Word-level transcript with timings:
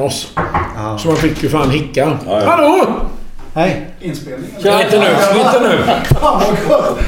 oss. 0.00 0.28
Så 0.98 1.08
man 1.08 1.16
fick 1.16 1.42
ju 1.42 1.48
fan 1.48 1.70
hicka. 1.70 2.18
Hallå! 2.46 2.86
Hej! 3.54 3.86
Inspelningen. 4.00 4.50
Ja, 4.58 4.82
inte 4.82 4.98
nu. 4.98 5.06
Inte 5.40 5.60
nu. 5.60 5.78
Fan 6.20 6.42
vad 6.68 6.78
gott! 6.78 6.98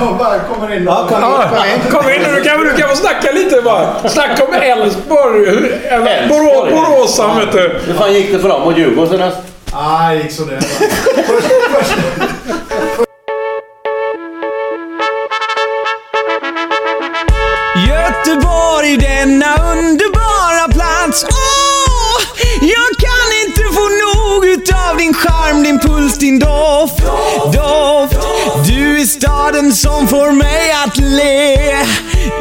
Jag 0.00 0.16
bara 0.18 0.38
kommer 0.38 0.76
in 0.76 0.84
Ja, 0.84 1.06
kom 1.08 1.16
in, 1.18 1.22
Ja, 1.22 1.90
kom 2.00 2.10
in. 2.10 2.20
Du 2.34 2.42
kan, 2.42 2.60
du 2.60 2.72
kan 2.76 2.88
få 2.88 2.96
snacka 2.96 3.32
lite 3.32 3.62
bara. 3.62 4.08
Snacka 4.08 4.44
om 4.44 4.54
Elfsborg. 4.54 5.50
Hur- 5.50 5.80
eller 5.86 6.28
Borå- 6.28 6.66
Elfsborg. 6.66 6.72
Boråsan 6.72 7.38
vet 7.38 7.52
du. 7.52 7.78
Hur 7.86 7.94
fan 7.94 8.12
gick 8.14 8.32
det 8.32 8.38
för 8.38 8.48
dem 8.48 8.62
mot 8.62 8.78
Djurgården 8.78 9.10
senast? 9.10 9.36
Ah, 9.72 10.08
det 10.08 10.16
gick 10.16 10.32
sådär. 10.32 10.58
Först, 11.26 11.46
först, 11.74 11.92
din 26.22 26.38
doft. 26.38 26.98
Doft. 27.52 28.26
Du 28.66 29.00
är 29.00 29.04
staden 29.04 29.72
som 29.72 30.08
får 30.08 30.32
mig 30.32 30.72
att 30.84 30.96
le. 30.96 31.54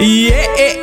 Yeah. 0.02 0.82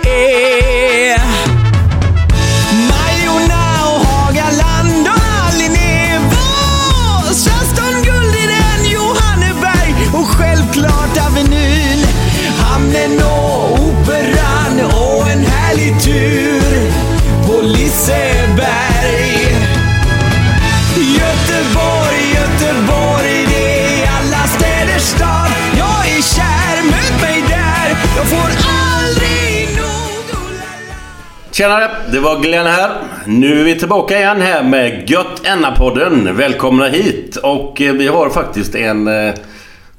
Tjenare! 31.58 31.90
Det 32.12 32.20
var 32.20 32.40
Glenn 32.40 32.66
här. 32.66 32.90
Nu 33.26 33.60
är 33.60 33.64
vi 33.64 33.78
tillbaka 33.78 34.18
igen 34.18 34.40
här 34.40 34.62
med 34.62 35.10
Gött 35.10 35.44
Enna-podden. 35.44 36.36
Välkomna 36.36 36.88
hit! 36.88 37.36
Och 37.36 37.80
eh, 37.80 37.92
vi 37.92 38.06
har 38.06 38.30
faktiskt 38.30 38.74
en 38.74 39.08
eh, 39.08 39.34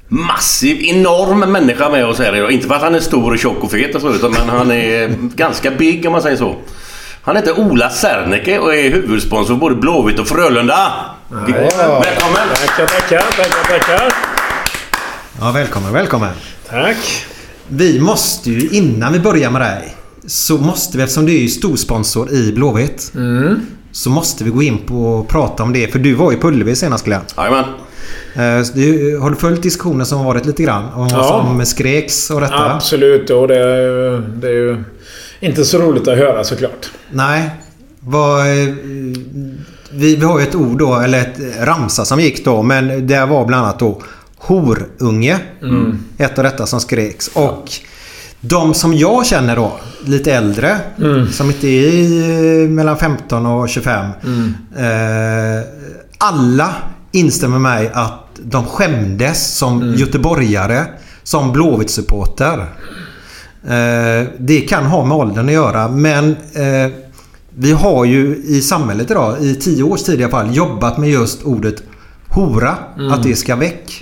massiv, 0.08 0.82
enorm 0.82 1.38
människa 1.38 1.88
med 1.88 2.06
oss 2.06 2.18
här 2.18 2.36
idag. 2.36 2.52
Inte 2.52 2.68
för 2.68 2.74
att 2.74 2.82
han 2.82 2.94
är 2.94 3.00
stor 3.00 3.32
och 3.32 3.38
tjock 3.38 3.64
och 3.64 3.70
fet 3.70 3.94
och 3.94 4.00
så, 4.00 4.12
utan 4.12 4.32
men 4.32 4.48
han 4.48 4.70
är 4.70 5.08
ganska 5.36 5.70
big 5.70 6.06
om 6.06 6.12
man 6.12 6.22
säger 6.22 6.36
så. 6.36 6.56
Han 7.22 7.36
heter 7.36 7.60
Ola 7.60 7.90
Serneke 7.90 8.58
och 8.58 8.74
är 8.74 8.90
huvudsponsor 8.90 9.54
för 9.54 9.60
både 9.60 9.74
Blåvitt 9.74 10.18
och 10.18 10.28
Frölunda. 10.28 10.92
Välkommen! 11.28 12.48
Tackar, 12.54 12.86
tackar, 12.86 13.18
tackar, 13.18 13.78
tackar. 13.78 14.12
Ja, 15.40 15.50
välkommen, 15.50 15.92
välkommen. 15.92 16.34
Tack. 16.70 17.26
Vi 17.68 18.00
måste 18.00 18.50
ju, 18.50 18.68
innan 18.68 19.12
vi 19.12 19.20
börjar 19.20 19.50
med 19.50 19.60
dig, 19.60 19.96
så 20.26 20.58
måste 20.58 20.96
vi, 20.96 21.02
eftersom 21.02 21.26
du 21.26 21.32
är 21.34 21.38
ju 21.38 21.48
storsponsor 21.48 22.30
i 22.32 22.52
Blåvitt, 22.52 23.12
så 23.92 24.10
måste 24.10 24.44
vi 24.44 24.50
gå 24.50 24.62
in 24.62 24.78
på 24.86 25.04
och 25.14 25.28
prata 25.28 25.62
om 25.62 25.72
det. 25.72 25.88
För 25.92 25.98
du 25.98 26.14
var 26.14 26.32
ju 26.32 26.38
på 26.38 26.48
Ullevi 26.48 26.76
senast 26.76 27.04
Glenn. 27.04 27.22
Jajamän. 27.36 27.64
Eh, 28.34 28.66
du, 28.74 29.18
har 29.18 29.30
du 29.30 29.36
följt 29.36 29.62
diskussionen 29.62 30.06
som 30.06 30.18
har 30.18 30.24
varit 30.24 30.46
lite 30.46 30.62
grann? 30.62 30.84
Om 30.84 31.00
vad 31.00 31.10
Ja. 31.12 31.46
som 31.58 31.66
skreks 31.66 32.30
och 32.30 32.40
detta? 32.40 32.74
Absolut. 32.74 33.30
Och 33.30 33.48
det 33.48 33.58
är, 33.58 33.80
ju, 33.80 34.20
det 34.20 34.48
är 34.48 34.52
ju 34.52 34.84
inte 35.40 35.64
så 35.64 35.78
roligt 35.78 36.08
att 36.08 36.18
höra 36.18 36.44
såklart. 36.44 36.90
Nej. 37.10 37.50
Vad, 38.00 38.40
eh, 38.40 38.74
vi, 39.92 40.16
vi 40.16 40.24
har 40.24 40.38
ju 40.40 40.46
ett 40.46 40.54
ord 40.54 40.78
då, 40.78 40.94
eller 40.94 41.20
ett 41.20 41.38
ramsa 41.60 42.04
som 42.04 42.20
gick 42.20 42.44
då. 42.44 42.62
Men 42.62 43.06
det 43.06 43.26
var 43.26 43.44
bland 43.46 43.64
annat 43.64 43.78
då 43.78 44.02
horunge. 44.36 45.38
Ett 46.18 46.38
av 46.38 46.44
detta 46.44 46.66
som 46.66 46.80
skreks. 46.80 47.28
Och 47.28 47.70
de 48.40 48.74
som 48.74 48.94
jag 48.94 49.26
känner 49.26 49.56
då, 49.56 49.72
lite 50.04 50.32
äldre. 50.32 50.76
Som 51.32 51.46
inte 51.46 51.68
är 51.68 52.62
eh, 52.62 52.68
mellan 52.68 52.96
15 52.96 53.46
och 53.46 53.68
25. 53.68 54.04
Eh, 54.76 55.64
alla 56.18 56.74
instämmer 57.12 57.58
med 57.58 57.72
mig 57.72 57.90
att 57.94 58.26
de 58.42 58.64
skämdes 58.66 59.56
som 59.56 59.94
göteborgare. 59.94 60.84
Som 61.22 61.52
Blåvitt-supporter. 61.52 62.58
Eh, 63.64 64.28
det 64.38 64.60
kan 64.60 64.86
ha 64.86 65.04
med 65.04 65.16
åldern 65.16 65.46
att 65.46 65.52
göra 65.52 65.88
men 65.88 66.30
eh, 66.52 66.92
vi 67.54 67.72
har 67.72 68.04
ju 68.04 68.36
i 68.44 68.62
samhället 68.62 69.10
idag 69.10 69.42
i 69.42 69.54
tio 69.54 69.82
års 69.82 70.02
tid 70.02 70.20
i 70.20 70.24
alla 70.24 70.30
fall 70.30 70.54
jobbat 70.54 70.98
med 70.98 71.10
just 71.10 71.42
ordet 71.42 71.82
hora. 72.28 72.76
Att 73.12 73.22
det 73.22 73.36
ska 73.36 73.56
väck. 73.56 74.00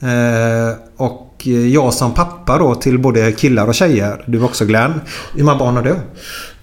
Eh, 0.00 0.76
och 0.96 1.25
jag 1.46 1.94
som 1.94 2.14
pappa 2.14 2.58
då 2.58 2.74
till 2.74 2.98
både 2.98 3.32
killar 3.32 3.66
och 3.66 3.74
tjejer. 3.74 4.24
Du 4.26 4.42
också 4.42 4.64
Glenn. 4.64 5.00
Hur 5.34 5.44
många 5.44 5.58
barn 5.58 5.76
har 5.76 5.82
du? 5.82 5.96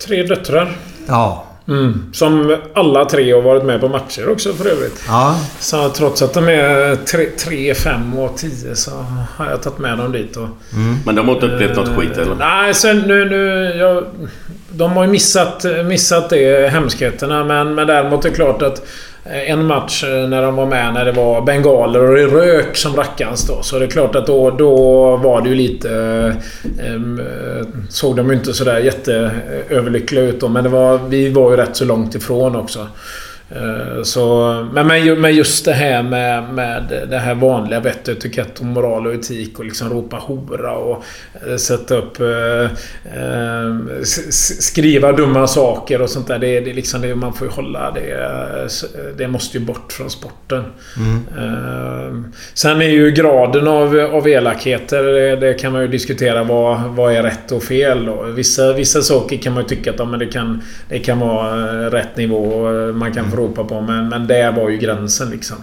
Tre 0.05 0.23
döttrar. 0.23 0.77
Ja. 1.07 1.45
Mm. 1.67 2.03
Som 2.13 2.57
alla 2.73 3.05
tre 3.05 3.33
har 3.33 3.41
varit 3.41 3.63
med 3.63 3.81
på 3.81 3.87
matcher 3.87 4.29
också 4.29 4.53
för 4.53 4.65
övrigt. 4.65 5.03
Ja. 5.07 5.39
Så 5.59 5.89
trots 5.89 6.21
att 6.21 6.33
de 6.33 6.47
är 6.47 6.95
3, 7.37 7.73
5 7.75 8.19
och 8.19 8.37
10 8.37 8.75
så 8.75 8.91
har 9.35 9.49
jag 9.49 9.61
tagit 9.61 9.79
med 9.79 9.97
dem 9.97 10.11
dit. 10.11 10.37
Och, 10.37 10.47
Men 11.05 11.15
de 11.15 11.27
har 11.27 11.35
inte 11.35 11.47
upplevt 11.47 11.75
något 11.75 11.89
skit 11.97 12.17
eller? 12.17 12.35
Nej, 12.35 12.73
sen 12.73 12.99
nu... 12.99 13.29
nu 13.29 13.73
jag, 13.77 14.03
de 14.75 14.91
har 14.91 15.03
ju 15.03 15.11
missat, 15.11 15.65
missat 15.85 16.29
det, 16.29 16.71
hemskheterna. 16.71 17.43
Men, 17.43 17.75
men 17.75 17.87
däremot 17.87 18.25
är 18.25 18.29
det 18.29 18.35
klart 18.35 18.61
att 18.61 18.77
eh, 18.77 18.85
Eh, 19.25 19.51
en 19.51 19.65
match 19.65 20.03
eh, 20.03 20.27
när 20.27 20.41
de 20.41 20.55
var 20.55 20.65
med 20.65 20.93
när 20.93 21.05
det 21.05 21.11
var 21.11 21.41
bengaler 21.41 22.09
och 22.09 22.15
det 22.15 22.27
rök 22.27 22.75
som 22.75 22.95
rackans 22.95 23.47
då. 23.47 23.61
Så 23.61 23.79
det 23.79 23.85
är 23.85 23.89
klart 23.89 24.15
att 24.15 24.27
då, 24.27 24.51
då 24.51 24.75
var 25.17 25.41
det 25.41 25.49
ju 25.49 25.55
lite... 25.55 25.89
Eh, 26.79 26.93
eh 26.93 27.01
såg 27.89 28.15
de 28.15 28.29
ju 28.29 28.33
inte 28.35 28.53
sådär 28.53 28.79
jätteöverlyckliga 28.79 30.23
ut 30.23 30.39
då. 30.39 30.47
Men 30.47 30.63
det 30.63 30.69
var, 30.69 30.99
vi 31.09 31.29
var 31.29 31.51
ju 31.51 31.57
rätt 31.57 31.75
så 31.75 31.85
långt 31.85 32.15
ifrån 32.15 32.55
också. 32.55 32.87
Eh, 33.49 34.03
Så, 34.03 34.67
men 34.73 34.87
med 35.21 35.33
just 35.33 35.65
det 35.65 35.73
här 35.73 36.03
med, 36.03 36.43
med 36.53 37.07
det 37.09 37.17
här 37.17 37.35
vanliga 37.35 37.79
vett, 37.79 38.07
etikett 38.07 38.59
och 38.59 38.65
moral 38.65 39.07
och 39.07 39.13
etik 39.13 39.59
och 39.59 39.65
liksom 39.65 39.89
ropa 39.89 40.15
hora 40.17 40.71
och 40.71 41.03
eh, 41.49 41.55
sätta 41.55 41.95
upp... 41.95 42.19
Eh, 42.19 42.63
eh, 43.23 44.01
skriva 44.59 45.11
dumma 45.11 45.47
saker 45.47 46.01
och 46.01 46.09
sånt 46.09 46.27
där. 46.27 46.39
Det, 46.39 46.47
är- 46.57 46.61
det, 46.61 46.73
liksom 46.73 47.01
det 47.01 47.15
man 47.15 47.33
får 47.33 47.47
ju 47.47 47.53
hålla 47.53 47.91
det... 47.91 48.69
Det 49.17 49.27
måste 49.27 49.57
ju 49.57 49.65
bort 49.65 49.91
från 49.93 50.09
sporten. 50.09 50.63
Eh, 51.37 52.21
sen 52.53 52.81
är 52.81 52.89
ju 52.89 53.11
graden 53.11 53.67
av, 53.67 53.99
av 54.13 54.27
elakheter, 54.27 55.03
det, 55.03 55.35
det 55.35 55.53
kan 55.53 55.71
man 55.73 55.81
ju 55.81 55.87
diskutera 55.87 56.43
vad, 56.43 56.81
vad 56.81 57.13
är 57.13 57.23
rätt 57.23 57.51
och 57.51 57.63
fel. 57.63 58.09
Och 58.09 58.37
vissa, 58.37 58.73
vissa 58.73 59.01
saker 59.01 59.37
kan 59.37 59.53
man 59.53 59.63
ju 59.63 59.69
tycka 59.69 59.89
att 59.91 59.99
ja, 59.99 60.05
men 60.05 60.19
det, 60.19 60.25
kan, 60.27 60.61
det 60.89 60.99
kan 60.99 61.19
vara 61.19 61.89
rätt 61.89 62.17
nivå 62.17 62.37
och 62.43 62.95
man 62.95 63.13
kan 63.13 63.31
få 63.31 63.37
ropa 63.43 63.63
på. 63.63 63.81
Men, 63.81 64.09
men 64.09 64.27
det 64.27 64.53
var 64.57 64.69
ju 64.69 64.77
gränsen 64.77 65.29
liksom. 65.29 65.57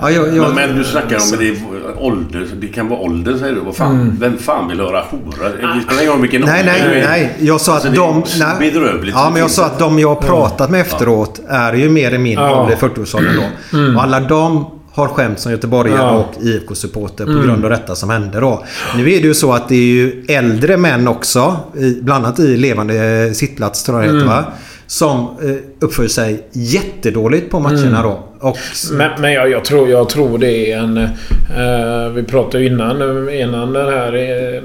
Ja, 0.00 0.10
jag, 0.10 0.26
jag, 0.36 0.46
Men, 0.46 0.54
men 0.54 0.76
du 0.78 0.84
snackar 0.84 1.16
om 1.16 1.38
det, 1.38 1.48
är 1.48 1.56
ålder. 1.98 2.46
Det 2.60 2.66
kan 2.66 2.88
vara 2.88 3.00
ålder 3.00 3.38
säger 3.38 3.54
du. 3.54 3.60
Vad 3.60 3.76
fan, 3.76 4.16
Vem 4.20 4.38
fan 4.38 4.68
vill 4.68 4.80
höra 4.80 5.00
hora? 5.10 5.48
Det 5.48 5.82
spelar 5.82 6.02
ingen 6.02 6.12
roll 6.12 6.20
vilken 6.22 6.40
Nej, 6.40 6.60
ålder 6.60 6.88
nej, 6.90 7.04
nej. 7.08 7.36
Jag 7.40 7.60
sa 7.60 7.72
Alltså, 7.72 7.88
att 7.88 7.94
det 7.94 8.00
är 8.00 8.06
de... 8.06 8.24
Nej, 8.38 8.72
bedrövligt. 8.72 9.14
ja, 9.14 9.30
men 9.32 9.40
jag 9.42 9.50
sa 9.50 9.66
att 9.66 9.78
de 9.78 9.98
jag 9.98 10.08
har 10.08 10.22
pratat 10.22 10.70
med 10.70 10.80
efteråt 10.80 11.40
är 11.48 11.72
ju 11.72 11.88
mer 11.90 12.14
i 12.14 12.18
min 12.18 12.32
Ja. 12.38 12.62
ålder, 12.62 12.76
40-årsåldern 12.76 13.36
då. 13.36 13.96
Och 13.96 14.02
alla 14.02 14.20
de 14.20 14.66
har 14.92 15.08
skämt 15.08 15.38
som 15.38 15.52
göteborgare 15.52 15.98
Ja. 15.98 16.10
och 16.10 16.42
IFK-supporter 16.42 17.24
på 17.26 17.46
grund 17.46 17.64
av 17.64 17.70
detta 17.70 17.94
som 17.94 18.10
hände 18.10 18.40
då. 18.40 18.64
Nu 18.96 19.02
är 19.12 19.20
det 19.20 19.26
ju 19.26 19.34
så 19.34 19.52
att 19.52 19.68
det 19.68 19.74
är 19.74 19.78
ju 19.92 20.24
äldre 20.28 20.76
män 20.76 21.08
också, 21.08 21.56
bland 22.02 22.26
annat 22.26 22.38
i 22.38 22.56
levande 22.56 23.30
sittplats 23.34 23.82
tror 23.84 24.02
jag 24.04 24.14
det 24.14 24.18
heter 24.18 24.28
va? 24.28 24.44
Som 24.88 25.20
eh, 25.20 25.54
uppför 25.80 26.08
sig 26.08 26.46
jättedåligt 26.52 27.50
på 27.50 27.60
matcherna 27.60 28.02
då. 28.02 28.24
Och, 28.40 28.56
Men, 28.92 29.10
men 29.20 29.32
jag, 29.32 29.50
jag, 29.50 29.64
tror, 29.64 29.88
jag 29.88 30.08
tror 30.08 30.38
det 30.38 30.72
är 30.72 30.78
en... 30.78 30.96
Eh, 30.96 32.08
vi 32.14 32.22
pratade 32.22 32.64
innan, 32.64 33.28
innan 33.30 33.72
den 33.72 33.88
här 33.88 34.14
eh, 34.14 34.62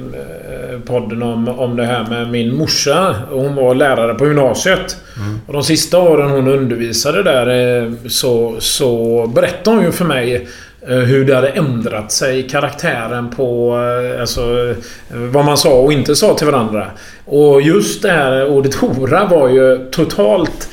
podden 0.85 1.23
om, 1.23 1.47
om 1.47 1.75
det 1.75 1.85
här 1.85 2.07
med 2.09 2.29
min 2.29 2.55
morsa. 2.55 3.15
Hon 3.29 3.55
var 3.55 3.75
lärare 3.75 4.13
på 4.13 4.27
gymnasiet. 4.27 4.97
Och 5.47 5.53
de 5.53 5.63
sista 5.63 5.99
åren 5.99 6.29
hon 6.29 6.47
undervisade 6.47 7.23
där 7.23 7.81
eh, 7.83 7.91
så, 8.07 8.55
så 8.59 9.27
berättade 9.35 9.77
hon 9.77 9.85
ju 9.85 9.91
för 9.91 10.05
mig 10.05 10.35
eh, 10.35 10.41
hur 10.87 11.25
det 11.25 11.35
hade 11.35 11.49
ändrat 11.49 12.11
sig, 12.11 12.49
karaktären 12.49 13.29
på 13.29 13.77
eh, 14.13 14.21
alltså, 14.21 14.41
eh, 15.11 15.17
vad 15.17 15.45
man 15.45 15.57
sa 15.57 15.73
och 15.73 15.93
inte 15.93 16.15
sa 16.15 16.33
till 16.33 16.47
varandra. 16.47 16.87
Och 17.25 17.61
just 17.61 18.01
det 18.01 18.11
här 18.11 18.47
ordet 18.47 18.75
hora 18.75 19.25
var 19.25 19.49
ju 19.49 19.89
totalt 19.91 20.69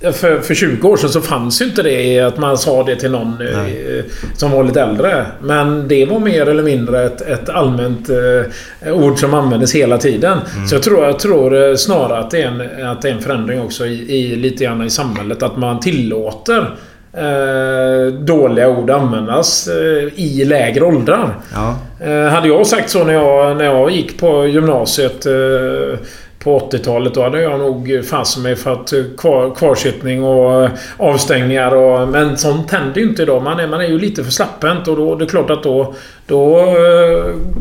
för, 0.00 0.40
för 0.40 0.54
20 0.54 0.88
år 0.88 0.96
sedan 0.96 1.10
så 1.10 1.20
fanns 1.20 1.62
ju 1.62 1.64
inte 1.64 1.82
det 1.82 2.20
att 2.20 2.38
man 2.38 2.58
sa 2.58 2.82
det 2.82 2.96
till 2.96 3.10
någon 3.10 3.40
eh, 3.40 4.04
som 4.36 4.50
var 4.50 4.64
lite 4.64 4.80
äldre. 4.80 5.26
Men 5.40 5.88
det 5.88 6.06
var 6.06 6.20
mer 6.20 6.48
eller 6.48 6.62
mindre 6.62 7.04
ett, 7.04 7.20
ett 7.20 7.48
allmänt 7.48 8.08
eh, 8.08 8.92
ord 8.92 9.18
som 9.18 9.34
användes 9.34 9.74
hela 9.74 9.98
tiden. 9.98 10.38
Så 10.68 10.74
jag 10.74 10.82
tror, 10.82 11.04
jag 11.04 11.18
tror 11.18 11.68
eh, 11.68 11.76
snarare 11.76 12.18
att 12.18 12.30
det, 12.30 12.42
är 12.42 12.46
en, 12.46 12.86
att 12.86 13.02
det 13.02 13.08
är 13.08 13.12
en 13.12 13.20
förändring 13.20 13.60
också 13.60 13.86
i, 13.86 14.16
i 14.16 14.36
lite 14.36 14.64
grann 14.64 14.84
i 14.84 14.90
samhället. 14.90 15.42
Att 15.42 15.56
man 15.56 15.80
tillåter 15.80 16.74
eh, 17.12 18.12
dåliga 18.12 18.68
ord 18.68 18.90
användas 18.90 19.68
eh, 19.68 20.08
i 20.14 20.44
lägre 20.44 20.84
åldrar. 20.84 21.34
ja. 21.54 21.76
Eh, 22.00 22.24
hade 22.24 22.48
jag 22.48 22.66
sagt 22.66 22.90
så 22.90 23.04
när 23.04 23.14
jag, 23.14 23.56
när 23.56 23.64
jag 23.64 23.90
gick 23.90 24.20
på 24.20 24.46
gymnasiet 24.46 25.26
eh, 25.26 25.98
på 26.38 26.58
80-talet 26.58 27.14
då 27.14 27.22
hade 27.22 27.42
jag 27.42 27.58
nog 27.58 28.04
fast 28.04 28.38
mig 28.38 28.56
för 28.56 28.72
att 28.72 28.92
eh, 28.92 29.02
kvar, 29.18 29.54
kvarsittning 29.54 30.24
och 30.24 30.64
eh, 30.64 30.70
avstängningar 30.96 31.74
och... 31.74 32.08
Men 32.08 32.38
sånt 32.38 32.70
händer 32.70 33.00
ju 33.00 33.08
inte 33.08 33.22
idag. 33.22 33.42
Man 33.42 33.60
är, 33.60 33.66
man 33.66 33.80
är 33.80 33.88
ju 33.88 33.98
lite 33.98 34.24
för 34.24 34.30
slappent 34.30 34.88
och 34.88 34.96
då 34.96 35.14
det 35.14 35.24
är 35.24 35.28
klart 35.28 35.50
att 35.50 35.62
då... 35.62 35.94
Då 36.26 36.74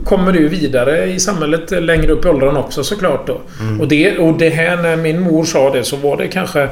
kommer 0.06 0.34
ju 0.34 0.48
vidare 0.48 1.06
i 1.06 1.20
samhället 1.20 1.72
längre 1.72 2.12
upp 2.12 2.26
i 2.26 2.30
åldern 2.30 2.58
också 2.58 2.84
såklart 2.84 3.28
då. 3.28 3.42
Och, 3.80 3.88
det, 3.88 4.18
och 4.18 4.38
det 4.38 4.50
här 4.50 4.78
när 4.78 4.96
min 4.96 5.22
mor 5.22 5.44
sa 5.44 5.70
det 5.70 5.84
så 5.84 5.96
var 5.96 6.18
det 6.18 6.28
kanske 6.28 6.70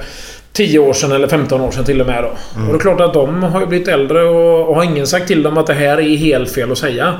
10 0.55 0.79
år 0.79 0.93
sedan 0.93 1.11
eller 1.11 1.27
15 1.27 1.61
år 1.61 1.71
sedan 1.71 1.83
till 1.85 2.01
och 2.01 2.07
med 2.07 2.23
då. 2.23 2.29
Och 2.29 2.67
det 2.73 2.73
är 2.73 2.79
klart 2.79 3.01
att 3.01 3.13
de 3.13 3.43
har 3.43 3.59
ju 3.59 3.65
blivit 3.65 3.87
äldre 3.87 4.23
och, 4.23 4.69
och 4.69 4.75
har 4.75 4.83
ingen 4.83 5.07
sagt 5.07 5.27
till 5.27 5.43
dem 5.43 5.57
att 5.57 5.67
det 5.67 5.73
här 5.73 5.97
är 5.97 6.15
helt 6.17 6.51
fel 6.51 6.71
att 6.71 6.77
säga. 6.77 7.13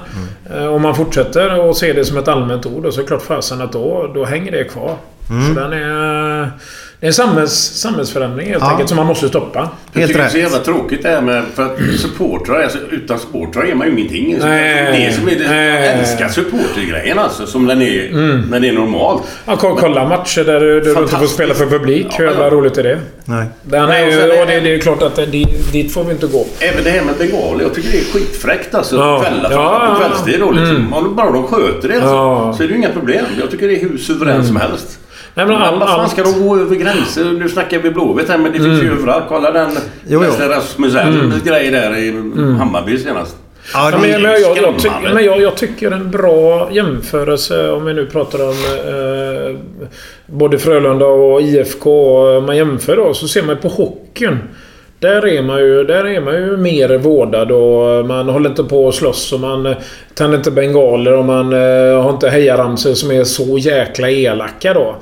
Eh, 0.56 0.66
Om 0.66 0.82
man 0.82 0.96
fortsätter 0.96 1.60
och 1.60 1.78
ser 1.78 1.94
det 1.94 2.06
som 2.06 2.18
ett 2.18 2.28
allmänt 2.28 2.66
ord 2.66 2.88
så 2.94 3.00
är 3.00 3.04
det 3.04 3.08
klart 3.08 3.22
fasen 3.22 3.62
att 3.62 3.72
då, 3.72 4.12
då 4.16 4.26
hänger 4.26 4.52
det 4.52 4.64
kvar. 4.64 4.96
Så 5.28 5.60
den 5.60 5.74
är... 5.74 6.50
Det 7.00 7.06
är 7.06 7.07
en 7.07 7.13
samhälls, 7.13 7.51
samhällsförändring 7.53 8.47
helt 8.50 8.63
Ja. 8.63 8.69
enkelt 8.71 8.89
som 8.89 8.95
man 8.95 9.06
måste 9.06 9.27
stoppa. 9.30 9.69
Jag 9.94 10.00
Helt 10.00 10.07
tycker 10.12 10.19
det 10.21 10.25
är 10.25 10.30
så 10.30 10.36
rätt. 10.38 10.44
jävla 10.44 10.59
tråkigt 10.59 11.03
det 11.03 11.09
här 11.09 11.21
med... 11.21 11.44
För 11.56 11.63
att 11.65 11.77
supportrar, 12.00 12.62
alltså, 12.63 12.77
utan 12.92 13.19
supportrar 13.19 13.63
är 13.63 13.75
man 13.75 13.88
ju 13.88 13.94
ingenting. 13.94 14.39
Så 14.39 14.45
Nej. 14.47 15.07
det 15.09 15.15
som 15.15 15.27
är 15.27 15.31
det, 15.36 15.47
Nej. 15.50 15.86
jag 15.86 16.00
älskar 16.00 16.27
supportergrejen 16.30 17.19
alltså. 17.19 17.45
Som 17.45 17.65
den 17.65 17.81
är, 17.81 18.09
när 18.50 18.59
det 18.59 18.68
är 18.69 18.74
normalt. 18.74 19.24
Ja, 19.45 19.56
ko- 19.56 19.75
kolla 19.80 20.07
matcher 20.07 20.44
där 20.44 20.59
du, 20.59 20.77
inte 20.77 21.15
får 21.15 21.25
spela 21.27 21.53
för 21.53 21.65
publik. 21.65 22.06
Ja, 22.09 22.15
Hur 22.18 22.25
jävla 22.25 22.44
ja. 22.44 22.50
roligt 22.50 22.77
är 22.77 22.83
det? 22.83 23.00
Nej. 23.25 23.45
Den 23.63 23.89
är 23.89 24.07
och 24.07 24.13
ju, 24.13 24.41
och 24.41 24.48
det, 24.48 24.59
det 24.59 24.75
är 24.75 24.80
klart 24.80 25.01
att 25.01 25.15
det, 25.15 25.25
dit, 25.71 25.94
får 25.94 26.03
vi 26.03 26.12
inte 26.12 26.27
gå. 26.27 26.45
Även 26.59 26.83
det 26.83 26.89
här 26.89 27.01
med 27.01 27.15
bengaler. 27.18 27.63
Jag 27.63 27.74
tycker 27.74 27.91
det 27.91 27.98
är 27.98 28.03
skitfräckt 28.13 28.75
alltså. 28.75 28.95
Ja. 28.95 29.24
Fälla 29.24 29.50
Ja, 29.51 29.88
på 29.95 30.01
kvällstid 30.01 30.39
då 30.39 30.51
liksom. 30.51 30.94
Om 30.94 31.15
bara 31.15 31.31
de 31.31 31.48
sköter 31.48 31.88
det 31.88 31.94
alltså, 31.95 32.09
Ja. 32.09 32.53
så 32.57 32.63
är 32.63 32.68
det 32.68 32.74
ju 32.74 32.80
inga 32.80 32.89
problem. 32.91 33.25
Jag 33.39 33.51
tycker 33.51 33.68
det 33.68 33.75
är 33.81 33.89
hur 33.89 33.98
suveränt 33.98 34.48
som 34.48 34.56
helst. 34.56 35.00
Nej, 35.36 35.46
men 35.46 35.56
all, 35.56 35.80
Vad 35.80 35.90
fan 35.90 36.00
allt, 36.00 36.12
ska 36.12 36.24
de 36.24 36.48
gå 36.48 36.58
över 36.58 36.76
gränser? 36.76 37.26
Nu 37.26 37.50
snackar 37.50 37.80
vi 37.80 37.92
Blåvitt 37.92 38.30
här 38.30 38.38
men 38.38 38.52
det 38.52 38.60
finns 38.60 38.84
ju 38.84 38.92
överallt. 38.92 39.24
Kolla 39.30 39.52
den 39.52 39.72
Jo. 40.08 40.24
Rasmus 40.40 40.96
Elms 40.96 41.44
grej 41.44 41.72
där 41.72 41.98
i 41.98 42.12
Hammarby 42.58 42.98
senast. 42.98 43.38
Ja, 43.74 43.92
men, 43.92 44.02
men, 44.02 44.22
jag, 44.22 44.42
jag, 44.42 44.58
skrämmande. 44.58 44.80
tycker, 44.80 45.14
men 45.14 45.26
jag, 45.26 45.42
jag 45.42 45.56
tycker 45.56 45.92
en 45.92 46.12
bra 46.12 46.70
jämförelse 46.72 47.72
om 47.72 47.86
vi 47.86 47.94
nu 47.94 48.06
pratar 48.06 48.44
om 48.44 48.56
eh, 48.88 49.60
både 50.26 50.60
Frölunda 50.60 51.06
och 51.06 51.42
IFK. 51.42 52.18
Om 52.38 52.46
man 52.46 52.58
jämför 52.58 52.96
då 52.96 53.14
så 53.14 53.28
ser 53.28 53.44
man 53.44 53.58
på 53.58 53.68
hockeyn. 53.68 54.40
Där 55.00 55.27
är, 55.27 55.42
man 55.42 55.59
ju, 55.59 55.83
där 55.83 56.06
är 56.06 56.21
man 56.21 56.33
ju 56.33 56.57
mer 56.57 56.97
vårdad 56.97 57.51
och 57.51 58.06
man 58.06 58.30
håller 58.30 58.50
inte 58.50 58.63
på 58.63 58.88
att 58.88 58.95
slåss 58.95 59.33
och 59.33 59.39
man 59.39 59.75
tänder 60.13 60.38
inte 60.38 60.51
bengaler 60.51 61.12
och 61.13 61.25
man 61.25 61.53
eh, 61.53 62.01
har 62.03 62.09
inte 62.09 62.30
hejaramsor 62.30 62.94
som 62.94 63.12
är 63.12 63.24
så 63.24 63.57
jäkla 63.57 64.09
elaka 64.09 64.74
då. 64.74 64.95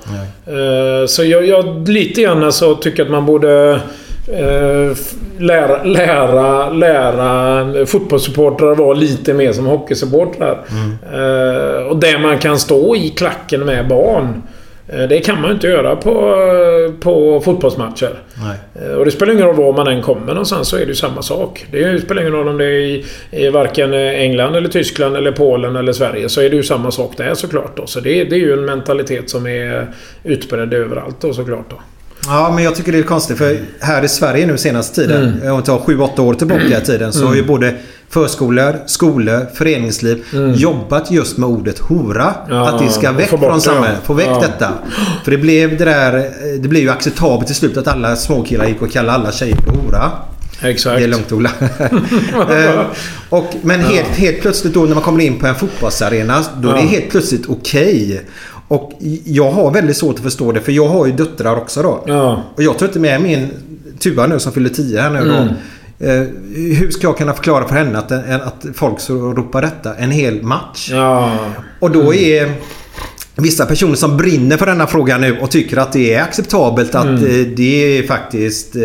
Eh, 0.51 1.05
så 1.07 1.23
jag, 1.23 1.47
jag 1.47 1.89
lite 1.89 2.21
grann 2.21 2.53
så 2.53 2.75
tycker 2.75 3.03
att 3.03 3.11
man 3.11 3.25
borde 3.25 3.79
eh, 4.27 4.97
lära, 5.39 5.83
lära, 5.83 6.69
lära 6.69 7.85
fotbollssupportrar 7.85 8.75
vara 8.75 8.93
lite 8.93 9.33
mer 9.33 9.53
som 9.53 9.65
hockeysupportrar. 9.65 10.63
Eh, 11.13 11.87
och 11.87 11.97
där 11.97 12.19
man 12.19 12.37
kan 12.37 12.59
stå 12.59 12.95
i 12.95 13.09
klacken 13.09 13.65
med 13.65 13.87
barn. 13.87 14.41
Eh, 14.87 15.07
Det 15.09 15.19
kan 15.19 15.35
man 15.41 15.45
ju 15.49 15.53
inte 15.53 15.67
göra 15.67 15.95
på, 15.95 16.11
eh, 16.11 16.93
på 16.99 17.41
fotbollsmatcher. 17.41 18.19
nej. 18.41 18.57
Eh, 18.89 18.95
Och 18.95 19.05
det 19.05 19.11
spelar 19.11 19.33
ingen 19.33 19.45
roll 19.47 19.55
var 19.55 19.73
man 19.73 19.87
än 19.87 20.01
kommer 20.01 20.27
någonstans 20.27 20.67
så 20.67 20.75
är 20.75 20.79
det 20.79 20.85
ju 20.85 20.95
samma 20.95 21.21
sak. 21.21 21.65
Det 21.71 22.01
spelar 22.01 22.21
ingen 22.21 22.33
roll 22.33 22.47
om 22.47 22.57
det 22.57 22.65
är 22.65 22.69
i, 22.79 23.05
i 23.31 23.49
varken 23.49 23.93
England 23.93 24.55
eller 24.55 24.69
Tyskland 24.69 25.17
eller 25.17 25.31
Polen 25.31 25.75
eller 25.75 25.93
Sverige. 25.93 26.29
Så 26.29 26.41
är 26.41 26.49
det 26.49 26.55
ju 26.55 26.63
samma 26.63 26.91
sak 26.91 27.17
där 27.17 27.33
såklart. 27.33 27.77
Då. 27.77 27.87
Så 27.87 27.99
det, 27.99 28.23
det 28.23 28.35
är 28.35 28.39
ju 28.39 28.53
en 28.53 28.65
mentalitet 28.65 29.29
som 29.29 29.47
är 29.47 29.87
utbredd 30.23 30.73
överallt 30.73 31.21
då 31.21 31.33
såklart. 31.33 31.65
Då. 31.69 31.75
Ja, 32.27 32.51
men 32.55 32.63
jag 32.63 32.75
tycker 32.75 32.91
det 32.91 32.97
är 32.99 33.03
konstigt 33.03 33.37
för 33.37 33.57
här 33.79 34.03
i 34.03 34.07
Sverige 34.07 34.45
nu 34.45 34.57
senaste 34.57 34.95
tiden, 34.95 35.23
Mm. 35.41 35.51
om 35.51 35.57
vi 35.59 35.63
tar 35.65 35.79
7-8 35.79 36.19
år 36.21 36.33
tillbaka 36.33 36.81
i 36.81 36.85
tiden, 36.85 37.13
så 37.13 37.27
har 37.27 37.35
ju 37.35 37.43
både 37.43 37.75
förskolor, 38.09 38.75
skolor, 38.85 39.47
föreningsliv 39.53 40.23
jobbat 40.55 41.11
just 41.11 41.37
med 41.37 41.49
ordet 41.49 41.79
hora. 41.79 42.33
Mm. 42.45 42.57
Ja, 42.57 42.69
att 42.69 42.79
det 42.79 42.89
ska 42.89 43.11
väck 43.11 43.29
från 43.29 43.61
samhället. 43.61 43.99
Få 44.03 44.13
väck 44.13 44.27
Ja. 44.27 44.39
detta. 44.41 44.69
För 45.23 45.31
det 45.31 45.37
blev 45.37 45.77
det 45.77 45.85
där... 45.85 46.29
Det 46.59 46.67
blev 46.67 46.81
ju 46.83 46.89
acceptabelt 46.89 47.47
till 47.47 47.55
slut 47.55 47.77
att 47.77 47.87
alla 47.87 48.15
småkillar 48.15 48.65
gick 48.67 48.81
och 48.81 48.91
kallade 48.91 49.17
alla 49.17 49.31
tjejer 49.31 49.55
för 49.55 49.71
hora. 49.71 50.11
Exakt. 50.61 50.97
Det 50.97 51.03
är 51.03 51.07
lugnt 51.07 51.31
Ola. 51.31 51.49
Eh, 52.51 52.81
och, 53.29 53.53
men 53.61 53.79
helt, 53.79 54.07
helt 54.07 54.41
plötsligt 54.41 54.73
då 54.73 54.83
när 54.85 54.93
man 54.93 55.03
kommer 55.03 55.23
in 55.23 55.39
på 55.39 55.47
en 55.47 55.55
fotbollsarena, 55.55 56.43
då 56.61 56.69
är 56.69 56.73
det 56.73 56.81
helt 56.81 57.09
plötsligt 57.09 57.45
okej. 57.49 58.21
Och 58.73 58.91
jag 59.25 59.51
har 59.51 59.71
väldigt 59.71 59.97
svårt 59.97 60.15
att 60.15 60.21
förstå 60.23 60.51
det 60.51 60.61
för 60.61 60.71
jag 60.71 60.87
har 60.87 61.05
ju 61.05 61.11
döttrar 61.11 61.55
också 61.55 61.81
då. 61.83 62.03
Ja. 62.07 62.43
Och 62.55 62.63
jag 62.63 62.77
tar 62.77 62.85
inte 62.85 62.99
med 62.99 63.21
min 63.21 63.47
Tuva 63.99 64.27
nu 64.27 64.39
som 64.39 64.51
fyller 64.51 64.69
10 64.69 65.01
här 65.01 65.09
nu 65.09 65.19
då. 65.19 65.33
Mm. 65.35 65.53
Eh, 65.99 66.27
hur 66.75 66.91
ska 66.91 67.07
jag 67.07 67.17
kunna 67.17 67.33
förklara 67.33 67.67
för 67.67 67.75
henne 67.75 67.97
att, 67.99 68.11
att 68.11 68.65
folk 68.75 68.99
så 68.99 69.13
ropar 69.33 69.61
detta 69.61 69.95
en 69.95 70.11
hel 70.11 70.43
match? 70.43 70.89
Ja. 70.91 71.37
Och 71.79 71.91
då 71.91 72.13
är 72.13 72.51
vissa 73.35 73.65
personer 73.65 73.95
som 73.95 74.17
brinner 74.17 74.57
för 74.57 74.65
denna 74.65 74.87
fråga 74.87 75.17
nu 75.17 75.37
och 75.39 75.51
tycker 75.51 75.77
att 75.77 75.91
det 75.93 76.13
är 76.13 76.21
acceptabelt 76.23 76.95
att 76.95 77.05
Mm. 77.05 77.23
eh, 77.25 77.47
det 77.55 78.03
faktiskt... 78.07 78.75
eh, 78.75 78.81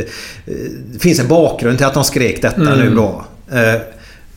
Det 0.92 0.98
finns 0.98 1.18
en 1.20 1.28
bakgrund 1.28 1.76
till 1.78 1.86
att 1.86 1.94
de 1.94 2.04
skrek 2.04 2.42
detta 2.42 2.60
Mm. 2.72 2.78
nu 2.78 2.94
då. 2.94 3.24
Eh, 3.52 3.80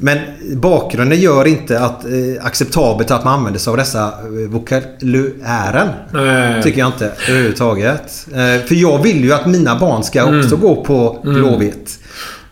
Men 0.03 0.17
bakgrunden 0.55 1.20
gör 1.20 1.48
inte 1.48 1.79
att 1.79 2.05
eh, 2.05 2.46
acceptabelt 2.46 3.12
att 3.12 3.24
man 3.25 3.34
använder 3.34 3.60
sig 3.60 3.72
av 3.72 3.77
dessa 3.77 4.03
eh, 4.08 4.50
vokabulären. 4.50 5.88
Nej. 6.13 6.63
Tycker 6.63 6.79
jag 6.79 6.88
inte 6.88 7.12
överhuvudtaget. 7.29 8.27
Eh, 8.34 8.65
för 8.67 8.75
jag 8.75 9.03
vill 9.03 9.24
ju 9.24 9.34
att 9.34 9.46
mina 9.46 9.79
barn 9.79 10.03
ska 10.03 10.22
Mm. 10.22 10.39
också 10.39 10.55
gå 10.55 10.84
på 10.84 11.17
Blåvitt. 11.24 12.00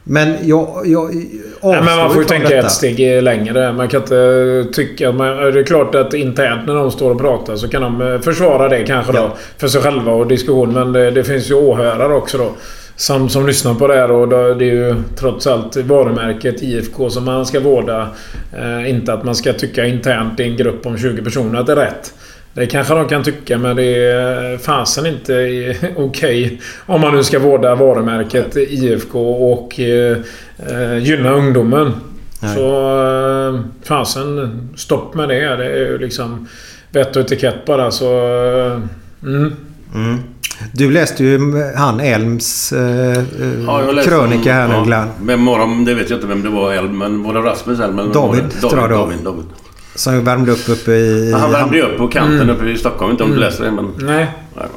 Men 0.03 0.35
jag, 0.41 0.81
jag 0.85 1.13
Nej, 1.15 1.81
men 1.85 1.97
man 1.97 2.09
får 2.13 2.21
ju 2.21 2.27
tänka 2.27 2.49
detta. 2.49 2.67
ett 2.67 2.71
steg 2.71 3.23
längre. 3.23 3.73
Man 3.73 3.87
kan 3.87 4.01
inte 4.01 4.65
tycka... 4.73 5.11
Man, 5.11 5.27
det 5.37 5.59
är 5.59 5.63
klart 5.63 5.95
att 5.95 6.13
internt 6.13 6.67
när 6.67 6.73
de 6.75 6.91
står 6.91 7.11
och 7.11 7.19
pratar 7.19 7.55
så 7.55 7.67
kan 7.67 7.81
de 7.81 8.01
eh, 8.01 8.19
försvara 8.21 8.69
det 8.69 8.83
kanske 8.83 9.11
då. 9.11 9.31
För 9.57 9.67
sig 9.67 9.81
själva 9.81 10.11
och 10.11 10.27
diskussion. 10.27 10.73
Men 10.73 10.91
det, 10.91 11.11
det 11.11 11.23
finns 11.23 11.49
ju 11.49 11.53
åhörare 11.53 12.13
också 12.13 12.37
då. 12.37 12.51
Som, 12.99 13.29
som 13.29 13.47
lyssnar 13.47 13.73
på 13.73 13.87
det 13.87 13.93
här 13.93 14.11
och 14.11 14.27
då, 14.27 14.53
det 14.53 14.65
är 14.65 14.73
ju 14.73 14.95
trots 15.15 15.47
allt 15.47 15.75
varumärket 15.75 16.61
IFK 16.61 17.09
som 17.09 17.25
man 17.25 17.45
ska 17.45 17.59
vårda. 17.59 18.07
Eh, 18.57 18.89
inte 18.89 19.13
att 19.13 19.23
man 19.23 19.35
ska 19.35 19.53
tycka 19.53 19.85
internt 19.85 20.39
i 20.39 20.43
en 20.43 20.57
grupp 20.57 20.85
om 20.85 20.97
20 20.97 21.23
personer 21.23 21.59
att 21.59 21.65
det 21.65 21.71
är 21.71 21.75
rätt. 21.75 22.13
Det 22.53 22.65
kanske 22.65 22.93
de 22.93 23.07
kan 23.07 23.23
tycka 23.23 23.57
men 23.57 23.75
det 23.75 23.83
är 23.83 24.57
fasen 24.57 25.05
inte 25.05 25.75
okej 25.95 26.61
om 26.85 27.01
man 27.01 27.15
nu 27.15 27.23
ska 27.23 27.39
vårda 27.39 27.75
varumärket 27.75 28.55
IFK 28.57 29.19
och 29.53 29.79
eh, 29.79 30.17
eh, 30.69 30.97
gynna 30.97 31.31
ungdomen. 31.33 31.91
Nej. 32.41 32.55
Så 32.55 32.69
eh, 33.55 33.59
fasen, 33.83 34.69
stopp 34.75 35.15
med 35.15 35.29
det. 35.29 35.55
Det 35.55 35.65
är 35.65 35.77
ju 35.77 35.97
liksom 35.97 36.47
vett 36.91 37.15
och 37.15 37.21
etikett 37.21 37.65
bara 37.65 37.91
så... 37.91 38.17
eh, 38.67 38.79
Mm. 39.23 39.53
Mm. 39.95 40.17
Du 40.71 40.91
läste 40.91 41.23
ju 41.23 41.63
han 41.75 41.99
Elms 41.99 42.73
eh, 42.73 43.17
eh, 43.17 43.23
Ja, 43.65 43.83
jag 43.85 43.95
läste 43.95 44.09
krönika 44.11 44.53
här 44.53 44.67
nu 44.67 44.73
ja, 44.73 44.83
Glenn. 44.83 45.07
Vem 45.21 45.45
var 45.45 45.59
de? 45.59 45.85
Det 45.85 45.93
vet 45.93 46.09
jag 46.09 46.17
inte 46.17 46.27
vem 46.27 46.43
det 46.43 46.49
var 46.49 46.73
Elm, 46.73 46.97
men 46.97 47.23
var 47.23 47.33
det 47.33 47.39
Rasmus 47.39 47.79
Elm? 47.79 47.99
eller 47.99 48.13
David, 48.13 48.43
det? 48.43 48.59
tror 48.69 48.75
jag 48.77 48.81
var. 48.81 48.97
David, 48.97 49.17
David. 49.23 49.45
Som 49.95 50.23
värmde 50.23 50.51
upp 50.51 50.69
uppe 50.69 50.91
i... 50.91 51.31
Han 51.33 51.51
värmde 51.51 51.77
ju 51.77 51.83
upp 51.83 51.97
på 51.97 52.07
kanten 52.07 52.41
Mm. 52.41 52.55
uppe 52.55 52.69
i 52.69 52.77
Stockholm. 52.77 53.11
Inte 53.11 53.23
om 53.23 53.31
du 53.31 53.37
läste 53.37 53.63
det 53.63 53.71
men... 53.71 53.91
Nej. 53.97 54.27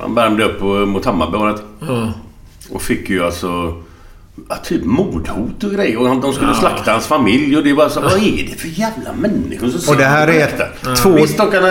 Han 0.01 0.15
värmde 0.15 0.45
upp 0.45 0.89
mot 0.89 1.05
Hammarby. 1.05 1.59
Ja. 1.89 2.13
Och 2.71 2.83
fick 2.83 3.11
ju 3.11 3.25
alltså... 3.25 3.75
Ja, 4.49 4.57
typ 4.65 4.85
mordhot 4.85 5.65
och 5.65 5.71
grejer. 5.71 5.99
Och 6.01 6.09
han- 6.09 6.21
de 6.21 6.33
skulle 6.33 6.51
Ja. 6.51 6.55
slakta 6.55 6.93
hans 6.93 7.07
familj 7.07 7.57
och 7.57 7.65
det 7.65 7.73
var 7.73 7.89
så... 7.89 8.01
Vad 8.01 8.13
är 8.13 8.49
det 8.51 8.61
för 8.61 8.69
jävla 8.69 9.13
människor 9.19 9.69
som 9.69 9.95
Och 9.95 10.01
det 10.01 10.05
här 10.07 10.29
är 10.29 10.33
läktaren? 10.33 10.71
två- 10.97 11.11
Visst, 11.13 11.39
de 11.39 11.51
kan... 11.51 11.63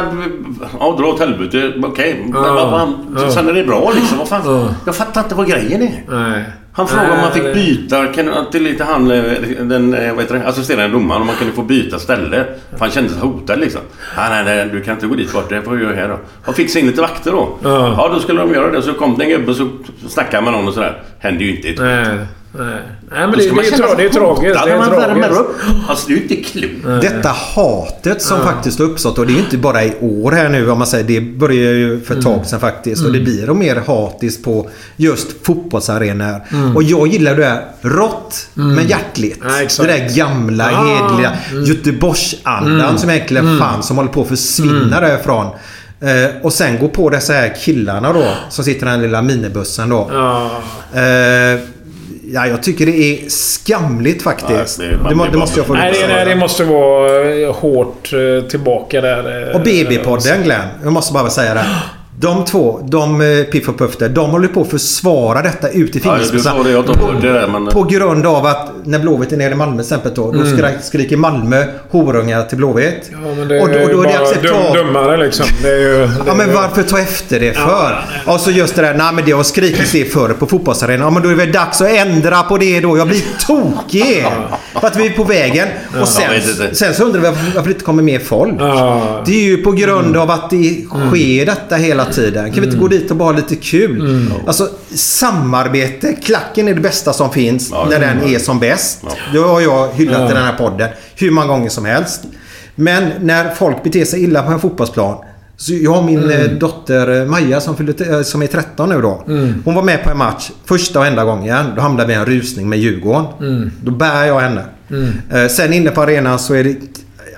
Ja, 0.79 0.95
dra 0.99 1.05
åt 1.07 1.19
helvete. 1.19 1.73
Okej. 1.83 2.21
Men 2.23 2.43
Ja. 2.43 2.53
vad 2.53 2.69
fan... 2.79 3.17
Ja. 3.19 3.31
Sen 3.31 3.49
är 3.49 3.53
det 3.53 3.63
bra 3.63 3.91
liksom. 3.95 4.17
Vad 4.17 4.27
fan? 4.29 4.41
Ja. 4.45 4.75
Jag 4.85 4.95
fattar 4.95 5.23
inte 5.23 5.35
vad 5.35 5.47
grejen 5.49 5.81
är. 5.81 6.03
Nej. 6.09 6.43
Han 6.73 6.87
frågade 6.87 7.11
om 7.11 7.19
man 7.21 7.31
fick 7.31 7.53
byta, 7.53 8.07
kan, 8.07 8.29
till 8.51 8.63
lite 8.63 8.83
han, 8.83 9.11
eh, 9.11 9.23
den 9.61 9.93
eh, 9.93 10.13
vad 10.13 10.23
heter 10.23 10.39
det, 10.39 10.47
assisterande 10.47 10.97
domaren, 10.97 11.21
om 11.21 11.27
man 11.27 11.35
kunde 11.35 11.53
få 11.53 11.61
byta 11.61 11.99
ställe. 11.99 12.45
För 12.71 12.79
han 12.79 12.91
kände 12.91 13.09
sig 13.09 13.19
hotad 13.21 13.59
liksom. 13.59 13.81
Nej, 14.17 14.29
nej, 14.29 14.55
nej, 14.55 14.69
du 14.73 14.81
kan 14.81 14.93
inte 14.93 15.07
gå 15.07 15.15
dit 15.15 15.33
bort, 15.33 15.49
det 15.49 15.61
får 15.61 15.73
jag 15.79 15.83
göra 15.83 15.95
här 15.95 16.07
då. 16.07 16.19
Och 16.45 16.55
fixa 16.55 16.79
in 16.79 16.87
lite 16.87 17.01
vakter 17.01 17.31
då. 17.31 17.57
Ja. 17.63 17.93
Ja, 17.97 18.09
då 18.13 18.19
skulle 18.19 18.41
de 18.41 18.53
göra 18.53 18.71
det. 18.71 18.81
Så 18.81 18.93
kom 18.93 19.17
det 19.17 19.23
en 19.23 19.29
gubbe 19.29 19.51
och 19.51 19.57
så 19.57 19.69
snackade 20.09 20.43
med 20.43 20.53
någon 20.53 20.67
och 20.67 20.73
sådär. 20.73 21.01
Hände 21.19 21.43
ju 21.43 21.55
inte 21.55 21.67
ett 21.69 21.79
Nej. 21.79 22.25
Nej. 22.53 22.81
Nej 23.11 23.27
men 23.27 23.31
det, 23.31 23.41
ska 23.43 23.49
det, 23.49 23.55
man 23.55 23.65
är, 23.65 23.69
tra- 23.71 23.97
det 23.97 24.03
är 24.03 24.09
tragiskt. 24.09 24.63
Det 24.65 24.71
är 24.71 24.77
man 24.77 24.89
värmer 24.91 25.29
upp. 25.31 25.55
Alltså 25.87 26.07
det 26.07 26.13
är 26.13 26.17
inte 26.21 26.35
klokt. 26.35 27.01
Detta 27.01 27.29
hatet 27.29 28.21
som 28.21 28.39
faktiskt 28.41 28.79
har 28.79 28.85
uppstått 28.85 29.17
och 29.17 29.25
det 29.27 29.31
är 29.33 29.35
ju 29.35 29.39
inte 29.41 29.57
bara 29.57 29.83
i 29.83 29.93
år 30.01 30.31
här 30.31 30.49
nu 30.49 30.71
om 30.71 30.77
man 30.77 30.87
säger. 30.87 31.03
Det 31.03 31.21
börjar 31.21 31.71
ju 31.73 31.99
för 32.01 32.15
ett 32.17 32.25
Mm. 32.25 32.37
tag 32.37 32.45
sedan 32.45 32.59
faktiskt. 32.59 33.05
Och 33.05 33.11
det 33.13 33.19
blir 33.19 33.49
och 33.49 33.55
mer 33.55 33.75
hatiskt 33.87 34.43
på 34.43 34.69
just 34.95 35.45
fotbollsarenor. 35.45 36.41
Mm. 36.51 36.75
Och 36.75 36.83
jag 36.83 37.07
gillar 37.07 37.35
det 37.35 37.45
här 37.45 37.65
rått 37.81 38.47
men 38.53 38.87
hjärtligt. 38.87 39.39
Ja, 39.77 39.83
det 39.83 39.91
där 39.91 40.15
gamla 40.15 40.65
Ah. 40.71 40.85
hedliga 40.85 41.31
Mm. 41.51 41.63
Göteborgsandan 41.65 42.81
Mm. 42.81 42.97
som 42.97 43.09
egentligen 43.09 43.45
Mm. 43.47 43.59
fanns. 43.59 43.87
Som 43.87 43.97
håller 43.97 44.09
på 44.11 44.21
att 44.21 44.27
försvinna 44.27 44.99
därifrån. 45.01 45.45
Eh, 46.01 46.35
och 46.43 46.53
sen 46.53 46.79
gå 46.79 46.87
på 46.87 47.09
dessa 47.09 47.33
här 47.33 47.55
killarna 47.61 48.13
då. 48.13 48.23
Som 48.49 48.63
sitter 48.65 48.77
i 48.81 48.89
den 48.89 48.89
här 48.89 48.97
lilla 49.01 49.21
minibussen 49.21 49.89
då. 49.89 50.09
Ja. 50.13 50.51
Eh, 50.93 51.59
ja, 52.33 52.47
jag 52.47 52.63
tycker 52.63 52.85
det 52.85 52.91
är 52.91 53.29
skamligt 53.29 54.23
faktiskt. 54.23 54.79
Ja, 54.79 54.85
det- 55.09 55.15
det, 55.25 55.31
det 55.31 55.37
måste 55.37 55.59
jag 55.59 55.67
få 55.67 55.73
Nej, 55.73 55.93
det, 56.01 56.07
nej, 56.07 56.25
det 56.25 56.35
måste 56.35 56.63
vara 56.63 57.33
eh, 57.33 57.53
hårt 57.55 58.09
eh, 58.13 58.47
tillbaka 58.49 59.01
där. 59.01 59.49
eh, 59.49 59.55
Och 59.55 59.61
BB-podden 59.61 60.43
Glenn, 60.43 60.61
jag 60.83 60.93
måste 60.93 61.13
bara 61.13 61.29
säga 61.29 61.53
det. 61.53 61.65
De 62.21 62.45
två, 62.45 62.79
de 62.83 63.21
eh, 63.21 63.43
Piff 63.43 63.69
och 63.69 63.77
Puff 63.77 63.97
där, 63.97 64.09
de 64.09 64.29
håller 64.29 64.47
på 64.47 64.61
att 64.61 64.69
försvara 64.69 65.41
detta 65.41 65.69
ut 65.69 65.95
i 65.95 66.01
Ja, 66.03 66.11
fingerspetsarna. 66.13 66.63
det 67.21 67.33
där 67.33 67.47
men... 67.47 67.67
På 67.67 67.83
grund 67.83 68.25
av 68.25 68.45
att 68.45 68.69
när 68.83 68.99
Blåvitt 68.99 69.31
är 69.31 69.37
nere 69.37 69.51
i 69.51 69.55
Malmö 69.55 69.75
till 69.75 69.81
exempel 69.81 70.11
då, 70.15 70.31
då 70.31 70.39
Mm. 70.39 70.57
skri- 70.57 70.81
skriker 70.81 71.17
Malmö 71.17 71.65
horungar 71.89 72.43
till 72.43 72.57
Blåvitt. 72.57 73.09
Ja, 73.11 73.17
men 73.37 73.47
det 73.47 73.57
är 73.57 73.61
och 73.63 73.69
då, 73.69 73.79
och 73.83 73.89
då 73.89 74.01
är 74.03 74.07
det 74.07 74.19
acceptabelt. 74.19 74.73
dum, 74.73 74.85
dummare 74.87 75.17
liksom. 75.17 75.45
Det 75.63 75.69
är 75.69 75.77
ju... 75.79 75.97
Det 75.97 76.09
Ja 76.27 76.33
men 76.35 76.53
varför 76.53 76.83
ta 76.83 76.99
efter 76.99 77.39
det 77.39 77.45
Ja, 77.45 77.53
för? 78.25 78.33
Och 78.33 78.39
så 78.39 78.51
just 78.51 78.75
det 78.75 78.81
där, 78.81 78.93
nej 78.93 79.13
men 79.13 79.25
det 79.25 79.31
har 79.31 79.43
skrikits 79.43 79.91
det 79.91 80.05
förr 80.05 80.29
på 80.39 80.45
fotbollsarenan. 80.47 81.05
Ja 81.05 81.09
men 81.09 81.21
då 81.23 81.29
är 81.29 81.33
det 81.33 81.45
väl 81.45 81.51
dags 81.51 81.81
att 81.81 81.89
ändra 81.89 82.43
på 82.43 82.57
det 82.57 82.79
då. 82.79 82.97
Jag 82.97 83.07
blir 83.07 83.21
tokig! 83.47 84.25
För 84.79 84.87
att 84.87 84.95
vi 84.95 85.05
är 85.07 85.11
på 85.11 85.23
vägen. 85.23 85.67
Och 86.01 86.07
sen, 86.07 86.31
sen 86.71 86.93
så 86.93 87.03
undrar 87.03 87.19
vi 87.21 87.27
varför, 87.27 87.63
det 87.63 87.69
inte 87.69 87.83
kommer 87.85 88.03
mer 88.03 88.19
folk. 88.19 88.53
Ja. 88.59 89.21
Det 89.25 89.31
är 89.31 89.43
ju 89.43 89.57
på 89.57 89.71
grund 89.71 90.17
av 90.17 90.31
att 90.31 90.49
det 90.49 90.85
sker 91.09 91.45
detta 91.45 91.75
hela 91.75 92.05
tiden. 92.11 92.51
Kan 92.51 92.59
vi 92.61 92.65
inte 92.65 92.77
gå 92.79 92.87
dit 92.87 93.11
och 93.11 93.17
bara 93.17 93.25
ha 93.33 93.35
lite 93.39 93.55
kul? 93.55 94.27
Alltså 94.47 94.69
samarbete, 94.95 96.13
klacken 96.13 96.67
är 96.67 96.73
det 96.73 96.81
bästa 96.81 97.13
som 97.13 97.31
finns 97.31 97.69
Ja, 97.71 97.87
när 97.89 97.99
den 97.99 98.23
är 98.23 98.39
som 98.39 98.59
bäst. 98.59 99.03
Det 99.33 99.39
har 99.39 99.61
jag 99.61 99.87
hyllat 99.93 100.19
Ja. 100.21 100.31
i 100.31 100.33
den 100.33 100.43
här 100.43 100.53
podden 100.57 100.89
hur 101.15 101.31
många 101.31 101.47
gånger 101.47 101.69
som 101.69 101.85
helst. 101.85 102.21
Men 102.75 103.09
när 103.21 103.49
folk 103.53 103.83
beter 103.83 104.05
sig 104.05 104.23
illa 104.23 104.43
på 104.43 104.51
en 104.51 104.59
fotbollsplan. 104.59 105.17
Så 105.57 105.73
jag 105.73 105.93
har 105.93 106.03
min 106.03 106.29
eh, 106.29 106.41
dotter 106.45 107.21
eh, 107.21 107.25
Maja 107.27 107.61
som, 107.61 107.77
fyller, 107.77 108.11
eh, 108.13 108.21
som 108.21 108.41
är 108.41 108.47
13 108.47 108.89
nu 108.89 109.01
då. 109.01 109.23
Hon 109.65 109.75
var 109.75 109.83
med 109.83 110.03
på 110.03 110.09
en 110.09 110.17
match 110.17 110.49
första 110.65 110.99
och 110.99 111.05
enda 111.05 111.23
gången. 111.23 111.65
Då 111.75 111.81
hamnade 111.81 112.07
vi 112.07 112.13
i 112.13 112.15
en 112.15 112.25
rusning 112.25 112.69
med 112.69 112.79
Djurgården. 112.79 113.71
Då 113.83 113.91
bär 113.91 114.25
jag 114.25 114.39
henne. 114.39 114.63
Eh, 115.33 115.47
Sen 115.47 115.73
inne 115.73 115.89
på 115.89 116.01
arenan 116.01 116.39
så 116.39 116.53
är 116.53 116.63
det, 116.63 116.75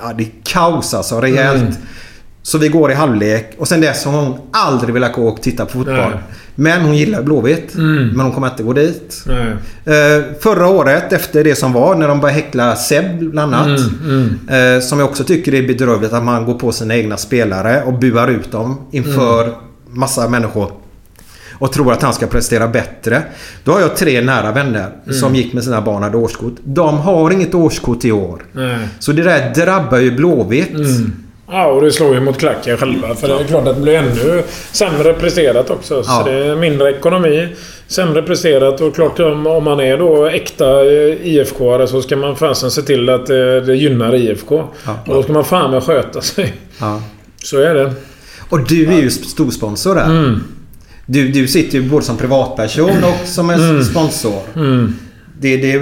ja, 0.01 0.13
det 0.17 0.23
är 0.23 0.29
kaos 0.43 0.93
alltså. 0.93 1.21
Rejält. 1.21 1.79
Så 2.45 2.57
vi 2.57 2.67
går 2.67 2.91
i 2.91 2.93
halvlek 2.93 3.51
och 3.57 3.67
sen 3.67 3.81
dess 3.81 4.05
har 4.05 4.11
hon 4.21 4.37
aldrig 4.51 4.93
velat 4.93 5.13
gå 5.13 5.27
och 5.27 5.41
titta 5.41 5.65
på 5.65 5.71
fotboll. 5.71 5.95
Nej. 5.95 6.19
Men 6.55 6.81
hon 6.81 6.97
gillar 6.97 7.23
Blåvitt. 7.23 7.73
Men 7.75 8.19
hon 8.19 8.31
kommer 8.31 8.47
inte 8.47 8.63
gå 8.63 8.73
dit. 8.73 9.23
Eh, 9.85 10.23
förra 10.39 10.67
året 10.67 11.13
efter 11.13 11.43
det 11.43 11.55
som 11.55 11.73
var 11.73 11.95
när 11.95 12.07
de 12.07 12.19
började 12.19 12.41
häckla 12.41 12.75
Seb 12.75 13.19
bland 13.19 13.55
annat. 13.55 13.79
Eh, 14.49 14.81
som 14.81 14.99
jag 14.99 15.09
också 15.09 15.23
tycker 15.23 15.53
är 15.53 15.67
bedrövligt 15.67 16.13
att 16.13 16.23
man 16.23 16.45
går 16.45 16.53
på 16.53 16.71
sina 16.71 16.95
egna 16.95 17.17
spelare 17.17 17.83
och 17.83 17.93
buar 17.93 18.27
ut 18.27 18.51
dem 18.51 18.77
inför 18.91 19.53
massa 19.89 20.29
människor. 20.29 20.71
Och 21.53 21.71
tror 21.71 21.93
att 21.93 22.01
han 22.01 22.13
ska 22.13 22.27
prestera 22.27 22.67
bättre. 22.67 23.23
Då 23.63 23.71
har 23.71 23.79
jag 23.79 23.95
tre 23.97 24.21
nära 24.21 24.51
vänner 24.51 24.89
som 25.11 25.35
gick 25.35 25.53
med 25.53 25.63
sina 25.63 25.81
barn 25.81 25.95
och 25.97 26.03
hade 26.03 26.17
årskort. 26.17 26.55
De 26.63 26.97
har 26.97 27.31
inget 27.31 27.55
årskort 27.55 28.05
i 28.05 28.11
år. 28.11 28.43
Så 28.99 29.11
det 29.11 29.23
där 29.23 29.53
drabbar 29.55 29.97
ju 29.97 30.11
Blåvitt. 30.11 30.77
Ja, 31.47 31.65
och 31.67 31.81
det 31.81 31.91
slår 31.91 32.13
ju 32.13 32.21
mot 32.21 32.37
klacken 32.37 32.77
själva. 32.77 33.15
För 33.15 33.27
det 33.27 33.33
är 33.33 33.43
klart 33.43 33.67
att 33.67 33.75
det 33.75 33.81
blir 33.81 33.93
ännu 33.95 34.43
sämre 34.71 35.13
presterat 35.13 35.69
också. 35.69 36.03
Så 36.03 36.11
Ja. 36.11 36.23
det 36.31 36.45
är 36.45 36.55
mindre 36.55 36.89
ekonomi, 36.91 37.47
sämre 37.87 38.21
presterat 38.21 38.81
och 38.81 38.95
klart 38.95 39.19
om, 39.19 39.47
om 39.47 39.63
man 39.63 39.79
är 39.79 39.97
då 39.97 40.25
äkta 40.25 40.65
eh, 40.85 41.17
IFK-are 41.23 41.85
så 41.85 42.01
ska 42.01 42.15
man 42.17 42.35
fasen 42.35 42.71
se 42.71 42.81
till 42.81 43.09
att 43.09 43.29
eh, 43.29 43.35
det 43.65 43.75
gynnar 43.75 44.15
IFK. 44.15 44.63
Ja. 44.85 44.99
Och 45.07 45.13
då 45.15 45.23
ska 45.23 45.33
man 45.33 45.45
fan 45.45 45.71
med 45.71 45.83
sköta 45.83 46.21
sig. 46.21 46.53
Ja. 46.79 47.01
Så 47.43 47.59
är 47.61 47.73
det. 47.75 47.93
Och 48.49 48.59
du 48.67 48.87
är 48.87 49.01
ju 49.01 49.09
storsponsor 49.09 49.95
där. 49.95 50.05
Mm. 50.05 50.43
Du, 51.05 51.27
du 51.27 51.47
sitter 51.47 51.77
ju 51.77 51.89
både 51.89 52.05
som 52.05 52.17
privatperson 52.17 52.89
och 53.03 53.27
som 53.27 53.49
en 53.49 53.59
Mm. 53.69 53.83
sponsor. 53.83 54.39
Det, 55.43 55.57
det, 55.57 55.79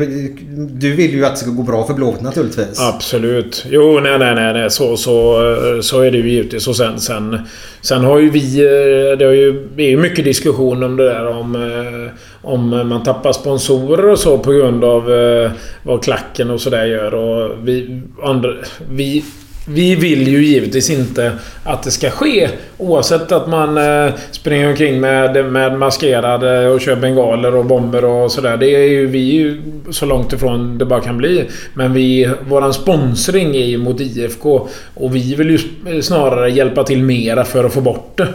du 0.80 0.96
vill 0.96 1.14
ju 1.14 1.26
att 1.26 1.36
det 1.36 1.42
ska 1.42 1.52
gå 1.52 1.64
bra 1.64 1.88
för 1.88 1.94
Blåvitt 1.94 2.22
naturligtvis. 2.22 2.80
Absolut. 2.80 3.66
Jo, 3.70 4.00
nej, 4.00 4.20
nej, 4.20 4.36
nej. 4.36 4.54
nej. 4.54 4.72
Så, 4.72 4.98
så, 4.98 5.38
så 5.82 6.02
är 6.02 6.12
det 6.12 6.18
ju 6.18 6.30
givetvis. 6.30 6.68
Och 6.68 6.76
sen, 6.76 7.00
sen, 7.00 7.40
sen 7.82 8.04
har 8.04 8.20
ju 8.20 8.30
vi... 8.30 8.60
Eh, 8.60 9.18
det, 9.18 9.26
har 9.26 9.34
ju, 9.34 9.68
det 9.76 9.84
är 9.84 9.90
ju 9.90 9.98
mycket 9.98 10.26
diskussion 10.26 10.84
om 10.84 10.98
det 10.98 11.04
där 11.04 11.28
om... 11.28 11.56
Eh, 11.56 12.12
om 12.44 12.70
man 12.70 13.04
tappar 13.04 13.32
sponsorer 13.32 14.10
och 14.10 14.20
så 14.20 14.38
på 14.38 14.52
grund 14.52 14.84
av 14.84 15.14
eh, 15.14 15.52
vad 15.84 16.04
klacken 16.04 16.50
och 16.50 16.62
sådär 16.62 16.86
gör. 16.86 17.14
Och 17.14 17.68
vi, 17.68 18.02
andra, 18.24 18.50
vi 18.90 19.24
vi 19.68 19.96
vill 19.96 20.28
ju 20.28 20.46
givetvis 20.46 20.90
inte 20.90 21.32
att 21.64 21.84
det 21.84 21.92
ska 21.92 22.10
ske. 22.10 22.50
Oavsett 22.78 23.32
att 23.32 23.48
man 23.48 23.78
eh, 23.78 24.14
springer 24.32 24.70
omkring 24.70 25.00
med, 25.02 25.46
med 25.46 25.80
maskerade 25.80 26.68
och 26.68 26.82
kör 26.82 26.96
bengaler 26.96 27.56
och 27.56 27.66
bomber 27.66 28.06
och 28.06 28.32
sådär. 28.32 28.58
Det 28.58 28.70
är 28.70 28.88
ju 28.88 29.08
vi 29.08 29.20
ju 29.20 29.62
så 29.92 30.06
långt 30.06 30.34
ifrån 30.34 30.78
det 30.78 30.86
bara 30.86 31.02
kan 31.02 31.18
bli. 31.18 31.46
Men 31.74 31.94
vi, 31.94 32.30
våran 32.48 32.74
sponsring 32.74 33.56
är 33.56 33.66
ju 33.66 33.78
mot 33.78 34.02
IFK. 34.02 34.68
Och 34.94 35.16
vi 35.16 35.36
vill 35.36 35.50
ju 35.50 36.02
snarare 36.02 36.52
hjälpa 36.52 36.84
till 36.84 37.04
mera 37.04 37.44
för 37.46 37.64
att 37.64 37.74
få 37.74 37.82
bort 37.82 38.18
det. 38.18 38.28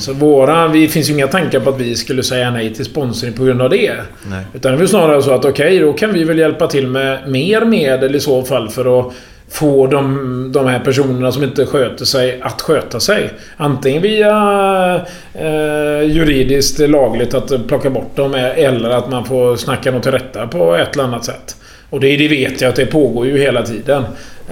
Så 0.00 0.12
våra... 0.12 0.68
Det 0.68 0.88
finns 0.88 1.10
ju 1.10 1.14
inga 1.14 1.26
tankar 1.26 1.60
på 1.60 1.70
att 1.70 1.80
vi 1.80 1.94
skulle 1.94 2.22
säga 2.22 2.50
nej 2.50 2.74
till 2.74 2.84
sponsring 2.84 3.32
på 3.32 3.44
grund 3.44 3.62
av 3.62 3.70
det. 3.70 3.92
Nej. 4.26 4.44
Utan 4.54 4.72
det 4.72 4.76
är 4.76 4.78
väl 4.78 4.88
snarare 4.88 5.22
så 5.22 5.30
att 5.30 5.44
okej, 5.44 5.78
då 5.78 5.92
kan 5.92 6.12
vi 6.12 6.24
väl 6.24 6.38
hjälpa 6.38 6.66
till 6.66 6.86
med 6.86 7.28
mer 7.28 7.64
medel 7.64 8.14
i 8.14 8.20
så 8.20 8.42
fall 8.42 8.68
för 8.68 9.00
att 9.00 9.14
få 9.48 9.86
de, 9.86 10.52
de 10.52 10.66
här 10.66 10.80
personerna 10.80 11.32
som 11.32 11.42
inte 11.42 11.66
sköter 11.66 12.04
sig 12.04 12.40
att 12.42 12.62
sköta 12.62 13.00
sig. 13.00 13.30
Antingen 13.56 14.02
via 14.02 15.00
eh, 15.34 16.02
juridiskt 16.02 16.78
lagligt 16.78 17.34
att 17.34 17.66
plocka 17.68 17.90
bort 17.90 18.16
dem 18.16 18.34
eller 18.34 18.90
att 18.90 19.10
man 19.10 19.24
får 19.24 19.56
snacka 19.56 19.90
dem 19.90 20.00
till 20.00 20.12
rätta 20.12 20.46
på 20.46 20.76
ett 20.76 20.94
eller 20.94 21.04
annat 21.04 21.24
sätt. 21.24 21.56
Och 21.90 22.00
det, 22.00 22.16
det 22.16 22.28
vet 22.28 22.60
jag 22.60 22.68
att 22.68 22.76
det 22.76 22.86
pågår 22.86 23.26
ju 23.26 23.38
hela 23.38 23.62
tiden. 23.62 24.04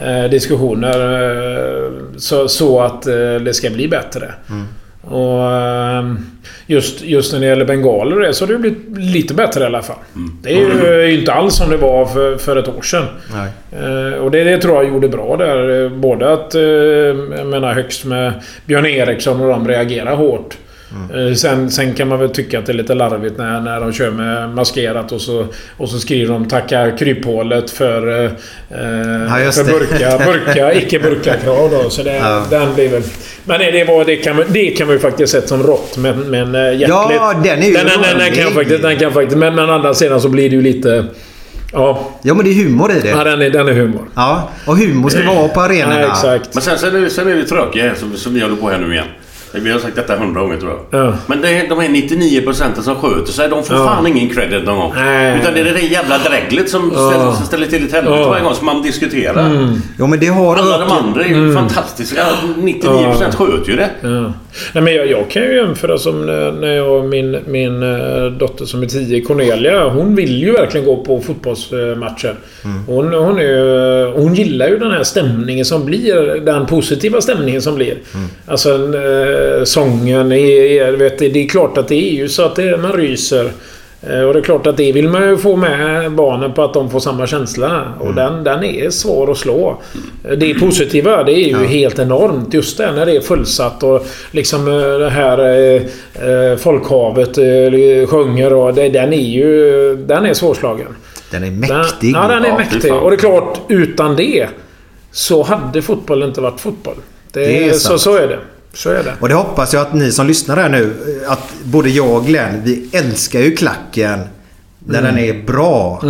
Eh, 0.03 0.25
diskussioner 0.25 1.23
eh, 1.23 1.93
så, 2.17 2.49
så 2.49 2.81
att 2.81 3.07
eh, 3.07 3.35
det 3.35 3.55
ska 3.55 3.71
bli 3.71 3.89
bättre. 3.89 4.35
Mm. 4.51 4.67
Och 5.09 5.53
ehm, 5.53 6.19
just, 6.67 7.03
just 7.03 7.33
när 7.33 7.41
det 7.41 7.47
gäller 7.47 7.65
bengaler 7.65 8.17
och 8.17 8.23
det 8.23 8.35
så 8.35 8.47
har 8.47 8.53
det 8.53 8.59
blivit 8.59 8.99
lite 8.99 9.35
bättre 9.35 9.61
i 9.61 9.67
alla 9.67 9.83
fall. 9.83 9.97
Det 10.43 10.53
är 10.53 11.07
ju 11.07 11.19
inte 11.19 11.33
alls 11.33 11.55
som 11.57 11.71
det 11.71 11.77
var 11.77 12.07
för, 12.07 12.37
för 12.37 12.57
ett 12.57 12.69
år 12.69 12.83
sedan. 12.83 13.05
Eh, 13.73 14.19
och 14.19 14.31
det, 14.31 14.45
det 14.45 14.59
tror 14.59 14.75
jag 14.75 14.93
gjorde 14.93 15.09
bra 15.09 15.37
där. 15.37 15.89
Både 15.89 16.33
att, 16.33 16.55
eh, 16.55 16.63
jag 16.63 17.47
menar 17.47 17.75
högst 17.75 18.05
med 18.05 18.33
Björn 18.67 18.87
Eriksson 18.87 19.41
och 19.41 19.49
de 19.49 19.69
reagerar 19.69 20.17
hårt. 20.17 20.57
Mm. 20.95 21.29
Eh, 21.29 21.35
Sen, 21.35 21.71
sen 21.71 21.95
kan 21.95 22.09
man 22.09 22.19
väl 22.19 22.29
tycka 22.31 22.59
att 22.59 22.67
det 22.67 22.73
är 22.73 22.77
lite 22.77 22.95
larvigt 22.95 23.39
när, 23.39 23.61
när 23.61 23.81
de 23.81 23.93
kör 23.93 24.11
med 24.11 24.51
maskerat 24.55 25.13
och 25.13 25.21
så, 25.21 25.47
och 25.77 25.89
så 25.89 25.99
skriver 25.99 26.33
de 26.33 26.45
“Tacka 26.49 26.91
kryphålet 26.91 27.71
för, 27.71 28.25
eh, 28.25 28.31
Ja, 29.29 29.41
just 29.41 29.59
för 29.59 29.65
burka, 29.73 30.19
burka, 30.27 30.73
icke 30.75 30.99
burka-krav”. 30.99 31.71
Då. 31.71 31.91
Så 31.91 32.03
det, 32.03 32.15
Ja. 32.15 32.43
den 32.51 32.75
blir 32.75 32.89
väl... 32.89 33.03
Men 33.45 33.59
det, 33.61 33.71
det, 33.71 33.85
var, 33.85 34.05
det, 34.05 34.17
kan, 34.17 34.43
det 34.49 34.71
kan 34.71 34.87
man 34.87 34.97
ju 34.97 35.01
faktiskt 35.01 35.33
sett 35.33 35.49
som 35.49 35.63
rått, 35.63 35.97
men, 35.97 36.19
men 36.19 36.55
eh, 36.55 36.61
hjärtligt. 36.63 36.89
Ja, 36.89 37.35
den 37.45 37.63
är 37.63 37.67
ju 37.67 37.73
den, 37.75 37.87
den, 37.87 38.03
den, 38.03 38.19
den 38.19 38.33
kan 38.33 38.53
faktiskt, 38.53 38.83
den 38.83 38.97
kan 38.99 39.13
faktiskt... 39.13 39.37
Men, 39.37 39.55
men 39.55 39.71
andra 39.71 39.95
sidan 39.95 40.21
så 40.21 40.29
blir 40.29 40.51
det 40.51 40.57
ju 40.57 40.63
lite... 40.63 41.05
Ja, 41.73 42.11
Ja, 42.23 42.35
men 42.35 42.45
det 42.45 42.51
är 42.51 42.65
humor 42.65 42.93
i 42.93 43.01
det. 43.01 43.09
ja 43.09 43.25
den, 43.25 43.43
är, 43.43 43.51
den 43.51 43.69
är 43.69 43.73
humor. 43.73 44.09
Ja, 44.15 44.51
och 44.67 44.77
humor 44.77 45.09
ska 45.09 45.23
vara 45.35 45.49
på 45.49 45.61
arenorna. 45.61 46.01
Ja, 46.01 46.09
exakt. 46.13 46.55
Men 46.55 46.63
sen, 46.63 46.79
sen, 46.79 46.97
är, 46.97 47.01
vi- 47.01 47.11
sen 47.11 47.29
är 47.29 47.35
vi 47.35 47.45
tråkiga 47.45 47.95
som, 47.95 48.17
som 48.17 48.35
vi 48.35 48.41
håller 48.41 48.57
på 48.57 48.69
här 48.71 48.79
nu 48.79 48.93
igen. 48.93 49.07
Vi 49.61 49.73
har 49.73 49.79
sagt 49.79 49.97
detta 49.97 50.17
hundra 50.17 50.41
gånger 50.41 50.57
tror 50.57 50.79
jag. 50.91 51.01
Ja. 51.07 51.13
Men 51.27 51.41
det 51.41 51.49
är, 51.51 51.69
de 51.69 51.79
här 51.81 51.89
99 51.89 52.41
procenten 52.43 52.83
som 52.85 52.95
sköter 52.97 53.33
sig, 53.33 53.49
de 53.49 53.65
får 53.65 53.77
Ja. 53.77 53.85
fan 53.85 54.07
ingen 54.07 54.29
credit 54.35 54.65
någon 54.65 54.79
gång. 54.79 54.93
Nej. 54.97 55.41
Utan 55.41 55.55
det 55.55 55.61
är 55.61 55.65
det 55.65 55.73
där 55.73 55.79
jävla 55.79 56.19
dreglet 56.19 56.71
som 56.71 56.91
ställer, 56.91 57.33
som 57.33 57.47
ställer 57.47 57.67
till 57.67 57.87
ett 57.87 57.93
helvete 57.93 58.17
Ja. 58.21 58.29
varje 58.29 58.43
gång 58.45 58.55
som 58.55 58.67
man 58.67 58.83
diskuterar. 58.83 59.75
Jo, 59.99 60.07
men 60.07 60.21
det 60.21 60.27
har... 60.27 60.57
Alla 60.57 60.79
de 60.79 60.91
andra 60.93 61.25
är 61.25 61.29
ju 61.29 61.55
fantastiska. 61.55 62.27
99% 62.57 63.37
sköter 63.37 63.71
ju 63.71 63.77
det. 63.77 63.91
Nej, 64.73 64.85
men 64.85 64.95
jag, 64.95 65.11
jag 65.11 65.31
kan 65.31 65.43
ju 65.43 65.57
jämföra 65.57 65.99
som 65.99 66.27
när, 66.27 66.53
när 66.53 66.73
jag 66.73 67.05
min, 67.05 67.39
min 67.47 67.83
eh, 67.83 68.27
dotter 68.27 68.65
som 68.65 68.83
är 68.83 68.87
10, 68.87 69.21
Cornelia. 69.21 69.89
Hon 69.89 70.15
vill 70.15 70.43
ju 70.43 70.53
verkligen 70.53 70.87
gå 70.87 70.97
på 70.97 71.21
fotbollsmatcher. 71.21 72.35
Hon, 72.87 73.15
hon, 73.15 73.39
är, 73.39 74.13
hon 74.13 74.35
gillar 74.35 74.69
ju 74.69 74.79
den 74.79 74.91
här 74.91 75.03
stämningen 75.03 75.65
som 75.65 75.85
blir. 75.85 76.41
Den 76.41 76.67
positiva 76.67 77.21
stämningen 77.21 77.63
som 77.63 77.75
blir. 77.75 77.97
Alltså 78.47 78.71
eh, 78.75 79.65
sången. 79.65 80.33
Är, 80.33 80.37
är, 80.83 80.93
vet, 80.93 81.19
det 81.19 81.45
är 81.45 81.49
klart 81.49 81.79
att 81.79 81.89
det 81.89 82.13
är 82.13 82.15
ju 82.15 82.29
så 82.29 82.43
att 82.43 82.57
det, 82.57 82.77
man 82.77 82.93
ryser. 82.93 83.51
Eh, 84.11 84.21
Och 84.21 84.33
det 84.33 84.39
är 84.39 84.43
klart 84.43 84.67
att 84.67 84.77
det 84.77 84.93
vill 84.93 85.09
man 85.09 85.29
ju 85.29 85.37
få 85.37 85.57
med 85.57 86.13
barnen 86.13 86.53
på 86.53 86.63
att 86.65 86.75
de 86.75 86.91
får 86.91 87.01
samma 87.01 87.27
känsla. 87.27 87.83
Och 88.01 88.15
den, 88.15 88.45
den 88.45 88.65
är 88.65 88.91
svår 88.91 89.31
att 89.31 89.39
slå. 89.39 89.81
Eh, 90.25 90.31
Det 90.39 90.55
positiva, 90.55 91.25
det 91.25 91.33
är 91.33 91.49
ju 91.49 91.65
helt 91.67 91.99
enormt. 91.99 92.55
Just 92.55 92.79
det, 92.79 92.93
när 92.93 93.07
det 93.07 93.17
är 93.17 93.21
fullsatt 93.21 93.83
och 93.83 94.07
liksom 94.31 94.69
eh, 94.69 94.99
det 94.99 95.11
här 95.11 95.39
eh, 95.79 96.57
folkhavet 96.57 97.39
eh, 97.39 98.07
sjunger 98.09 98.53
och 98.53 98.75
det, 98.75 98.89
den 98.89 99.13
är 99.13 99.17
ju... 99.29 99.97
Den 99.97 100.27
är 100.27 100.35
svårslagen. 100.35 100.87
Den 101.31 101.43
är 101.45 101.47
Den, 101.51 101.61
mäktig. 101.61 102.13
ja, 102.15 102.29
den 102.29 102.45
är 102.45 102.49
Ja, 102.49 102.57
mäktig. 102.59 102.93
Och 102.95 103.11
det 103.11 103.17
är 103.17 103.19
klart, 103.19 103.59
utan 103.69 104.17
det 104.17 104.49
så 105.13 105.43
hade 105.43 105.83
fotboll 105.83 106.23
inte 106.23 106.41
varit 106.41 106.61
fotboll. 106.61 106.95
Det, 107.33 107.41
Det 107.41 107.65
är 107.69 107.73
så, 107.73 107.79
sant. 107.79 108.01
så 108.01 108.17
är 108.17 108.29
det. 108.29 108.39
Så 108.75 108.91
är 108.91 109.05
det. 109.05 109.15
Och 109.21 109.29
det 109.29 109.35
hoppas 109.35 109.73
jag 109.73 109.83
att 109.83 109.95
ni 109.95 110.13
som 110.13 110.27
lyssnar 110.27 110.57
här 110.57 110.69
nu, 110.69 110.95
att 111.29 111.53
både 111.65 111.89
jag 111.91 112.11
och 112.11 112.27
Glenn, 112.27 112.63
vi 112.65 112.89
älskar 112.93 113.41
ju 113.41 113.57
klacken 113.57 114.21
när 114.87 115.03
den 115.03 115.19
är 115.19 115.43
bra. 115.47 116.03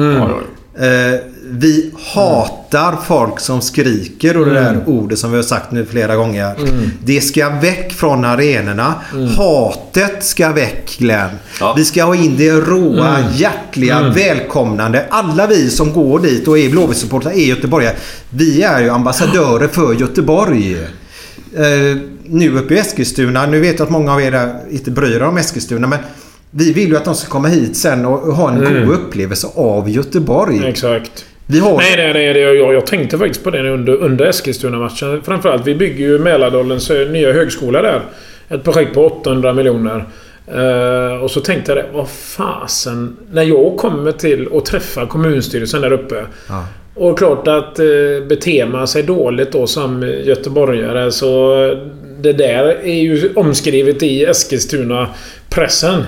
Eh, 0.78 1.21
vi 1.47 1.90
hatar 2.14 2.97
folk 3.06 3.40
som 3.40 3.61
skriker 3.61 4.37
och 4.37 4.47
det 4.47 4.54
där 4.54 4.80
ordet 4.87 5.18
som 5.18 5.30
vi 5.30 5.37
har 5.37 5.42
sagt 5.42 5.71
nu 5.73 5.85
flera 5.87 6.16
gånger. 6.16 6.54
Det 7.04 7.21
ska 7.21 7.50
väck 7.50 7.92
från 7.92 8.25
arenorna. 8.25 8.94
Hatet 9.37 10.25
ska 10.25 10.52
väck 10.52 10.97
Glenn. 10.99 11.30
Ja. 11.61 11.75
Vi 11.76 11.85
ska 11.85 12.04
ha 12.04 12.14
in 12.14 12.37
det 12.37 12.50
råa, 12.50 13.16
hjärtliga, 13.35 14.09
välkomnande. 14.09 15.06
Alla 15.11 15.46
vi 15.46 15.70
som 15.70 15.92
går 15.92 16.20
dit 16.20 16.48
och 16.48 16.59
är 16.59 16.68
Blåvitt-supportrar 16.70 17.33
är 17.33 17.44
göteborgare. 17.44 17.96
Vi 18.31 18.62
är 18.62 18.81
ju 18.81 18.90
ambassadörer 18.90 19.68
för 19.68 19.94
Göteborg. 19.94 20.77
Eh, 21.57 21.98
nu 22.27 22.59
uppe 22.59 22.75
i 22.75 22.79
Eskilstuna, 22.79 23.47
nu 23.47 23.61
vet 23.61 23.79
jag 23.79 23.87
att 23.87 23.93
många 23.93 24.13
av 24.13 24.23
er 24.23 24.51
inte 24.71 24.91
bryr 24.91 25.17
er 25.17 25.23
om 25.23 25.37
Eskilstuna 25.37 25.87
men 25.87 25.99
vi 26.51 26.73
vill 26.73 26.89
ju 26.89 26.97
att 26.97 27.05
de 27.05 27.15
ska 27.15 27.29
komma 27.29 27.49
hit 27.49 27.77
sen 27.77 28.07
och 28.07 28.19
ha 28.19 28.51
en 28.51 28.59
god 28.59 28.95
upplevelse 28.95 29.47
av 29.55 29.91
Göteborg. 29.91 30.67
Exakt. 30.67 31.27
Vi 31.47 31.59
har... 31.59 31.77
Nej, 31.77 31.97
nej, 31.97 32.13
nej. 32.13 32.39
Jag, 32.39 32.75
jag 32.75 32.87
tänkte 32.87 33.19
faktiskt 33.19 33.45
på 33.45 33.51
det 33.51 33.71
under, 33.71 33.93
under 33.97 34.27
Eskilstuna-matchen. 34.27 35.23
Framförallt, 35.23 35.67
vi 35.67 35.75
bygger 35.75 36.07
ju 36.07 36.19
Mälardalens 36.19 36.91
eh, 36.91 37.09
nya 37.09 37.33
högskola 37.33 37.83
där. 37.83 38.03
Ett 38.49 38.65
projekt 38.65 38.95
på 38.95 39.07
800 39.07 39.53
miljoner. 39.53 40.05
Eh, 40.47 41.23
och 41.23 41.31
så 41.31 41.41
tänkte 41.41 41.73
jag 41.73 41.85
det, 41.85 41.91
vad 41.93 42.09
fasen. 42.09 43.17
När 43.31 43.43
jag 43.43 43.77
kommer 43.77 44.13
till 44.13 44.47
och 44.47 44.65
träffar 44.65 45.07
kommunstyrelsen 45.07 45.81
där 45.81 45.93
uppe. 45.93 46.25
Ja. 46.49 46.65
Och 46.95 47.19
klart 47.19 47.49
att 47.49 47.79
eh, 47.79 47.85
beter 48.29 48.67
man 48.67 48.89
sig 48.89 49.03
dåligt 49.03 49.53
då 49.53 49.67
som 49.67 50.03
göteborgare 50.03 51.13
så... 51.13 51.55
Det 52.25 52.33
där 52.33 52.65
är 52.85 53.03
ju 53.03 53.33
omskrivet 53.35 54.03
i 54.03 54.25
Eskilstuna-pressen. 54.25 56.03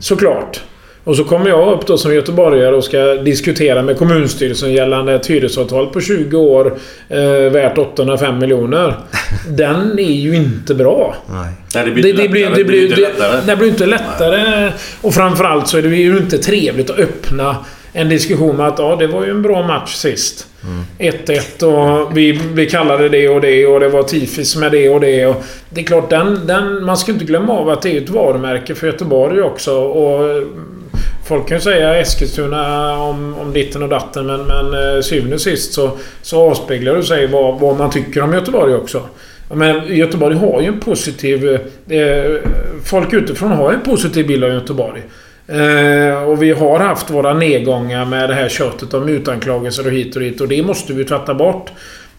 Såklart. 0.00 0.60
Och 1.04 1.16
så 1.16 1.24
kommer 1.24 1.48
jag 1.48 1.72
upp 1.72 1.86
då 1.86 1.98
som 1.98 2.14
göteborgare 2.14 2.76
och 2.76 2.84
ska 2.84 2.98
diskutera 2.98 3.82
med 3.82 3.98
kommunstyrelsen 3.98 4.72
gällande 4.72 5.14
ett 5.14 5.26
hyresavtal 5.26 5.86
på 5.86 6.00
20 6.00 6.36
år 6.36 6.78
eh, 7.08 7.20
värt 7.52 7.78
805 7.78 8.38
miljoner. 8.38 8.94
Den 9.48 9.98
är 9.98 10.12
ju 10.12 10.36
inte 10.36 10.74
bra. 10.74 11.16
Nej. 11.30 11.52
Nej, 11.74 11.84
det 11.84 11.90
blir 11.90 12.08
inte 12.08 12.22
det, 12.22 12.28
lättare. 12.28 12.54
det, 12.56 12.64
blir, 12.64 12.82
inte 12.82 12.96
det, 12.96 13.00
lättare. 13.00 13.40
det 13.46 13.56
blir 13.56 13.68
inte 13.68 13.86
lättare. 13.86 14.72
Och 15.00 15.14
framförallt 15.14 15.68
så 15.68 15.78
är 15.78 15.82
det 15.82 15.96
ju 15.96 16.16
inte 16.18 16.38
trevligt 16.38 16.90
att 16.90 16.98
öppna 16.98 17.56
en 17.92 18.08
diskussion 18.08 18.56
med 18.56 18.66
att 18.66 18.78
ja, 18.78 18.96
det 18.96 19.06
var 19.06 19.24
ju 19.24 19.30
en 19.30 19.42
bra 19.42 19.66
match 19.66 19.94
sist. 19.94 20.46
1-1 20.98 21.62
och 21.62 22.16
vi, 22.16 22.32
vi 22.32 22.66
kallade 22.66 23.08
det 23.08 23.28
och 23.28 23.40
det 23.40 23.66
och 23.66 23.80
det 23.80 23.88
var 23.88 24.02
tifis 24.02 24.56
med 24.56 24.72
det 24.72 24.88
och 24.88 25.00
det. 25.00 25.26
Och 25.26 25.44
det 25.70 25.80
är 25.80 25.84
klart, 25.84 26.10
den, 26.10 26.46
den, 26.46 26.84
man 26.84 26.96
ska 26.96 27.12
inte 27.12 27.24
glömma 27.24 27.52
av 27.52 27.68
att 27.68 27.82
det 27.82 27.96
är 27.96 28.02
ett 28.02 28.10
varumärke 28.10 28.74
för 28.74 28.86
Göteborg 28.86 29.42
också. 29.42 29.72
Och 29.74 30.44
Folk 31.24 31.48
kan 31.48 31.56
ju 31.56 31.60
säga 31.60 31.96
Eskilstuna 31.96 32.96
om, 32.98 33.34
om 33.34 33.52
ditten 33.52 33.82
och 33.82 33.88
datten 33.88 34.26
men, 34.26 34.46
men 34.46 34.96
eh, 34.96 35.00
syvende 35.00 35.34
och 35.34 35.40
sist 35.40 35.72
så, 35.72 35.90
så 36.22 36.50
avspeglar 36.50 36.94
det 36.94 37.02
sig 37.02 37.26
vad, 37.26 37.60
vad 37.60 37.78
man 37.78 37.90
tycker 37.90 38.22
om 38.22 38.32
Göteborg 38.32 38.74
också. 38.74 39.02
Men 39.48 39.96
Göteborg 39.96 40.36
har 40.36 40.60
ju 40.60 40.66
en 40.66 40.80
positiv... 40.80 41.60
Eh, 41.88 41.98
eh, 41.98 42.40
folk 42.84 43.12
utifrån 43.12 43.52
har 43.52 43.70
ju 43.70 43.76
en 43.76 43.82
positiv 43.82 44.26
bild 44.26 44.44
av 44.44 44.50
Göteborg. 44.50 45.02
Eh, 45.52 46.22
och 46.22 46.42
vi 46.42 46.52
har 46.52 46.78
haft 46.78 47.10
våra 47.10 47.34
nedgångar 47.34 48.04
med 48.04 48.28
det 48.28 48.34
här 48.34 48.48
köttet 48.48 48.94
om 48.94 49.04
mutanklagelser 49.04 49.86
och 49.86 49.92
hit 49.92 50.16
och 50.16 50.22
dit 50.22 50.40
och 50.40 50.48
det 50.48 50.62
måste 50.62 50.92
vi 50.92 51.04
tvätta 51.04 51.34
bort. 51.34 51.70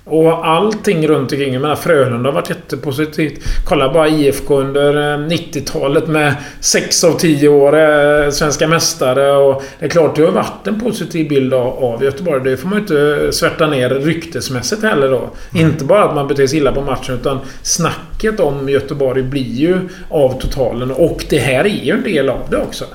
Och 0.06 0.48
allting 0.48 1.08
runt 1.08 1.32
omkring. 1.32 1.54
Jag 1.54 1.62
menar 1.62 1.76
Frölunda 1.76 2.30
har 2.30 2.34
varit 2.34 2.50
jättepositivt. 2.50 3.40
Kolla 3.66 3.94
bara 3.94 4.08
IFK 4.08 4.58
under 4.58 5.14
eh, 5.14 5.18
90-talet 5.18 6.08
med 6.08 6.36
6 6.60 7.04
av 7.04 7.12
10 7.14 7.48
år 7.48 7.80
eh, 7.80 8.30
svenska 8.30 8.68
mästare. 8.68 9.32
Och 9.32 9.64
det 9.80 9.86
är 9.86 9.90
klart, 9.90 10.16
det 10.16 10.24
har 10.24 10.32
varit 10.32 10.68
en 10.68 10.80
positiv 10.80 11.30
bild 11.30 11.54
av, 11.54 12.04
Göteborg. 12.04 12.44
Det 12.44 12.58
får 12.58 12.70
man 12.70 12.78
ju 12.78 12.82
inte 12.82 13.32
svärta 13.32 13.68
ner 13.68 13.90
ryktesmässigt 13.90 14.84
heller 14.84 15.10
då. 15.10 15.30
Inte 15.54 15.86
bara 15.86 16.04
att 16.04 16.16
man 16.16 16.28
beter 16.28 16.48
sig 16.48 16.58
illa 16.58 16.72
på 16.72 16.82
matchen 16.82 17.16
utan 17.16 17.40
snacket 17.62 18.40
om 18.40 18.70
Göteborg 18.70 19.24
blir 19.24 19.54
ju 19.54 19.78
av 20.10 20.40
totalen. 20.42 20.92
Och 20.92 21.26
det 21.30 21.40
här 21.40 21.66
är 21.66 21.84
ju 21.84 21.92
en 21.92 22.04
del 22.04 22.30
av 22.30 22.40
det 22.50 22.58
också. 22.58 22.86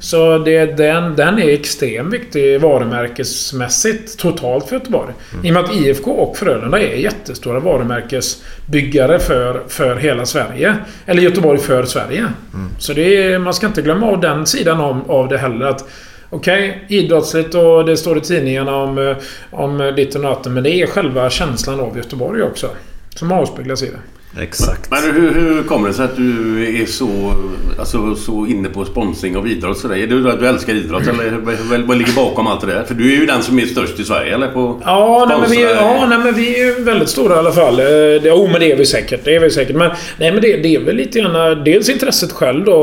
Så 0.00 0.38
det, 0.38 0.66
den, 0.76 1.16
den 1.16 1.38
är 1.38 1.48
extremt 1.48 2.14
viktig 2.14 2.60
varumärkesmässigt 2.60 4.18
totalt 4.18 4.68
för 4.68 4.76
Göteborg. 4.76 5.12
I 5.42 5.50
och 5.50 5.54
med 5.54 5.64
att 5.64 5.74
IFK 5.74 6.10
och 6.10 6.36
Frölunda 6.36 6.80
är 6.80 6.96
jättestora 6.96 7.60
varumärkesbyggare 7.60 9.18
för, 9.18 9.62
för 9.68 9.96
hela 9.96 10.26
Sverige. 10.26 10.76
Eller 11.06 11.22
Göteborg 11.22 11.58
för 11.58 11.84
Sverige. 11.84 12.26
Så 12.78 12.92
det 12.92 13.22
är, 13.22 13.38
man 13.38 13.54
ska 13.54 13.66
inte 13.66 13.82
glömma 13.82 14.06
av 14.06 14.20
den 14.20 14.46
sidan 14.46 14.80
om, 14.80 15.10
av 15.10 15.28
det 15.28 15.38
heller. 15.38 15.66
att 15.66 15.88
Okej, 16.30 16.84
idrottsligt 16.88 17.54
och 17.54 17.84
det 17.84 17.96
står 17.96 18.18
i 18.18 18.20
tidningarna 18.20 18.76
om, 18.76 18.98
eh, 18.98 19.16
om 19.50 19.92
ditten 19.96 20.24
och 20.24 20.30
datten. 20.30 20.54
Men 20.54 20.62
det 20.62 20.70
är 20.70 20.86
själva 20.86 21.30
känslan 21.30 21.80
av 21.80 21.96
Göteborg 21.96 22.42
också. 22.42 22.70
Som 23.14 23.32
avspeglas 23.32 23.82
i 23.82 23.86
det. 23.86 23.98
Exakt. 24.40 24.90
Men 24.90 25.02
hur, 25.02 25.34
hur 25.34 25.62
kommer 25.62 25.88
det 25.88 25.94
sig 25.94 26.04
att 26.04 26.16
du 26.16 26.82
är 26.82 26.86
så, 26.86 27.34
alltså, 27.78 28.14
så 28.14 28.46
inne 28.46 28.68
på 28.68 28.84
sponsring 28.84 29.36
av 29.36 29.48
idrott? 29.48 29.78
Sådär? 29.78 29.96
Är 29.96 30.06
det 30.06 30.32
att 30.32 30.40
du 30.40 30.48
älskar 30.48 30.74
idrott 30.74 31.02
eller 31.06 31.86
vad, 31.86 31.98
ligger 31.98 32.12
bakom 32.12 32.46
allt 32.46 32.60
det 32.60 32.66
där? 32.66 32.84
För 32.84 32.94
du 32.94 33.14
är 33.14 33.20
ju 33.20 33.26
den 33.26 33.42
som 33.42 33.58
är 33.58 33.66
störst 33.66 34.00
i 34.00 34.04
Sverige 34.04 34.34
eller? 34.34 34.48
På 34.48 34.80
Ja, 34.84 35.26
nej, 35.28 35.38
men 35.40 35.50
vi, 35.50 35.62
ja 35.62 36.06
nej, 36.08 36.18
men 36.18 36.34
vi 36.34 36.60
är 36.60 36.84
väldigt 36.84 37.08
stora 37.08 37.34
i 37.34 37.38
alla 37.38 37.52
fall. 37.52 37.80
Eh, 37.80 37.86
Det, 37.86 38.20
jo, 38.24 38.48
men 38.52 38.60
det 38.60 38.72
är 38.72 38.76
vi 38.76 38.86
säkert. 38.86 39.24
Det 39.24 39.34
är 39.34 39.40
vi 39.40 39.50
säkert. 39.50 39.76
Men, 39.76 39.90
nej, 40.18 40.32
men 40.32 40.42
det, 40.42 40.56
det 40.56 40.74
är 40.74 40.80
väl 40.80 40.96
lite 40.96 41.20
grann 41.20 41.64
dels 41.64 41.88
intresset 41.88 42.32
själv 42.32 42.64
då 42.64 42.74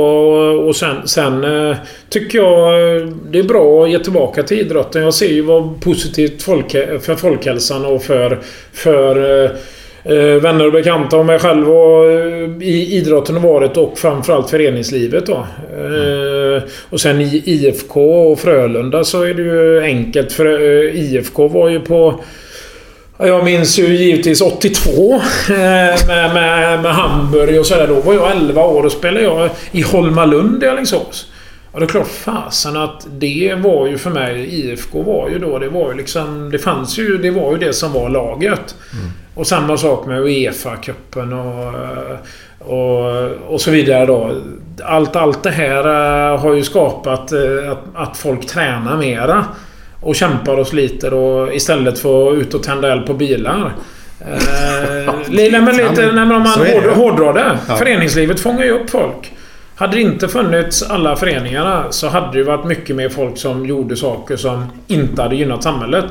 och, 0.67 0.75
sen, 0.75 1.07
sen 1.07 1.43
eh, 1.43 1.75
tycker 2.09 2.37
jag 2.37 2.97
eh, 2.97 3.07
det 3.31 3.39
är 3.39 3.43
bra 3.43 3.83
att 3.83 3.91
ge 3.91 3.99
tillbaka 3.99 4.43
till 4.43 4.59
idrotten. 4.59 5.01
Jag 5.03 5.13
ser 5.13 5.29
ju 5.29 5.41
vad 5.41 5.81
positivt 5.81 6.43
folk, 6.43 6.71
för 7.01 7.15
folkhälsan 7.15 7.85
och 7.85 8.03
för, 8.03 8.39
för 8.73 9.43
eh, 9.45 9.51
eh, 9.51 9.51
Eh, 10.03 10.41
vänner 10.41 10.65
och 10.65 10.73
bekanta 10.73 11.17
och 11.17 11.25
mig 11.25 11.39
själv 11.39 11.69
och 11.69 12.11
eh, 12.11 12.49
i 12.61 12.97
idrotten 12.97 13.35
har 13.35 13.53
varit 13.53 13.77
och 13.77 13.97
framförallt 13.97 14.49
föreningslivet 14.49 15.25
då. 15.25 15.47
Eh, 15.77 16.63
och 16.89 17.01
sen 17.01 17.21
i 17.21 17.43
IFK 17.45 18.31
och 18.31 18.39
Frölunda 18.39 19.03
så 19.03 19.23
är 19.23 19.33
det 19.33 19.41
ju 19.41 19.83
enkelt 19.83 20.31
för 20.31 20.45
eh, 20.45 21.01
IFK 21.01 21.47
var 21.47 21.69
ju 21.69 21.79
på 21.79 22.23
Ja, 23.17 23.27
Jag 23.27 23.45
minns 23.45 23.79
ju 23.79 23.95
givetvis 23.95 24.41
82 24.41 25.13
eh, 25.13 25.17
med, 26.07 26.33
med, 26.33 26.81
med 26.81 26.95
Hamburg 26.95 27.59
och 27.59 27.65
sådär. 27.65 27.87
Då 27.87 27.93
var 27.95 28.13
jag 28.13 28.31
11 28.31 28.63
år 28.63 28.85
och 28.85 28.91
spelade 28.91 29.23
jag 29.23 29.49
i 29.71 29.81
Holmalund 29.81 30.63
i 30.63 30.67
Alingsås. 30.67 31.27
Ja, 31.73 31.79
det 31.79 31.85
är 31.85 31.87
klart 31.87 32.07
fasen 32.07 32.77
att 32.77 33.07
det 33.11 33.55
var 33.57 33.87
ju 33.87 33.97
för 33.97 34.09
mig, 34.09 34.59
IFK 34.59 35.01
var 35.01 35.29
ju 35.29 35.39
då, 35.39 35.59
det 35.59 35.69
var 35.69 35.91
ju 35.91 35.97
liksom... 35.97 36.51
Det 36.51 36.59
fanns 36.59 36.99
ju, 36.99 37.17
det 37.17 37.31
var 37.31 37.51
ju 37.51 37.57
det 37.57 37.73
som 37.73 37.93
var 37.93 38.09
laget. 38.09 38.75
Mm. 38.93 39.11
Och 39.33 39.47
samma 39.47 39.77
sak 39.77 40.05
med 40.05 40.21
Uefa-cupen 40.21 41.33
och, 41.33 41.73
och, 42.73 43.31
och 43.47 43.61
så 43.61 43.71
vidare 43.71 44.05
då. 44.05 44.31
Allt, 44.83 45.15
allt 45.15 45.43
det 45.43 45.51
här 45.51 45.85
eh, 46.33 46.39
har 46.39 46.53
ju 46.53 46.63
skapat 46.63 47.31
eh, 47.31 47.71
att, 47.71 47.83
att 47.95 48.17
folk 48.17 48.47
tränar 48.47 48.97
mera. 48.97 49.45
Och 50.01 50.15
kämpar 50.15 50.57
och 50.57 50.67
sliter 50.67 51.13
och 51.13 51.55
istället 51.55 51.99
för 51.99 52.31
att 52.31 52.37
ut 52.37 52.53
och 52.53 52.63
tända 52.63 52.91
eld 52.91 53.05
på 53.05 53.13
bilar. 53.13 53.73
Eh, 54.19 55.13
men 55.61 55.77
lite, 55.77 56.09
om 56.09 56.27
man 56.27 56.47
hård, 56.47 56.83
hårdrar 56.83 57.33
det. 57.33 57.57
Ja. 57.67 57.75
Föreningslivet 57.75 58.39
fångar 58.39 58.63
ju 58.63 58.71
upp 58.71 58.89
folk. 58.89 59.31
Hade 59.75 59.95
det 59.95 60.01
inte 60.01 60.27
funnits 60.27 60.83
alla 60.83 61.15
föreningarna 61.15 61.83
så 61.89 62.07
hade 62.07 62.37
det 62.37 62.43
varit 62.43 62.65
mycket 62.65 62.95
mer 62.95 63.09
folk 63.09 63.37
som 63.37 63.65
gjorde 63.65 63.95
saker 63.95 64.35
som 64.35 64.65
inte 64.87 65.21
hade 65.21 65.35
gynnat 65.35 65.63
samhället. 65.63 66.05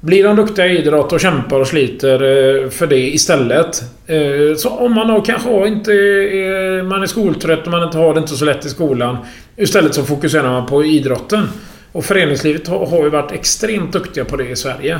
Blir 0.00 0.24
de 0.24 0.36
duktiga 0.36 0.66
i 0.66 0.78
idrott 0.78 1.12
och 1.12 1.20
kämpar 1.20 1.60
och 1.60 1.66
sliter 1.66 2.14
eh, 2.14 2.70
för 2.70 2.86
det 2.86 3.14
istället. 3.14 3.82
eh, 4.06 4.56
Så 4.56 4.68
om 4.68 4.94
man 4.94 5.08
då 5.08 5.20
kanske 5.20 5.48
har 5.50 5.66
inte... 5.66 5.92
är- 5.92 6.82
Man 6.82 7.02
är 7.02 7.06
skoltrött 7.06 7.64
och 7.64 7.70
man 7.70 7.82
inte 7.82 7.98
har 7.98 8.14
det 8.14 8.20
inte 8.20 8.36
så 8.36 8.44
lätt 8.44 8.64
i 8.66 8.68
skolan. 8.68 9.16
Istället 9.56 9.94
så 9.94 10.02
fokuserar 10.04 10.50
man 10.50 10.66
på 10.66 10.84
idrotten. 10.84 11.48
Och 11.92 12.04
föreningslivet 12.04 12.68
har, 12.68 12.86
har 12.86 13.04
ju 13.04 13.10
varit 13.10 13.32
extremt 13.32 13.92
duktiga 13.92 14.24
på 14.24 14.36
det 14.36 14.48
i 14.48 14.56
Sverige. 14.56 14.98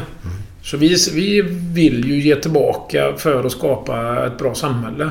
Så 0.63 0.77
vi, 0.77 0.97
vi 1.15 1.43
vill 1.75 2.05
ju 2.11 2.21
ge 2.21 2.37
tillbaka 2.37 3.13
för 3.17 3.45
att 3.45 3.53
skapa 3.53 4.27
ett 4.27 4.39
bra 4.39 4.55
samhälle. 4.55 5.09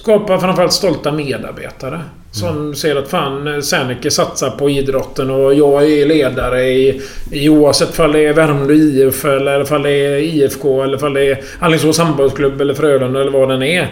Skapa 0.00 0.40
framförallt 0.40 0.72
stolta 0.72 1.12
medarbetare. 1.12 2.00
Som 2.32 2.74
ser 2.74 2.96
att 2.96 3.08
fan, 3.08 3.62
Serneke 3.62 4.10
satsar 4.10 4.50
på 4.50 4.70
idrotten 4.70 5.30
och 5.30 5.54
jag 5.54 5.92
är 5.92 6.06
ledare 6.06 6.62
i, 6.62 7.02
i 7.30 7.48
oavsett 7.48 7.94
fall 7.94 8.12
det 8.12 8.26
är 8.26 8.32
Värmdö 8.32 8.74
IF 8.74 9.24
eller 9.24 9.64
fall 9.64 9.82
det 9.82 9.90
är 9.90 10.16
IFK 10.16 10.82
eller 10.82 10.98
fall 10.98 11.14
det 11.14 11.24
är 11.30 11.40
Alingsås 11.58 11.98
handbollsklubb 11.98 12.60
eller 12.60 12.74
Frölunda 12.74 13.20
eller 13.20 13.30
vad 13.30 13.48
den 13.48 13.62
är. 13.62 13.88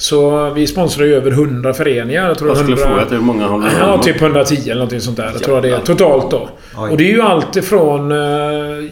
Så 0.00 0.50
vi 0.50 0.66
sponsrar 0.66 1.06
ju 1.06 1.14
över 1.14 1.30
100 1.30 1.74
föreningar. 1.74 2.28
Jag 2.28 2.38
tror 2.38 2.50
Jag 2.50 2.58
skulle 2.58 2.76
100 2.76 2.96
fråga 2.96 3.16
hur 3.16 3.26
många 3.26 3.46
håller 3.46 3.70
du 3.70 3.76
Ja, 3.78 4.02
typ 4.02 4.22
110 4.22 4.54
eller 4.64 4.74
någonting 4.74 5.00
sånt 5.00 5.16
där. 5.16 5.30
Jag 5.32 5.42
tror 5.42 5.56
jag 5.56 5.62
det 5.62 5.70
är 5.70 5.80
totalt 5.80 6.30
då. 6.30 6.48
Och 6.74 6.96
det 6.96 7.04
är 7.10 7.12
ju 7.12 7.22
allt 7.22 7.56
ifrån 7.56 8.12
eh, 8.12 8.90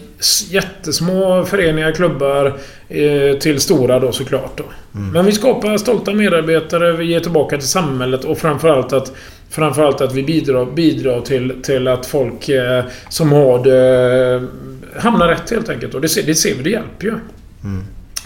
jättesmå 0.50 1.44
föreningar, 1.44 1.92
klubbar 1.92 2.58
eh, 2.88 3.38
till 3.38 3.60
stora 3.60 4.00
då 4.00 4.12
såklart. 4.12 4.52
Då. 4.56 4.64
Men 5.12 5.24
vi 5.24 5.32
skapar 5.32 5.76
stolta 5.76 6.12
medarbetare, 6.12 6.92
vi 6.92 7.04
ger 7.04 7.20
tillbaka 7.20 7.58
till 7.58 7.68
samhället 7.68 8.24
och 8.24 8.38
framförallt 8.38 8.92
att 8.92 9.12
Framförallt 9.50 10.00
att 10.00 10.14
vi 10.14 10.22
bidrar, 10.22 10.66
bidrar 10.66 11.20
till, 11.20 11.62
till 11.62 11.88
att 11.88 12.06
folk 12.06 12.48
eh, 12.48 12.84
som 13.08 13.32
har 13.32 13.64
det 13.64 14.34
eh, 14.34 15.02
hamnar 15.02 15.28
rätt 15.28 15.50
helt 15.50 15.68
enkelt. 15.68 15.94
Och 15.94 16.00
det 16.00 16.08
ser, 16.08 16.22
det 16.22 16.34
ser 16.34 16.54
vi, 16.54 16.62
det 16.62 16.70
hjälper 16.70 17.06
ju. 17.06 17.14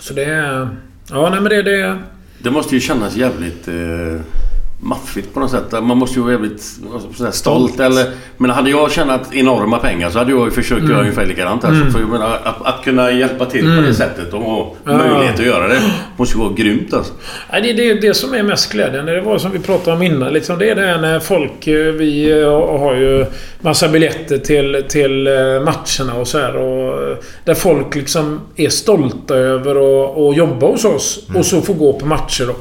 Så 0.00 0.14
det 0.14 0.24
är... 0.24 0.68
Ja, 1.10 1.30
nej 1.30 1.40
men 1.40 1.50
det... 1.50 1.62
det 1.62 1.98
det 2.42 2.50
måste 2.50 2.74
ju 2.74 2.80
kännas 2.80 3.16
jävligt 3.16 3.68
eh, 3.68 4.20
maffigt 4.84 5.34
på 5.34 5.40
något 5.40 5.50
sätt. 5.50 5.72
Man 5.72 5.96
måste 5.96 6.18
ju 6.18 6.22
vara 6.22 6.32
jävligt 6.32 6.62
sådär, 7.16 7.30
stolt. 7.30 7.80
Eller, 7.80 8.06
men 8.36 8.50
hade 8.50 8.70
jag 8.70 8.90
tjänat 8.92 9.34
enorma 9.34 9.78
pengar 9.78 10.10
så 10.10 10.18
hade 10.18 10.30
jag 10.30 10.44
ju 10.44 10.50
försökt 10.50 10.78
Mm. 10.80 10.90
göra 10.90 11.00
ungefär 11.00 11.26
likadant. 11.26 11.64
Alltså, 11.64 11.90
för 11.90 12.00
jag 12.00 12.08
menar, 12.08 12.40
att, 12.44 12.66
att 12.66 12.84
kunna 12.84 13.10
hjälpa 13.10 13.44
till 13.46 13.76
på 13.76 13.82
det 13.82 13.94
sättet 13.94 14.32
och 14.34 14.40
ha 14.40 14.74
möjlighet 14.84 15.40
att 15.40 15.46
göra 15.46 15.68
det 15.68 15.80
måste 16.16 16.38
ju 16.38 16.44
vara 16.44 16.52
grymt 16.54 16.94
alltså. 16.94 17.12
Det 17.50 17.70
är 17.70 17.74
det, 17.74 17.94
det 17.94 18.14
som 18.14 18.34
är 18.34 18.42
mest 18.42 18.72
glädjande. 18.72 19.12
Det 19.14 19.20
var 19.20 19.38
som 19.38 19.50
vi 19.50 19.58
pratade 19.58 19.96
om 19.96 20.02
innan. 20.02 20.32
Liksom 20.32 20.58
det 20.58 20.70
är 20.70 20.74
det 20.74 21.00
när 21.00 21.20
folk... 21.20 21.66
eh, 21.66 21.92
Vi 21.92 22.40
eh, 22.42 22.78
har 22.78 22.94
ju 22.94 23.26
massa 23.60 23.88
biljetter 23.88 24.38
till, 24.38 24.84
till 24.88 25.26
eh, 25.26 25.32
matcherna 25.64 26.14
och 26.20 26.28
så 26.28 26.38
här. 26.38 26.56
Och 26.56 27.16
där 27.44 27.54
folk 27.54 27.94
liksom 27.94 28.40
är 28.56 28.68
stolta 28.68 29.34
över 29.36 29.70
att 30.30 30.36
jobba 30.36 30.66
hos 30.66 30.84
oss. 30.84 31.26
Och 31.34 31.46
så 31.46 31.60
få 31.60 31.72
gå 31.72 31.92
på 31.92 32.06
matcher 32.06 32.44
då. 32.46 32.54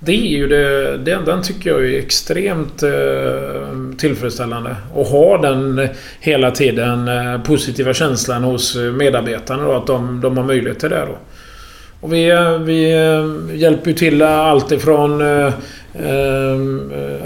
Det 0.00 0.12
är 0.12 0.38
ju 0.38 0.46
det... 0.46 0.96
Den, 0.96 1.24
den 1.24 1.42
tycker 1.42 1.70
jag 1.70 1.86
är 1.86 1.98
extremt 1.98 2.82
eh, 2.82 2.90
tillfredsställande. 3.98 4.76
Och 4.94 5.06
ha 5.06 5.38
den 5.38 5.88
hela 6.20 6.50
tiden 6.50 7.08
eh, 7.08 7.42
positiva 7.42 7.94
känslan 7.94 8.44
hos 8.44 8.76
medarbetarna 8.76 9.64
då. 9.64 9.72
Att 9.72 9.86
de, 9.86 10.20
de 10.20 10.36
har 10.36 10.44
möjlighet 10.44 10.78
till 10.78 10.90
det 10.90 11.06
då. 11.06 11.18
Och 12.00 12.12
vi, 12.12 12.30
eh, 12.30 12.58
vi 12.58 12.92
eh, 12.92 13.56
hjälper 13.56 13.90
ju 13.90 13.96
till 13.96 14.22
allt 14.22 14.72
ifrån 14.72 15.20
eh, 15.20 15.46
eh, 15.94 16.56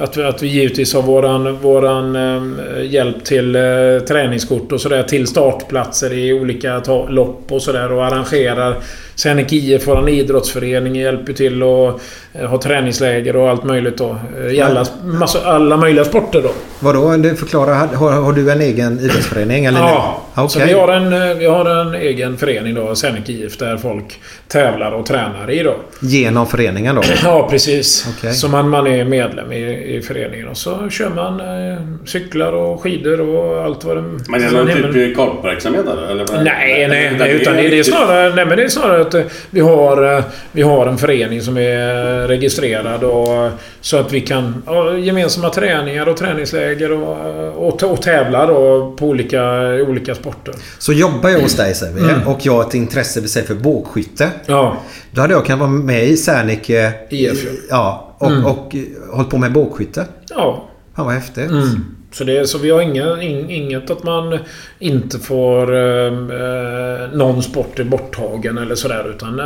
att, 0.00 0.16
vi, 0.16 0.22
att 0.22 0.42
vi 0.42 0.46
givetvis 0.46 0.94
har 0.94 1.02
våran, 1.02 1.56
våran 1.56 2.16
eh, 2.16 2.84
hjälp 2.90 3.24
till 3.24 3.56
eh, 3.56 3.62
träningskort 4.08 4.72
och 4.72 4.80
sådär 4.80 5.02
till 5.02 5.26
startplatser 5.26 6.12
i 6.12 6.32
olika 6.32 6.82
lopp 7.08 7.52
och 7.52 7.62
sådär 7.62 7.92
och 7.92 8.04
arrangerar. 8.04 8.76
Senec 9.14 9.52
IF, 9.52 9.86
våran 9.88 10.08
idrottsförening, 10.08 10.96
hjälper 10.96 11.32
till 11.32 11.62
att 11.62 12.00
eh, 12.32 12.48
ha 12.50 12.60
träningsläger 12.62 13.36
och 13.36 13.50
allt 13.50 13.64
möjligt 13.64 13.96
då. 13.98 14.16
eh, 14.40 14.46
I 14.52 14.60
alla, 14.60 14.86
massa, 15.04 15.44
alla 15.44 15.76
möjliga 15.76 16.04
sporter 16.04 16.42
då. 16.42 16.50
Vadå? 16.80 17.16
Du 17.16 17.36
förklarar. 17.36 17.74
Har, 17.74 18.12
har 18.12 18.32
du 18.32 18.50
en 18.50 18.60
egen 18.60 19.00
idrottsförening? 19.00 19.64
Eller? 19.64 19.78
Ja, 19.78 20.22
Okej. 20.34 20.48
så 20.48 20.66
vi 20.66 20.72
har, 20.72 20.88
en, 20.88 21.12
eh, 21.30 21.36
vi 21.36 21.46
har 21.46 21.64
en 21.80 21.94
egen 21.94 22.36
förening 22.36 22.74
då, 22.74 22.94
Senec 22.94 23.28
IF, 23.28 23.58
där 23.58 23.76
folk 23.76 24.20
tävlar 24.48 24.92
och 24.92 25.06
tränar 25.06 25.50
i 25.50 25.62
då. 25.62 25.74
Genom 26.00 26.46
föreningen 26.46 26.94
då? 26.94 27.02
Ja, 27.24 27.48
precis. 27.50 28.08
Okej. 28.18 28.32
Så 28.32 28.48
man, 28.48 28.68
man 28.68 28.86
är 28.86 29.04
medlem 29.04 29.52
i, 29.52 29.96
i 29.96 30.02
föreningen 30.02 30.48
och 30.48 30.56
så 30.56 30.88
kör 30.90 31.08
man 31.10 31.40
eh, 31.40 31.78
cyklar 32.06 32.52
och 32.52 32.82
skidor 32.82 33.20
och 33.20 33.64
allt 33.64 33.84
vad 33.84 33.96
det... 33.96 34.02
Men 34.28 34.42
är 34.42 34.50
det 34.50 34.80
någon 34.80 34.92
typ 34.92 35.16
korpverksamhet 35.16 35.86
eller? 35.86 36.10
eller? 36.10 36.44
Nej, 36.44 36.88
nej, 36.88 37.06
Utan 37.06 37.18
nej. 37.18 37.32
Utan 37.40 37.56
det, 37.56 37.68
det, 37.68 37.78
är 37.78 37.82
snarare, 37.82 38.34
nej, 38.34 38.46
men 38.46 38.56
det 38.58 38.64
är 38.64 38.68
snarare 38.68 39.03
att 39.06 39.14
eh, 39.14 39.22
vi 39.50 39.60
har, 39.60 40.16
eh, 40.16 40.24
vi 40.52 40.62
har 40.62 40.86
en 40.86 40.98
förening 40.98 41.40
som 41.42 41.56
är 41.56 42.28
registrerad 42.28 43.04
och 43.04 43.50
så 43.80 43.96
att 43.96 44.12
vi 44.12 44.20
kan 44.20 44.62
ha 44.66 44.96
gemensamma 44.96 45.50
träningar 45.50 46.08
och 46.08 46.16
träningsläger 46.16 46.92
och, 46.92 47.68
och, 47.68 47.82
och 47.82 48.02
tävla 48.02 48.46
då 48.46 48.90
på 48.98 49.06
olika, 49.06 49.42
olika 49.88 50.14
sporter. 50.14 50.54
Så 50.78 50.92
jobbar 50.92 51.30
jag 51.30 51.40
hos 51.40 51.56
dig 51.56 51.74
säger 51.74 51.94
vi 51.94 52.02
och 52.26 52.38
jag 52.42 52.52
har 52.52 52.62
ett 52.62 52.74
intresse 52.74 53.20
vi 53.20 53.28
säger 53.28 53.46
för 53.46 53.54
bågskytte. 53.54 54.28
Ja. 54.46 54.76
Då 55.10 55.20
hade 55.20 55.34
jag 55.34 55.46
kunnat 55.46 55.60
vara 55.60 55.70
med 55.70 56.04
i 56.04 56.16
Serneke 56.16 56.92
IF, 57.10 57.46
ja. 57.70 58.16
och, 58.18 58.30
och 58.30 58.74
eh, 58.74 58.82
hållit 59.12 59.30
på 59.30 59.38
med 59.38 59.52
bågskytte. 59.52 60.06
Ja. 60.28 60.68
Fan 60.96 61.06
vad 61.06 61.14
häftigt. 61.14 61.50
Mm. 61.50 61.96
Så, 62.14 62.24
det, 62.24 62.46
så 62.46 62.58
vi 62.58 62.70
har 62.70 62.80
inga, 62.80 63.22
in, 63.22 63.50
inget 63.50 63.90
att 63.90 64.02
man 64.02 64.38
inte 64.78 65.18
får... 65.18 65.76
Eh, 65.76 66.06
eh, 66.06 67.10
någon 67.12 67.42
sport 67.42 67.78
är 67.78 67.84
borttagen 67.84 68.58
eller 68.58 68.74
sådär 68.74 69.10
utan... 69.16 69.40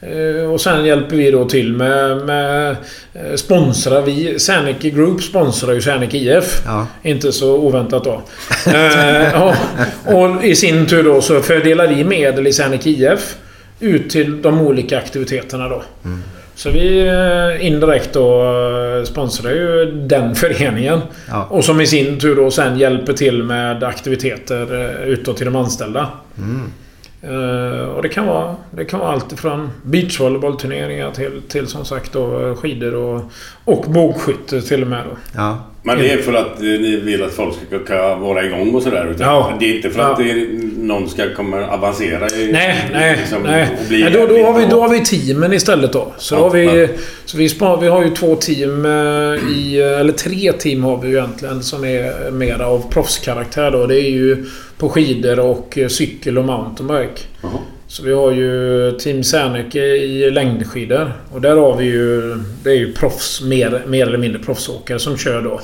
Eh, 0.00 0.52
och 0.52 0.60
sen 0.60 0.84
hjälper 0.84 1.16
vi 1.16 1.30
då 1.30 1.44
till 1.44 1.72
med... 1.72 2.26
med 2.26 2.76
eh, 3.14 3.34
sponsrar 3.34 4.02
vi... 4.02 4.38
Serneke 4.38 4.90
Group 4.90 5.22
sponsrar 5.22 5.72
ju 5.74 5.82
Serneke 5.82 6.16
IF. 6.16 6.62
Ja. 6.66 6.86
Inte 7.02 7.32
så 7.32 7.56
oväntat 7.56 8.04
då. 8.04 8.22
eh, 8.72 9.42
och, 9.42 9.54
och 10.14 10.44
i 10.44 10.54
sin 10.54 10.86
tur 10.86 11.02
då 11.02 11.20
så 11.20 11.40
fördelar 11.40 11.86
vi 11.86 12.04
medel 12.04 12.46
i 12.46 12.52
Serneke 12.52 12.90
IF 12.90 13.36
ut 13.80 14.10
till 14.10 14.42
de 14.42 14.60
olika 14.60 14.98
aktiviteterna 14.98 15.68
då. 15.68 15.82
Så 16.56 16.70
vi 16.70 17.06
eh, 17.08 17.66
indirekt 17.66 18.12
då 18.12 18.42
eh, 18.42 19.04
sponsrar 19.04 19.50
ju 19.50 19.92
den 19.92 20.34
föreningen. 20.34 21.00
Ja. 21.28 21.46
Och 21.50 21.64
som 21.64 21.80
i 21.80 21.86
sin 21.86 22.20
tur 22.20 22.36
då 22.36 22.50
sen 22.50 22.78
hjälper 22.78 23.12
till 23.12 23.42
med 23.42 23.84
aktiviteter 23.84 24.74
eh, 24.74 25.08
utåt 25.08 25.36
till 25.36 25.46
de 25.46 25.56
anställda. 25.56 26.08
Eh, 26.38 26.44
och 27.96 28.02
det 28.02 28.08
kan 28.08 28.26
vara, 28.26 28.56
det 28.70 28.84
kan 28.84 29.00
vara 29.00 29.12
allt 29.12 29.40
från 29.40 29.70
beachvolleybollturneringar 29.82 31.10
till, 31.10 31.42
till 31.48 31.66
som 31.66 31.84
sagt 31.84 32.12
då 32.12 32.54
skidor 32.54 32.94
och, 32.94 33.22
och 33.64 33.84
bågskytte 33.88 34.62
till 34.62 34.82
och 34.82 34.88
med 34.88 35.04
då. 35.10 35.16
Ja. 35.34 35.58
Men 35.82 35.98
det 35.98 36.10
är 36.12 36.18
för 36.18 36.32
att 36.34 36.56
eh, 36.58 36.62
ni 36.62 36.96
vill 36.96 37.22
att 37.24 37.32
folk 37.32 37.54
ska 37.66 37.78
kunna 37.78 38.14
vara 38.14 38.44
igång 38.46 38.74
och 38.74 38.82
sådär? 38.82 39.06
utan 39.10 39.26
Ja. 39.26 39.52
Det 39.60 39.66
är 39.70 39.76
inte 39.76 39.90
för 39.90 40.00
Ja. 40.00 40.12
att 40.12 40.20
är, 40.20 40.46
någon 40.78 41.08
ska 41.08 41.34
komma 41.34 41.66
avancera 41.66 42.26
i, 42.28 42.52
Nej, 42.52 42.88
nej, 42.92 43.16
liksom, 43.16 43.42
nej. 43.42 43.68
nej 43.90 44.10
då, 44.10 44.26
då, 44.26 44.44
har 44.44 44.58
vi, 44.60 44.66
då 44.66 44.80
har 44.80 44.88
vi 44.88 45.04
teamen 45.04 45.52
istället 45.52 45.92
då. 45.92 46.12
Så, 46.18 46.34
Ja, 46.34 46.38
då 46.38 46.44
har 46.44 46.50
vi, 46.50 46.80
ja. 46.82 46.88
så 47.24 47.36
vi, 47.36 47.48
spar, 47.48 47.80
vi 47.80 47.88
har 47.88 48.04
ju 48.04 48.10
två 48.10 48.34
team 48.34 48.86
eh, 48.86 48.90
i... 49.56 49.80
Eller 50.00 50.12
tre 50.12 50.52
team 50.52 50.84
har 50.84 50.96
vi 51.02 51.08
ju 51.08 51.16
egentligen 51.16 51.62
som 51.62 51.84
är 51.84 52.30
mera 52.30 52.66
av 52.66 52.92
proffskaraktär 52.92 53.70
då. 53.70 53.86
Det 53.86 54.00
är 54.00 54.10
ju 54.10 54.44
på 54.78 54.88
skidor 54.88 55.38
och 55.40 55.78
eh, 55.78 55.88
cykel 55.88 56.38
och 56.38 56.44
mountainbike. 56.44 57.20
Jaha. 57.42 57.52
Så 57.88 58.02
vi 58.02 58.12
har 58.12 58.32
ju 58.32 58.90
Team 58.98 59.24
Serneke 59.24 59.80
i 59.86 60.30
längdskidor. 60.30 61.12
Och 61.32 61.40
där 61.40 61.56
har 61.56 61.76
vi 61.76 61.84
ju... 61.84 62.36
Det 62.62 62.70
är 62.70 62.74
ju 62.74 62.92
proffs, 62.92 63.42
mer, 63.42 63.82
mer 63.86 64.06
eller 64.06 64.18
mindre 64.18 64.42
proffsåkare 64.42 64.98
som 64.98 65.16
kör 65.16 65.42
då. 65.42 65.60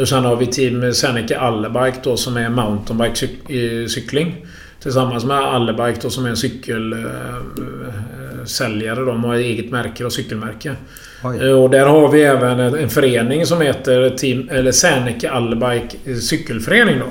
Och 0.00 0.08
sen 0.08 0.24
har 0.24 0.36
vi 0.36 0.46
Team 0.46 0.94
Serneke 0.94 1.38
Allebike 1.38 1.98
då 2.02 2.16
som 2.16 2.36
är 2.36 2.48
mountainbike-cykling. 2.48 4.46
Tillsammans 4.82 5.24
med 5.24 5.36
Allebike 5.36 5.98
då 6.02 6.10
som 6.10 6.24
är 6.26 6.30
en 6.30 6.36
cykelsäljare. 6.36 9.04
De 9.04 9.24
har 9.24 9.34
eget 9.34 9.70
märke 9.70 10.04
och 10.04 10.12
cykelmärke. 10.12 10.74
Oj. 11.24 11.38
Eh, 11.48 11.62
Och 11.62 11.70
där 11.70 11.86
har 11.86 12.08
vi 12.08 12.22
även 12.22 12.60
en, 12.60 12.74
en 12.74 12.90
förening 12.90 13.46
som 13.46 13.60
heter 13.60 14.10
Team, 14.10 14.48
eller 14.52 14.72
Serneke 14.72 15.30
Allebike 15.30 15.96
cykelförening 16.20 16.98
då. 16.98 17.06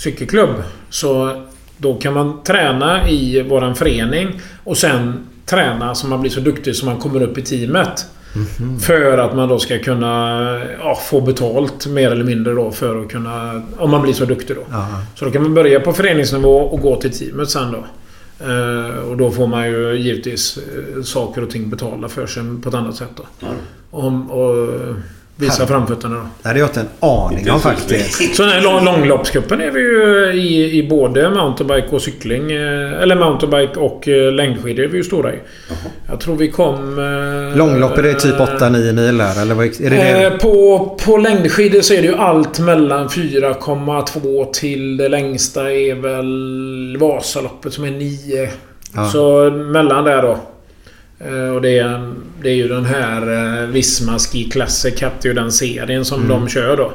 Cykelklubb. 0.00 0.54
Så 0.90 1.42
då 1.76 1.94
kan 1.94 2.14
man 2.14 2.42
träna 2.42 3.08
i 3.08 3.42
våran 3.42 3.74
förening 3.74 4.40
och 4.64 4.76
sen 4.76 5.26
träna 5.46 5.94
så 5.94 6.06
man 6.06 6.20
blir 6.20 6.30
så 6.30 6.40
duktig 6.40 6.76
så 6.76 6.86
man 6.86 6.98
kommer 6.98 7.22
upp 7.22 7.38
i 7.38 7.42
teamet. 7.42 8.06
För 8.80 9.18
att 9.18 9.36
man 9.36 9.48
då 9.48 9.58
ska 9.58 9.78
kunna 9.78 10.40
ja, 10.78 10.98
få 11.10 11.20
betalt 11.20 11.86
mer 11.86 12.10
eller 12.10 12.24
mindre 12.24 12.54
då 12.54 12.70
för 12.70 13.02
att 13.02 13.10
kunna... 13.10 13.62
Om 13.78 13.90
man 13.90 14.02
blir 14.02 14.12
så 14.12 14.24
duktig 14.24 14.56
då. 14.56 14.62
Ja. 14.70 14.86
Så 15.14 15.24
då 15.24 15.30
kan 15.30 15.42
man 15.42 15.54
börja 15.54 15.80
på 15.80 15.92
föreningsnivå 15.92 16.56
och 16.56 16.80
gå 16.80 16.96
till 16.96 17.18
teamet 17.18 17.50
sen 17.50 17.72
då. 17.72 17.84
Eh, 18.46 18.98
och 19.10 19.16
då 19.16 19.30
får 19.30 19.46
man 19.46 19.66
ju 19.66 19.94
givetvis 19.94 20.58
eh, 20.58 21.02
saker 21.02 21.42
och 21.42 21.50
ting 21.50 21.70
betala 21.70 22.08
för 22.08 22.26
sig 22.26 22.42
på 22.62 22.68
ett 22.68 22.74
annat 22.74 22.96
sätt 22.96 23.10
då. 23.16 23.48
Om, 23.90 24.30
och 24.30 24.78
visa 25.40 25.66
framfötterna 25.66 26.14
då. 26.16 26.22
Det 26.42 26.48
hade 26.48 26.60
jag 26.60 26.68
inte 26.68 26.80
en 26.80 26.88
aning 27.00 27.50
om 27.50 27.60
faktiskt. 27.60 28.34
Så 28.36 28.42
den 28.42 28.52
här 28.52 28.60
lång, 28.62 28.84
långloppscupen 28.84 29.60
är 29.60 29.70
vi 29.70 29.80
ju 29.80 30.32
i, 30.32 30.78
i 30.78 30.88
både 30.88 31.30
mountainbike 31.30 31.88
och 31.90 32.02
cykling. 32.02 32.52
eh, 32.52 33.02
Eller 33.02 33.16
mountainbike 33.16 33.80
och 33.80 34.08
eh, 34.08 34.32
längdskidor 34.32 34.84
är 34.84 34.88
vi 34.88 34.96
ju 34.96 35.04
stora 35.04 35.32
i. 35.32 35.36
Jag 36.08 36.20
tror 36.20 36.36
vi 36.36 36.50
kom... 36.50 36.98
eh, 36.98 37.56
Långlopp 37.58 37.98
är 37.98 38.02
det 38.02 38.14
typ 38.14 38.34
8-9 38.34 38.92
mil 38.92 39.18
där 39.18 39.42
eller 39.42 39.54
vad 39.54 39.66
är 39.66 39.90
det? 39.90 39.96
Det? 40.30 40.38
på, 40.40 40.98
på 41.04 41.16
längdskidor 41.16 41.80
så 41.80 41.94
är 41.94 42.02
det 42.02 42.08
ju 42.08 42.16
allt 42.16 42.58
mellan 42.58 43.08
4,2 43.08 44.52
till 44.52 44.96
det 44.96 45.08
längsta 45.08 45.72
är 45.72 45.94
väl 45.94 46.96
Vasaloppet 47.00 47.72
som 47.72 47.84
är 47.84 47.90
9. 47.90 48.48
Ja. 48.94 49.04
Så 49.08 49.50
mellan 49.50 50.04
där 50.04 50.22
då. 50.22 50.38
Eh, 51.20 51.54
och 51.54 51.62
det 51.62 51.78
är, 51.78 52.12
det 52.42 52.50
är 52.50 52.54
ju 52.54 52.68
den 52.68 52.84
här 52.84 53.22
eh, 53.62 53.66
Visma 53.68 54.18
Ski 54.18 54.44
Classic 54.44 55.00
hette 55.02 55.28
ju 55.28 55.34
den 55.34 55.52
serien 55.52 56.04
som 56.04 56.18
Mm. 56.24 56.28
de 56.28 56.48
kör 56.48 56.76
då. 56.76 56.92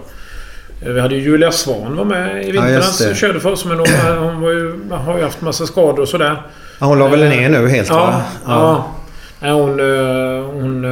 Eh, 0.81 0.91
Vi 0.91 0.99
hade 0.99 1.15
ju 1.15 1.21
Julia 1.21 1.51
Svan 1.51 1.95
var 1.95 2.05
med 2.05 2.45
i 2.45 2.55
Ja, 2.55 2.61
vintras 2.61 2.97
det. 2.97 3.09
och 3.09 3.15
körde 3.15 3.39
för 3.39 3.51
oss. 3.51 3.65
Men 3.65 3.77
hon, 3.79 3.87
hon 4.19 4.41
var 4.41 4.51
ju, 4.51 4.79
har 4.91 5.17
ju 5.17 5.23
haft 5.23 5.41
massa 5.41 5.65
skador 5.65 5.99
och 5.99 6.07
sådär. 6.07 6.41
Ja, 6.79 6.85
hon 6.85 6.99
la 6.99 7.07
väl 7.07 7.19
ner 7.29 7.49
nu 7.49 7.67
helt 7.69 7.89
Ja, 7.89 7.95
va? 7.95 8.21
ja. 8.45 8.91
Nej, 9.39 9.51
hon, 9.51 9.69
hon 10.61 10.85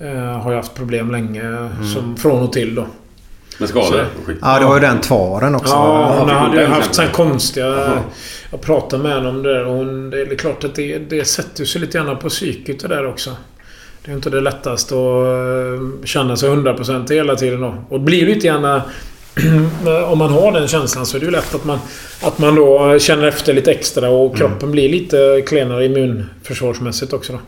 eh, 0.00 0.40
har 0.42 0.50
ju 0.50 0.56
haft 0.56 0.74
problem 0.74 1.12
länge. 1.12 1.42
Mm. 1.42 1.84
Som 1.94 2.16
från 2.16 2.42
och 2.42 2.52
till 2.52 2.74
då. 2.74 2.86
Med 3.58 3.68
skador 3.68 3.90
Så- 3.90 4.20
och 4.20 4.26
skit. 4.26 4.38
Ja, 4.42 4.58
det 4.58 4.64
var 4.64 4.74
ju 4.74 4.80
den 4.80 5.00
tvaren 5.00 5.54
också. 5.54 5.74
Ja, 5.74 6.16
hon 6.18 6.28
hade 6.28 6.60
ju 6.60 6.66
haft 6.66 6.84
sen? 6.84 6.94
såna 6.94 7.08
konstiga... 7.08 8.02
Jag 8.50 8.60
pratade 8.60 9.02
med 9.02 9.12
henne 9.12 9.28
om 9.28 9.42
det 9.42 9.54
där 9.54 9.64
och 9.66 9.74
hon, 9.74 10.10
det 10.10 10.20
är 10.20 10.36
klart 10.36 10.64
att 10.64 10.74
det, 10.74 10.98
det 10.98 11.24
sätter 11.24 11.64
sig 11.64 11.80
lite 11.80 11.98
grann 11.98 12.18
på 12.18 12.28
psyket 12.28 12.80
det 12.80 12.88
där 12.88 13.06
också. 13.06 13.30
Det 14.04 14.10
är 14.10 14.14
inte 14.14 14.30
det 14.30 14.40
lättaste 14.40 14.94
att 14.94 15.00
eh, 15.00 16.04
känna 16.04 16.36
sig 16.36 16.50
100% 16.50 17.12
hela 17.12 17.36
tiden 17.36 17.60
då. 17.60 17.74
Och 17.88 17.98
det 17.98 18.04
blir 18.04 18.26
lite 18.26 18.46
grann... 18.46 18.80
Om 20.06 20.18
man 20.18 20.32
har 20.32 20.52
den 20.52 20.68
känslan 20.68 21.06
så 21.06 21.16
är 21.16 21.20
det 21.20 21.26
ju 21.26 21.32
lätt 21.32 21.54
att 21.54 21.64
man, 21.64 21.78
att 22.22 22.38
man 22.38 22.54
då 22.54 22.98
känner 22.98 23.26
efter 23.26 23.54
lite 23.54 23.70
extra 23.72 24.10
och 24.10 24.36
kroppen 24.36 24.70
blir 24.70 24.88
lite 24.88 25.42
klenare 25.46 25.84
immunförsvarsmässigt 25.84 27.12
också 27.12 27.32
då. 27.32 27.38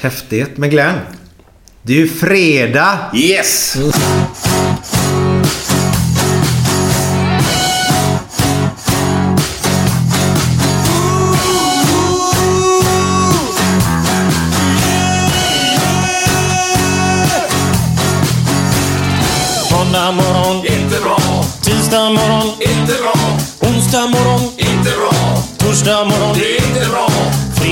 Häftigt. 0.00 0.56
Men 0.56 0.70
Glenn. 0.70 0.94
Det 1.82 1.92
är 1.92 1.96
ju 1.96 2.08
fredag. 2.08 2.98
Yes! 3.14 3.76
Måndag 19.72 20.12
morgon, 20.12 20.56
inte 20.66 21.00
bra. 21.00 21.18
Tisdag 21.62 22.10
morgon, 22.10 22.46
inte 22.60 22.94
bra. 23.02 23.14
Onsdag 23.68 24.06
morgon, 24.06 24.40
inte 24.56 24.90
bra. 24.90 25.42
Torsdag 25.58 26.04
morgon, 26.04 26.36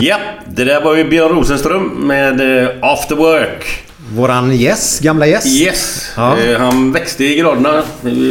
Ja, 0.00 0.16
det 0.46 0.64
där 0.64 0.80
var 0.80 0.94
ju 0.96 1.04
Björn 1.08 1.32
Rosenström 1.32 1.82
med 1.88 2.62
eh, 2.62 2.68
After 2.82 3.14
Work. 3.16 3.84
Våran 4.14 4.56
gäst, 4.56 5.00
gamla 5.02 5.26
gäst. 5.26 5.46
Yes! 5.46 6.10
Ja. 6.16 6.36
Eh, 6.38 6.58
Han 6.60 6.92
växte 6.92 7.24
i 7.24 7.36
graderna. 7.38 7.82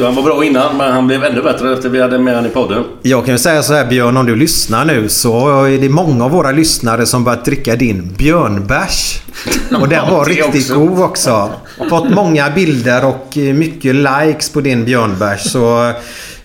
Han 0.04 0.16
var 0.16 0.24
bra 0.24 0.44
innan 0.46 0.78
men 0.78 0.92
han 0.92 1.08
blev 1.08 1.24
ännu 1.24 1.42
bättre 1.42 1.74
efter 1.74 1.90
vi 1.90 2.02
hade 2.02 2.20
med 2.20 2.36
honom 2.36 2.52
i 2.52 2.54
podden. 2.54 2.84
Jag 3.02 3.26
kan 3.26 3.34
ju 3.34 3.38
säga 3.40 3.64
så 3.64 3.74
här 3.74 3.86
Björn, 3.86 4.18
om 4.18 4.26
du 4.26 4.36
lyssnar 4.36 4.86
nu 4.86 5.10
så 5.10 5.64
är 5.66 5.78
det 5.78 5.90
många 5.90 6.26
av 6.26 6.32
våra 6.32 6.52
lyssnare 6.52 7.06
som 7.06 7.24
börjat 7.24 7.46
dricka 7.46 7.76
din 7.76 8.14
björnbärs. 8.18 9.22
Och 9.82 9.90
den 9.90 10.10
var 10.12 10.26
det 10.26 10.32
riktigt 10.32 10.72
också. 10.72 10.80
god 10.86 11.00
också. 11.04 11.52
Fått 11.90 12.10
många 12.10 12.50
bilder 12.50 13.06
och 13.06 13.38
eh, 13.38 13.54
mycket 13.54 13.96
likes 13.96 14.50
på 14.50 14.62
din 14.62 14.86
björnbärs. 14.86 15.52
Så 15.52 15.92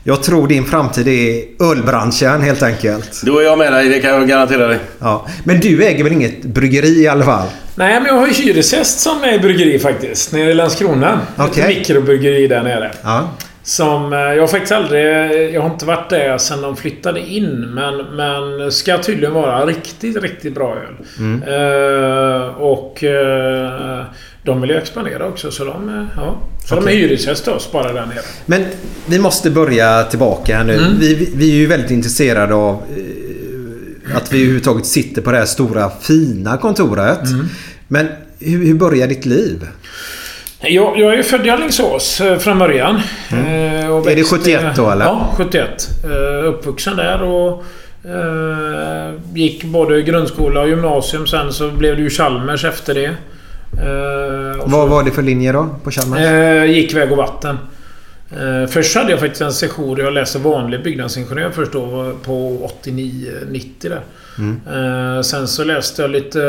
jag 0.06 0.22
tror 0.22 0.48
din 0.48 0.64
framtid 0.64 1.08
är 1.08 1.44
ölbranschen 1.70 2.40
helt 2.40 2.62
enkelt. 2.62 3.22
Då 3.22 3.38
är 3.38 3.44
jag 3.44 3.58
med 3.58 3.72
dig, 3.72 3.88
det 3.88 4.00
kan 4.00 4.10
jag 4.10 4.28
garantera 4.28 4.66
dig. 4.66 4.78
Ja. 4.98 5.26
Men 5.44 5.60
du 5.60 5.84
äger 5.84 6.04
väl 6.04 6.12
inget 6.12 6.42
bryggeri 6.42 7.02
i 7.02 7.08
alla 7.08 7.24
fall? 7.24 7.48
Nej, 7.74 8.00
men 8.00 8.06
jag 8.06 8.14
har 8.14 8.26
ju 8.26 8.32
hyresgäst 8.32 9.00
som 9.00 9.24
är 9.24 9.38
bryggeri 9.38 9.78
faktiskt. 9.78 10.32
Nere 10.32 10.50
i 10.50 10.54
Landskrona. 10.54 11.20
Okej. 11.36 11.62
Ett 11.62 11.68
mikrobryggeri 11.68 12.46
där 12.46 12.62
nere. 12.62 12.90
Ja. 13.02 13.30
Som... 13.64 14.12
eh, 14.12 14.18
Jag 14.18 14.40
har 14.40 14.46
faktiskt 14.46 14.72
aldrig... 14.72 15.04
Jag 15.54 15.60
har 15.62 15.70
inte 15.70 15.86
varit 15.86 16.10
där 16.10 16.38
sedan 16.38 16.62
de 16.62 16.76
flyttade 16.76 17.20
in. 17.20 17.60
Men, 17.60 17.96
men 18.16 18.72
ska 18.72 18.98
tydligen 18.98 19.34
vara 19.34 19.66
riktigt, 19.66 20.22
riktigt 20.22 20.54
bra 20.54 20.76
öl. 20.76 20.94
Mm. 21.18 21.42
Eh, 21.42 22.46
och... 22.46 23.04
eh, 23.04 24.02
de 24.44 24.60
vill 24.60 24.70
ju 24.70 24.76
expandera 24.76 25.26
också 25.26 25.50
så 25.50 25.64
de... 25.64 25.88
eh, 25.88 26.04
Ja. 26.16 26.36
Så 26.68 26.74
de 26.74 26.78
är 26.80 26.82
Okej. 26.86 26.96
hyresgäst 26.96 27.44
till 27.44 27.52
oss 27.52 27.72
bara 27.72 27.92
där 27.92 28.06
nere. 28.06 28.20
Men 28.46 28.64
vi 29.06 29.18
måste 29.18 29.50
börja 29.50 30.02
tillbaka 30.02 30.56
här 30.56 30.64
nu. 30.64 30.74
Mm. 30.74 30.98
Vi, 31.00 31.14
vi- 31.14 31.32
vi 31.36 31.50
är 31.50 31.54
ju 31.54 31.66
väldigt 31.66 31.90
intresserade 31.90 32.54
av 32.54 32.74
eh, 32.74 34.16
att 34.16 34.32
vi 34.32 34.38
överhuvudtaget 34.38 34.86
sitter 34.86 35.22
på 35.22 35.30
det 35.30 35.38
här 35.38 35.44
stora 35.44 35.90
fina 36.00 36.56
kontoret. 36.56 37.26
Mm. 37.30 37.46
Men 37.88 38.06
hur, 38.38 38.66
hur 38.66 38.74
börjar 38.74 39.06
ditt 39.06 39.26
liv? 39.26 39.66
Jag, 40.68 40.98
jag 40.98 41.14
är 41.14 41.22
född 41.22 41.46
i 41.46 41.50
Alingsås 41.50 42.20
eh, 42.20 42.38
från 42.38 42.58
början. 42.58 42.94
Eh, 43.30 43.34
och 43.36 43.38
Mm. 43.38 43.96
Är 43.96 44.02
det 44.04 44.14
växte- 44.14 44.36
71 44.38 44.64
då, 44.76 44.90
eller? 44.90 45.04
Ja, 45.04 45.34
71. 45.36 45.88
Eh, 46.04 46.46
uppvuxen 46.48 46.96
där 46.96 47.22
och 47.22 47.64
eh, 48.04 49.12
gick 49.34 49.64
både 49.64 50.02
grundskola 50.02 50.60
och 50.60 50.68
gymnasium. 50.68 51.26
Sen 51.26 51.52
så 51.52 51.70
blev 51.70 51.96
det 51.96 52.02
ju 52.02 52.10
Chalmers 52.10 52.64
efter 52.64 52.94
det. 52.94 53.04
Eh, 53.04 54.62
Vad 54.66 54.88
var 54.88 55.02
det 55.04 55.10
för 55.10 55.22
linje 55.22 55.52
då 55.52 55.68
på 55.84 55.90
Chalmers? 55.90 56.20
Eh, 56.20 56.64
gick 56.64 56.94
väg 56.94 57.10
och 57.12 57.16
vatten. 57.18 57.58
Eh, 58.30 58.66
först 58.68 58.96
hade 58.96 59.10
jag 59.10 59.20
faktiskt 59.20 59.42
en 59.42 59.52
session 59.52 59.96
där 59.96 60.04
jag 60.04 60.12
läste 60.12 60.38
vanlig 60.38 60.82
byggnadsingenjör 60.82 61.50
först 61.50 61.72
då 61.72 62.12
på 62.24 62.70
89-90 62.84 63.70
där. 63.80 64.00
Mm. 64.38 64.60
Eh, 65.16 65.22
sen 65.22 65.48
så 65.48 65.64
läste 65.64 66.02
jag 66.02 66.10
lite 66.10 66.40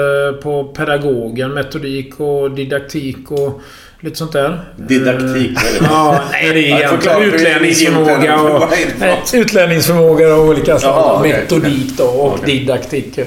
på 0.44 0.64
pedagogen, 0.64 1.54
metodik 1.54 2.20
och 2.20 2.52
didaktik 2.52 3.32
och 3.32 3.62
lite 4.00 4.16
sånt 4.16 4.32
där. 4.32 4.60
Didaktik, 4.76 5.52
det? 5.56 5.86
Ja, 5.86 6.22
nej 6.32 6.54
det 6.54 6.72
är 6.72 6.78
egentligen 6.78 7.22
utlärningsförmåga 7.22 8.42
och... 8.42 8.64
Eh, 9.02 9.18
Utlärningsförmåga 9.34 10.34
av 10.34 10.50
olika 10.50 10.80
slag. 10.80 10.94
Jaha, 10.94 11.20
okej. 11.20 11.32
Metodik 11.32 11.98
då 11.98 12.04
och 12.04 12.34
Okej. 12.34 12.60
didaktik. 12.60 13.18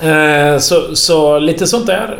Eh, 0.00 0.58
så, 0.58 0.96
så 0.96 1.38
lite 1.38 1.66
sånt 1.66 1.86
där. 1.86 2.18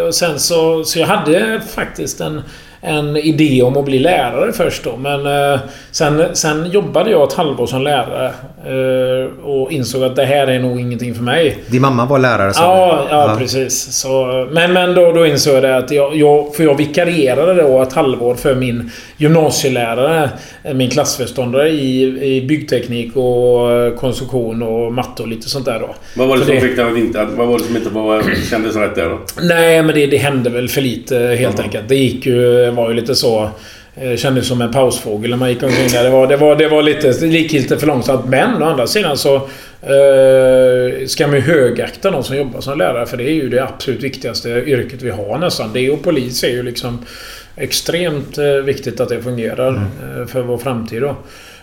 Eh, 0.00 0.06
och 0.06 0.14
sen 0.14 0.38
så, 0.38 0.84
så 0.84 0.98
jag 0.98 1.06
hade 1.06 1.60
faktiskt 1.74 2.20
en, 2.20 2.42
en 2.86 3.16
idé 3.16 3.62
om 3.62 3.76
att 3.76 3.84
bli 3.84 3.98
lärare 3.98 4.52
först 4.52 4.84
då. 4.84 4.96
Men 4.96 5.26
eh, 5.52 5.60
sen, 5.90 6.22
sen 6.32 6.70
jobbade 6.70 7.10
jag 7.10 7.28
ett 7.28 7.32
halvår 7.32 7.66
som 7.66 7.82
lärare. 7.82 8.26
Eh, 8.66 9.44
och 9.44 9.72
insåg 9.72 10.04
att 10.04 10.16
det 10.16 10.24
här 10.24 10.46
är 10.46 10.58
nog 10.58 10.80
ingenting 10.80 11.14
för 11.14 11.22
mig. 11.22 11.58
Din 11.66 11.82
mamma 11.82 12.06
var 12.06 12.18
lärare 12.18 12.52
sa 12.52 12.62
Ja, 12.62 13.04
du? 13.10 13.14
ja, 13.16 13.36
precis. 13.38 13.92
Så, 14.00 14.26
men 14.52 14.72
men 14.72 14.94
då, 14.94 15.12
då 15.12 15.26
insåg 15.26 15.54
jag 15.54 15.62
det 15.62 15.76
att 15.76 15.90
jag, 15.90 16.16
jag... 16.16 16.54
För 16.54 16.64
jag 16.64 16.74
vikarierade 16.76 17.62
då 17.62 17.82
ett 17.82 17.92
halvår 17.92 18.34
för 18.34 18.54
min 18.54 18.90
gymnasielärare. 19.16 20.30
eh, 20.64 20.74
Min 20.74 20.90
klassföreståndare 20.90 21.68
i, 21.68 22.02
i 22.36 22.46
byggteknik 22.46 23.16
och 23.16 23.96
konstruktion 24.00 24.62
och 24.62 24.92
matte 25.16 25.22
och 25.22 25.28
lite 25.28 25.48
sånt 25.48 25.64
där 25.64 25.80
då. 25.80 25.94
Vad 26.14 26.28
var 26.28 26.36
det 26.36 26.44
För 26.44 26.52
som 26.52 26.60
fick 26.60 26.76
dig 26.76 26.84
att 26.84 26.96
inte... 26.96 27.24
Vad 27.24 27.48
var 27.48 27.58
det 27.58 27.64
som 27.64 27.76
inte 27.76 27.88
var, 27.88 28.22
kändes 28.50 28.76
rätt 28.76 28.94
där 28.94 29.08
då? 29.08 29.20
Nej, 29.42 29.82
men 29.82 29.94
det, 29.94 30.06
det 30.06 30.16
hände 30.16 30.50
väl 30.50 30.68
för 30.68 30.80
lite 30.80 31.18
helt 31.38 31.60
enkelt. 31.60 31.88
Det 31.88 31.96
gick 31.96 32.26
ju... 32.26 32.70
var 32.70 32.88
ju 32.90 32.94
lite 32.96 33.14
så... 33.14 33.50
eh, 33.96 34.16
Kändes 34.16 34.48
som 34.48 34.60
en 34.62 34.72
pausfågel 34.72 35.30
när 35.30 35.36
man 35.36 35.48
gick 35.48 35.62
omkring 35.62 35.88
där. 35.88 36.04
Det 36.04 36.10
var, 36.10 36.26
det 36.26 36.36
var, 36.36 36.56
det 36.56 36.68
var 36.68 36.82
lite... 36.82 37.12
Det 37.12 37.26
gick 37.26 37.52
lite 37.52 37.78
för 37.78 37.86
långsamt. 37.86 38.26
Men 38.28 38.62
å 38.62 38.66
andra 38.66 38.86
sidan 38.86 39.16
så... 39.16 39.34
Eh, 39.82 41.06
ska 41.06 41.26
man 41.26 41.36
ju 41.36 41.42
högakta 41.42 42.10
de 42.10 42.24
som 42.24 42.36
jobbar 42.36 42.60
som 42.60 42.78
lärare. 42.78 43.06
För 43.06 43.16
det 43.16 43.24
är 43.24 43.34
ju 43.34 43.48
det 43.48 43.62
absolut 43.64 44.02
viktigaste 44.02 44.48
yrket 44.48 45.02
vi 45.02 45.10
har 45.10 45.38
nästan. 45.38 45.70
Det 45.72 45.90
och 45.90 46.02
polis 46.02 46.44
är 46.44 46.50
ju 46.50 46.62
liksom... 46.62 46.98
Extremt 47.58 48.38
eh, 48.38 48.44
viktigt 48.44 49.00
att 49.00 49.08
det 49.08 49.22
fungerar 49.22 49.74
eh, 49.74 50.26
för 50.26 50.42
vår 50.42 50.58
framtid 50.58 51.02
då. 51.02 51.16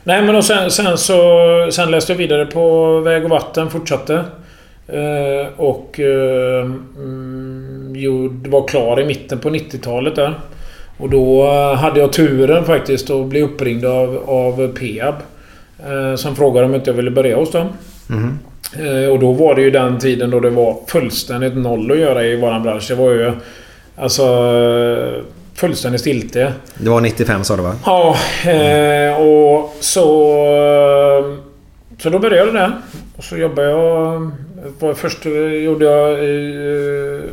Nej 0.04 0.22
men 0.22 0.36
och 0.36 0.46
sen, 0.46 0.72
sen 0.72 0.98
så... 0.98 1.70
Sen 1.72 1.92
läste 1.92 2.12
jag 2.12 2.18
vidare 2.18 2.46
på 2.46 3.00
väg 3.00 3.24
och 3.24 3.30
vatten. 3.30 3.70
Fortsatte. 3.70 4.24
Eh, 4.88 5.48
och 5.58 6.00
eh, 6.00 6.66
mm, 6.98 7.94
jo, 7.96 8.28
det 8.28 8.50
var 8.50 8.68
klar 8.68 9.00
i 9.00 9.06
mitten 9.06 9.40
på 9.40 9.50
90-talet 9.50 10.16
där. 10.16 10.34
Och 10.98 11.10
då 11.10 11.44
eh, 11.44 11.74
hade 11.74 12.00
jag 12.00 12.14
turen 12.14 12.66
faktiskt 12.66 13.10
att 13.10 13.26
bli 13.26 13.42
uppringd 13.42 13.86
av, 13.86 14.24
av 14.26 14.68
Peab. 14.68 15.16
Eh, 15.80 16.16
som 16.16 16.36
frågade 16.36 16.66
om 16.66 16.76
inte 16.76 16.90
jag 16.90 16.96
ville 16.96 17.12
börja 17.12 17.38
hos 17.38 17.52
dem. 17.52 17.68
Mhm. 18.08 18.40
Eh, 18.80 19.12
och 19.12 19.20
då 19.20 19.32
var 19.32 19.56
det 19.56 19.62
ju 19.62 19.72
den 19.72 20.00
tiden 20.00 20.30
då 20.30 20.40
det 20.40 20.50
var 20.50 20.78
fullständigt 20.88 21.58
noll 21.58 21.92
att 21.92 21.98
göra 21.98 22.26
i 22.26 22.36
våran 22.36 22.64
bransch. 22.64 22.86
Det 22.90 22.96
var 22.96 23.12
ju... 23.12 23.32
Alltså... 23.96 24.24
Fullständigt 25.56 26.02
stiltje. 26.02 26.54
Det 26.76 26.90
var 26.90 27.02
95 27.02 27.44
sa 27.44 27.56
du 27.56 27.64
va? 27.64 27.76
Ja, 27.86 28.16
eh, 28.52 29.22
och 29.22 29.76
så... 29.80 30.10
Så 32.00 32.10
då 32.10 32.20
började 32.20 32.46
jag 32.46 32.54
där. 32.54 32.72
Och 33.18 33.24
så 33.24 33.38
jobbade 33.38 33.70
jag... 33.70 34.32
Först 34.96 35.26
gjorde 35.64 35.86
jag... 35.86 36.12
Eh, 36.12 37.24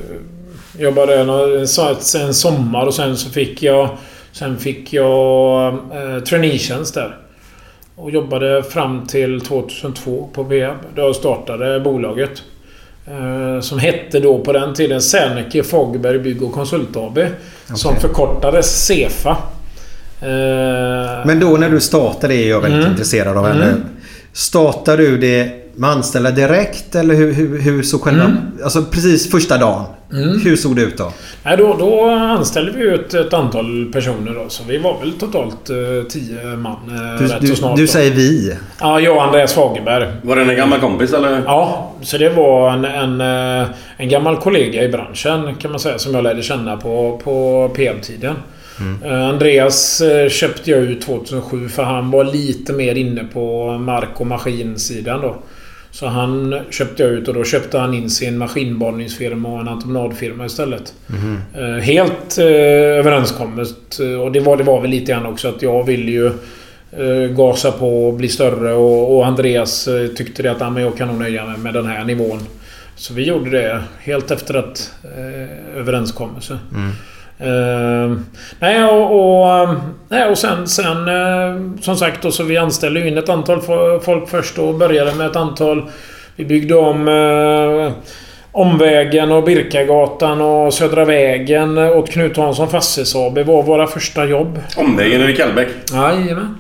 jobbade 0.79 1.21
en, 1.21 1.31
en 2.21 2.35
sommar 2.35 2.87
och 2.87 2.95
sen 2.95 3.17
så 3.17 3.31
fick 3.31 3.63
jag... 3.63 3.89
Sen 4.33 4.59
fick 4.59 4.93
jag 4.93 5.73
eh, 5.73 6.23
traineetjänst 6.23 6.95
där. 6.95 7.17
Och 7.97 8.11
jobbade 8.11 8.63
fram 8.63 9.07
till 9.07 9.41
2002 9.41 10.29
på 10.33 10.43
Veab. 10.43 10.77
Då 10.95 11.03
jag 11.03 11.17
startade 11.17 11.81
bolaget. 11.81 12.43
Eh, 13.11 13.61
som 13.61 13.79
hette 13.79 14.21
då 14.21 14.39
på 14.39 14.53
den 14.53 14.75
tiden 14.75 15.03
Serneke 15.03 15.63
Fagerberg 15.63 16.19
Bygg 16.19 16.43
och 16.43 16.53
Konsult 16.53 16.97
AB. 16.97 17.19
Som 17.75 17.97
förkortades 17.97 18.87
Cefa. 18.87 19.37
Eh, 20.21 21.27
Men 21.27 21.41
då 21.41 21.57
när 21.57 21.71
du 21.71 21.81
startade 21.81 22.35
det 22.35 22.45
är 22.45 22.49
jag 22.49 22.61
väldigt 22.61 22.81
Mm. 22.81 22.91
intresserad 22.93 23.37
av 23.37 23.47
Mm. 23.47 23.85
Startar 24.33 24.97
du 24.97 25.19
det 25.19 25.51
med 25.81 25.91
anställda 25.91 26.31
direkt 26.31 26.95
eller 26.95 27.15
hur, 27.15 27.33
hur, 27.33 27.59
hur 27.59 27.83
såg 27.83 28.01
själva... 28.01 28.25
Mm. 28.25 28.37
Alltså 28.65 28.83
precis 28.83 29.31
första 29.31 29.59
dagen. 29.59 29.85
Mm. 30.13 30.41
Hur 30.41 30.57
såg 30.57 30.77
det 30.77 30.83
ut 30.83 30.99
då? 30.99 31.13
Nej, 31.43 31.57
då, 31.57 31.77
då 31.79 32.05
anställde 32.11 32.73
vi 32.73 32.83
ju 32.83 32.95
ett, 32.95 33.35
antal 33.35 33.91
personer 33.93 34.35
då. 34.35 34.49
Så 34.49 34.63
vi 34.69 34.79
var 34.79 35.01
väl 35.01 35.13
totalt 35.13 35.71
eh, 35.71 36.09
tio 36.09 36.57
man 36.57 36.73
eh, 36.73 37.19
Du, 37.19 37.25
rätt 37.25 37.33
så 37.33 37.39
du, 37.41 37.57
snart. 37.57 37.77
du 37.77 37.87
då. 37.87 37.93
säger 37.93 38.11
vi. 38.11 38.55
Ja, 38.81 39.01
jag 39.01 39.17
och 39.17 39.25
Andreas 39.25 39.55
Fagerberg. 39.55 40.09
Var 40.23 40.37
det 40.37 40.43
en 40.43 40.57
gammal 40.57 40.81
kompis 40.81 41.13
eller? 41.13 41.43
Ja, 41.47 41.93
så 42.03 42.19
det 42.19 42.29
var 42.29 42.71
en, 42.71 42.85
en, 42.85 43.21
eh, 43.61 43.69
en 43.97 44.09
gammal 44.09 44.37
kollega 44.37 44.83
i 44.85 44.89
branschen 44.89 45.55
kan 45.55 45.71
man 45.71 45.81
säga 45.81 45.99
som 45.99 46.15
jag 46.15 46.25
lärde 46.25 46.43
känna 46.43 46.77
på, 46.77 47.21
på 47.25 47.69
PM-tiden. 47.77 48.35
Eh, 49.05 49.29
Andreas 49.29 50.01
eh, 50.01 50.29
köpte 50.29 50.71
jag 50.71 50.81
ut 50.81 51.03
2007 51.03 51.69
för 51.69 51.83
han 51.83 52.11
var 52.11 52.25
lite 52.25 52.73
mer 52.73 52.95
inne 52.95 53.25
på 53.25 53.73
mark 53.79 54.21
och 54.21 54.27
maskinsidan 54.27 55.21
då. 55.21 55.37
Så 55.93 56.07
han 56.07 56.57
köpte 56.71 57.03
jag 57.03 57.13
ut 57.13 57.29
och 57.29 57.35
då 57.35 57.45
köpte 57.45 57.79
han 57.79 57.95
in 57.95 58.11
sin 58.11 58.39
maskinborrningsfirma 58.39 59.49
och 59.49 59.61
en 59.61 59.69
entreprenadfirma 59.69 60.47
istället. 60.47 60.95
Eh, 61.55 61.65
Helt 61.83 62.39
eh, 62.39 62.45
överenskommet. 62.99 64.01
eh, 64.01 64.21
Och 64.21 64.33
det 64.33 64.41
var, 64.41 64.57
det 64.57 64.65
var 64.65 64.81
väl 64.81 64.91
lite 64.91 65.13
grann 65.13 65.27
också 65.27 65.49
att 65.49 65.63
jag 65.63 65.85
ville 65.87 66.11
ju 66.11 66.27
eh, 66.93 67.31
gasa 67.37 67.73
på 67.73 68.07
och 68.09 68.15
bli 68.15 68.29
större 68.29 68.73
och, 68.73 69.17
och 69.17 69.27
Andreas 69.27 69.89
eh, 69.89 70.07
tyckte 70.09 70.43
det 70.43 70.51
att 70.51 70.63
ah, 70.63 70.71
men 70.71 70.83
jag 70.83 70.97
kan 70.97 71.09
nog 71.09 71.19
nöja 71.19 71.47
mig 71.47 71.59
med 71.59 71.75
den 71.75 71.87
här 71.87 72.05
nivån. 72.05 72.39
Så 72.97 73.15
vi 73.15 73.25
gjorde 73.25 73.51
det 73.51 73.83
helt 74.01 74.31
efter 74.31 74.55
att 74.55 74.93
eh, 75.05 75.79
överenskommelse. 75.81 76.59
Eh, 77.41 78.17
nej, 78.61 78.85
och, 78.85 79.41
och, 79.43 79.51
eh, 79.63 79.73
nej, 80.09 80.29
och 80.31 80.39
sen, 80.39 80.69
sen 80.69 81.09
eh, 81.09 81.81
som 81.81 81.97
sagt 81.97 82.23
då, 82.23 82.31
så 82.31 82.43
vi 82.45 82.57
anställde 82.57 83.01
ju 83.01 83.09
in 83.09 83.19
ett 83.19 83.29
antal 83.29 83.61
fo- 83.61 84.01
folk 84.01 84.29
först 84.29 84.59
och 84.59 84.75
började 84.75 85.15
med 85.15 85.27
ett 85.27 85.37
antal... 85.37 85.83
Vi 86.37 86.45
byggde 86.45 86.75
om 86.75 87.09
eh, 87.09 87.93
Omvägen 88.53 89.33
och 89.33 89.45
Birkagatan 89.45 90.41
och 90.41 90.75
Södra 90.75 91.05
vägen 91.05 91.79
åt 91.79 92.11
Knut 92.11 92.37
Hansson 92.37 92.69
Fastighets 92.69 93.15
AB 93.17 93.39
var 93.39 93.63
våra 93.63 93.87
första 93.87 94.25
jobb. 94.25 94.59
Omvägen 94.77 95.21
över 95.21 95.33
Kallbäck? 95.33 95.69
Jajamän. 95.93 96.55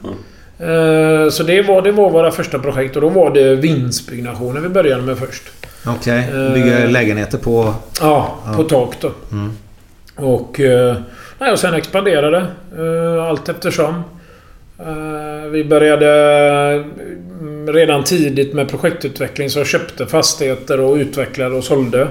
Eh, 0.58 1.30
Så 1.30 1.42
det 1.42 1.62
var, 1.62 1.82
det 1.82 1.92
var 1.92 2.10
våra 2.10 2.30
första 2.30 2.58
projekt 2.58 2.96
och 2.96 3.02
då 3.02 3.08
var 3.08 3.30
det 3.30 3.54
vindsbyggnationer 3.56 4.60
vi 4.60 4.68
började 4.68 5.02
med 5.02 5.18
först. 5.18 5.42
Okej. 5.86 6.18
Eh. 6.34 6.52
Bygga 6.54 6.86
lägenheter 6.86 7.38
på... 7.38 7.74
Ja, 8.00 8.34
på 8.56 8.62
tak 8.64 8.94
då. 9.00 9.10
Mm. 9.32 9.52
Och, 10.20 10.61
eh, 10.61 10.96
nej, 11.38 11.52
och 11.52 11.59
sen 11.59 11.74
expanderade 11.74 12.46
eh, 12.78 13.24
allt 13.24 13.48
eftersom. 13.48 14.02
Eh, 14.78 15.50
vi 15.50 15.64
började 15.64 16.11
mm, 17.40 17.72
redan 17.72 18.04
tidigt 18.04 18.54
med 18.54 18.68
projektutveckling 18.68 19.50
så 19.50 19.59
jag 19.59 19.66
köpte 19.66 20.06
fastigheter 20.06 20.80
och 20.80 20.96
utvecklade 20.96 21.54
och 21.54 21.64
sålde. 21.64 22.09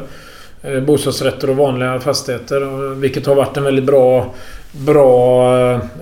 Bostadsrätter 0.87 1.49
och 1.49 1.55
vanliga 1.55 1.99
fastigheter. 1.99 2.95
Vilket 2.95 3.25
har 3.25 3.35
varit 3.35 3.57
en 3.57 3.63
väldigt 3.63 3.85
bra, 3.85 4.33
bra 4.71 5.53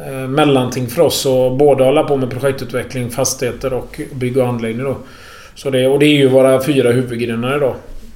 eh, 0.08 0.28
mellanting 0.28 0.88
för 0.88 1.02
oss 1.02 1.26
att 1.26 1.58
både 1.58 1.84
hålla 1.84 2.04
på 2.04 2.17
med 2.17 2.30
projektutveckling, 2.30 3.10
fastigheter 3.10 3.74
och 3.74 4.02
bygg 4.13 4.38
och 4.38 4.48
anläggning. 4.48 4.86
Då. 4.86 4.98
Så 5.56 5.70
det, 5.70 5.88
och 5.88 6.00
det 6.00 6.06
är 6.06 6.17
ju 6.17 6.28
våra 6.28 6.63
fyra 6.63 6.91
huvudgrenar 6.91 7.58
idag. 7.58 7.76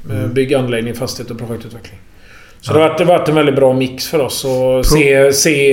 Eh, 0.10 0.28
Bygg, 0.28 0.54
anläggning, 0.54 0.94
fastighet 0.94 1.32
och 1.32 1.38
projektutveckling. 1.38 2.00
Så 2.62 2.74
det 2.74 2.80
har 2.80 2.88
varit, 2.90 2.98
det 2.98 3.04
har 3.06 3.18
varit 3.18 3.30
en 3.30 3.36
väldigt 3.36 3.56
bra 3.56 3.74
mix 3.74 4.08
för 4.08 4.20
oss 4.20 4.46
att 4.46 4.86
se, 4.86 5.34
se 5.34 5.72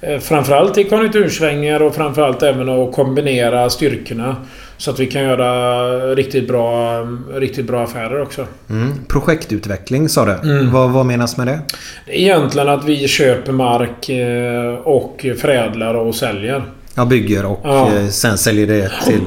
eh, 0.00 0.18
framförallt 0.20 0.78
i 0.78 0.84
konjunktursvängningar 0.84 1.82
och 1.82 1.94
framförallt 1.94 2.42
även 2.42 2.68
att 2.68 2.92
kombinera 2.92 3.70
styrkorna. 3.70 4.36
Så 4.76 4.90
att 4.90 5.00
vi 5.00 5.06
kan 5.06 5.22
göra 5.22 6.14
riktigt 6.14 6.48
bra, 6.48 6.98
riktigt 7.34 7.66
bra 7.66 7.84
affärer 7.84 8.22
också. 8.22 8.46
Mm. 8.70 8.92
Projektutveckling 9.08 10.08
sa 10.08 10.24
du. 10.24 10.32
Mm. 10.50 10.72
Vad, 10.72 10.90
vad 10.90 11.06
menas 11.06 11.36
med 11.36 11.46
det? 11.46 11.60
Egentligen 12.06 12.68
att 12.68 12.84
vi 12.84 13.08
köper 13.08 13.52
mark 13.52 14.08
eh, 14.08 14.74
och 14.74 15.26
förädlar 15.38 15.94
och 15.94 16.14
säljer. 16.14 16.62
Jag 16.94 17.08
bygger 17.08 17.46
och 17.46 17.60
Ja. 17.64 17.88
eh, 17.96 18.06
sen 18.08 18.38
säljer 18.38 18.66
det 18.66 18.90
till... 19.06 19.20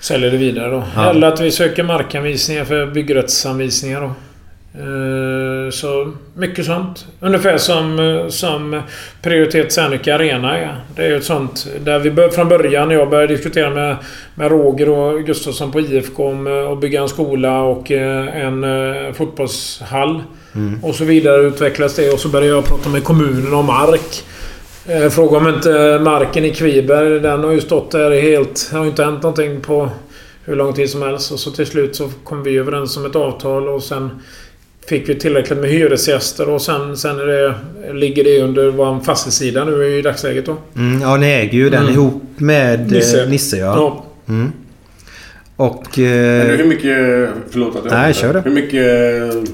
Säljer 0.00 0.30
det 0.30 0.36
vidare 0.36 0.70
då. 0.70 0.82
Ja. 0.96 1.10
Eller 1.10 1.26
att 1.28 1.40
vi 1.40 1.50
söker 1.50 1.82
markanvisningar 1.82 2.64
för 2.64 2.86
byggrättsanvisningar 2.86 4.00
då. 4.00 4.10
Eh, 4.78 5.70
Så 5.70 6.12
mycket 6.34 6.66
sånt. 6.66 7.06
Ungefär 7.20 7.56
som, 7.58 7.98
eh, 7.98 8.28
som 8.28 8.82
Prioritet 9.22 9.72
Serneke 9.72 10.14
Arena 10.14 10.58
är. 10.58 10.76
Det 10.96 11.02
är 11.02 11.08
ju 11.08 11.16
ett 11.16 11.24
sånt 11.24 11.66
där 11.80 11.98
vi 11.98 12.10
bör, 12.10 12.28
från 12.28 12.48
början 12.48 12.88
när 12.88 12.94
jag 12.94 13.10
började 13.10 13.34
diskutera 13.34 13.70
med, 13.70 13.96
med 14.34 14.50
Roger 14.50 14.88
och 14.88 15.24
Gustafsson 15.24 15.72
på 15.72 15.80
IFK 15.80 16.26
om 16.26 16.46
eh, 16.46 16.72
att 16.72 16.80
bygga 16.80 17.00
en 17.02 17.08
skola 17.08 17.62
och 17.62 17.90
en 17.90 18.64
fotbollshall. 19.14 20.22
Och 20.82 20.94
så 20.94 21.04
vidare 21.04 21.42
utvecklas 21.42 21.96
det 21.96 22.10
och 22.12 22.18
så 22.20 22.28
började 22.28 22.54
jag 22.54 22.64
prata 22.64 22.88
med 22.88 23.04
kommunen 23.04 23.54
om 23.54 23.66
mark. 23.66 24.24
Fråga 25.10 25.38
om 25.38 25.48
inte 25.48 26.00
marken 26.04 26.44
i 26.44 26.50
Kviberg, 26.54 27.20
den 27.20 27.44
har 27.44 27.52
ju 27.52 27.60
stått 27.60 27.90
där 27.90 28.20
helt... 28.20 28.68
Det 28.70 28.76
har 28.76 28.84
ju 28.84 28.90
inte 28.90 29.04
hänt 29.04 29.22
någonting 29.22 29.60
på 29.60 29.90
hur 30.44 30.56
lång 30.56 30.72
tid 30.72 30.90
som 30.90 31.02
helst. 31.02 31.32
Och 31.32 31.40
så 31.40 31.50
till 31.50 31.66
slut 31.66 31.96
så 31.96 32.10
kom 32.24 32.42
vi 32.42 32.56
överens 32.58 32.96
om 32.96 33.06
ett 33.06 33.16
avtal 33.16 33.68
och 33.68 33.82
sen 33.82 34.10
fick 34.88 35.08
vi 35.08 35.14
tillräckligt 35.14 35.58
med 35.58 35.70
hyresgäster 35.70 36.48
och 36.48 36.62
sen, 36.62 36.96
sen 36.96 37.18
är 37.18 37.26
det, 37.26 37.54
ligger 37.92 38.24
det 38.24 38.42
under 38.42 38.70
vår 38.70 39.00
fastighetssida 39.04 39.64
nu 39.64 39.98
i 39.98 40.02
dagsläget 40.02 40.46
då. 40.46 40.56
Mm, 40.76 41.00
ja, 41.02 41.16
ni 41.16 41.26
äger 41.26 41.58
ju 41.58 41.70
den 41.70 41.82
Mm. 41.82 41.92
ihop 41.94 42.22
med 42.36 42.80
Nisse. 42.80 42.96
Nisse. 42.96 43.26
Nisse 43.26 43.56
ja. 43.56 43.64
Ja. 43.76 44.04
Mm. 44.34 44.52
Och... 45.56 45.84
Men 45.98 46.50
Eh, 46.50 46.56
hur 46.56 46.64
mycket... 46.64 47.28
Förlåt 47.50 47.76
att 47.76 47.84
jag 47.84 47.92
Nej, 47.92 48.14
kör 48.14 48.32
det. 48.34 48.42
Hur 48.44 48.50
mycket, 48.50 49.50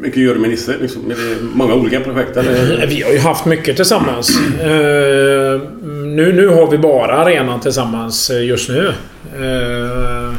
mycket 0.00 0.22
gör 0.22 0.34
du 0.34 0.40
med 0.40 0.50
Nisse? 0.50 0.74
Liksom, 0.80 1.10
är 1.10 1.14
det 1.14 1.36
många 1.54 1.74
olika 1.74 2.00
projekt 2.00 2.36
eller? 2.36 2.86
Vi 2.86 3.02
har 3.02 3.12
ju 3.12 3.18
haft 3.18 3.44
mycket 3.46 3.76
tillsammans. 3.76 4.38
Eh, 4.60 5.60
nu, 6.04 6.32
nu 6.32 6.48
har 6.48 6.70
vi 6.70 6.78
bara 6.78 7.14
arenan 7.16 7.60
tillsammans 7.60 8.30
eh, 8.30 8.44
just 8.44 8.68
nu. 8.68 8.92
Eh, 9.38 10.34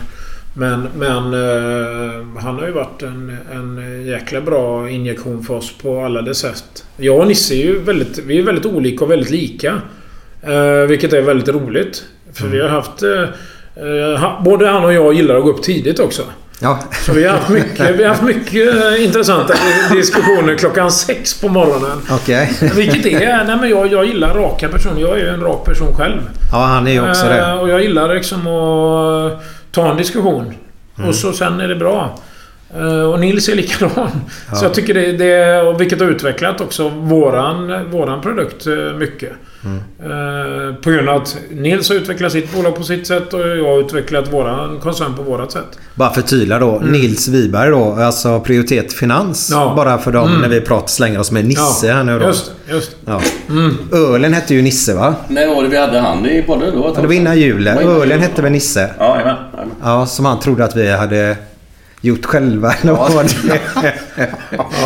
men 0.58 0.88
men 0.98 1.34
eh, 1.34 2.42
han 2.44 2.56
har 2.56 2.66
ju 2.66 2.72
varit 2.72 3.04
en, 3.04 3.38
en 3.54 4.04
jäkla 4.06 4.42
bra 4.42 4.90
injektion 4.90 5.44
för 5.44 5.54
oss 5.54 5.74
på 5.82 6.06
alla 6.06 6.22
dess 6.22 6.38
sätt. 6.38 6.86
Jag 6.98 7.20
och 7.20 7.28
Nisse 7.28 7.54
är 7.54 7.64
ju 7.64 7.80
väldigt, 7.80 8.18
vi 8.18 8.40
är 8.40 8.44
väldigt 8.44 8.66
olika 8.66 9.06
och 9.06 9.12
väldigt 9.12 9.30
lika. 9.30 9.82
Eh, 10.42 10.88
vilket 10.88 11.14
är 11.14 11.22
väldigt 11.22 11.48
roligt. 11.50 12.04
För 12.34 12.48
vi 12.48 12.62
har 12.62 12.70
haft... 12.70 13.04
Eh, 13.04 13.22
eh, 13.86 14.44
både 14.44 14.68
han 14.68 14.86
och 14.86 14.94
jag 14.94 15.14
gillar 15.14 15.36
att 15.36 15.44
gå 15.44 15.50
upp 15.50 15.64
tidigt 15.64 16.00
också. 16.00 16.22
ja. 16.60 16.80
Så 17.06 17.14
vi 17.14 17.24
har 17.24 17.38
haft 17.38 17.50
mycket, 17.50 18.00
vi 18.00 18.04
har 18.04 18.10
haft 18.10 18.24
mycket 18.24 18.76
eh, 18.76 19.06
intressanta 19.06 19.54
diskussioner 19.94 20.56
klockan 20.56 20.92
sex 20.92 21.42
på 21.42 21.48
morgonen. 21.50 22.02
Okej. 22.12 22.52
Vilket 22.76 23.06
är... 23.06 23.44
Nej 23.44 23.58
men 23.58 23.70
jag, 23.70 23.92
jag 23.92 24.06
gillar 24.06 24.34
raka 24.34 24.70
personer. 24.70 25.02
Jag 25.02 25.12
är 25.20 25.24
ju 25.24 25.28
en 25.28 25.42
rak 25.42 25.66
person 25.66 25.96
själv. 25.96 26.22
Ja, 26.52 26.58
han 26.58 26.88
är 26.88 26.92
ju 26.92 27.10
också 27.10 27.26
Eh, 27.26 27.30
det. 27.30 27.54
Och 27.54 27.70
jag 27.70 27.82
gillar 27.82 28.16
liksom 28.16 28.48
att 28.48 29.44
ta 29.76 29.92
en 29.92 29.98
diskussion. 29.98 30.54
Mm. 30.98 31.10
Och 31.10 31.16
så 31.16 31.34
sen 31.34 31.60
är 31.60 31.68
det 31.68 31.76
bra. 31.76 32.20
Eh, 32.76 33.02
Och 33.02 33.20
Nils 33.20 33.50
är 33.50 33.56
likadan. 33.56 34.10
Så 34.54 34.66
jag 34.66 34.74
tycker 34.74 34.94
det, 34.94 35.12
det... 35.12 35.62
Och 35.62 35.82
vilket 35.82 36.00
har 36.00 36.08
utvecklat 36.08 36.62
också 36.62 36.90
våran, 36.90 37.90
våran 37.92 38.22
produkt 38.22 38.68
eh, 38.68 38.74
mycket. 38.98 39.32
Mm. 39.66 39.78
Eh, 39.78 40.76
På 40.76 40.90
grund 40.90 41.10
av 41.10 41.22
att 41.22 41.38
Nils 41.52 41.90
har 41.90 41.96
utvecklat 41.96 42.32
sitt 42.32 42.54
bolag 42.56 42.76
på 42.76 42.84
sitt 42.84 43.08
sätt 43.08 43.34
och 43.34 43.40
jag 43.40 43.66
har 43.66 43.80
utvecklat 43.80 44.34
våran 44.34 44.80
koncern 44.80 45.14
på 45.16 45.22
vårat 45.22 45.52
sätt. 45.52 45.80
Bara 45.96 46.14
förtydliga 46.14 46.60
då. 46.60 46.82
Nils 46.86 47.28
Wiberg 47.28 47.70
då. 47.70 47.94
Alltså 47.94 48.40
Prioritet 48.40 48.94
Finans. 48.94 49.52
Mm. 49.52 49.64
Ja. 49.64 49.74
Bara 49.76 49.98
för 49.98 50.12
dem 50.12 50.28
Mm. 50.30 50.42
när 50.42 50.50
vi 50.50 50.62
pratar 50.62 50.88
slänger 50.88 51.20
oss 51.20 51.32
med 51.32 51.46
Nisse 51.46 51.94
här 51.94 52.04
nu 52.04 52.20
då. 52.20 52.26
Just 52.26 52.52
just. 52.70 52.96
Ja. 53.06 53.22
Ölen 53.94 54.34
hette 54.34 54.54
ju 54.54 54.62
Nisse 54.62 54.94
va? 54.96 55.16
När 55.28 55.48
var 55.56 55.64
det 55.64 55.70
vi 55.70 55.78
hade 55.78 56.00
han 56.00 56.26
i 56.26 56.42
podden? 56.44 56.72
Det 56.72 56.78
var, 56.80 56.80
ett 56.80 56.86
Ja, 56.90 56.94
tag 56.96 57.04
det 57.04 57.08
var 57.08 57.14
innan 57.14 57.38
julen. 57.40 57.78
Ölen 57.78 58.20
hette 58.20 58.42
väl 58.42 58.52
Nisse? 58.52 58.90
Ja, 59.00 59.16
jajamän. 59.16 59.36
Ja, 59.86 60.06
som 60.06 60.26
han 60.26 60.40
trodde 60.40 60.66
att 60.66 60.76
vi 60.76 60.92
hade 60.92 61.38
gjort 62.02 62.26
själva. 62.26 62.74
vad 62.84 63.26
det 63.26 63.60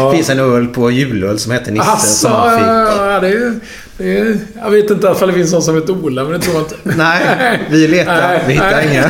Det 0.02 0.12
finns 0.16 0.30
en 0.30 0.40
öl 0.40 0.68
på 0.68 0.92
julöl 0.92 1.40
som 1.40 1.52
heter 1.52 1.72
Nisse 1.72 1.92
Asså, 1.92 2.08
som 2.28 2.32
han 2.32 2.58
fick. 2.60 2.68
ja, 2.68 3.20
det 3.20 3.28
är, 3.28 3.32
ju- 3.32 3.60
är, 4.04 4.38
jag 4.64 4.72
vet 4.72 4.92
inte 4.92 5.08
ifall 5.16 5.28
det 5.28 5.34
finns 5.34 5.52
någon 5.54 5.62
som 5.62 5.76
heter 5.76 5.94
Ola, 5.94 6.24
men 6.24 6.34
det 6.34 6.40
tror 6.40 6.56
jag 6.56 6.64
inte. 6.64 6.76
Nej, 6.84 7.60
vi 7.70 7.88
letar. 7.88 8.16
Nej, 8.22 8.40
vi 8.48 8.54
hittar 8.54 8.72
nej. 8.72 8.90
inga. 8.92 9.10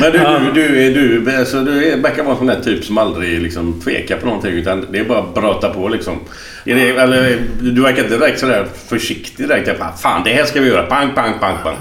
Men 0.00 0.12
du, 0.12 0.18
du, 0.62 0.68
du, 0.68 0.86
är- 0.86 1.20
du, 1.24 1.36
alltså, 1.36 1.60
du 1.60 1.92
är- 1.92 1.96
verkar 1.96 2.22
vara 2.22 2.32
en 2.32 2.38
sån 2.38 2.46
där 2.46 2.60
typ 2.64 2.84
som 2.84 2.98
aldrig 2.98 3.42
liksom 3.42 3.80
tvekar 3.80 4.16
på 4.16 4.26
någonting. 4.26 4.52
Utan 4.52 4.86
det 4.92 4.98
är 4.98 5.04
bara 5.04 5.18
att 5.18 5.34
bröta 5.34 5.68
på 5.68 5.88
liksom. 5.88 6.20
Är 6.64 6.74
det, 6.74 6.88
eller, 6.90 7.38
du 7.60 7.82
verkar 7.82 8.02
inte 8.02 8.18
direkt 8.18 8.40
sådär 8.40 8.66
försiktig 8.88 9.48
direkt. 9.48 9.70
Fan, 10.02 10.22
det 10.24 10.30
här 10.30 10.44
ska 10.44 10.60
vi 10.60 10.68
göra. 10.68 10.82
Pang, 10.82 11.14
pang, 11.14 11.32
pang, 11.40 11.56
pang. 11.62 11.76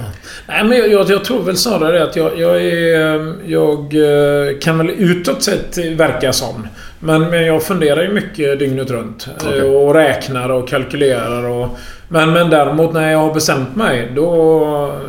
Nej, 0.47 0.63
men 0.63 0.77
jag, 0.77 0.91
jag, 0.91 1.09
jag 1.09 1.23
tror 1.25 1.43
väl 1.43 1.57
snarare 1.57 2.03
att 2.03 2.15
jag, 2.15 2.39
jag 2.39 2.61
är... 2.61 3.33
Jag 3.51 3.79
eh, 3.79 4.57
kan 4.61 4.77
väl 4.77 4.89
utåt 4.89 5.43
sett 5.43 5.77
verka 5.77 6.33
sån. 6.33 6.67
Men, 7.03 7.21
men 7.29 7.45
jag 7.45 7.63
funderar 7.63 8.01
ju 8.01 8.09
mycket 8.13 8.59
dygnet 8.59 8.91
runt. 8.91 9.27
Eh, 9.57 9.63
Och 9.63 9.93
räknar 9.93 10.49
och 10.49 10.67
kalkylerar 10.67 11.43
och... 11.43 11.67
Men, 12.07 12.33
men 12.33 12.49
däremot 12.49 12.93
när 12.93 13.11
jag 13.11 13.19
har 13.19 13.33
bestämt 13.33 13.75
mig, 13.75 14.11
då... 14.15 14.99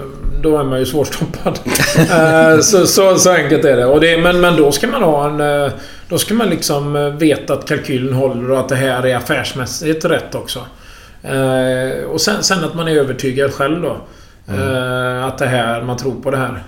Då 0.43 0.59
är 0.59 0.65
man 0.65 0.79
ju 0.79 0.87
svårstoppad. 0.87 1.59
Eh, 2.11 2.59
så, 2.61 2.87
så, 2.87 3.17
så 3.17 3.31
enkelt 3.33 3.65
är 3.65 3.77
det. 3.77 3.87
Och 3.87 4.01
det 4.01 4.19
men, 4.19 4.41
men 4.41 4.57
då 4.57 4.73
ska 4.73 4.87
man 4.87 5.03
ha 5.03 5.27
en... 5.29 5.65
eh, 5.65 5.73
Då 6.09 6.19
ska 6.19 6.35
man 6.35 6.49
liksom 6.51 7.17
veta 7.19 7.53
att 7.53 7.69
kalkylen 7.69 8.15
håller 8.15 8.51
och 8.51 8.59
att 8.61 8.69
det 8.69 8.77
här 8.77 9.07
är 9.07 9.17
affärsmässigt 9.17 10.05
rätt 10.05 10.35
också. 10.35 10.61
Och 12.13 12.21
sen, 12.21 12.43
sen 12.43 12.65
att 12.65 12.75
man 12.75 12.89
är 12.89 12.97
övertygad 12.97 13.53
själv 13.53 13.83
då. 13.83 13.97
Eh, 14.55 15.25
att 15.25 15.39
det 15.39 15.47
här, 15.47 15.83
man 15.83 15.97
tror 15.97 16.21
på 16.23 16.31
det 16.31 16.37
här. 16.37 16.63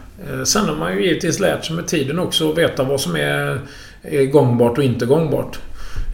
Sen 0.44 0.64
har 0.68 0.74
man 0.76 0.94
ju 0.96 1.06
givetvis 1.06 1.40
lärt 1.40 1.64
sig 1.64 1.76
med 1.76 1.86
tiden 1.86 2.18
också 2.18 2.50
att 2.50 2.58
veta 2.58 2.82
vad 2.82 3.00
som 3.00 3.16
är, 3.16 3.60
är 4.10 4.24
gångbart 4.26 4.78
och 4.78 4.84
inte 4.84 5.06
gångbart. 5.06 5.58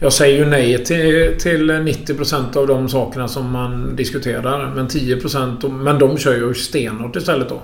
Jag 0.01 0.13
säger 0.13 0.37
ju 0.37 0.45
nej 0.45 0.85
till, 0.85 1.33
till 1.39 1.71
90% 1.71 2.57
av 2.57 2.67
de 2.67 2.89
sakerna 2.89 3.27
som 3.27 3.49
man 3.51 3.95
diskuterar. 3.95 4.71
Men 4.75 4.87
10% 4.87 5.63
och- 5.63 5.71
men 5.71 5.99
de 5.99 6.17
kör 6.17 6.33
ju 6.35 6.53
stenhårt 6.53 7.15
istället 7.15 7.49
då. 7.49 7.61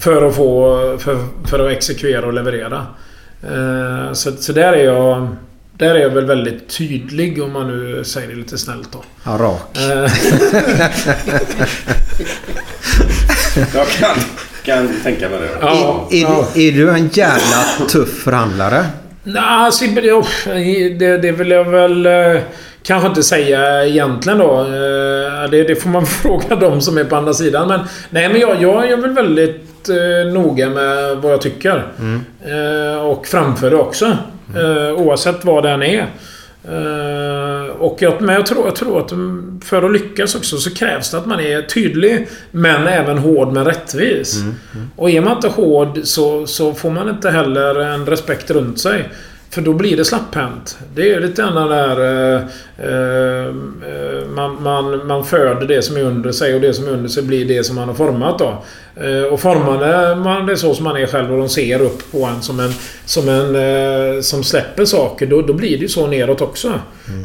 För 0.00 0.28
att 0.28 0.34
få... 0.36 0.78
För, 1.00 1.18
för 1.46 1.58
att 1.66 1.72
exekvera 1.76 2.26
och 2.26 2.32
leverera. 2.32 2.86
Eh, 3.42 4.12
så, 4.12 4.32
så 4.32 4.52
där 4.52 4.72
är 4.72 4.84
jag... 4.84 5.28
Där 5.72 5.94
är 5.94 5.98
jag 6.00 6.10
väl 6.10 6.26
väldigt 6.26 6.68
tydlig 6.78 7.42
om 7.42 7.52
man 7.52 7.68
nu 7.68 8.04
säger 8.04 8.28
det 8.28 8.34
lite 8.34 8.58
snällt 8.58 8.92
då. 8.92 9.02
Ja, 9.24 9.30
rak. 9.30 9.76
Eh, 9.76 10.12
Jag 13.74 13.88
kan, 13.88 14.16
kan 14.64 14.88
tänka 15.02 15.28
mig 15.28 15.38
det. 15.40 15.48
ja, 15.60 16.08
är, 16.10 16.22
ja. 16.22 16.46
är, 16.54 16.60
är 16.60 16.72
du 16.72 16.90
en 16.90 17.08
jävla 17.08 17.86
tuff 17.88 18.22
förhandlare? 18.22 18.86
Nej, 19.34 19.72
Sibbe, 19.72 20.00
det, 20.98 21.16
det, 21.18 21.32
vill 21.32 21.50
jag 21.50 21.64
väl 21.70 22.06
eh, 22.06 22.40
kanske 22.82 23.08
inte 23.08 23.22
säga 23.22 23.86
egentligen 23.86 24.38
då. 24.38 24.60
Eh, 24.60 25.50
Det, 25.50 25.64
det 25.64 25.76
får 25.82 25.88
man 25.88 26.06
fråga 26.22 26.56
dem 26.56 26.80
som 26.80 26.98
är 26.98 27.04
på 27.04 27.16
andra 27.16 27.32
sidan. 27.34 27.68
Men, 27.68 27.80
nej, 28.10 28.28
men 28.28 28.40
jag, 28.40 28.62
jag 28.62 28.90
är 28.90 28.96
väl 28.96 29.10
väldigt 29.12 29.88
eh, 29.88 30.32
noga 30.32 30.68
med 30.68 31.16
vad 31.16 31.32
jag 31.32 31.40
tycker. 31.40 31.86
Eh, 32.46 33.00
och 33.06 33.26
framför 33.26 33.70
det 33.70 33.76
också. 33.76 34.16
Eh, 34.56 34.92
oavsett 35.00 35.44
vad 35.44 35.62
den 35.62 35.82
är. 35.82 36.06
Eh, 36.64 37.70
och 37.78 38.02
jag, 38.02 38.22
men 38.22 38.34
jag 38.34 38.46
tror, 38.46 38.66
jag 38.66 38.76
tror 38.76 38.98
att 38.98 39.12
mm, 39.12 39.60
för 39.64 39.82
att 39.82 39.92
lyckas 39.92 40.34
också 40.34 40.56
så 40.56 40.74
krävs 40.74 41.10
det 41.10 41.18
att 41.18 41.26
man 41.26 41.40
är 41.40 41.62
tydlig 41.62 42.28
men 42.50 42.86
även 42.86 43.18
hård 43.18 43.52
men 43.52 43.64
rättvis. 43.64 44.42
Och 44.96 45.10
är 45.10 45.20
man 45.20 45.36
inte 45.36 45.48
hård 45.48 46.00
så, 46.04 46.46
så 46.46 46.74
får 46.74 46.90
man 46.90 47.08
inte 47.08 47.30
heller 47.30 47.74
en 47.74 48.06
respekt 48.06 48.50
runt 48.50 48.80
sig. 48.80 49.08
För 49.50 49.60
då 49.60 49.72
blir 49.72 49.96
det 49.96 50.04
slapphänt. 50.04 50.78
Det 50.94 51.12
är 51.12 51.20
lite 51.20 51.42
grann 51.42 51.68
där... 51.70 52.00
Eh, 52.34 52.42
eh, 52.78 53.54
man, 54.34 54.62
man, 54.62 55.06
man 55.06 55.24
föder 55.24 55.66
det 55.66 55.82
som 55.82 55.96
är 55.96 56.02
under 56.02 56.32
sig 56.32 56.54
och 56.54 56.60
det 56.60 56.74
som 56.74 56.86
är 56.86 56.90
under 56.90 57.08
sig 57.08 57.22
blir 57.22 57.44
det 57.44 57.64
som 57.64 57.76
man 57.76 57.88
har 57.88 57.94
format 57.94 58.38
då. 58.38 58.64
Eh, 59.04 59.22
och 59.22 59.40
formar 59.40 60.14
man 60.16 60.46
det 60.46 60.56
så 60.56 60.74
som 60.74 60.84
man 60.84 60.96
är 60.96 61.06
själv 61.06 61.32
och 61.32 61.38
de 61.38 61.48
ser 61.48 61.82
upp 61.82 62.12
på 62.12 62.24
en 62.24 62.42
som 62.42 62.60
en... 62.60 62.72
Som 63.04 63.28
en... 63.28 63.56
Eh, 63.56 64.20
som 64.20 64.44
släpper 64.44 64.84
saker. 64.84 65.26
Då, 65.26 65.42
då 65.42 65.52
blir 65.52 65.70
det 65.70 65.82
ju 65.82 65.88
så 65.88 66.06
neråt 66.06 66.40
också. 66.40 66.72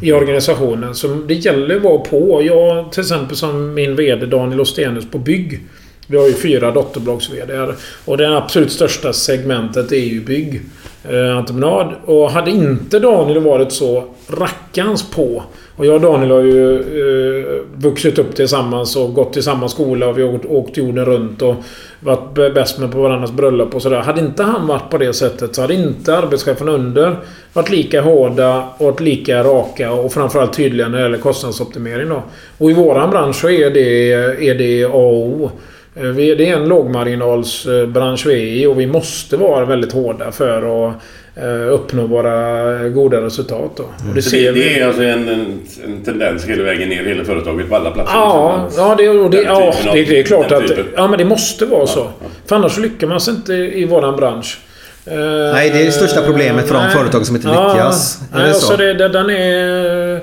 I 0.01 0.11
organisationen. 0.11 0.95
Så 0.95 1.07
det 1.07 1.33
gäller 1.33 1.75
att 1.75 1.83
vara 1.83 1.97
på. 1.97 2.41
Jag 2.43 2.91
till 2.91 3.01
exempel 3.01 3.35
som 3.35 3.73
min 3.73 3.95
VD 3.95 4.25
Daniel 4.25 4.61
Ostenus 4.61 5.11
på 5.11 5.17
Bygg. 5.17 5.61
Vi 6.07 6.17
har 6.17 6.27
ju 6.27 6.33
fyra 6.33 6.71
dotterbolags 6.71 7.29
vd 7.29 7.73
Och 8.05 8.17
det 8.17 8.37
absolut 8.37 8.71
största 8.71 9.13
segmentet 9.13 9.91
är 9.91 10.05
ju 10.05 10.21
bygg. 10.21 10.61
Eh, 11.09 11.37
entreprenad. 11.37 11.93
Och 12.05 12.31
hade 12.31 12.51
inte 12.51 12.99
Daniel 12.99 13.39
varit 13.39 13.71
så 13.71 14.03
rackans 14.27 15.11
på. 15.11 15.43
Och 15.75 15.85
jag 15.85 15.95
och 15.95 16.01
Daniel 16.01 16.31
har 16.31 16.41
ju 16.41 16.75
eh, 16.75 17.61
vuxit 17.75 18.19
upp 18.19 18.35
tillsammans 18.35 18.95
och 18.95 19.13
gått 19.13 19.37
i 19.37 19.41
samma 19.41 19.69
skola. 19.69 20.07
Och 20.07 20.17
vi 20.17 20.21
har 20.21 20.35
åkt, 20.35 20.45
åkt 20.45 20.77
jorden 20.77 21.05
runt 21.05 21.41
och 21.41 21.55
varit 21.99 22.53
bäst 22.53 22.79
med 22.79 22.91
på 22.91 23.01
varandras 23.01 23.31
bröllop 23.31 23.75
och 23.75 23.81
sådär. 23.81 24.01
Hade 24.01 24.21
inte 24.21 24.43
han 24.43 24.67
varit 24.67 24.89
på 24.89 24.97
det 24.97 25.13
sättet 25.13 25.55
så 25.55 25.61
hade 25.61 25.73
inte 25.73 26.17
arbetschefen 26.17 26.69
under 26.69 27.15
varit 27.53 27.69
lika 27.69 28.01
hårda 28.01 28.69
och 28.77 28.85
varit 28.85 28.99
lika 28.99 29.43
raka 29.43 29.91
och 29.91 30.13
framförallt 30.13 30.53
tydliga 30.53 30.87
när 30.87 30.97
det 30.97 31.03
gäller 31.03 31.17
kostnadsoptimering 31.17 32.09
då. 32.09 32.23
Och 32.57 32.71
i 32.71 32.73
våran 32.73 33.09
bransch 33.09 33.35
så 33.35 33.49
är 33.49 33.69
det, 33.69 34.11
är 34.49 34.55
det 34.55 34.85
A 34.85 34.89
och 34.89 35.27
O. 35.27 35.51
Eh, 35.95 36.03
vi- 36.03 36.35
Det 36.35 36.49
är 36.49 36.55
en 36.55 36.67
lågmarginalsbransch 36.67 38.25
vi 38.25 38.33
är 38.33 38.37
i 38.63 38.65
och 38.65 38.79
vi 38.79 38.87
måste 38.87 39.37
vara 39.37 39.65
väldigt 39.65 39.91
hårda 39.91 40.31
för 40.31 40.87
att 40.89 40.95
eh, 41.35 41.73
uppnå 41.73 42.07
våra 42.07 42.89
goda 42.89 43.21
resultat. 43.21 43.71
Då. 43.77 43.83
Och 43.83 44.15
det 44.15 44.21
ser 44.21 44.53
det, 44.53 44.59
det 44.59 44.79
är 44.79 44.87
alltså 44.87 45.03
en, 45.03 45.29
en, 45.29 45.59
en 45.85 46.03
tendens 46.05 46.45
hela 46.45 46.63
vägen 46.63 46.89
ner 46.89 47.03
i 47.03 47.07
hela 47.09 47.23
företaget 47.23 47.69
på 47.69 47.75
alla 47.75 47.91
platser? 47.91 48.13
Ja, 48.13 48.61
liksom. 48.65 48.83
ja, 48.87 48.95
det, 48.95 49.09
och 49.09 49.29
det, 49.29 49.41
ja 49.41 49.73
det, 49.93 50.03
det 50.03 50.19
är 50.19 50.23
klart 50.23 50.51
att... 50.51 50.63
Ja, 50.95 51.07
men 51.07 51.17
det 51.19 51.25
måste 51.25 51.65
vara 51.65 51.87
så. 51.87 52.07
För 52.45 52.55
annars 52.55 52.77
lyckas 52.77 53.09
man 53.09 53.21
sig 53.21 53.33
inte 53.33 53.53
i 53.53 53.85
våran 53.85 54.15
bransch. 54.15 54.59
Eh, 55.05 55.15
Nej, 55.53 55.69
det 55.69 55.81
är 55.81 55.85
det 55.85 55.91
största 55.91 56.21
problemet 56.21 56.67
för 56.67 56.73
de 56.75 56.89
företag 56.91 57.25
som 57.25 57.35
inte 57.35 57.47
lyckas. 57.47 58.19
Är 58.33 58.37
Nej, 58.37 58.43
det 58.43 58.49
alltså 58.53 58.67
så? 58.71 58.77
det, 58.77 58.93
det, 58.93 59.07
den 59.09 59.29
är... 59.29 60.19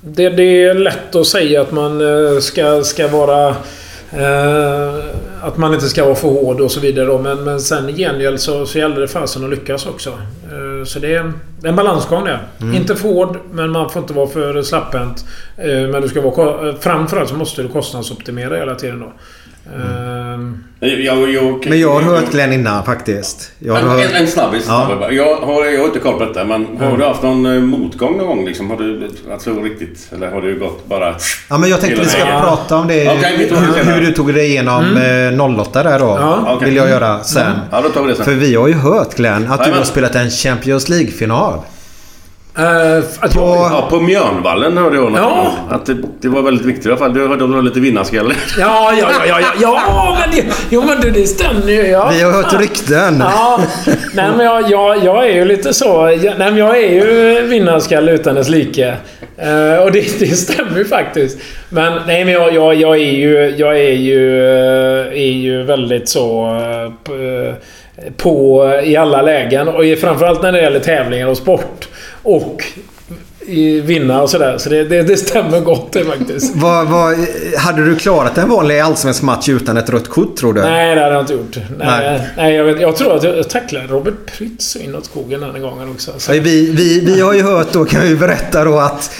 Det, 0.00 0.28
det 0.28 0.64
är 0.64 0.74
lätt 0.74 1.14
att 1.14 1.26
säga 1.26 1.60
att 1.60 1.72
man 1.72 2.00
eh, 2.34 2.38
ska, 2.40 2.82
ska 2.84 3.08
vara... 3.08 3.54
Eh, 4.16 5.04
att 5.42 5.56
man 5.56 5.74
inte 5.74 5.88
ska 5.88 6.04
vara 6.04 6.14
för 6.14 6.28
hård 6.28 6.60
och 6.60 6.70
så 6.70 6.80
vidare. 6.80 7.06
då. 7.06 7.18
Men, 7.18 7.44
men 7.44 7.60
sen 7.60 7.88
i 7.88 7.92
gengäld 7.92 8.40
så, 8.40 8.66
så 8.66 8.78
gäller 8.78 9.00
det 9.00 9.08
fasen 9.08 9.44
att 9.44 9.50
lyckas 9.50 9.86
också. 9.86 10.10
Eh, 10.10 10.84
så 10.84 10.98
det 10.98 11.14
är 11.14 11.32
en 11.64 11.76
balansgång 11.76 12.24
det. 12.24 12.40
Mm. 12.60 12.74
Inte 12.74 12.96
för 12.96 13.08
hård, 13.08 13.38
men 13.52 13.70
man 13.70 13.90
får 13.90 14.02
inte 14.02 14.14
vara 14.14 14.26
för 14.26 14.62
slapphänt. 14.62 15.24
Eh, 15.56 15.88
men 15.88 16.02
du 16.02 16.08
ska 16.08 16.20
vara... 16.20 16.76
Framförallt 16.76 17.28
så 17.28 17.34
måste 17.34 17.62
du 17.62 17.68
kostnadsoptimera 17.68 18.56
hela 18.56 18.74
tiden 18.74 19.00
då. 19.00 19.12
Eh, 19.66 20.40
Jag, 20.80 21.00
jag, 21.00 21.30
jag, 21.32 21.66
Men 21.68 21.80
jag 21.80 21.92
har 21.94 22.02
hört 22.02 22.30
Glenn 22.30 22.52
innan 22.52 22.84
faktiskt. 22.84 23.50
Jag 23.58 23.72
har 23.74 23.80
En, 23.80 23.88
hört... 23.88 24.10
en, 24.14 24.26
snabbis. 24.28 24.64
Ja. 24.68 25.08
Jag, 25.10 25.36
har, 25.36 25.64
jag 25.64 25.78
har 25.80 25.86
inte 25.86 25.98
koll 25.98 26.18
på 26.18 26.24
detta, 26.24 26.44
men 26.44 26.66
har 26.78 26.86
Mm. 26.86 26.98
du 26.98 27.04
haft 27.04 27.22
någon 27.22 27.46
eh, 27.46 27.60
motgång 27.60 28.16
någon 28.18 28.26
gång? 28.26 28.46
Liksom? 28.46 28.70
Har 28.70 28.76
du 28.76 29.10
alltså 29.32 29.50
riktigt... 29.62 30.08
Eller 30.12 30.30
har 30.30 30.42
du 30.42 30.58
gått 30.58 30.86
bara... 30.88 31.14
Ja, 31.50 31.58
men 31.58 31.70
jag 31.70 31.80
tänkte 31.80 32.00
vi 32.02 32.08
ska 32.08 32.24
vägen? 32.24 32.40
prata 32.40 32.76
om 32.76 32.88
det. 32.88 33.04
Det 33.04 33.10
hur, 33.56 33.92
hur 33.94 34.00
du 34.00 34.12
tog 34.12 34.34
dig 34.34 34.46
igenom 34.46 34.84
Mm. 34.96 35.40
eh, 35.40 35.60
08 35.60 35.82
där 35.82 35.98
då. 35.98 36.06
Ja. 36.20 36.58
Vill 36.64 36.76
jag 36.76 36.88
göra 36.88 37.22
sen. 37.24 37.52
Ja, 37.70 37.80
då 37.80 37.88
tar 37.88 38.02
vi 38.02 38.08
det 38.08 38.14
sen. 38.16 38.24
För 38.24 38.32
vi 38.32 38.54
har 38.54 38.68
ju 38.68 38.74
hört 38.74 39.14
Glenn 39.14 39.34
att 39.36 39.48
du 39.48 39.54
Jajamän. 39.62 39.78
har 39.78 39.84
spelat 39.84 40.14
en 40.14 40.30
Champions 40.30 40.88
League-final. 40.88 41.58
Eh, 42.58 42.98
att 43.20 43.34
jag, 43.34 43.56
Ja, 43.56 43.86
på 43.90 44.00
Mjörnvallen 44.00 44.76
hörde 44.78 44.96
jag 44.96 45.12
något 45.12 45.20
Ja. 45.20 45.52
Att 45.70 45.86
det, 45.86 45.96
det 46.20 46.28
var 46.28 46.42
väldigt 46.42 46.66
viktigt 46.66 46.86
i 46.86 46.88
alla 46.88 46.96
fall. 46.98 47.14
Du 47.14 47.20
hörde 47.20 47.44
att 47.44 47.50
du 47.50 47.54
har 47.56 47.62
lite 47.62 47.80
vinnarskalle. 47.80 48.34
Ja, 48.58 48.92
ja, 49.00 49.10
ja, 49.26 49.38
ja, 49.40 49.40
ja, 49.60 49.82
ja 49.86 50.16
men 50.20 50.36
det, 50.36 50.54
jo, 50.70 50.82
men 50.86 51.00
det, 51.00 51.10
det 51.10 51.26
stämmer 51.26 51.68
ju. 51.72 51.86
Ja. 51.86 52.10
Vi 52.12 52.22
har 52.22 52.32
hört 52.32 52.60
rykten. 52.60 53.16
Ja, 53.20 53.60
nej 54.14 54.30
men 54.36 54.46
jag, 54.46 54.70
jag, 54.70 55.04
jag 55.04 55.28
är 55.30 55.34
ju 55.34 55.44
lite 55.44 55.74
så... 55.74 55.86
Jag, 56.22 56.34
nej 56.38 56.50
men 56.50 56.56
jag 56.56 56.78
är 56.82 56.88
ju 56.92 57.40
vinnarskalle 57.46 58.12
utan 58.12 58.34
dess 58.34 58.48
like. 58.48 58.94
Eh, 59.38 59.82
och 59.82 59.92
det, 59.92 60.18
det 60.18 60.26
stämmer 60.26 60.78
ju 60.78 60.84
faktiskt. 60.84 61.38
Men 61.68 61.92
nej 62.06 62.24
men 62.24 62.34
jag, 62.34 62.54
jag, 62.54 62.74
jag 62.74 62.96
är 62.96 63.12
ju... 63.12 63.54
Jag 63.56 63.76
är 63.80 63.92
ju, 63.92 64.44
eh, 64.44 65.06
är 65.12 65.32
ju 65.32 65.62
väldigt 65.62 66.08
så... 66.08 66.46
eh, 67.06 67.54
På 68.16 68.64
i 68.84 68.96
alla 68.96 69.22
lägen. 69.22 69.68
Och 69.68 69.82
framförallt 70.00 70.42
när 70.42 70.52
det 70.52 70.60
gäller 70.62 70.80
tävlingar 70.80 71.26
och 71.26 71.36
sport. 71.36 71.88
Och 72.24 72.64
vinna 73.82 74.22
och 74.22 74.30
sådär. 74.30 74.58
Så 74.58 74.70
det, 74.70 74.84
det, 74.84 75.02
det 75.02 75.16
stämmer 75.16 75.60
gott 75.60 75.92
det 75.92 76.04
faktiskt. 76.04 76.56
Vad, 76.56 76.88
vad, 76.88 77.16
hade 77.58 77.84
du 77.84 77.96
klarat 77.96 78.38
en 78.38 78.48
vanlig 78.48 78.78
allsvensk 78.80 79.22
match 79.22 79.48
utan 79.48 79.76
ett 79.76 79.90
rött 79.90 80.08
kort 80.08 80.36
tror 80.36 80.52
du? 80.52 80.60
Nej, 80.60 80.94
det 80.94 81.00
hade 81.00 81.14
jag 81.14 81.22
inte 81.22 81.32
gjort. 81.32 81.56
Nej, 81.56 81.68
Nej. 81.78 82.28
nej. 82.36 82.54
jag, 82.54 82.64
vet, 82.64 82.80
jag 82.80 82.96
tror 82.96 83.16
att 83.16 83.24
jag 83.24 83.48
tacklade 83.48 83.86
Robert 83.86 84.14
Prytz 84.26 84.76
inåt 84.76 85.04
skogen 85.04 85.40
den 85.40 85.62
gången 85.62 85.90
också. 85.90 86.12
Så. 86.18 86.32
Vi, 86.32 86.40
vi, 86.70 87.00
vi 87.00 87.20
har 87.20 87.32
ju 87.34 87.42
hört 87.42 87.72
då, 87.72 87.84
kan 87.84 88.02
vi 88.02 88.16
berätta 88.16 88.64
då 88.64 88.78
att 88.78 89.10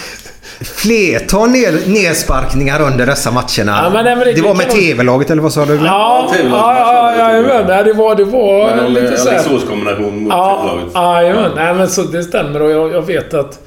flertal 0.61 1.49
ner, 1.49 1.89
nedsparkningar 1.89 2.81
under 2.81 3.05
dessa 3.05 3.31
matcherna. 3.31 3.79
Ja, 3.83 3.89
men 3.93 4.05
nej, 4.05 4.15
men 4.15 4.25
det- 4.27 4.33
det 4.33 4.41
var 4.41 4.55
med 4.55 4.69
TV-laget 4.69 5.31
eller 5.31 5.41
vad 5.41 5.53
sa 5.53 5.65
du? 5.65 5.75
Ja, 5.75 6.31
ja, 6.43 7.13
ja, 7.17 7.33
ja. 7.33 7.63
Nej, 7.67 7.83
det 7.83 7.93
var, 7.93 8.15
det 8.15 8.23
var 8.23 8.75
Men 8.75 8.93
lite 8.93 9.17
så 9.17 9.29
här- 9.29 9.37
Alingsås-kombination 9.39 10.19
mot 10.23 10.33
Ja, 10.33 10.63
laget. 10.67 10.93
jajamän. 11.23 11.51
Nej, 11.55 11.73
men 11.73 11.89
så 11.89 12.01
det 12.01 12.23
stämmer 12.23 12.61
och 12.61 12.71
jag, 12.71 12.91
jag 12.93 13.01
vet 13.01 13.33
att... 13.33 13.59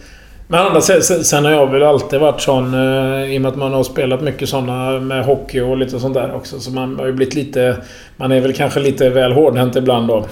Men 0.51 0.61
andra 0.61 0.81
sen, 0.81 1.03
sen- 1.03 1.25
sen 1.25 1.45
har 1.45 1.53
jag 1.53 1.67
väl 1.73 1.83
alltid 1.83 2.21
varit 2.21 2.41
sån 2.41 2.75
eh, 2.75 3.35
i 3.35 3.39
och 3.39 3.43
med 3.43 3.49
att 3.49 3.57
man 3.57 3.73
har 3.73 3.85
spelat 3.85 4.21
mycket 4.21 4.49
såna 4.49 5.01
med 5.01 5.25
hockey 5.25 5.61
och 5.61 5.77
lite 5.77 6.01
sånt 6.01 6.15
där 6.15 6.35
också. 6.35 6.61
Så 6.61 6.71
man 6.71 6.99
har 6.99 7.07
ju 7.07 7.13
blivit 7.13 7.35
lite... 7.35 7.77
Man 8.17 8.33
är 8.33 8.41
väl 8.41 8.53
kanske 8.53 8.81
lite 8.81 9.09
väl 9.09 9.33
hårdhänt 9.33 9.77
ibland 9.77 10.09
då. 10.09 10.27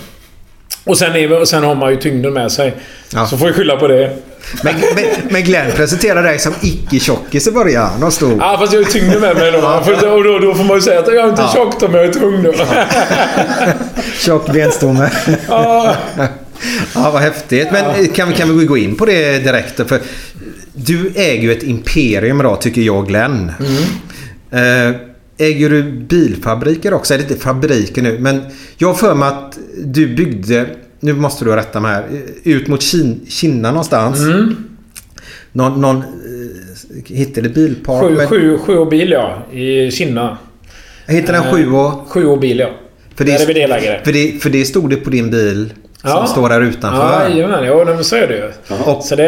Och 0.85 0.99
sen, 0.99 1.17
är, 1.17 1.45
sen 1.45 1.65
har 1.65 1.75
man 1.75 1.91
ju 1.91 1.97
tyngden 1.97 2.33
med 2.33 2.53
sig. 2.53 2.75
Ja. 3.15 3.27
Så 3.27 3.37
får 3.37 3.47
vi 3.47 3.53
skylla 3.53 3.77
på 3.77 3.89
det. 3.89 4.17
Men, 4.65 4.75
men, 4.95 5.05
men 5.31 5.43
Glenn 5.45 5.73
presenterade 5.73 6.29
dig 6.29 6.39
som 6.39 6.55
icke-tjockis 6.63 7.49
i 7.49 7.51
början 7.51 8.03
och 8.03 8.13
stod... 8.13 8.39
Ja, 8.41 8.57
fast 8.61 8.73
jag 8.73 8.81
har 8.81 8.85
ju 8.87 8.93
tyngden 8.93 9.21
med 9.21 9.37
mig 9.37 9.53
då. 9.53 9.61
För- 9.85 10.13
Och 10.17 10.25
då, 10.25 10.39
då 10.39 10.55
får 10.55 10.65
man 10.65 10.77
ju 10.77 10.83
säga 10.83 11.01
att 11.01 11.07
jag 11.07 11.17
är 11.25 11.29
inte 11.29 11.43
Ja. 11.43 11.53
tjock 11.55 11.83
men 11.83 11.93
jag 11.95 12.05
är 12.05 12.13
tung 12.13 12.43
då. 12.43 12.53
Tjock 14.19 14.53
benstomme. 14.53 15.11
Ja. 15.49 15.97
Ja, 16.95 17.11
vad 17.11 17.23
häftigt. 17.23 17.69
Men 17.73 18.07
kan, 18.09 18.29
vi- 18.29 18.35
kan 18.35 18.59
vi 18.59 18.65
gå 18.67 18.77
in 18.77 18.97
på 18.97 19.07
det 19.07 19.39
direkt? 19.39 19.89
För 19.89 20.01
du 20.73 21.13
äger 21.15 21.43
ju 21.43 21.53
ett 21.53 21.63
imperium 21.63 22.41
idag, 22.41 22.61
tycker 22.61 22.81
jag 22.81 23.07
Glenn. 23.09 23.53
Mm. 23.61 24.91
Eh, 24.91 24.97
äger 25.39 25.71
du 25.71 25.83
bilfabriker 25.83 26.95
också? 26.95 27.15
Är 27.15 27.19
det 27.19 27.25
inte 27.31 27.37
fabriker 27.45 28.03
nu? 28.03 28.19
Men 28.19 28.43
jag 28.77 28.89
har 28.89 28.95
för 28.95 29.15
mig 29.15 29.29
att 29.29 29.59
du 29.85 30.15
byggde, 30.15 30.67
nu 31.01 31.13
måste 31.13 31.45
du 31.45 31.57
rätta 31.57 31.81
mig 31.81 31.95
här, 31.95 32.05
eh, 32.45 32.53
ut 32.53 32.69
mot 32.69 32.81
Kin- 32.81 33.21
Kina 33.29 33.71
någonstans. 33.71 34.19
Mm. 34.21 34.57
Någon, 35.53 35.81
någon 35.81 35.97
eh, 35.97 37.17
hittade 37.17 37.49
det 37.49 37.55
bilpark? 37.55 38.03
Sju, 38.03 38.17
men- 38.17 38.27
sju, 38.29 38.59
sju 38.59 38.85
bil 38.91 39.11
ja. 39.11 39.43
I 39.53 39.91
Kinna. 39.91 40.39
Hittade 41.07 41.39
den 41.39 41.53
sju 41.55 41.73
och... 41.73 42.09
Sju 42.09 42.27
och 42.27 42.41
bil 42.41 42.59
ja. 42.59 42.71
För 43.15 43.25
Där 43.25 43.43
är 43.43 43.47
vi 43.47 43.53
delägare. 43.53 44.01
För 44.05 44.13
det, 44.13 44.43
för 44.43 44.51
det 44.51 44.65
stod 44.65 44.91
det 44.91 44.97
på 44.97 45.11
din 45.11 45.31
bil 45.31 45.73
som 46.01 46.11
Ja. 46.11 46.27
står 46.27 46.49
där 46.49 46.61
utanför. 46.61 47.03
Ja, 47.03 47.29
jajamän. 47.29 47.65
Ja, 47.65 47.85
men 47.85 48.05
så 48.05 48.17
är 48.17 48.27
det 48.27 48.35
ju. 48.37 48.75
Och- 48.85 49.05
Så 49.05 49.17
det, 49.17 49.23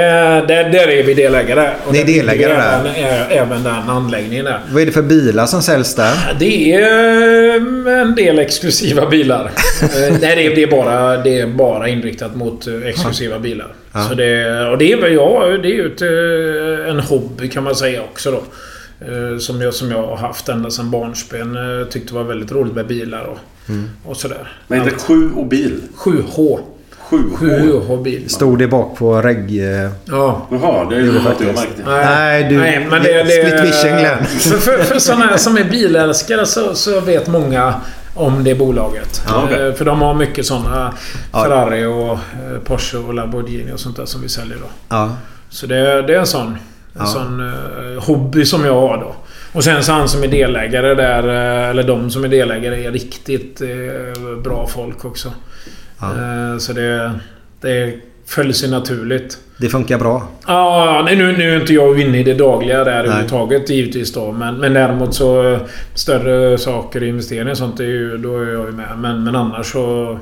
där, 0.48 0.70
där 0.72 0.88
är 0.88 1.02
vi 1.02 1.14
delägare. 1.14 1.70
Och 1.86 1.92
Ni 1.92 2.00
är 2.00 2.04
delägare 2.04 2.52
där? 2.52 3.26
Även, 3.30 3.62
den 3.64 3.90
anläggningen 3.90 4.44
där. 4.44 4.60
Vad 4.72 4.82
är 4.82 4.86
det 4.86 4.92
för 4.92 5.02
bilar 5.02 5.46
som 5.46 5.62
säljs 5.62 5.94
där? 5.94 6.14
Det 6.38 6.72
är 6.74 7.56
eh, 7.86 8.00
en 8.00 8.14
del 8.14 8.38
exklusiva 8.38 9.06
bilar. 9.06 9.50
Eh, 9.82 9.88
Nej, 10.20 10.36
det 10.36 10.46
är, 10.46 10.54
det, 10.56 10.62
är 10.62 10.66
bara, 10.70 11.16
det 11.16 11.40
är 11.40 11.46
bara 11.46 11.88
inriktat 11.88 12.34
mot 12.36 12.66
eh, 12.66 12.74
exklusiva 12.86 13.38
bilar. 13.38 13.66
Så 14.08 14.14
det, 14.14 14.60
och 14.70 14.78
det 14.78 14.92
är 14.92 14.96
väl 14.96 15.12
ja, 15.14 15.44
det 15.62 15.68
är 15.68 15.72
ju 15.72 15.86
ett, 15.86 16.02
en 16.90 17.00
hobby 17.00 17.48
kan 17.48 17.64
man 17.64 17.74
säga 17.74 18.00
också 18.02 18.30
då. 18.30 18.42
Eh, 19.00 19.38
Som 19.38 19.60
jag, 19.60 19.74
som 19.74 19.90
jag 19.90 20.02
har 20.06 20.16
haft 20.16 20.48
ända 20.48 20.70
sedan 20.70 20.90
barnsben. 20.90 21.56
Eh, 21.80 21.86
Tyckte 21.86 22.12
det 22.12 22.18
var 22.18 22.24
väldigt 22.24 22.52
roligt 22.52 22.74
med 22.74 22.86
bilar 22.86 23.22
och, 23.24 23.38
och 24.04 24.16
sådär. 24.16 24.52
Men 24.66 24.78
heter 24.80 24.92
det 24.92 25.02
sju 25.02 25.30
och 25.36 25.46
bil? 25.46 25.80
7H. 25.96 26.58
Sju. 27.10 27.16
7H-bil. 27.38 28.30
Stod 28.30 28.58
det 28.58 28.68
bak 28.68 28.96
på 28.98 29.22
regg... 29.22 29.60
eh, 29.84 29.90
Ja. 30.04 30.46
Jaha, 30.50 30.86
det 30.90 30.96
är 30.96 31.00
ju 31.00 31.12
något 31.12 31.24
jag 31.40 31.54
märkte. 31.54 31.82
Nej, 31.86 32.44
du- 32.48 32.56
men 32.90 33.02
det, 33.02 33.22
det, 33.22 33.30
split 33.30 33.60
vision, 33.84 33.98
Glenn. 33.98 34.24
För, 34.26 34.56
för, 34.58 34.78
för 34.84 34.98
sådana 34.98 35.38
som 35.38 35.56
är 35.56 35.64
bilälskare 35.64 36.46
så, 36.46 36.74
så 36.74 37.00
vet 37.00 37.26
många 37.28 37.74
om 38.14 38.44
det 38.44 38.54
bolaget. 38.54 39.22
Ja. 39.28 39.50
Eh, 39.50 39.72
För 39.74 39.84
de 39.84 40.00
har 40.02 40.14
mycket 40.14 40.46
sådana 40.46 40.94
Ja. 41.32 41.44
Ferrari 41.44 41.84
och 41.84 42.18
Porsche 42.64 42.98
och 42.98 43.14
Lamborghini 43.14 43.72
och 43.72 43.80
sånt 43.80 43.96
där 43.96 44.06
som 44.06 44.20
vi 44.22 44.28
säljer 44.28 44.56
då. 44.56 44.66
Ja. 44.88 45.16
Så 45.50 45.66
det, 45.66 46.02
det 46.02 46.14
är 46.14 46.18
en 46.18 46.26
sån, 46.26 46.58
en 46.98 47.04
Ja. 47.04 47.06
sån 47.06 47.40
eh, 47.40 48.02
hobby 48.04 48.44
som 48.44 48.64
jag 48.64 48.74
har 48.80 48.96
då. 48.98 49.14
Och 49.52 49.64
sen 49.64 49.82
så 49.82 49.92
han 49.92 50.08
som 50.08 50.22
är 50.22 50.28
delägare 50.28 50.94
där, 50.94 51.28
eh, 51.64 51.70
eller 51.70 51.82
de 51.82 52.10
som 52.10 52.24
är 52.24 52.28
delägare 52.28 52.84
är 52.84 52.92
riktigt 52.92 53.60
eh, 53.60 54.38
bra 54.42 54.66
folk 54.66 55.04
också. 55.04 55.32
Ja. 56.00 56.06
Eh, 56.06 56.58
så 56.58 56.72
det, 56.72 57.12
det 57.60 57.94
föll 58.26 58.54
sig 58.54 58.70
naturligt. 58.70 59.38
Det 59.56 59.68
funkar 59.68 59.98
bra. 59.98 60.28
Ja, 60.46 61.02
nej, 61.04 61.16
nu, 61.16 61.36
nu 61.36 61.50
är 61.56 61.60
inte 61.60 61.74
jag 61.74 62.00
inne 62.00 62.18
i 62.18 62.22
det 62.22 62.34
dagliga 62.34 62.84
där 62.84 63.04
överhuvudtaget 63.04 63.70
givetvis 63.70 64.12
då. 64.12 64.32
Men, 64.32 64.54
men 64.56 64.72
däremot 64.74 65.14
så 65.14 65.52
eh, 65.52 65.58
större 65.94 66.58
saker, 66.58 67.02
investeringar 67.02 67.50
och 67.50 67.58
sånt, 67.58 67.80
är 67.80 67.84
ju, 67.84 68.16
då 68.18 68.38
är 68.40 68.46
jag 68.52 68.66
ju 68.66 68.72
med. 68.72 68.98
Men, 68.98 69.24
men 69.24 69.36
annars 69.36 69.72
så 69.72 70.18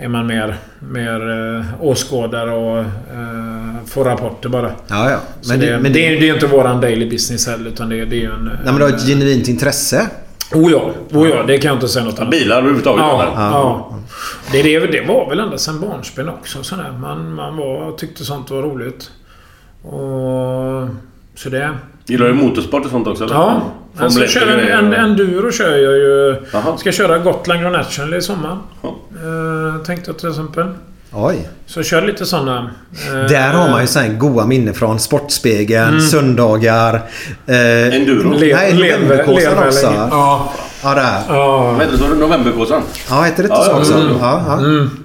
är 0.00 0.08
man 0.08 0.26
mer, 0.26 0.56
mer 0.78 1.30
eh, 1.30 1.64
åskådare 1.80 2.50
och 2.52 2.78
eh, 2.78 3.86
får 3.86 4.04
rapporter 4.04 4.48
bara. 4.48 4.72
Ja, 4.86 5.10
ja. 5.10 5.18
Men, 5.48 5.60
det, 5.60 5.66
det, 5.66 5.72
men 5.72 5.82
men 5.82 5.92
det, 5.92 6.06
är, 6.06 6.20
det 6.20 6.28
är 6.28 6.34
inte 6.34 6.46
våran 6.46 6.80
daily 6.80 7.10
business 7.10 7.46
heller 7.46 7.70
utan 7.70 7.88
det, 7.88 8.04
det 8.04 8.24
är 8.24 8.30
en... 8.30 8.44
Nej, 8.44 8.58
men 8.64 8.76
du 8.76 8.82
har 8.82 8.88
ett 8.88 9.06
genuint 9.06 9.48
intresse. 9.48 10.06
Oh 10.54 10.72
ja, 10.72 10.90
oh 11.12 11.28
ja, 11.28 11.42
det 11.42 11.58
kan 11.58 11.68
jag 11.68 11.76
inte 11.76 11.88
säga 11.88 12.04
något 12.04 12.18
annat. 12.18 12.30
Bilar 12.30 12.58
överhuvudtaget 12.58 13.00
Ja, 13.00 13.22
eller? 13.22 13.32
ja. 13.32 13.98
Det, 14.52 14.62
det, 14.62 14.86
det 14.86 15.06
var 15.08 15.28
väl 15.28 15.40
ända 15.40 15.58
sedan 15.58 15.80
barnsben 15.80 16.28
också. 16.28 16.62
Sådär. 16.62 16.92
Man, 17.00 17.34
man 17.34 17.56
var, 17.56 17.92
tyckte 17.92 18.24
sånt 18.24 18.50
var 18.50 18.62
roligt. 18.62 19.10
Och... 19.82 20.88
Så 21.34 21.48
det... 21.48 21.70
Gillar 22.10 22.26
du 22.26 22.34
motorsport 22.34 22.84
och 22.84 22.90
sånt 22.90 23.06
också? 23.06 23.24
Eller? 23.24 23.34
Ja. 23.34 23.62
Formel 23.94 24.04
Alltså, 24.04 24.24
1 24.24 24.30
kör 24.30 24.46
och 24.46 24.52
en, 24.52 24.58
grejer? 24.58 24.78
en, 24.78 24.92
enduro 24.94 25.52
kör 25.52 25.76
jag 25.76 25.96
ju. 25.96 26.36
Jaha. 26.52 26.76
Ska 26.76 26.92
köra 26.92 27.18
Gotland 27.18 27.60
Grand 27.62 27.76
National 27.76 28.14
i 28.14 28.22
sommar. 28.22 28.58
Ja. 28.82 28.88
Eh, 28.88 29.82
tänkte 29.84 30.10
jag 30.10 30.18
till 30.18 30.28
exempel. 30.28 30.66
Oj. 31.12 31.48
Så 31.66 31.82
kör 31.82 32.02
lite 32.02 32.26
sådana. 32.26 32.70
Eh, 33.08 33.28
Där 33.28 33.52
har 33.52 33.70
man 33.70 33.80
ju 33.80 33.86
sen 33.86 34.18
goa 34.18 34.46
minnen 34.46 34.74
från 34.74 34.98
Sportspegeln, 34.98 35.88
Mm. 35.88 36.00
söndagar. 36.00 36.94
Eh, 37.46 37.94
Enduro? 37.96 38.32
Le- 38.38 38.54
Nej, 38.56 38.72
lever- 38.74 39.66
också. 39.66 39.90
länge. 39.90 40.10
Ja. 40.82 40.88
Ja, 40.88 40.94
där. 40.94 41.34
Ja. 41.36 41.72
Vad 41.78 41.80
heter 41.86 42.08
det? 42.08 42.14
Novemberkåsan? 42.14 42.82
Ja, 43.10 43.22
heter 43.22 43.42
det 43.42 43.46
inte 43.46 43.54
Ja, 43.58 43.64
så 43.64 43.70
ja, 43.70 43.78
också? 43.78 43.94
mm. 43.94 44.12
Ja, 44.20 44.42
ja. 44.48 44.56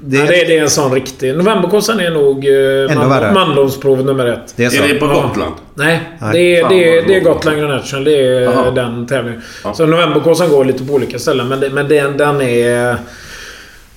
Det, 0.03 0.17
ja, 0.17 0.25
det, 0.25 0.41
är- 0.41 0.47
det 0.47 0.57
är 0.57 0.61
en 0.63 0.69
sån 0.69 0.91
riktig... 0.93 1.35
Novemberkåsan 1.37 1.99
är 1.99 2.11
nog 2.11 2.45
eh, 2.45 2.97
Ännu 2.97 3.09
värre. 3.09 3.31
mandomsprov 3.33 4.05
nummer 4.05 4.25
ett. 4.25 4.53
Det 4.55 4.65
är 4.65 4.69
så. 4.69 4.83
Är 4.83 4.87
det 4.87 4.93
på. 4.95 5.07
Gotland? 5.07 5.53
Nej, 5.73 6.01
Nej. 6.21 6.29
det, 6.33 6.57
är, 6.57 6.61
Fan, 6.61 6.71
det, 6.71 6.97
är, 6.97 7.07
det 7.07 7.15
är. 7.15 7.19
Gotland 7.19 7.57
Grand 7.59 7.73
National. 7.73 8.03
Det 8.03 8.11
är 8.27 8.41
Jaha. 8.41 8.71
den 8.71 9.07
tävlingen. 9.07 9.41
Ja. 9.63 9.73
Så 9.73 9.85
Novemberkåsan 9.85 10.49
går 10.49 10.65
lite 10.65 10.83
på 10.83 10.93
olika 10.93 11.19
ställen. 11.19 11.47
Men, 11.47 11.59
det, 11.59 11.69
men 11.69 11.87
den, 11.87 12.17
den 12.17 12.41
är... 12.41 12.97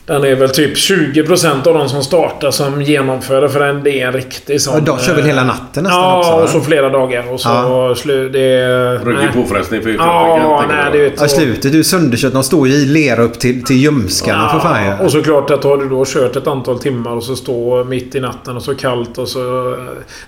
Den 0.09 0.25
är 0.25 0.35
väl 0.35 0.51
typ 0.51 0.75
20% 0.77 1.69
av 1.69 1.75
de 1.75 1.89
som 1.89 2.03
startar 2.03 2.51
som 2.51 2.83
genomför 2.83 3.41
det. 3.41 3.49
För 3.49 3.61
den, 3.61 3.83
det 3.83 4.01
är 4.01 4.07
en 4.07 4.13
riktig 4.13 4.61
sån... 4.61 4.75
Ja, 4.75 4.81
de 4.81 4.99
kör 4.99 5.15
väl 5.15 5.25
hela 5.25 5.41
eh, 5.41 5.47
natten 5.47 5.85
nästan 5.85 6.01
Ja, 6.03 6.19
också? 6.19 6.31
va? 6.31 6.43
och 6.43 6.49
så 6.49 6.61
flera 6.61 6.89
dagar. 6.89 7.33
Och 7.33 7.41
så 7.41 7.49
Ja. 7.49 7.95
slu, 7.95 8.29
det 8.29 8.41
är... 8.41 8.99
Ruggig 8.99 9.33
påfrestning 9.35 9.83
för 9.83 9.91
Ja, 9.91 10.59
tänker 10.61 10.77
nej, 10.77 10.93
det 10.93 10.99
vet 10.99 11.13
Ja, 11.21 11.27
i 11.27 11.29
slutet. 11.29 11.73
Du 11.73 11.79
är 11.79 11.83
sönderkört. 11.83 12.33
De 12.33 12.43
står 12.43 12.69
ju 12.69 12.75
i 12.75 12.87
lera 12.87 13.23
upp 13.23 13.39
till, 13.39 13.65
till 13.65 13.77
ljumskarna 13.77 14.49
för 14.49 14.59
fan 14.59 14.85
ja. 14.87 15.05
Och 15.05 15.13
såklart 15.13 15.51
att 15.51 15.65
har 15.65 15.77
du 15.77 15.89
då 15.89 16.05
kört 16.07 16.37
ett 16.37 16.47
antal 16.47 16.79
timmar 16.79 17.11
och 17.13 17.25
så 17.25 17.37
står 17.37 17.85
mitt 17.85 18.15
i 18.15 18.21
natten 18.21 18.57
och 18.57 18.63
så 18.63 18.75
kallt 18.75 19.19
och 19.19 19.29
så... 19.29 19.77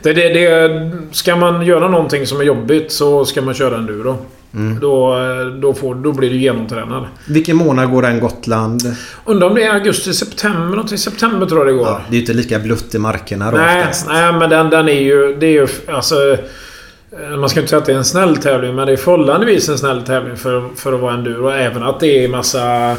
Det, 0.02 0.12
det, 0.12 0.28
det, 0.28 0.90
ska 1.12 1.36
man 1.36 1.66
göra 1.66 1.88
någonting 1.88 2.26
som 2.26 2.40
är 2.40 2.44
jobbigt 2.44 2.92
så 2.92 3.24
ska 3.24 3.42
man 3.42 3.54
köra 3.54 3.76
enduro. 3.76 4.16
Mm. 4.54 4.80
Då, 4.80 5.16
då, 5.62 5.74
får, 5.74 5.94
då 5.94 6.12
blir 6.12 6.30
du 6.30 6.36
genomtränad. 6.36 7.04
Vilken 7.28 7.56
månad 7.56 7.90
går 7.90 8.02
den 8.02 8.20
Gotland? 8.20 8.96
Undrar 9.24 9.48
om 9.48 9.54
det 9.54 9.62
är 9.64 9.74
augusti, 9.74 10.14
september 10.14 10.68
någonting. 10.68 10.98
September 10.98 11.46
tror 11.46 11.60
jag 11.60 11.68
det 11.68 11.78
går. 11.78 11.86
Ja, 11.86 12.00
det 12.08 12.12
är 12.12 12.14
ju 12.14 12.20
inte 12.20 12.32
lika 12.32 12.58
blött 12.58 12.94
i 12.94 12.98
markerna 12.98 13.50
då 13.50 13.56
nej, 13.56 13.80
oftast. 13.80 14.06
nej, 14.08 14.32
men 14.32 14.50
den, 14.50 14.70
den 14.70 14.88
är 14.88 15.00
ju... 15.00 15.36
Det 15.40 15.46
är 15.46 15.50
ju 15.50 15.68
alltså... 15.88 16.14
eh, 16.32 17.36
Man 17.38 17.48
ska 17.48 17.60
inte 17.60 17.70
säga 17.70 17.80
att 17.80 17.86
det 17.86 17.92
är 17.92 17.96
en 17.96 18.04
snäll 18.04 18.36
tävling, 18.36 18.74
men 18.74 18.86
det 18.86 18.92
är 18.92 18.96
förhållandevis 18.96 19.68
en 19.68 19.78
snäll 19.78 20.02
tävling 20.02 20.36
för, 20.36 20.68
för 20.76 20.92
att 20.92 21.00
vara 21.00 21.14
enduro. 21.14 21.48
Även 21.50 21.82
att 21.82 22.00
det 22.00 22.24
är 22.24 22.28
massa... 22.28 22.96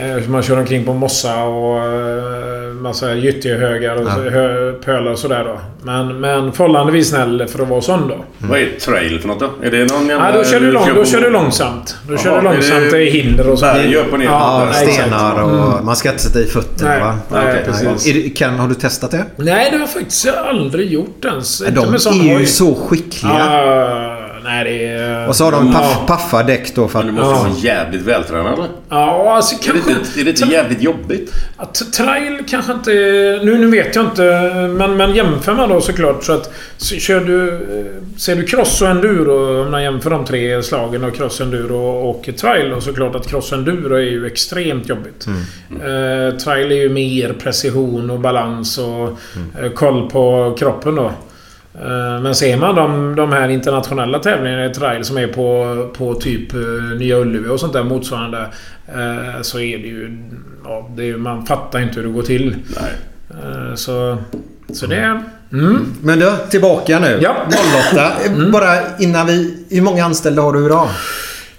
eh, 0.00 0.28
Man 0.28 0.42
kör 0.42 0.58
omkring 0.58 0.84
på 0.84 0.94
mossa 0.94 1.42
och 1.44 1.78
eh, 1.78 2.72
massa 2.74 3.14
gyttjehögar 3.14 3.96
och 3.96 4.02
Ja. 4.08 4.72
pölar 4.84 5.12
och 5.12 5.18
sådär 5.18 5.44
då. 5.44 5.58
Men, 5.82 6.20
men 6.20 6.52
förhållandevis 6.52 7.08
snäll 7.08 7.46
för 7.48 7.62
att 7.62 7.68
vara 7.68 7.80
sån 7.80 8.08
då. 8.08 8.24
Vad 8.38 8.58
är 8.60 8.68
trail 8.80 9.20
för 9.20 9.28
något 9.28 9.40
då? 9.40 9.50
Är 9.62 9.70
det 9.70 9.92
någon 9.92 10.08
Ja, 10.08 10.32
då 10.34 10.44
kör 10.44 10.60
du, 10.60 10.72
lång, 10.72 10.88
då 10.94 11.04
kör 11.04 11.20
du 11.20 11.30
långsamt. 11.30 11.96
Då 12.08 12.16
kör 12.16 12.36
du 12.36 12.42
långsamt. 12.42 12.90
Det 12.90 13.08
är 13.08 13.10
hinder 13.10 13.48
och 13.50 13.58
så. 13.58 13.64
Berg 13.66 13.96
upp 13.96 14.12
och 14.12 14.18
ner. 14.18 14.26
Ja, 14.26 14.66
Ja, 14.66 14.72
stenar 14.92 15.42
och... 15.42 15.50
Mm. 15.72 15.84
Man 15.84 15.96
ska 15.96 16.08
inte 16.10 16.22
sätta 16.22 16.40
i 16.40 16.44
fötterna 16.46 16.90
Nej, 16.90 17.00
va? 17.00 17.18
nej, 17.32 17.42
Okej. 17.50 17.62
precis. 17.66 18.06
Är 18.06 18.22
det, 18.22 18.30
kan, 18.30 18.58
har 18.58 18.68
du 18.68 18.74
testat 18.74 19.10
det? 19.10 19.24
Nej, 19.36 19.68
det 19.70 19.76
har 19.76 19.80
jag 19.80 19.90
faktiskt 19.90 20.28
aldrig 20.28 20.92
gjort 20.92 21.24
ens. 21.24 21.58
De 21.58 21.94
är 22.30 22.38
ju 22.38 22.46
så 22.46 22.74
skickliga. 22.74 23.32
Ja, 23.38 24.01
nej, 24.54 24.64
det 24.64 24.86
är... 24.86 25.28
Och 25.28 25.36
så 25.36 25.44
har 25.44 25.52
de 25.52 25.66
Ja. 25.66 25.72
paff, 25.72 26.06
paffa 26.06 26.42
däck 26.42 26.74
då 26.74 26.88
för 26.88 26.98
att... 26.98 27.04
Men 27.06 27.14
du 27.14 27.20
måste 27.20 27.48
vara 27.48 27.58
jävligt 27.58 28.02
vältränad 28.02 28.52
eller? 28.52 28.68
Ja, 28.88 29.34
alltså 29.36 29.54
Är 29.54 29.58
det 29.58 29.64
kanske... 29.80 29.90
inte, 29.92 30.20
är 30.20 30.24
det 30.24 30.30
inte 30.30 30.52
jävligt 30.54 30.82
jobbigt? 30.82 31.32
Att 31.56 31.92
trail 31.92 32.38
kanske 32.48 32.72
inte... 32.72 32.90
Nu, 33.44 33.58
nu 33.58 33.66
vet 33.66 33.96
jag 33.96 34.04
inte, 34.04 34.22
men, 34.78 34.96
men 34.96 35.14
jämför 35.14 35.54
man 35.54 35.68
då 35.68 35.80
såklart 35.80 36.24
så 36.24 36.32
att... 36.32 36.52
Så 36.76 36.94
kör 36.96 37.20
du... 37.20 37.48
eh, 37.48 38.18
Ser 38.18 38.36
du 38.36 38.44
cross 38.44 38.82
och 38.82 38.88
enduro, 38.88 39.62
om 39.64 39.70
man 39.70 39.82
jämför 39.82 40.10
de 40.10 40.24
tre 40.24 40.62
slagen 40.62 41.04
och 41.04 41.14
cross, 41.16 41.40
enduro 41.40 41.76
och 42.10 42.28
trail, 42.40 42.72
och 42.72 42.82
såklart 42.82 43.14
att 43.14 43.26
cross 43.28 43.52
och 43.52 43.58
enduro 43.58 43.94
är 43.94 44.00
ju 44.00 44.26
extremt 44.26 44.88
jobbigt. 44.88 45.26
Eh, 45.70 46.36
trail 46.38 46.72
är 46.72 46.76
ju 46.76 46.88
mer 46.88 47.32
precision 47.42 48.10
och 48.10 48.20
balans 48.20 48.78
och 48.78 49.18
eh, 49.62 49.70
koll 49.74 50.10
på 50.10 50.56
kroppen 50.58 50.94
då. 50.94 51.12
Eh, 51.74 52.20
Men 52.22 52.34
ser 52.34 52.56
man 52.56 52.74
de, 52.74 53.14
de 53.16 53.32
här 53.32 53.48
internationella 53.48 54.18
tävlingarna 54.18 54.64
i 54.66 54.70
trail 54.74 55.04
som 55.04 55.18
är 55.18 55.26
på, 55.26 55.76
på 55.98 56.14
typ 56.14 56.54
eh, 56.54 56.60
Nya 56.98 57.16
Ullevi 57.16 57.48
och 57.48 57.60
sånt 57.60 57.72
där 57.72 57.84
motsvarande. 57.84 58.40
eh, 58.88 59.42
Så 59.42 59.60
är 59.60 59.78
det 59.78 59.86
ju... 59.88 60.18
Ja, 60.64 60.90
det 60.96 61.08
är, 61.10 61.16
man 61.16 61.46
fattar 61.46 61.80
inte 61.80 62.00
hur 62.00 62.06
det 62.06 62.12
går 62.12 62.22
till. 62.22 62.56
Nej. 62.80 62.92
Så, 63.76 64.18
så 64.72 64.86
det... 64.86 65.22
Mm. 65.52 65.86
Men 66.02 66.18
du, 66.18 66.32
tillbaka 66.50 66.98
nu. 66.98 67.18
Ja. 67.22 67.36
08. 67.92 68.10
Bara 68.52 68.74
innan 68.98 69.26
vi... 69.26 69.64
Hur 69.70 69.82
många 69.82 70.04
anställda 70.04 70.42
har 70.42 70.52
du 70.52 70.66
idag? 70.66 70.88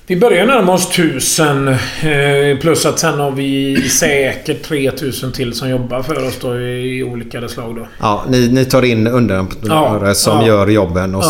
Vi 0.07 0.15
börjar 0.15 0.45
närma 0.45 0.73
oss 0.73 0.89
tusen. 0.89 1.67
eh, 1.67 2.57
Plus 2.61 2.85
att 2.85 2.99
sen 2.99 3.19
har 3.19 3.31
vi 3.31 3.81
säkert 3.89 4.63
3000 4.63 5.31
till 5.31 5.53
som 5.53 5.69
jobbar 5.69 6.01
för 6.03 6.27
oss 6.27 6.37
då 6.41 6.59
i 6.59 7.03
olika 7.03 7.47
slag 7.47 7.75
då. 7.75 7.87
Ja, 7.99 8.23
ni, 8.29 8.47
ni 8.47 8.65
tar 8.65 8.81
in 8.85 9.07
underentreprenörer 9.07 10.07
Ja, 10.07 10.13
som 10.13 10.39
ja. 10.41 10.47
gör 10.47 10.67
jobben. 10.67 11.15
Och 11.15 11.23
Ja. 11.23 11.29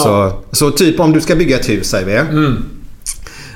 så, 0.51 0.55
så 0.55 0.71
typ 0.71 0.99
om 0.99 1.13
du 1.13 1.21
ska 1.21 1.35
bygga 1.35 1.55
ett 1.59 1.69
hus 1.69 1.87
säger 1.89 2.05
vi. 2.05 2.15
Mm. 2.15 2.65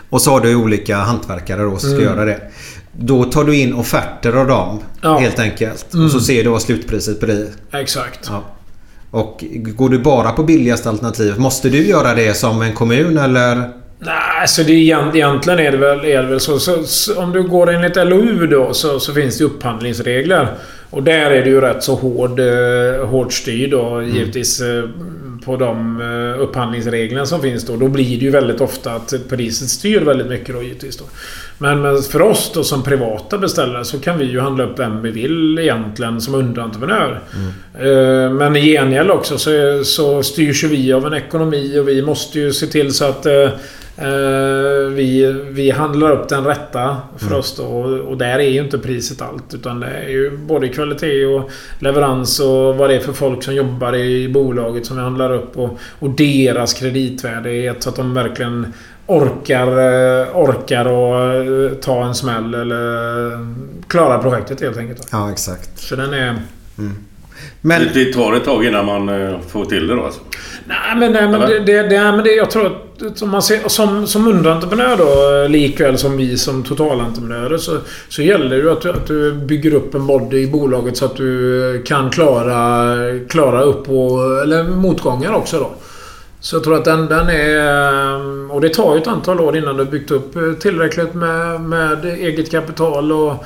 Och 0.09 0.21
så 0.21 0.31
har 0.31 0.39
du 0.39 0.55
olika 0.55 0.97
hantverkare 0.97 1.61
då 1.63 1.77
som 1.77 1.89
ska 1.91 2.01
göra 2.01 2.25
det. 2.25 2.39
Då 2.99 3.23
tar 3.23 3.43
du 3.43 3.55
in 3.57 3.73
offerter 3.73 4.33
av 4.33 4.47
dem. 4.47 4.79
Helt 5.19 5.39
enkelt. 5.39 5.93
Mm. 5.93 6.05
Och 6.05 6.11
så 6.11 6.19
ser 6.19 6.43
du 6.43 6.49
vad 6.49 6.61
slutpriset 6.61 7.19
blir. 7.19 7.47
Exakt. 7.73 8.31
Och 9.11 9.43
går 9.55 9.89
du 9.89 9.99
bara 9.99 10.31
på 10.31 10.43
billigaste 10.43 10.89
alternativet. 10.89 11.37
Måste 11.37 11.69
du 11.69 11.87
göra 11.87 12.13
det 12.15 12.33
som 12.33 12.61
en 12.61 12.73
kommun 12.73 13.17
eller? 13.17 13.69
Nej, 13.99 14.41
alltså 14.41 14.63
det 14.63 14.73
egentligen 14.73 15.59
är 15.59 15.71
det 15.71 15.77
väl, 15.77 16.05
är 16.05 16.23
det 16.23 16.29
väl 16.29 16.39
så, 16.39 16.59
så, 16.59 16.83
så. 16.83 17.21
Om 17.21 17.33
du 17.33 17.43
går 17.43 17.73
enligt 17.73 17.95
LOU 17.95 18.47
då 18.47 18.73
så, 18.73 18.99
så 18.99 19.13
finns 19.13 19.37
det 19.37 19.43
upphandlingsregler. 19.43 20.47
Och 20.89 21.03
där 21.03 21.31
är 21.31 21.43
det 21.43 21.49
ju 21.49 21.61
rätt 21.61 21.83
så 21.83 21.95
hård, 21.95 22.39
eh, 22.39 23.07
hårt 23.07 23.33
styrd 23.33 23.71
då 23.71 24.03
givetvis 24.03 24.61
eh, 24.61 24.83
på 25.45 25.55
de 25.55 26.01
eh, 26.01 26.41
upphandlingsreglerna 26.41 27.25
som 27.25 27.41
finns 27.41 27.65
då. 27.65 27.75
Då 27.75 27.87
blir 27.87 28.19
det 28.19 28.25
ju 28.25 28.31
väldigt 28.31 28.61
ofta 28.61 28.91
att 28.91 29.13
priset 29.29 29.69
styr 29.69 30.01
väldigt 30.01 30.27
mycket 30.27 30.55
då 30.55 30.63
givetvis 30.63 30.97
då. 30.97 31.03
Men, 31.57 31.81
men 31.81 32.01
för 32.01 32.21
oss 32.21 32.51
då 32.53 32.63
som 32.63 32.83
privata 32.83 33.37
beställare 33.37 33.85
så 33.85 33.99
kan 33.99 34.17
vi 34.17 34.25
ju 34.25 34.39
handla 34.39 34.63
upp 34.63 34.79
vem 34.79 35.01
vi 35.01 35.11
vill 35.11 35.59
egentligen 35.59 36.21
som 36.21 36.35
underentreprenör. 36.35 37.21
Eh, 37.79 38.31
Men 38.31 38.55
i 38.55 38.61
gengäld 38.61 39.11
också 39.11 39.37
så, 39.37 39.83
så 39.83 40.23
styrs 40.23 40.63
ju 40.63 40.67
vi 40.67 40.93
av 40.93 41.05
en 41.05 41.13
ekonomi 41.13 41.79
och 41.79 41.87
vi 41.87 42.01
måste 42.01 42.39
ju 42.39 42.53
se 42.53 42.67
till 42.67 42.93
så 42.93 43.05
att 43.05 43.25
vi, 44.95 45.41
vi 45.49 45.71
handlar 45.71 46.11
upp 46.11 46.29
den 46.29 46.43
rätta 46.43 46.97
för 47.17 47.33
oss 47.33 47.55
då. 47.57 47.63
Och, 48.07 48.17
där 48.17 48.39
är 48.39 48.49
ju 48.49 48.63
inte 48.63 48.77
priset 48.77 49.21
allt. 49.21 49.53
Utan 49.53 49.79
det 49.79 49.87
är 49.87 50.09
ju 50.09 50.37
både 50.37 50.69
kvalitet 50.69 51.25
och 51.25 51.49
leverans 51.79 52.39
och 52.39 52.75
vad 52.75 52.89
det 52.89 52.95
är 52.95 52.99
för 52.99 53.13
folk 53.13 53.43
som 53.43 53.55
jobbar 53.55 53.95
i 53.95 54.29
bolaget 54.29 54.85
som 54.85 54.97
vi 54.97 55.03
handlar 55.03 55.33
upp. 55.33 55.57
Och, 55.57 55.79
och 55.99 56.09
deras 56.09 56.73
kreditvärdighet 56.73 57.83
så 57.83 57.89
att 57.89 57.95
de 57.95 58.13
verkligen 58.13 58.73
orkar, 59.07 59.67
eh, 59.67 60.27
orkar 60.37 60.85
och 60.85 61.33
eh, 61.35 61.71
ta 61.71 62.05
en 62.05 62.15
smäll 62.15 62.53
eller 62.53 63.31
klara 63.87 64.19
projektet 64.19 64.61
helt 64.61 64.77
enkelt. 64.77 65.07
Ja, 65.11 65.31
exakt. 65.31 65.79
Så 65.79 65.95
den 65.95 66.13
är... 66.13 66.35
Men 67.61 67.81
Det, 67.81 68.05
det 68.05 68.13
tar 68.13 68.33
ett 68.33 68.45
tag 68.45 68.65
innan 68.65 68.85
man 68.85 69.09
eh, 69.09 69.39
får 69.47 69.65
till 69.65 69.87
det 69.87 69.95
då 69.95 70.03
alltså. 70.03 70.21
Nej 70.67 70.95
men, 70.97 71.11
nej, 71.13 71.27
men, 71.27 71.39
det, 71.41 71.59
det, 71.59 71.83
det, 71.83 71.99
men 72.11 72.23
det, 72.23 72.31
jag 72.35 72.51
tror 72.51 72.65
att 72.65 73.17
som, 73.17 73.29
man 73.29 73.41
ser, 73.41 73.67
som, 73.69 74.07
som 74.07 74.27
underentreprenör 74.27 74.97
då, 74.97 75.43
eh, 75.43 75.49
likväl 75.49 75.97
som 75.97 76.17
vi 76.17 76.37
som 76.37 76.63
totalentreprenörer 76.63 77.57
så, 77.57 77.77
så 78.09 78.21
gäller 78.21 78.49
det 78.49 78.55
ju 78.55 78.71
att, 78.71 78.81
du- 78.81 78.89
att 78.89 79.07
du 79.07 79.33
bygger 79.33 79.73
upp 79.73 79.95
en 79.95 80.07
body 80.07 80.37
i 80.37 80.47
bolaget 80.47 80.97
så 80.97 81.05
att 81.05 81.15
du 81.15 81.83
kan 81.85 82.09
klara, 82.09 82.95
klara 83.29 83.61
upp 83.61 83.89
och, 83.89 84.41
eller 84.43 84.63
motgångar 84.63 85.33
också 85.33 85.59
då. 85.59 85.69
Så 86.39 86.55
jag 86.55 86.63
tror 86.63 86.75
att 86.75 86.85
den, 86.85 87.05
den 87.07 87.29
är... 87.29 88.13
eh, 88.15 88.51
Och 88.55 88.61
det 88.61 88.69
tar 88.69 88.95
ju 88.95 89.01
ett 89.01 89.07
antal 89.07 89.39
år 89.39 89.57
innan 89.57 89.77
du 89.77 89.83
har 89.83 89.91
byggt 89.91 90.11
upp 90.11 90.35
eh, 90.35 90.51
tillräckligt 90.59 91.13
med, 91.13 91.61
med 91.61 92.05
eget 92.05 92.51
kapital 92.51 93.11
och 93.11 93.45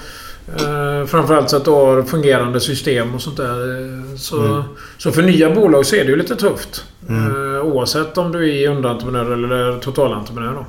Eh, 0.59 1.05
framförallt 1.07 1.49
så 1.49 1.57
att 1.57 1.65
du 1.65 1.71
har 1.71 2.03
fungerande 2.03 2.59
system 2.59 3.15
och 3.15 3.21
sånt 3.21 3.37
där. 3.37 4.17
Så, 4.17 4.41
Mm. 4.45 4.63
så 4.97 5.11
för 5.11 5.21
nya 5.21 5.55
bolag 5.55 5.85
så 5.85 5.95
är 5.95 6.03
det 6.03 6.09
ju 6.09 6.15
lite 6.15 6.35
tufft. 6.35 6.85
Mm. 7.09 7.55
Eh, 7.55 7.61
oavsett 7.61 8.17
om 8.17 8.31
du 8.31 8.55
är 8.63 8.69
underentreprenör 8.69 9.31
eller 9.31 9.79
totalentreprenör. 9.79 10.53
Då. 10.53 10.65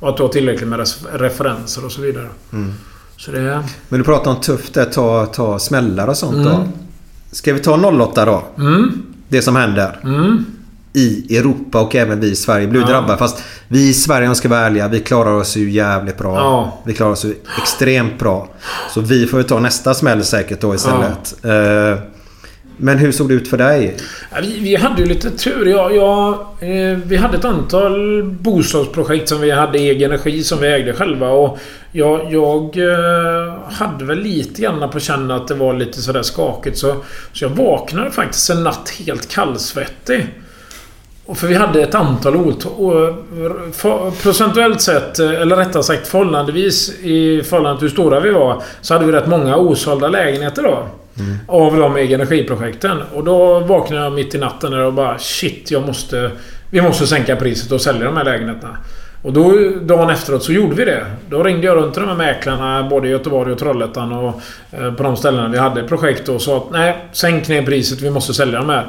Och 0.00 0.08
att 0.08 0.16
du 0.16 0.22
har 0.22 0.30
tillräckligt 0.30 0.68
med 0.68 0.86
referenser 1.12 1.84
och 1.84 1.92
så 1.92 2.00
vidare. 2.02 2.28
Mm. 2.52 2.72
Så 3.16 3.30
det... 3.30 3.64
Men 3.88 3.98
du 4.00 4.04
pratar 4.04 4.30
om 4.30 4.40
tufft 4.40 4.74
där, 4.74 4.84
ta, 4.84 5.26
ta 5.26 5.58
smällar 5.58 6.08
och 6.08 6.16
sånt 6.16 6.34
Mm. 6.36 6.44
då. 6.48 6.68
Ska 7.32 7.52
vi 7.54 7.60
ta 7.60 7.76
08 7.76 8.24
då? 8.24 8.42
Mm. 8.58 9.02
Det 9.28 9.42
som 9.42 9.56
händer. 9.56 9.98
I 10.98 11.36
Europa 11.36 11.80
och 11.80 11.94
även 11.94 12.20
vi 12.20 12.30
i 12.30 12.36
Sverige 12.36 12.66
blir 12.66 12.80
Ja. 12.80 12.86
drabbade. 12.86 13.18
Fast 13.18 13.42
vi 13.68 13.88
i 13.88 13.92
Sverige, 13.94 14.22
om 14.26 14.30
jag 14.30 14.36
ska 14.36 14.48
vara 14.48 14.60
ärliga, 14.60 14.88
vi 14.88 15.00
klarar 15.00 15.32
oss 15.32 15.56
ju 15.56 15.70
jävligt 15.70 16.18
bra. 16.18 16.36
Ja. 16.36 16.78
Vi 16.84 16.94
klarar 16.94 17.10
oss 17.12 17.24
ju 17.24 17.34
extremt 17.62 18.18
bra. 18.18 18.48
Så 18.90 19.00
vi 19.00 19.26
får 19.26 19.40
ju 19.40 19.44
ta 19.46 19.60
nästa 19.60 19.94
smäll 19.94 20.24
säkert 20.24 20.60
då 20.60 20.74
istället. 20.74 21.44
Eh, 21.44 22.02
Men 22.80 22.98
hur 22.98 23.12
såg 23.12 23.28
det 23.28 23.34
ut 23.34 23.48
för 23.48 23.58
dig? 23.58 23.96
Ja, 24.30 24.38
vi, 24.42 24.58
vi 24.60 24.76
hade 24.76 25.02
ju 25.02 25.08
lite 25.08 25.30
tur. 25.30 25.66
Jag, 25.66 25.96
jag, 25.96 26.30
eh, 26.60 26.98
vi 27.04 27.16
hade 27.16 27.36
ett 27.36 27.44
antal 27.44 28.22
bostadsprojekt 28.24 29.28
som 29.28 29.40
vi 29.40 29.50
hade 29.50 29.78
egen 29.78 30.10
regi 30.10 30.44
som 30.44 30.58
vi 30.60 30.66
ägde 30.68 30.92
själva. 30.92 31.28
Och 31.28 31.58
jag, 31.92 32.32
jag 32.32 32.76
eh, 32.78 33.54
hade 33.72 34.04
väl 34.04 34.18
lite 34.18 34.62
grann 34.62 34.90
på 34.90 35.00
känn 35.00 35.30
att 35.30 35.48
det 35.48 35.54
var 35.54 35.74
lite 35.74 36.02
sådär 36.02 36.22
skakigt. 36.22 36.78
Så, 36.78 36.96
så 37.32 37.44
jag 37.44 37.50
vaknade 37.50 38.10
faktiskt 38.10 38.50
en 38.50 38.62
natt 38.64 38.92
helt 39.06 39.28
kallsvettig. 39.28 40.26
För 41.34 41.46
vi 41.46 41.54
hade 41.54 41.82
ett 41.82 41.94
antal 41.94 42.36
ot- 42.36 42.66
o- 42.66 43.14
för, 43.72 44.10
Procentuellt 44.22 44.80
sett, 44.80 45.18
eller 45.18 45.56
rättare 45.56 45.82
sagt 45.82 46.06
förhållandevis 46.08 46.98
i 47.02 47.42
förhållande 47.42 47.78
till 47.78 47.88
hur 47.88 47.92
stora 47.92 48.20
vi 48.20 48.30
var, 48.30 48.62
så 48.80 48.94
hade 48.94 49.06
vi 49.06 49.12
rätt 49.12 49.26
många 49.26 49.56
osålda 49.56 50.08
lägenheter 50.08 50.62
då. 50.62 50.82
Av 51.48 51.76
de 51.76 51.96
energiprojekten. 51.96 52.96
Och 53.14 53.24
då 53.24 53.58
vaknade 53.60 54.02
jag 54.02 54.12
mitt 54.12 54.34
i 54.34 54.38
natten 54.38 54.74
och 54.74 54.92
bara 54.92 55.18
shit, 55.18 55.70
jag 55.70 55.86
måste... 55.86 56.30
Vi 56.70 56.80
måste 56.80 57.06
sänka 57.06 57.36
priset 57.36 57.72
och 57.72 57.80
sälja 57.80 58.04
de 58.04 58.16
här 58.16 58.24
lägenheterna. 58.24 58.76
Och 59.22 59.32
då, 59.32 59.52
dagen 59.82 60.10
efteråt 60.10 60.42
så 60.42 60.52
gjorde 60.52 60.74
vi 60.74 60.84
det. 60.84 61.06
Då 61.30 61.42
ringde 61.42 61.66
jag 61.66 61.76
runt 61.76 61.92
till 61.94 62.02
de 62.02 62.08
här 62.08 62.16
mäklarna 62.16 62.82
både 62.90 63.08
i 63.08 63.10
Göteborg 63.10 63.52
och 63.52 63.58
Trollhättan 63.58 64.12
och 64.12 64.40
eh, 64.72 64.92
på 64.94 65.02
de 65.02 65.16
ställena 65.16 65.48
vi 65.48 65.58
hade 65.58 65.82
projekt 65.82 66.28
och 66.28 66.42
sa 66.42 66.56
att 66.56 66.70
nej, 66.72 66.96
sänk 67.12 67.48
ner 67.48 67.62
priset, 67.62 68.00
vi 68.00 68.10
måste 68.10 68.34
sälja 68.34 68.58
de 68.58 68.68
här. 68.68 68.86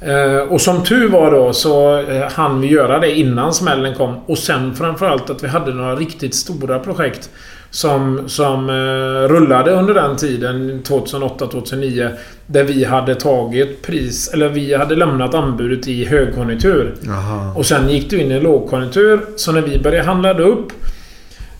Eh, 0.00 0.36
och 0.36 0.60
som 0.60 0.84
tur 0.84 1.08
var 1.08 1.30
då 1.30 1.52
så 1.52 1.98
eh, 1.98 2.32
hann 2.32 2.60
vi 2.60 2.68
göra 2.68 2.98
det 2.98 3.14
innan 3.14 3.54
smällen 3.54 3.94
kom. 3.94 4.16
Och 4.26 4.38
sen 4.38 4.74
framförallt 4.74 5.30
att 5.30 5.44
vi 5.44 5.48
hade 5.48 5.74
några 5.74 5.96
riktigt 5.96 6.34
stora 6.34 6.78
projekt 6.78 7.30
som, 7.70 8.28
som 8.28 8.70
eh, 8.70 9.28
rullade 9.28 9.70
under 9.70 9.94
den 9.94 10.16
tiden, 10.16 10.82
2008-2009. 10.82 12.10
Där 12.46 12.64
vi 12.64 12.84
hade 12.84 13.14
tagit 13.14 13.82
pris, 13.82 14.28
eller 14.34 14.48
vi 14.48 14.74
hade 14.74 14.96
lämnat 14.96 15.34
anbudet 15.34 15.88
i 15.88 16.04
högkonjunktur. 16.04 16.94
Jaha. 17.00 17.52
Och 17.56 17.66
sen 17.66 17.88
gick 17.88 18.10
du 18.10 18.20
in 18.20 18.32
i 18.32 18.40
lågkonjunktur. 18.40 19.20
Så 19.36 19.52
när 19.52 19.62
vi 19.62 19.78
började 19.78 20.06
handla 20.06 20.38
upp 20.38 20.72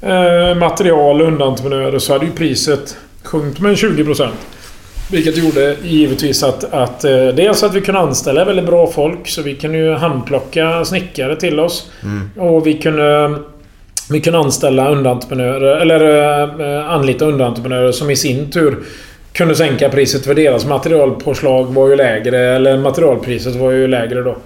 eh, 0.03 0.55
material 0.59 1.21
och 1.21 1.29
underentreprenörer 1.29 1.99
så 1.99 2.13
hade 2.13 2.27
ju 2.27 2.33
priset 2.33 2.97
sjunkit 3.25 3.61
med 3.61 3.75
20%. 3.75 4.29
Vilket 5.11 5.37
gjorde 5.37 5.77
givetvis 5.83 6.43
att, 6.43 6.65
att 6.75 7.05
eh, 7.05 7.27
dels 7.27 7.63
att 7.63 7.75
vi 7.75 7.81
kunde 7.81 8.01
anställa 8.01 8.45
väldigt 8.45 8.67
bra 8.67 8.87
folk. 8.87 9.29
Så 9.29 9.43
vi 9.43 9.55
kunde 9.55 9.79
ju 9.79 9.93
handplocka 9.93 10.85
snickare 10.85 11.37
till 11.37 11.61
oss. 11.61 11.91
Och 12.37 12.67
vi 12.67 12.75
kunde... 12.75 13.39
Vi 14.11 14.21
kunde 14.21 14.39
anställa 14.39 14.91
underentreprenörer, 14.91 15.77
eller 15.77 16.01
eh, 16.61 16.91
anlita 16.91 17.25
underentreprenörer 17.25 17.93
som 17.93 18.11
i 18.11 18.17
sin 18.17 18.51
tur 18.51 18.79
kunde 19.33 19.55
sänka 19.55 19.89
priset 19.89 20.25
för 20.25 20.35
deras 20.35 20.67
materialpåslag 20.67 21.65
var 21.65 21.89
ju 21.89 21.97
lägre, 21.97 22.57
eller 22.57 22.79
materialpriset 22.79 23.57
var 23.57 23.71
ju 23.71 23.89
lägre 23.89 24.23
då. 24.23 24.37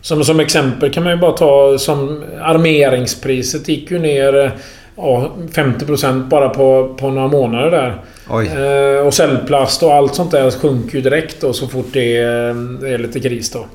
Som, 0.00 0.24
som 0.24 0.40
exempel 0.40 0.92
kan 0.92 1.02
man 1.02 1.12
ju 1.12 1.18
bara 1.18 1.32
ta 1.32 1.78
som 1.78 2.24
armeringspriset 2.42 3.68
gick 3.68 3.90
ju 3.90 3.98
ner 3.98 4.36
eh, 4.36 4.50
ja, 4.96 5.30
50% 5.52 6.28
bara 6.28 6.48
på, 6.48 6.94
på 7.00 7.10
några 7.10 7.28
månader 7.28 7.70
där. 7.70 7.94
Oj. 8.28 8.46
Eh, 8.46 9.06
och 9.06 9.14
cellplast 9.14 9.82
och 9.82 9.94
allt 9.94 10.14
sånt 10.14 10.30
där 10.30 10.50
sjunker 10.50 10.96
ju 10.96 11.02
direkt 11.02 11.40
då 11.40 11.52
så 11.52 11.68
fort 11.68 11.86
det 11.92 12.16
är, 12.16 12.80
det 12.80 12.88
är 12.88 12.98
lite 12.98 13.20
kris 13.20 13.50
då. 13.50 13.66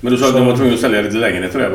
Men 0.00 0.12
du 0.12 0.18
sa 0.18 0.28
att 0.28 0.34
du 0.34 0.44
var 0.44 0.56
tvungen 0.56 0.74
att 0.74 0.80
sälja 0.80 1.00
lite 1.00 1.16
lägenheter 1.16 1.58
där. 1.58 1.68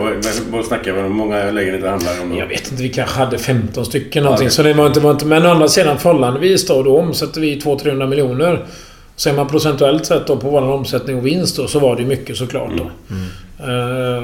Vad, 0.52 0.66
snackar 0.66 0.94
vi 0.94 1.00
om? 1.00 1.06
Hur 1.06 1.12
många 1.14 1.52
lägenheter 1.52 1.88
handlar 1.88 2.16
det 2.16 2.22
om? 2.22 2.30
då? 2.30 2.38
Jag 2.38 2.48
vet 2.48 2.72
inte, 2.72 2.84
vi 2.84 2.90
kanske 2.90 3.20
hade 3.20 3.38
15 3.38 3.86
stycken 3.86 4.24
någonting. 4.24 4.50
Så 4.50 4.64
det 4.64 4.74
var 4.74 4.88
inte, 4.88 5.00
var 5.00 5.12
inte... 5.12 5.26
Men 5.26 5.46
å 5.46 5.50
andra 5.50 5.68
sidan 5.68 6.00
förhållandevis 6.00 6.68
då, 6.68 6.84
då 6.84 6.98
omsätter 6.98 7.42
vi 7.42 7.60
200-300 7.60 8.08
miljoner. 8.08 8.66
Ser 9.16 9.34
man 9.34 9.48
procentuellt 9.48 10.06
sett 10.06 10.28
då 10.28 10.38
på 10.38 10.50
vår 10.50 10.62
omsättning 10.62 11.18
och 11.18 11.26
vinst 11.26 11.58
då, 11.58 11.68
så 11.68 11.80
var 11.80 11.96
det 11.96 12.06
mycket 12.06 12.38
såklart 12.38 12.72
då. 12.78 12.84
Eh, 13.64 14.22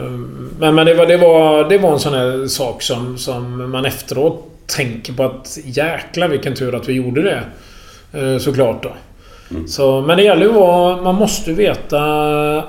Men, 0.59 0.75
men 0.75 0.85
det, 0.85 0.93
var, 0.93 1.05
det, 1.05 1.17
var, 1.17 1.69
det 1.69 1.77
var 1.77 1.93
en 1.93 1.99
sån 1.99 2.13
här 2.13 2.47
sak 2.47 2.81
som, 2.81 3.17
som 3.17 3.71
man 3.71 3.85
efteråt 3.85 4.45
tänker 4.67 5.13
på 5.13 5.23
att 5.23 5.57
jäkla 5.65 6.27
vilken 6.27 6.55
tur 6.55 6.75
att 6.75 6.89
vi 6.89 6.93
gjorde 6.93 7.21
det. 7.21 7.43
Eh, 8.13 8.37
Såklart 8.39 8.83
då. 8.83 8.91
Så, 9.67 10.01
men 10.01 10.17
det 10.17 10.23
gäller 10.23 10.41
ju 10.41 10.49
att 10.49 10.55
vara- 10.55 11.01
Man 11.01 11.15
måste 11.15 11.51
veta 11.53 11.99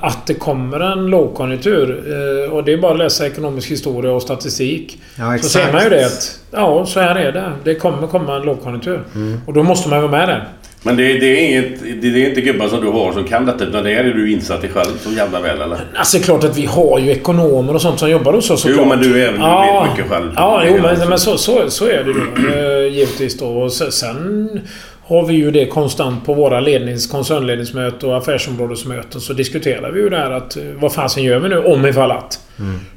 att 0.01 0.27
det 0.27 0.33
kommer 0.33 0.79
en 0.79 1.05
lågkonjunktur. 1.05 2.03
Eh, 2.47 2.53
Och 2.53 2.63
det 2.63 2.73
är 2.73 2.77
bara 2.77 2.91
att 2.91 2.97
läsa 2.99 3.27
ekonomisk 3.27 3.71
historia 3.71 4.11
och 4.11 4.21
statistik. 4.21 4.99
Ja, 5.19 5.37
så 5.41 5.49
ser 5.49 5.73
man 5.73 5.83
ju 5.83 5.89
det 5.89 6.05
att... 6.05 6.39
Ja, 6.51 6.85
så 6.85 6.99
här 6.99 7.15
är 7.15 7.31
det. 7.31 7.51
Det 7.63 7.75
kommer 7.75 8.07
komma 8.07 8.35
en 8.35 8.41
lågkonjunktur. 8.41 8.99
Och 9.47 9.53
då 9.53 9.63
måste 9.63 9.89
man 9.89 10.01
vara 10.01 10.11
med 10.11 10.27
där. 10.29 10.47
Men 10.83 10.97
det, 10.97 11.03
det, 11.19 11.25
är 11.25 11.49
inget, 11.49 11.81
det, 12.01 12.09
det 12.09 12.25
är 12.25 12.29
inte 12.29 12.41
gubbar 12.41 12.67
som 12.67 12.81
du 12.81 12.87
har 12.87 13.11
som 13.13 13.23
kan 13.23 13.45
detta 13.45 13.63
utan 13.63 13.83
det 13.83 13.89
här 13.93 14.03
är 14.03 14.13
du 14.13 14.31
insatt 14.31 14.63
i 14.63 14.67
själv 14.67 14.97
så 15.03 15.11
jävla 15.11 15.39
väl 15.41 15.61
eller? 15.61 15.77
Alltså 15.95 16.17
det 16.17 16.23
är 16.23 16.25
klart 16.25 16.43
att 16.43 16.57
vi 16.57 16.65
har 16.65 16.99
ju 16.99 17.11
ekonomer 17.11 17.75
och 17.75 17.81
sånt 17.81 17.99
som 17.99 18.09
jobbar 18.09 18.33
hos 18.33 18.49
oss 18.49 18.63
Jo, 18.67 18.71
såklart. 18.75 18.87
men 18.87 18.99
du 19.11 19.23
är 19.23 19.27
även- 19.27 19.39
du 19.41 19.47
vet 19.81 19.89
mycket 19.97 20.11
själv. 20.11 20.31
Ja, 20.35 20.63
jo, 20.67 20.77
men, 20.81 21.09
men 21.09 21.19
så, 21.19 21.37
så, 21.37 21.69
så 21.69 21.85
är 21.85 22.03
det 22.03 22.11
ju. 22.11 22.85
eh, 22.87 22.93
Givetvis 22.93 23.37
då. 23.39 23.45
Och 23.47 23.71
se- 23.73 23.91
sen 23.91 24.49
har 25.11 25.25
vi 25.27 25.33
ju 25.33 25.51
det 25.51 25.65
konstant 25.65 26.25
på 26.25 26.33
våra 26.33 26.59
lednings, 26.59 27.07
koncernledningsmöten 27.07 28.09
och 28.09 28.17
affärsområdesmöten. 28.17 29.21
Så 29.21 29.33
diskuterar 29.33 29.91
vi 29.91 30.01
ju 30.01 30.09
det 30.09 30.17
här 30.17 30.31
att 30.31 30.57
eh, 30.57 30.63
vad 30.79 30.93
fasen 30.93 31.23
gör 31.23 31.39
vi 31.39 31.49
nu 31.49 31.57
om 31.57 31.85
ifall 31.85 32.11
att? 32.11 32.39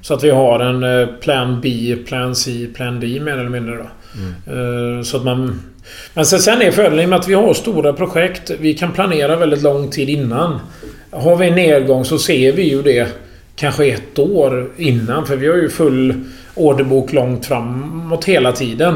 Så 0.03 0.15
att 0.15 0.25
vi 0.25 0.31
har 0.31 0.61
en 0.61 0.83
eh, 1.01 1.07
plan 1.07 1.61
B, 1.62 1.97
plan 2.07 2.35
C, 2.35 2.67
plan 2.75 3.01
D 3.01 3.21
mer 3.21 3.33
eller 3.33 3.51
mindre 3.51 3.77
då. 3.77 3.83
Eh, 4.53 5.03
Så 5.03 5.17
att 5.17 5.25
man... 5.25 5.61
Men 6.15 6.27
sen, 6.27 6.39
sen 6.39 6.62
är 6.62 6.71
fördelen 6.71 7.11
med 7.11 7.19
att 7.19 7.29
vi 7.29 7.35
har 7.35 7.55
stora 7.55 7.93
projekt. 7.93 8.51
Vi 8.61 8.75
kan 8.75 8.93
planera 8.93 9.37
väldigt 9.37 9.62
lång 9.62 9.91
tid 9.91 10.09
innan. 10.09 10.61
Har 11.11 11.37
vi 11.37 11.49
en 11.49 11.55
nedgång 11.55 12.05
så 12.05 12.19
ser 12.19 12.53
vi 12.53 12.71
ju 12.71 12.83
det 12.83 13.09
kanske 13.57 13.87
ett 13.87 14.19
år 14.19 14.71
innan. 14.77 15.27
För 15.27 15.37
vi 15.37 15.49
har 15.49 15.57
ju 15.57 15.69
full 15.69 16.15
orderbok 16.55 17.12
långt 17.12 17.47
framåt 17.47 18.25
hela 18.25 18.53
tiden. 18.53 18.95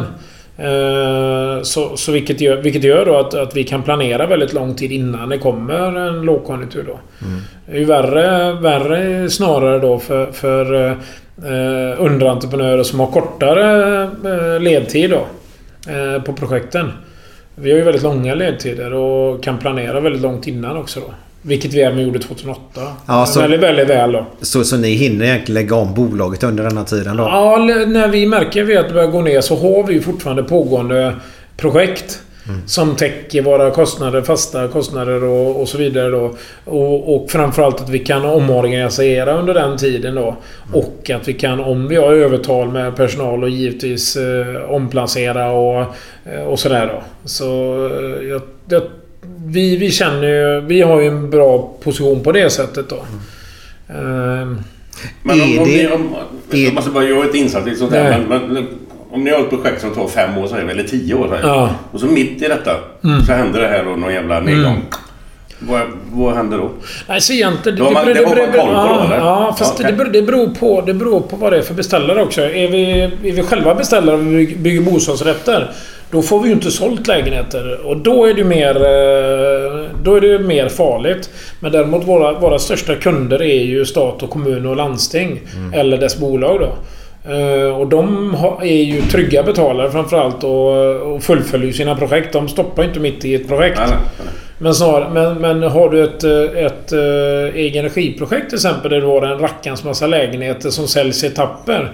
Eh, 0.58 1.62
Så, 1.62 1.96
så 1.96 2.12
vilket, 2.12 2.40
gör, 2.40 2.56
vilket 2.56 2.84
gör 2.84 3.06
då 3.06 3.16
att, 3.16 3.34
att 3.34 3.56
vi 3.56 3.64
kan 3.64 3.82
planera 3.82 4.26
väldigt 4.26 4.52
lång 4.52 4.74
tid 4.74 4.92
innan 4.92 5.28
det 5.28 5.38
kommer 5.38 5.96
en 5.96 6.20
lågkonjunktur 6.22 6.84
då. 6.86 6.98
Det 7.66 7.72
är 7.72 7.78
ju 7.78 7.84
värre, 7.84 8.52
värre 8.52 9.30
snarare 9.30 9.78
då 9.78 9.98
för, 9.98 10.32
för 10.32 10.86
eh, 10.86 11.94
underentreprenörer 11.98 12.82
som 12.82 13.00
har 13.00 13.06
kortare 13.06 14.02
eh, 14.02 14.60
ledtid 14.60 15.10
då. 15.10 15.26
Eh, 15.92 16.22
på 16.22 16.32
projekten. 16.32 16.92
Vi 17.54 17.70
har 17.70 17.78
ju 17.78 17.84
väldigt 17.84 18.02
långa 18.02 18.34
ledtider 18.34 18.92
och 18.94 19.42
kan 19.42 19.58
planera 19.58 20.00
väldigt 20.00 20.22
långt 20.22 20.46
innan 20.46 20.76
också 20.76 21.00
då. 21.00 21.14
Vilket 21.48 21.74
vi 21.74 21.80
även 21.82 21.98
gjorde 22.02 22.18
2008. 22.18 22.60
Ja, 23.06 23.26
så- 23.26 23.40
Väldigt, 23.40 23.60
väldigt 23.60 23.88
väl 23.88 24.12
då. 24.12 24.26
Så, 24.40 24.64
så 24.64 24.76
ni 24.76 24.88
hinner 24.90 25.24
egentligen 25.24 25.54
lägga 25.62 25.76
om 25.76 25.94
bolaget 25.94 26.42
under 26.42 26.64
denna 26.64 26.84
tiden 26.84 27.16
då? 27.16 27.22
Ja, 27.22 27.56
när 27.86 28.08
vi 28.08 28.26
märker 28.26 28.78
att 28.80 28.88
det 28.88 28.94
börjar 28.94 29.08
gå 29.10 29.22
ner 29.22 29.40
så 29.40 29.56
har 29.56 29.86
vi 29.86 30.00
fortfarande 30.00 30.42
pågående 30.42 31.14
projekt. 31.56 32.22
Som 32.66 32.96
täcker 32.96 33.42
våra 33.42 33.70
kostnader, 33.70 34.22
fasta 34.22 34.68
kostnader 34.68 35.24
och, 35.24 35.60
och 35.60 35.68
så 35.68 35.78
vidare 35.78 36.10
då. 36.10 36.34
Och, 36.64 37.14
och 37.14 37.30
framförallt 37.30 37.80
att 37.80 37.88
vi 37.88 37.98
kan 37.98 38.24
omorganisera 38.24 39.38
under 39.38 39.54
den 39.54 39.76
tiden 39.76 40.14
då. 40.14 40.36
Och 40.72 41.10
att 41.10 41.28
vi 41.28 41.32
kan, 41.32 41.60
om 41.60 41.88
vi 41.88 41.96
har 41.96 42.12
övertal 42.12 42.68
med 42.68 42.96
personal 42.96 43.42
och 43.42 43.48
givetvis 43.48 44.16
eh, 44.16 44.70
omplacera 44.70 45.50
och, 45.50 45.80
eh, 46.32 46.42
och 46.46 46.58
sådär 46.58 46.86
då. 46.86 47.02
Så 47.24 47.44
eh, 47.86 48.28
jag, 48.28 48.42
jag, 48.68 48.82
vi, 49.48 49.76
vi 49.76 49.90
känner 49.90 50.28
ju... 50.28 50.60
Vi 50.60 50.80
har 50.82 51.00
ju 51.00 51.06
en 51.06 51.30
bra 51.30 51.72
position 51.84 52.22
på 52.22 52.32
det 52.32 52.50
sättet 52.50 52.88
då. 52.88 52.96
Ehm, 53.94 54.58
Men 55.22 55.40
om, 55.40 55.58
om, 55.58 55.64
det- 55.64 55.64
ni, 55.64 55.86
om, 55.88 56.14
är- 56.50 56.64
jag 56.64 56.74
måste 56.74 56.90
bara 56.90 57.04
göra 57.04 57.24
ett 57.24 57.34
insatt 57.34 57.66
i 57.66 57.74
sånt 57.74 57.90
där. 57.92 58.10
Nej. 58.10 58.20
Men, 58.28 58.52
men, 58.52 58.66
om 59.10 59.24
ni 59.24 59.30
har 59.30 59.40
ett 59.40 59.50
projekt 59.50 59.80
som 59.80 59.90
tar 59.94 60.08
fem 60.08 60.38
år 60.38 60.58
eller 60.70 60.82
tio 60.82 61.14
år 61.14 61.28
vi. 61.42 61.48
Ja. 61.48 61.70
Och 61.92 62.00
så 62.00 62.06
mitt 62.06 62.42
i 62.42 62.48
detta 62.48 62.76
så 63.26 63.32
händer 63.32 63.60
det 63.60 63.68
här 63.68 63.84
då 63.84 63.90
någon 63.90 64.12
jävla 64.14 64.40
nedgång. 64.40 64.82
Vad, 65.60 65.80
vad 66.12 66.34
händer 66.34 66.58
då? 66.58 66.70
Nej, 67.08 67.20
så 67.20 67.32
egentligen... 67.32 67.78
Man- 67.92 67.92
det 68.06 68.14
har 68.14 68.24
man 68.24 68.34
koll 68.36 68.46
på 68.46 68.66
då, 68.66 68.72
ja, 68.72 69.04
eller? 69.04 69.16
ja, 69.16 69.54
fast 69.58 69.74
Ja, 69.78 69.84
okej. 69.84 69.92
det, 69.92 69.96
beror, 69.98 70.10
det, 70.12 70.22
beror 70.22 70.48
på, 70.48 70.80
det 70.86 70.94
beror 70.94 71.20
på 71.20 71.36
vad 71.36 71.52
det 71.52 71.58
är 71.58 71.62
för 71.62 71.74
beställare 71.74 72.22
också. 72.22 72.40
Är 72.42 72.68
vi, 72.68 73.00
är 73.00 73.32
vi 73.32 73.42
själva 73.42 73.74
beställare 73.74 74.16
och 74.16 74.26
vi 74.26 74.56
bygger 74.56 74.80
bostadsrätter 74.80 75.70
Då 76.10 76.22
får 76.22 76.40
vi 76.40 76.48
ju 76.48 76.54
inte 76.54 76.70
sålt 76.70 77.06
lägenheter 77.06 77.86
och 77.86 77.96
då 77.96 78.24
är 78.24 78.34
det 78.34 78.38
ju 78.40 78.44
mer, 78.44 78.76
eh, 78.76 79.84
då 80.02 80.14
är 80.14 80.20
det 80.20 80.38
mer 80.38 80.68
farligt. 80.68 81.30
Men 81.60 81.72
däremot 81.72 82.04
våra, 82.08 82.32
våra 82.32 82.58
största 82.58 82.94
kunder 82.94 83.42
är 83.42 83.62
ju 83.64 83.84
stat 83.84 84.22
och 84.22 84.30
kommun 84.30 84.66
och 84.66 84.76
landsting. 84.76 85.40
Eller 85.74 85.98
dess 85.98 86.18
bolag 86.18 86.60
då. 86.60 86.72
Eh, 87.34 87.78
Och 87.80 87.86
de 87.86 88.34
är 88.62 88.82
ju 88.84 89.02
trygga 89.02 89.42
betalare 89.42 89.90
framförallt 89.90 90.44
och, 90.44 91.22
fullföljer 91.22 91.72
sina 91.72 91.94
projekt. 91.96 92.32
De 92.32 92.48
stoppar 92.48 92.84
inte 92.84 93.00
mitt 93.00 93.24
i 93.24 93.34
ett 93.34 93.48
projekt. 93.48 93.78
Nej, 93.78 93.88
nej. 94.18 94.26
Men, 94.58 94.74
snar, 94.74 95.08
men, 95.12 95.34
men 95.34 95.62
har 95.62 95.88
du 95.90 96.04
ett, 96.04 96.24
eh, 96.24 96.64
ett 96.64 96.92
eh, 96.92 97.60
egen 97.60 97.84
energiprojekt 97.84 98.48
till 98.48 98.56
exempel 98.56 98.90
där 98.90 99.00
du 99.00 99.06
har 99.06 99.22
en 99.22 99.38
rackans 99.38 99.84
massa 99.84 100.06
lägenheter 100.06 100.70
som 100.70 100.88
säljs 100.88 101.24
i 101.24 101.26
etapper. 101.26 101.92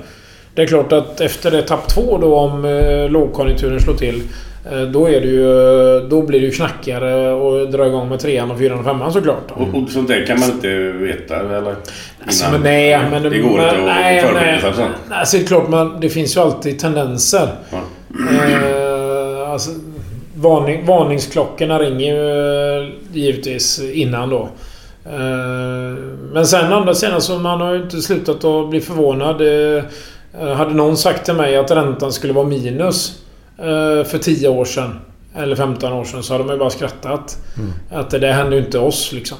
Det 0.54 0.62
är 0.62 0.66
klart 0.66 0.92
att 0.92 1.20
efter 1.20 1.54
etapp 1.54 1.88
två 1.88 2.18
då 2.18 2.34
om 2.34 2.64
eh, 2.64 3.10
lågkonjunkturen 3.10 3.80
slår 3.80 3.94
till. 3.94 4.22
eh, 4.72 4.80
Då, 4.82 5.08
är 5.08 5.20
det 5.20 5.26
ju, 5.26 5.48
då 6.08 6.22
blir 6.22 6.40
det 6.40 6.46
ju 6.46 6.52
knackigare 6.52 7.32
och 7.32 7.70
dra 7.70 7.86
igång 7.86 8.08
med 8.08 8.20
trean 8.20 8.50
och 8.50 8.58
fyran 8.58 8.78
och 8.78 8.84
femman 8.84 9.12
såklart. 9.12 9.48
Då. 9.48 9.78
Och, 9.78 9.90
sånt 9.90 10.08
där 10.08 10.26
kan 10.26 10.40
man 10.40 10.50
inte 10.50 10.68
veta 10.92 11.36
eller? 11.36 11.74
Alltså, 12.24 12.50
men 12.52 12.60
nej, 12.60 12.98
men... 13.10 13.22
Det 13.22 13.38
går 13.38 13.56
men, 13.56 13.68
inte 13.68 13.78
att 13.78 13.84
nej, 13.84 14.22
förbereda 14.22 14.60
sig 14.60 14.72
sånt. 14.74 14.90
Alltså, 15.10 15.36
det 15.36 15.42
är 15.42 15.46
klart, 15.46 15.68
man, 15.68 16.00
det 16.00 16.08
finns 16.08 16.36
ju 16.36 16.40
alltid 16.40 16.78
tendenser. 16.78 17.48
Ja. 17.70 17.78
Eh, 18.32 19.50
alltså, 19.50 19.70
varning, 20.34 20.86
varningsklockorna 20.86 21.78
ringer 21.78 22.14
ju 22.14 22.82
eh, 22.82 22.88
givetvis 23.12 23.82
innan 23.92 24.30
då. 24.30 24.48
Eh, 25.06 25.98
men 26.32 26.46
sen 26.46 26.72
andra 26.72 26.94
sidan 26.94 27.20
så 27.20 27.38
man 27.38 27.60
har 27.60 27.72
ju 27.72 27.82
inte 27.82 28.00
slutat 28.02 28.44
att 28.44 28.70
bli 28.70 28.80
förvånad. 28.80 29.40
Eh, 29.76 29.84
hade 30.40 30.74
någon 30.74 30.96
sagt 30.96 31.24
till 31.24 31.34
mig 31.34 31.56
att 31.56 31.70
räntan 31.70 32.12
skulle 32.12 32.32
vara 32.32 32.46
minus 32.46 33.22
eh, 33.58 34.04
för 34.04 34.18
10 34.18 34.48
år 34.48 34.64
sedan 34.64 35.00
eller 35.36 35.56
15 35.56 35.92
år 35.92 36.04
sedan 36.04 36.22
så 36.22 36.34
hade 36.34 36.44
man 36.44 36.54
ju 36.54 36.58
bara 36.58 36.70
skrattat. 36.70 37.38
Att 37.90 38.10
det 38.10 38.18
där 38.18 38.32
hände 38.32 38.56
ju 38.56 38.64
inte 38.64 38.78
oss 38.78 39.12
liksom. 39.12 39.38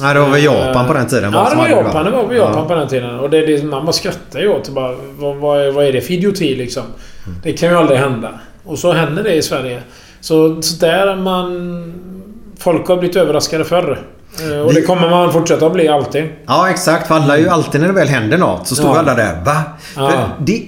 Nej, 0.00 0.14
det 0.14 0.20
var 0.20 0.28
väl 0.28 0.44
Japan 0.44 0.86
på 0.86 0.92
den 0.92 1.06
tiden. 1.06 1.32
Ja, 1.32 1.50
det 1.50 1.56
var 1.56 1.68
Japan. 1.68 2.04
Det 2.04 2.10
var 2.10 2.26
väl 2.26 2.36
Japan 2.36 2.54
Ja. 2.58 2.68
på 2.68 2.74
den 2.74 2.88
tiden. 2.88 3.18
Och 3.18 3.30
det, 3.30 3.46
det, 3.46 3.64
man 3.64 3.84
bara 3.84 3.92
skrattar 3.92 4.40
ju 4.40 4.48
åt 4.48 4.64
det 4.64 4.72
bara. 4.72 4.94
Vad, 5.18 5.36
vad, 5.36 5.60
är, 5.60 5.70
vad 5.70 5.84
är 5.84 5.92
det 5.92 6.00
för 6.00 6.12
idioti 6.12 6.54
liksom? 6.54 6.82
Det 7.42 7.52
kan 7.52 7.68
ju 7.68 7.74
aldrig 7.76 7.98
hända. 7.98 8.30
Och 8.64 8.78
så 8.78 8.92
händer 8.92 9.22
det 9.22 9.34
i 9.34 9.42
Sverige. 9.42 9.82
Så, 10.20 10.62
så 10.62 10.86
där 10.86 11.16
man... 11.16 11.94
Folk 12.58 12.88
har 12.88 12.96
blivit 12.96 13.16
överraskade 13.16 13.64
förr. 13.64 14.02
Eh, 14.40 14.60
Och 14.60 14.74
det 14.74 14.82
kommer 14.82 15.10
man 15.10 15.32
fortsätta 15.32 15.66
att 15.66 15.72
bli 15.72 15.88
alltid. 15.88 16.24
Ja, 16.46 16.70
exakt. 16.70 17.06
För 17.08 17.14
alla 17.14 17.36
är 17.36 17.40
ju 17.40 17.48
alltid 17.48 17.80
när 17.80 17.88
det 17.88 17.94
väl 17.94 18.08
händer 18.08 18.38
något 18.38 18.66
så 18.68 18.74
står 18.74 18.88
Ja. 18.90 18.98
alla 18.98 19.14
där. 19.14 19.40
Va? 19.44 19.62
Ja. 19.96 20.28
Det, 20.40 20.62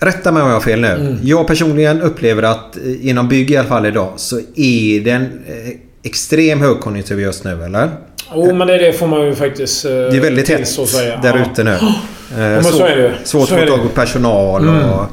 rätta 0.00 0.32
mig 0.32 0.42
om 0.42 0.48
jag 0.48 0.56
har 0.56 0.60
fel 0.60 0.80
nu. 0.80 0.88
Mm. 0.92 1.18
Jag 1.22 1.46
personligen 1.46 2.02
upplever 2.02 2.42
att 2.42 2.76
eh, 2.76 3.08
inom 3.08 3.28
bygg 3.28 3.50
i 3.50 3.56
alla 3.56 3.68
fall 3.68 3.86
idag 3.86 4.12
så 4.16 4.38
är 4.56 5.00
det 5.00 5.10
en 5.10 5.22
eh, 5.22 5.74
extrem 6.02 6.60
högkonjunktur 6.60 7.18
just 7.20 7.44
nu, 7.44 7.64
eller? 7.64 7.90
Jo, 8.34 8.54
men 8.54 8.66
det, 8.66 8.78
det 8.78 8.92
får 8.92 9.06
man 9.06 9.20
ju 9.26 9.34
faktiskt... 9.34 9.84
eh, 9.84 9.90
Det 9.90 10.16
är 10.16 10.20
väldigt 10.20 10.48
hett 10.48 10.76
där 11.22 11.42
ute 11.50 11.64
nu. 11.64 11.78
Eh, 12.32 12.38
men 12.38 12.64
så 12.64 12.84
är 12.86 12.96
det. 12.96 13.12
Svårt 13.24 13.52
att 13.52 13.60
få 13.60 13.66
tag 13.66 13.82
på 13.82 13.88
personal 13.88 14.68
Mm. 14.68 14.90
och 14.90 15.06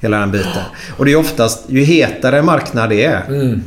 hela 0.00 0.18
den 0.18 0.30
biten. 0.30 0.62
Och 0.96 1.04
det 1.04 1.12
är 1.12 1.16
oftast, 1.16 1.64
ju 1.68 1.80
hetare 1.84 2.42
marknad 2.42 2.90
det 2.90 3.04
är, 3.04 3.22
Mm. 3.28 3.62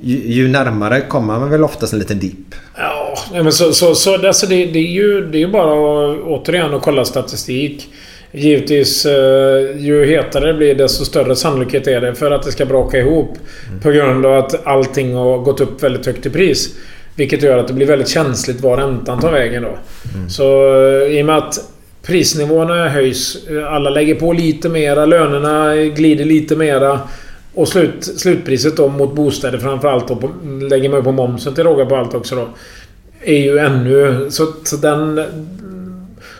ju, 0.00 0.16
ju 0.32 0.48
närmare 0.48 1.00
kommer 1.00 1.38
man 1.38 1.50
väl 1.50 1.64
oftast 1.64 1.92
en 1.92 1.98
liten 1.98 2.18
dipp. 2.18 2.54
Ja, 2.76 2.99
nej, 3.32 3.42
men 3.42 3.52
så, 3.52 3.72
så, 3.72 3.94
så 3.94 4.26
alltså 4.26 4.46
det, 4.46 4.66
det, 4.66 4.78
är 4.78 4.92
ju, 4.92 5.26
det 5.26 5.38
är 5.38 5.40
ju 5.40 5.48
bara 5.48 5.72
att, 5.72 6.20
återigen 6.20 6.74
att 6.74 6.82
kolla 6.82 7.04
statistik. 7.04 7.88
Givetvis, 8.32 9.06
eh, 9.06 9.76
ju 9.78 10.06
hetare 10.06 10.46
det 10.46 10.54
blir 10.54 10.74
desto 10.74 11.04
större 11.04 11.36
sannolikhet 11.36 11.86
är 11.86 12.00
det 12.00 12.14
för 12.14 12.30
att 12.30 12.42
det 12.42 12.52
ska 12.52 12.66
braka 12.66 12.98
ihop. 12.98 13.38
På 13.82 13.90
grund 13.90 14.26
av 14.26 14.38
att 14.38 14.66
allting 14.66 15.14
har 15.14 15.38
gått 15.38 15.60
upp 15.60 15.82
väldigt 15.82 16.06
högt 16.06 16.26
i 16.26 16.30
pris. 16.30 16.68
Vilket 17.14 17.42
gör 17.42 17.58
att 17.58 17.68
det 17.68 17.74
blir 17.74 17.86
väldigt 17.86 18.08
känsligt 18.08 18.60
var 18.60 18.76
räntan 18.76 19.20
tar 19.20 19.32
vägen 19.32 19.62
då. 19.62 19.78
Så 20.28 20.74
eh, 20.74 21.18
i 21.18 21.22
och 21.22 21.26
med 21.26 21.36
att 21.36 21.58
prisnivåerna 22.02 22.88
höjs, 22.88 23.48
eh, 23.48 23.72
alla 23.74 23.90
lägger 23.90 24.14
på 24.14 24.32
lite 24.32 24.68
mera, 24.68 25.06
lönerna 25.06 25.76
glider 25.76 26.24
lite 26.24 26.56
mera. 26.56 27.00
Och 27.54 27.68
slut, 27.68 28.04
slutpriset 28.04 28.76
då 28.76 28.88
mot 28.88 29.14
bostäder 29.14 29.58
framförallt 29.58 30.08
då, 30.08 30.16
på, 30.16 30.30
lägger 30.70 30.88
man 30.88 30.98
ju 30.98 31.04
på 31.04 31.12
momsen 31.12 31.54
till 31.54 31.64
råga 31.64 31.86
på 31.86 31.96
allt 31.96 32.14
också 32.14 32.34
då. 32.34 32.48
Är 33.24 33.36
ju 33.38 33.58
ännu... 33.58 34.26
Så, 34.30 34.46
så 34.64 34.76
den... 34.76 35.20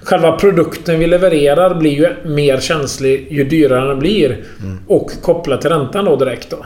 Själva 0.03 0.33
produkten 0.33 0.99
vi 0.99 1.07
levererar 1.07 1.75
blir 1.75 1.91
ju 1.91 2.31
mer 2.31 2.61
känslig 2.61 3.27
ju 3.31 3.45
dyrare 3.45 3.89
den 3.89 3.99
blir. 3.99 4.45
Och 4.87 5.11
kopplat 5.23 5.61
till 5.61 5.71
räntan 5.71 6.05
då 6.05 6.17
direkt 6.17 6.51
då. 6.51 6.57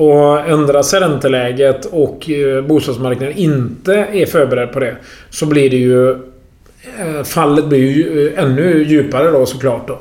Och 0.00 0.40
ändrar 0.48 0.82
sig 0.82 1.00
ränteläget 1.00 1.84
och 1.84 2.30
eh, 2.30 2.62
bostadsmarknaden 2.64 3.36
inte 3.36 3.94
är 3.94 4.26
förberedd 4.26 4.72
på 4.72 4.80
det. 4.80 4.96
Så 5.30 5.46
blir 5.46 5.70
det 5.70 5.76
ju... 5.76 6.10
eh, 6.10 7.22
Fallet 7.24 7.64
blir 7.64 7.78
ju 7.90 8.28
eh, 8.34 8.44
ännu 8.44 8.82
djupare 8.84 9.30
då 9.30 9.46
såklart 9.46 9.88
då. 9.88 9.98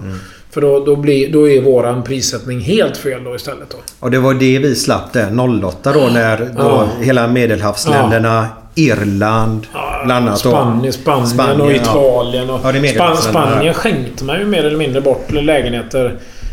För 0.51 0.61
då, 0.61 0.85
då, 0.85 0.95
blir, 0.95 1.31
då 1.33 1.49
är 1.49 1.61
våran 1.61 2.03
prissättning 2.03 2.59
helt 2.59 2.97
fel 2.97 3.23
då 3.23 3.35
istället 3.35 3.69
då. 3.69 3.77
Och 3.99 4.11
det 4.11 4.19
var 4.19 4.33
det 4.33 4.59
vi 4.59 4.75
slapp 4.75 5.13
där 5.13 5.63
08 5.65 5.93
då 5.93 5.99
när 6.13 6.37
då 6.37 6.45
Ja. 6.57 6.87
hela 7.01 7.27
medelhavsländerna, 7.27 8.47
Irland 8.75 9.67
bland 10.05 10.27
annat. 10.27 10.39
Spanien, 10.39 10.93
Spanien, 10.93 11.27
Spanien, 11.27 11.61
och 11.61 11.71
ja. 11.71 11.75
Italien. 11.75 12.49
Och 12.49 12.59
Ja, 12.63 13.15
Span. 13.15 13.17
Spanien 13.17 13.73
skänkte 13.73 14.23
man 14.23 14.39
ju 14.39 14.45
mer 14.45 14.63
eller 14.65 14.77
mindre 14.77 15.01
bort 15.01 15.31
lägenheter 15.31 16.05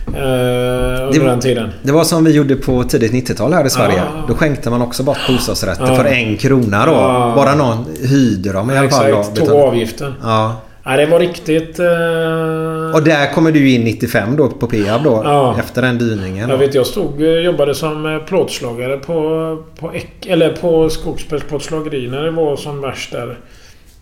eh, 0.07 0.13
under 0.23 1.11
Det- 1.13 1.25
den 1.27 1.41
tiden. 1.41 1.71
Det 1.83 1.93
var 1.93 2.05
som 2.05 2.25
vi 2.25 2.31
gjorde 2.33 2.57
på 2.57 2.85
tidigt 2.85 3.13
90-tal 3.13 3.53
här 3.53 3.65
i 3.67 3.71
Sverige. 3.71 3.97
Ja. 3.97 4.25
Då 4.29 4.35
skänkte 4.35 4.71
man 4.71 4.83
också 4.83 5.03
bort 5.03 5.19
bostadsrätter 5.29 5.87
Ja. 5.87 5.95
för 5.97 6.05
en 6.05 6.37
krona 6.37 6.87
då. 6.87 6.93
Ja. 6.93 7.33
Bara 7.37 7.55
någon 7.55 7.85
hyrde 8.03 8.53
dem 8.53 8.71
i 8.71 8.77
alla 8.79 8.91
fall. 8.91 9.07
Exakt, 9.07 9.37
tog 9.37 9.51
avgiften. 9.51 10.15
Ja. 10.23 10.57
Ja, 10.85 10.97
det 10.97 11.07
var 11.07 11.19
riktigt... 11.19 11.79
Eh, 11.79 12.95
Och 12.95 13.03
där 13.05 13.33
kommer 13.33 13.53
du 13.53 13.71
in 13.71 13.85
95 13.85 14.37
då 14.37 14.49
på 14.49 14.67
Peab 14.67 15.05
då. 15.05 15.23
Ja. 15.25 15.57
Efter 15.59 15.83
den 15.83 15.99
dyningen. 15.99 16.51
jag 16.51 16.59
vet, 16.59 16.75
jag 16.75 16.87
stod 16.87 17.23
eh, 17.23 17.29
jobbade 17.29 17.75
som 17.75 18.07
eh, 18.07 18.19
plåtslagare 18.19 18.97
på, 18.97 19.63
på, 19.81 19.95
Ek, 19.95 20.27
eller 20.27 20.53
på 20.53 20.91
Skogsbergs 20.91 21.45
plåtslageri 21.45 22.09
när 22.09 22.23
det 22.23 22.31
var 22.31 22.57
som 22.57 22.81
värst 22.81 23.13
där. 23.13 23.39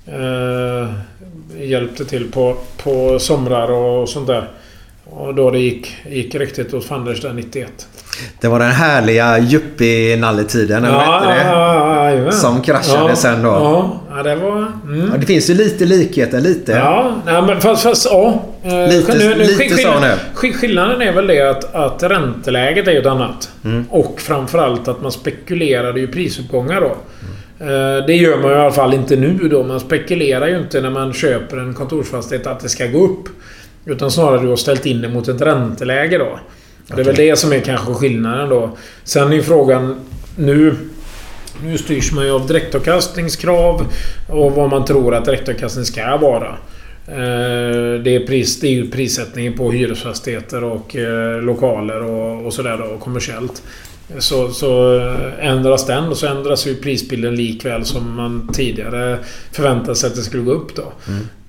Eh, 0.07 0.89
hjälpte 1.63 2.05
till 2.05 2.31
på, 2.33 2.57
på 2.83 3.19
somrar 3.19 3.71
och 3.71 4.09
sånt 4.09 4.27
där. 4.27 4.49
Och 5.11 5.35
då 5.35 5.51
det 5.51 5.59
gick, 5.59 5.97
gick 6.11 6.35
riktigt 6.35 6.75
åt 6.75 6.85
fanders 6.85 7.21
där 7.21 7.33
91. 7.33 7.87
Det 8.41 8.49
var 8.49 8.59
den 8.59 8.71
härliga 8.71 9.39
yuppie-nalletiden, 9.39 10.85
eller 10.85 10.95
vad 10.97 11.07
Ja, 11.07 11.21
hette 11.31 11.49
det? 11.49 11.55
ja, 11.55 12.11
ja. 12.11 12.33
Som 12.33 12.63
kraschade 12.63 13.17
sen 13.17 13.43
då. 13.43 13.49
Ja, 14.11 14.23
det 14.23 14.35
var... 14.37 14.73
Mm. 14.85 15.11
Det 15.21 15.27
finns 15.27 15.51
ju 15.51 15.55
lite 15.55 15.85
likheter, 15.85 16.41
lite. 16.41 16.73
Ja, 16.73 17.13
nej, 17.27 17.43
men 17.43 17.61
fast, 17.61 17.83
fast 17.83 18.05
ja. 18.11 18.45
Eh, 18.63 18.89
Lite- 18.89 19.35
lite 19.35 19.55
skill- 19.55 19.79
så 19.79 20.01
nu. 20.01 20.13
skill- 20.35 20.55
Skillnaden 20.55 21.03
är 21.03 21.13
väl 21.13 21.27
det 21.27 21.51
att, 21.51 21.75
att 21.75 22.03
ränteläget 22.03 22.89
är 22.89 22.93
ju 22.93 22.99
ett 22.99 23.07
annat. 23.07 23.51
Mm. 23.65 23.85
Och 23.91 24.21
framförallt 24.21 24.89
att 24.89 25.03
man 25.03 25.13
spekulerade 25.13 26.01
ju 26.01 26.07
prisuppgångar 26.07 26.81
då. 26.81 26.97
Eh, 27.67 28.07
Det 28.07 28.15
gör 28.15 28.37
man 28.39 28.51
ju 28.51 28.57
i 28.57 28.61
alla 28.61 28.71
fall 28.73 28.95
inte 28.95 29.17
nu 29.17 29.49
då. 29.51 29.63
Man 29.63 29.81
spekulerar 29.81 30.47
ju 30.49 30.59
inte 30.59 30.81
när 30.81 30.91
man 30.91 31.13
köper 31.13 31.57
en 31.57 31.75
kontorsfastighet 31.75 32.47
att 32.47 32.61
det 32.61 32.69
ska 32.69 32.87
gå 32.87 33.05
upp. 33.05 33.29
Utan 33.89 34.11
snarare 34.11 34.43
du 34.43 34.49
har 34.49 34.57
ställt 34.57 34.87
in 34.87 35.01
det 35.03 35.09
mot 35.09 35.29
ett 35.29 35.41
ränteläge 35.41 36.19
då. 36.19 36.39
Det 36.95 37.01
är 37.01 37.05
väl 37.05 37.15
det 37.15 37.37
som 37.37 37.53
är 37.53 37.61
kanske 37.61 37.95
skillnaden 37.95 38.49
då. 38.49 38.77
Sen 39.05 39.29
är 39.29 39.37
ju 39.37 39.43
frågan 39.43 40.01
nu... 40.37 40.75
Nu 41.63 41.79
styrs 41.79 42.13
man 42.13 42.25
ju 42.25 42.31
av 42.31 42.47
direktavkastningskrav 42.47 43.87
och 44.29 44.53
vad 44.53 44.71
man 44.71 44.85
tror 44.85 45.15
att 45.15 45.25
direktavkastning 45.25 45.85
ska 45.85 46.17
vara. 46.17 46.49
Eh, 47.07 48.01
Det 48.03 48.15
är, 48.15 48.27
pris, 48.27 48.61
det 48.61 48.67
är 48.67 48.73
ju 48.73 48.91
prissättningen 48.91 49.53
på 49.53 49.73
hyresfastigheter 49.73 50.65
och 50.65 50.97
eh, 50.97 51.43
lokaler 51.43 52.03
och, 52.03 52.47
och 52.47 52.53
sådär 52.53 52.81
och 52.81 53.01
kommersiellt. 53.01 53.63
Så, 54.19 54.49
så 54.49 54.97
eh, 54.97 55.47
ändras 55.47 55.87
den 55.87 56.05
och 56.05 56.17
så 56.17 56.27
ändras 56.27 56.67
ju 56.67 56.75
prisbilden 56.75 57.35
likväl 57.35 57.85
som 57.85 58.15
man 58.15 58.51
tidigare 58.53 59.19
förväntade 59.53 59.95
sig 59.97 60.07
att 60.11 60.17
det 60.17 60.23
skulle 60.23 60.43
gå 60.43 60.53
upp 60.53 60.77
då. 60.77 60.93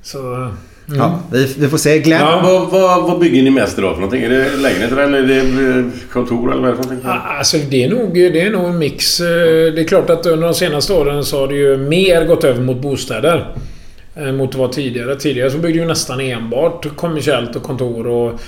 Så... 0.01 0.51
mm. 0.89 0.99
Ja, 0.99 1.19
vi, 1.31 1.53
vi 1.57 1.67
får 1.67 1.77
se. 1.77 1.99
Glenn? 1.99 2.21
Ja. 2.21 2.41
Vad, 2.43 2.69
vad, 2.81 3.03
vad 3.03 3.19
bygger 3.19 3.43
ni 3.43 3.49
mest 3.49 3.77
idag 3.77 3.93
för 3.95 4.01
någonting? 4.01 4.23
Är 4.23 4.29
det 4.29 4.57
lägenheter 4.57 4.97
eller 4.97 5.17
är 5.17 5.23
det 5.27 5.79
eh, 5.79 5.85
kontor 6.13 6.51
eller 6.51 6.61
vad 6.61 6.69
är 6.69 6.75
det 6.75 6.83
för 6.83 6.83
någonting? 6.83 7.09
Ja, 7.09 7.35
Alltså 7.37 7.57
det 7.69 7.83
är, 7.83 7.89
nog, 7.89 8.13
det 8.13 8.41
är 8.41 8.49
nog 8.51 8.65
en 8.65 8.77
mix. 8.77 9.19
Eh, 9.19 9.25
Det 9.73 9.81
är 9.81 9.87
klart 9.87 10.09
att 10.09 10.25
under 10.25 10.47
de 10.47 10.53
senaste 10.53 10.93
åren 10.93 11.23
så 11.23 11.39
har 11.39 11.47
det 11.47 11.55
ju 11.55 11.77
mer 11.77 12.25
gått 12.25 12.43
över 12.43 12.61
mot 12.61 12.81
bostäder. 12.81 13.53
eh, 14.15 14.31
Mot 14.31 14.55
vad 14.55 14.71
tidigare. 14.71 15.15
Tidigare 15.15 15.51
så 15.51 15.57
byggde 15.57 15.79
ju 15.79 15.85
nästan 15.85 16.19
enbart 16.19 16.95
kommersiellt 16.95 17.55
och 17.55 17.63
kontor 17.63 18.07
och 18.07 18.39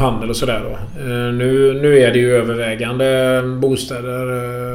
handel 0.00 0.30
och 0.30 0.36
sådär 0.36 0.62
då. 0.64 1.02
Nu, 1.32 1.78
nu 1.82 1.98
är 1.98 2.12
det 2.12 2.18
ju 2.18 2.36
övervägande 2.36 3.42
bostäder. 3.60 4.26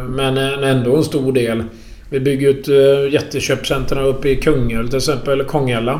Men 0.08 0.38
en- 0.38 0.64
ändå 0.64 0.96
en 0.98 1.04
stor 1.04 1.32
del. 1.34 1.64
Vi 2.10 2.20
bygger 2.20 2.50
ut 2.50 2.68
eh, 2.68 3.14
jätteköpcentren 3.14 4.04
uppe 4.06 4.30
i 4.30 4.36
Kungälv 4.36 4.88
till 4.88 4.98
exempel. 4.98 5.44
Kongälva. 5.44 6.00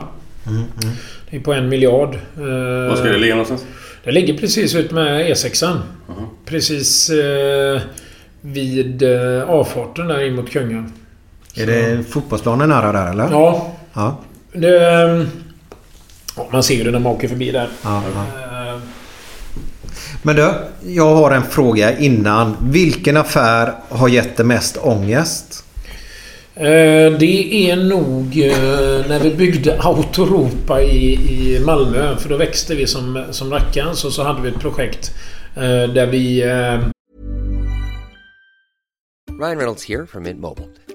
Det 1.30 1.38
är 1.38 1.40
på 1.40 1.54
en 1.54 1.70
miljard. 1.70 2.14
Eh, 2.16 2.90
Var 2.90 2.96
ska 2.96 3.06
det 3.06 3.18
ligga 3.18 3.36
någonstans? 3.36 3.66
Det 4.04 4.12
ligger 4.12 4.38
precis 4.38 4.76
ut 4.76 4.92
med 4.92 5.26
E6an. 5.32 5.80
Precis 6.46 7.10
eh, 7.10 7.82
vid 8.42 9.04
eh, 9.04 9.50
avfarten 9.50 10.08
där 10.08 10.26
in 10.28 10.36
mot 10.36 10.50
Kungälv. 10.50 10.86
Är 11.56 11.66
det 11.66 12.04
fotbollsplanen 12.10 12.70
nära 12.70 12.92
där 12.92 13.12
eller? 13.12 13.28
Ja. 13.32 13.72
Ja. 13.94 14.20
Det, 14.54 14.92
eh, 15.04 15.24
ja, 16.38 16.48
man 16.52 16.64
ser 16.64 16.76
ju 16.76 16.84
det 16.84 16.92
när 16.92 17.00
man 17.00 17.12
åker 17.12 17.28
förbi 17.28 17.52
där. 17.52 17.70
ja, 17.84 18.04
ja. 18.16 18.22
Eh, 18.74 18.80
Men 20.22 20.36
du, 20.36 20.54
jag 20.86 21.16
har 21.16 21.32
en 21.32 21.44
fråga 21.44 21.98
innan. 22.00 22.58
Vilken 22.62 23.18
affär 23.18 23.74
har 23.90 24.08
gett 24.08 24.38
dig 24.38 24.46
mest 24.46 24.78
ångest? 24.82 25.64
Eh, 26.62 27.12
det 27.18 27.70
är 27.70 27.76
nog 27.76 28.40
eh, 28.46 29.08
när 29.10 29.20
vi 29.20 29.32
byggde 29.36 29.80
Autoropa 29.82 30.82
i, 30.82 31.14
i 31.14 31.60
Malmö. 31.66 32.16
För 32.18 32.30
då 32.30 32.38
växte 32.38 32.76
vi 32.76 32.88
som, 32.88 33.24
som 33.32 33.52
rackarns 33.52 34.06
och 34.06 34.14
så 34.14 34.24
hade 34.24 34.42
vi 34.42 34.50
ett 34.50 34.60
projekt 34.60 35.12
eh, 35.56 35.94
där 35.94 36.08
vi... 36.08 36.44
Ryan 39.42 39.58
Reynolds 39.58 39.90
här 39.90 40.06
från 40.06 40.24
Mint 40.24 40.40
Mobile. 40.40 40.68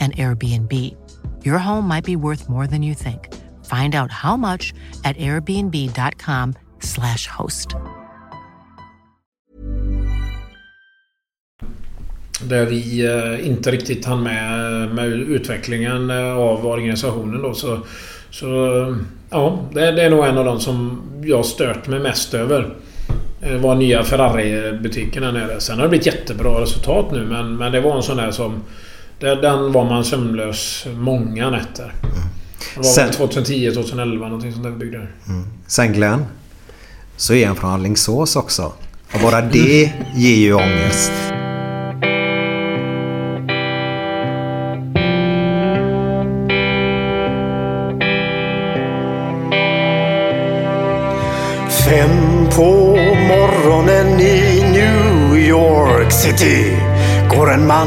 and 0.00 0.16
Airbnb. 0.16 0.72
Your 1.44 1.58
home 1.58 1.88
might 1.88 2.04
be 2.04 2.16
worth 2.16 2.48
more 2.48 2.66
than 2.66 2.82
you 2.82 2.94
think. 2.94 3.28
Find 3.64 3.94
out 3.94 4.10
how 4.10 4.36
much 4.36 4.74
at 5.04 5.16
airbnb.com/slash 5.16 7.26
host. 7.26 7.68
Där 12.42 12.66
vi 12.66 13.06
eh, 13.06 13.46
inte 13.46 13.70
riktigt 13.70 14.06
hann 14.06 14.22
med, 14.22 14.82
eh, 14.82 14.88
med 14.92 15.06
utvecklingen 15.06 16.10
eh, 16.10 16.36
av 16.36 16.66
organisationen 16.66 17.42
då. 17.42 17.54
Så, 17.54 17.78
så 18.30 18.46
ja, 19.30 19.58
det, 19.72 19.92
det 19.92 20.02
är 20.02 20.10
nog 20.10 20.26
en 20.26 20.38
av 20.38 20.44
de 20.44 20.60
som 20.60 21.02
jag 21.24 21.44
stört 21.44 21.88
mig 21.88 22.00
mest 22.00 22.34
över. 22.34 22.74
Det 23.40 23.58
var 23.58 23.74
nya 23.74 24.02
Ferrari-butiken 24.02 25.22
här 25.22 25.32
nere. 25.32 25.60
Sen 25.60 25.76
har 25.76 25.82
det 25.82 25.88
blivit 25.88 26.06
jättebra 26.06 26.60
resultat 26.60 27.12
nu 27.12 27.24
men, 27.24 27.56
men 27.56 27.72
det 27.72 27.80
var 27.80 27.96
en 27.96 28.02
sån 28.02 28.16
där 28.16 28.30
som 28.30 28.62
där- 29.20 29.36
Den 29.42 29.72
var 29.72 29.84
man 29.84 30.04
sömnlös 30.04 30.86
många 30.96 31.50
nätter. 31.50 31.92
Det 32.74 32.76
var 32.76 32.84
Sen- 32.84 33.06
väl 33.06 33.14
2010, 33.14 33.70
2011 33.74 34.26
någonting 34.26 34.52
sånt 34.52 34.64
där 34.64 34.70
vi 34.70 34.76
byggde. 34.78 35.06
Sen 35.66 35.92
Glenn, 35.92 36.24
så 37.16 37.34
är 37.34 37.46
han 37.46 37.56
från 37.56 37.70
Alingsås 37.70 38.36
också. 38.36 38.72
Och 39.14 39.20
bara 39.22 39.40
det 39.40 39.92
ger 40.14 40.36
ju 40.36 40.54
ångest. 40.54 41.12
Fem 51.70 52.46
på 52.56 52.96
morgonen 53.28 54.20
i 54.20 54.62
New 54.72 55.38
York 55.48 56.12
City 56.12 56.76
går 57.30 57.52
en 57.52 57.66
man 57.66 57.86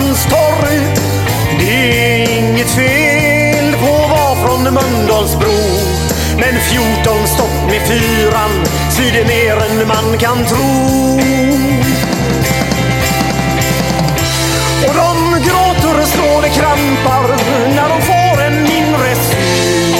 på 0.00 0.30
torg. 0.30 0.78
Det 1.58 2.22
är 2.22 2.38
inget 2.38 2.70
fel 2.70 3.76
på 3.80 3.94
att 3.94 4.10
vara 4.10 4.34
från 4.46 4.62
Mölndalsbro. 4.62 5.58
Men 6.36 6.60
14 6.60 7.26
stopp 7.26 7.70
med 7.70 7.80
fyran 7.88 8.64
svider 8.90 9.24
mer 9.24 9.56
än 9.56 9.88
man 9.88 10.18
kan 10.18 10.44
tro. 10.44 11.20
Och 14.86 14.94
de 14.94 15.40
gråter 15.48 16.00
och 16.02 16.08
slår 16.08 16.42
det 16.42 16.48
krampar 16.48 17.36
när 17.74 17.88
de 17.88 18.02
får 18.02 18.42
en 18.42 18.62
mindre 18.62 19.14
syn. 19.14 19.96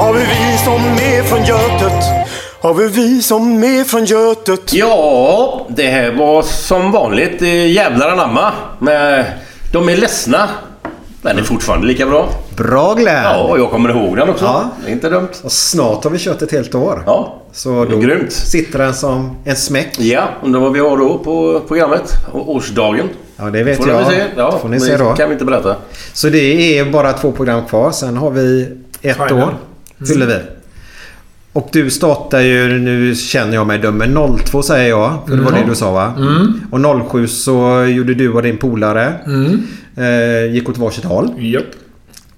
av 0.00 0.14
hur 0.18 0.26
vi 0.26 0.58
som 0.64 0.82
är 0.84 1.22
från 1.22 1.44
Götet? 1.44 2.23
Har 2.64 2.74
vi 2.74 2.88
vi 2.88 3.22
som 3.22 3.64
är 3.64 3.84
från 3.84 4.04
Götet? 4.04 4.72
Ja, 4.72 5.66
det 5.68 5.86
här 5.86 6.12
var 6.12 6.42
som 6.42 6.92
vanligt 6.92 7.42
eh, 7.42 7.72
jävlar 7.72 8.08
anamma. 8.08 8.52
Men 8.78 9.24
de 9.72 9.88
är 9.88 9.96
ledsna. 9.96 10.48
Den 11.22 11.38
är 11.38 11.42
fortfarande 11.42 11.86
lika 11.86 12.06
bra. 12.06 12.28
Bra 12.56 12.94
Glenn! 12.94 13.22
Ja, 13.24 13.54
jag 13.58 13.70
kommer 13.70 13.88
ihåg 13.90 14.16
den 14.16 14.28
också. 14.28 14.44
Ja. 14.44 14.70
Det 14.84 14.90
är 14.90 14.92
inte 14.92 15.10
dumt. 15.10 15.28
Och 15.42 15.52
snart 15.52 16.04
har 16.04 16.10
vi 16.10 16.18
kört 16.18 16.42
ett 16.42 16.52
helt 16.52 16.74
år. 16.74 17.02
Ja, 17.06 17.42
Så 17.52 17.84
då 17.84 17.98
Grymt. 17.98 18.32
sitter 18.32 18.78
den 18.78 18.94
som 18.94 19.36
en 19.44 19.56
smäck. 19.56 20.00
Ja, 20.00 20.22
undrar 20.44 20.60
vad 20.60 20.72
vi 20.72 20.80
har 20.80 20.96
då 20.96 21.18
på 21.18 21.60
programmet. 21.68 22.12
Och 22.32 22.50
årsdagen. 22.54 23.08
Ja, 23.36 23.44
det 23.44 23.62
vet 23.62 23.76
Får 23.76 23.88
jag. 23.88 23.98
vi 23.98 24.04
se. 24.04 24.22
Ja, 24.36 24.58
får 24.58 24.68
ni 24.68 24.80
se 24.80 24.96
då. 24.96 25.12
kan 25.14 25.28
vi 25.28 25.32
inte 25.32 25.44
berätta. 25.44 25.76
Så 26.12 26.28
det 26.28 26.78
är 26.78 26.84
bara 26.84 27.12
två 27.12 27.32
program 27.32 27.64
kvar. 27.64 27.90
Sen 27.90 28.16
har 28.16 28.30
vi 28.30 28.68
ett 29.02 29.16
Final. 29.16 29.32
år. 29.42 29.54
Fyller 30.08 30.26
vi. 30.26 30.38
Och 31.54 31.68
du 31.72 31.90
startar 31.90 32.40
ju, 32.40 32.78
nu 32.78 33.14
känner 33.14 33.54
jag 33.54 33.66
mig 33.66 33.78
dum, 33.78 33.96
men 33.98 34.38
02 34.38 34.62
säger 34.62 34.88
jag. 34.88 35.18
För 35.28 35.36
det 35.36 35.42
var 35.42 35.50
Mm. 35.50 35.62
det 35.62 35.68
du 35.70 35.74
sa 35.76 35.92
va? 35.92 36.12
Mm. 36.18 36.60
Och 36.70 37.10
07 37.10 37.26
så 37.28 37.84
gjorde 37.84 38.14
du 38.14 38.32
och 38.32 38.42
din 38.42 38.56
polare. 38.56 39.12
Mm. 39.26 39.62
Eh, 39.96 40.52
gick 40.54 40.68
åt 40.68 40.78
varsitt 40.78 41.04
håll. 41.04 41.30
Japp. 41.38 41.64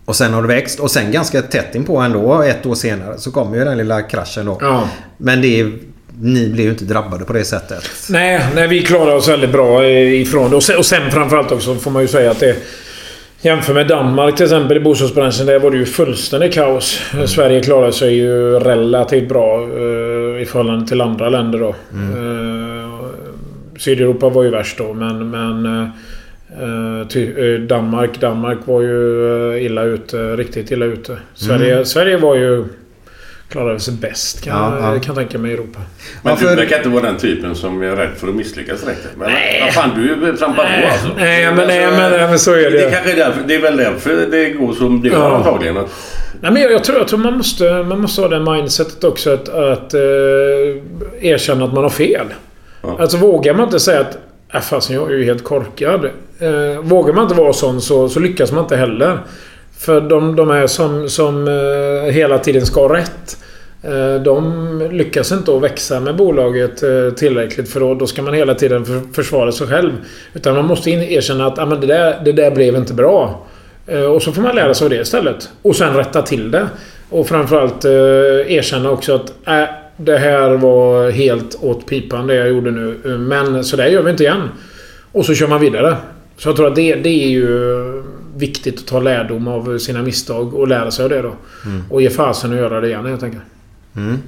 Och 0.05 0.17
sen 0.17 0.33
har 0.35 0.43
det 0.43 0.49
växt. 0.49 0.81
Och 0.81 0.91
sen 0.91 1.13
ganska 1.13 1.43
tätt 1.43 1.75
inpå 1.75 1.99
ändå, 1.99 2.43
ett 2.43 2.67
år 2.67 2.75
senare, 2.75 3.19
så 3.19 3.31
kommer 3.31 3.57
ju 3.59 3.65
den 3.65 3.79
lilla 3.79 4.03
kraschen 4.03 4.47
då. 4.47 4.59
Ja. 4.61 4.89
Men 5.19 5.43
det 5.43 5.61
är, 5.61 5.73
ni 6.21 6.49
blir 6.49 6.65
ju 6.65 6.71
inte 6.71 6.85
drabbade 6.85 7.25
på 7.25 7.33
det 7.33 7.45
sättet. 7.45 7.85
Nej, 8.09 8.47
nej, 8.55 8.69
vi 8.69 8.83
klarar 8.83 9.15
oss 9.15 9.29
väldigt 9.29 9.53
bra 9.53 9.85
eh, 9.85 10.21
ifrån 10.21 10.51
det. 10.51 10.57
Och 10.57 10.63
sen, 10.63 10.77
och 10.79 10.87
sen 10.87 11.11
framförallt 11.11 11.53
också 11.53 11.75
får 11.75 11.91
man 11.91 12.03
ju 12.03 12.09
säga 12.09 12.31
att 12.31 12.41
det... 12.41 12.57
Jämför 13.41 13.75
med 13.75 13.89
Danmark 13.89 14.37
till 14.37 14.45
exempel 14.45 14.77
i 14.77 14.81
bostadsbranschen. 14.81 15.47
Där 15.47 15.59
var 15.59 15.71
det 15.71 15.77
ju 15.77 15.85
fullständigt 15.87 16.55
kaos. 16.55 17.01
Sverige 17.27 17.61
klarar 17.61 17.91
sig 17.91 18.15
ju 18.15 18.59
relativt 18.59 19.29
bra 19.29 19.63
eh, 19.63 20.43
i 20.43 20.45
förhållande 20.49 20.87
till 20.87 21.01
andra 21.01 21.29
länder 21.29 21.59
då. 21.59 21.69
Eh, 21.69 23.07
Sydeuropa 23.79 24.29
var 24.29 24.43
ju 24.43 24.51
värst 24.51 24.79
då 24.79 24.93
men... 24.95 25.31
men 25.31 25.67
eh, 25.67 25.89
eh, 26.63 27.45
eh, 27.45 27.61
Danmark, 27.61 28.21
Danmark 28.21 28.59
var 28.65 28.83
ju 28.83 29.27
eh, 29.55 29.65
illa 29.67 29.83
ute. 29.83 30.37
Riktigt 30.37 30.71
illa 30.71 30.85
ute. 30.85 31.19
Sverige, 31.35 31.73
Mm. 31.73 31.85
Sverige 31.85 32.17
var 32.17 32.37
ju... 32.37 32.65
Klarade 33.49 33.81
sig 33.81 33.95
bäst 33.95 34.41
kan, 34.45 34.57
Ja, 34.57 34.77
ja. 34.95 35.01
kan 35.01 35.03
jag 35.07 35.15
tänka 35.17 35.39
mig 35.39 35.51
i 35.51 35.55
Europa. 35.55 35.79
Men 36.23 36.33
Ja, 36.33 36.39
du 36.41 36.47
för- 36.49 36.57
verkar 36.57 36.77
inte 36.77 36.89
vara 36.89 37.03
den 37.03 37.17
typen 37.17 37.55
som 37.55 37.83
är 37.83 37.97
rädd 37.97 38.09
för 38.17 38.29
att 38.29 38.35
misslyckas 38.35 38.81
direkt. 38.83 39.07
Men 39.17 39.31
vad 39.65 39.73
fan, 39.75 39.91
du 39.97 40.37
trampar 40.37 40.65
på 40.83 40.87
alltså. 40.93 41.09
Nej, 41.17 41.47
men, 41.55 41.67
nej, 41.69 41.87
men, 41.91 42.11
nej, 42.13 42.29
men 42.29 42.39
så 42.39 42.53
är 42.53 42.71
det. 42.71 42.71
Det, 42.71 42.91
kanske 42.91 43.13
är 43.13 43.17
därför, 43.17 43.43
det 43.47 43.55
är 43.55 43.61
väl 43.61 43.77
därför 43.77 44.27
det 44.31 44.51
går 44.51 44.73
som 44.73 45.03
det 45.03 45.09
gör 45.09 45.19
Ja. 45.31 45.37
antagligen. 45.37 45.77
Att, 45.77 45.87
Nej, 46.41 46.53
men 46.53 46.63
jag, 46.63 46.73
jag, 46.73 46.85
tror, 46.85 46.99
jag 46.99 47.09
tror 47.09 47.19
man 47.19 47.37
måste, 47.37 47.83
man 47.83 48.01
måste 48.01 48.21
ha 48.21 48.29
det 48.29 48.41
mindsetet 48.53 49.05
också 49.05 49.31
att, 49.35 49.49
att 49.49 49.95
eh, 49.95 50.01
erkänna 51.21 51.65
att 51.65 51.73
man 51.73 51.83
har 51.83 51.91
fel. 51.91 52.27
Ja. 52.83 52.97
Alltså 53.01 53.17
vågar 53.17 53.55
man 53.55 53.65
inte 53.65 53.81
säga 53.81 54.01
att 54.01 54.19
äh, 54.55 54.61
fasen, 54.61 54.97
jag 54.97 55.13
är 55.13 55.17
ju 55.17 55.25
helt 55.25 55.45
korkad. 55.45 56.05
Eh, 56.39 56.81
vågar 56.83 57.15
man 57.15 57.23
inte 57.23 57.35
vara 57.35 57.53
sån 57.53 57.81
så, 57.81 58.09
så 58.09 58.21
lyckas 58.21 58.53
man 58.53 58.63
inte 58.65 58.77
heller. 58.77 59.19
För 59.79 60.01
de, 60.01 60.37
de 60.37 60.51
här 60.51 60.67
som, 60.67 61.09
som 61.09 61.49
eh, 61.49 62.13
hela 62.13 62.39
tiden 62.39 62.67
ska 62.67 62.81
ha 62.89 62.97
rätt. 62.97 63.39
Eh, 63.83 64.23
de 64.23 64.89
lyckas 64.93 65.33
inte 65.33 65.57
att 65.57 65.63
växa 65.63 66.01
med 66.01 66.17
bolaget 66.17 66.83
eh, 66.83 67.11
tillräckligt 67.17 67.69
för 67.69 67.81
då, 67.81 67.95
då 67.95 68.07
ska 68.07 68.23
man 68.23 68.35
hela 68.35 68.55
tiden 68.55 69.13
försvara 69.13 69.53
sig 69.53 69.67
själv. 69.67 69.93
Utan 70.35 70.55
man 70.55 70.65
måste 70.65 70.91
erkänna 70.91 71.47
att 71.47 71.59
ah, 71.59 71.67
men 71.67 71.81
det, 71.81 71.87
där, 71.87 72.21
det 72.25 72.33
där 72.33 72.51
blev 72.51 72.77
inte 72.77 72.95
bra. 72.95 73.47
Och 74.15 74.23
så 74.23 74.33
får 74.33 74.43
man 74.43 74.55
lära 74.57 74.75
sig 74.75 74.85
av 74.85 74.91
det 74.91 75.01
istället. 75.01 75.49
Och 75.63 75.77
sen 75.77 75.95
rätta 75.95 76.23
till 76.23 76.51
det. 76.51 76.67
Och 77.11 77.29
framförallt 77.29 77.85
eh, 77.85 77.91
erkänna 78.53 78.91
också 78.91 79.15
att 79.15 79.49
äh, 79.49 79.65
det 79.97 80.19
här 80.19 80.51
var 80.51 81.11
helt 81.11 81.59
åt 81.63 81.87
pipan 81.87 82.27
det 82.27 82.35
jag 82.35 82.49
gjorde 82.49 82.71
nu. 82.71 83.19
Men 83.19 83.65
så 83.65 83.77
där 83.77 83.87
gör 83.87 84.03
vi 84.03 84.11
inte 84.11 84.23
igen. 84.23 84.49
Och 85.13 85.25
så 85.25 85.35
kör 85.35 85.47
man 85.47 85.61
vidare. 85.61 85.97
Så 86.37 86.49
jag 86.49 86.57
tror 86.57 86.67
att 86.67 86.75
det, 86.75 86.95
det 86.95 87.25
är 87.25 87.29
ju 87.29 88.03
viktigt 88.37 88.79
att 88.79 88.87
ta 88.87 89.01
lärdom 89.01 89.49
av 89.49 89.79
sina 89.79 90.03
misstag 90.03 90.55
och 90.55 90.69
lära 90.69 90.91
sig 90.91 91.03
av 91.03 91.09
det 91.11 91.23
då. 91.23 91.33
Mm. 91.65 91.83
Och 91.91 92.03
ge 92.03 92.11
fasen 92.11 92.51
att 92.53 92.57
göra 92.59 92.81
det 92.81 92.89
igen 92.89 93.07
helt 93.07 93.23
enkelt. 93.23 93.43
Mm. 93.97 94.19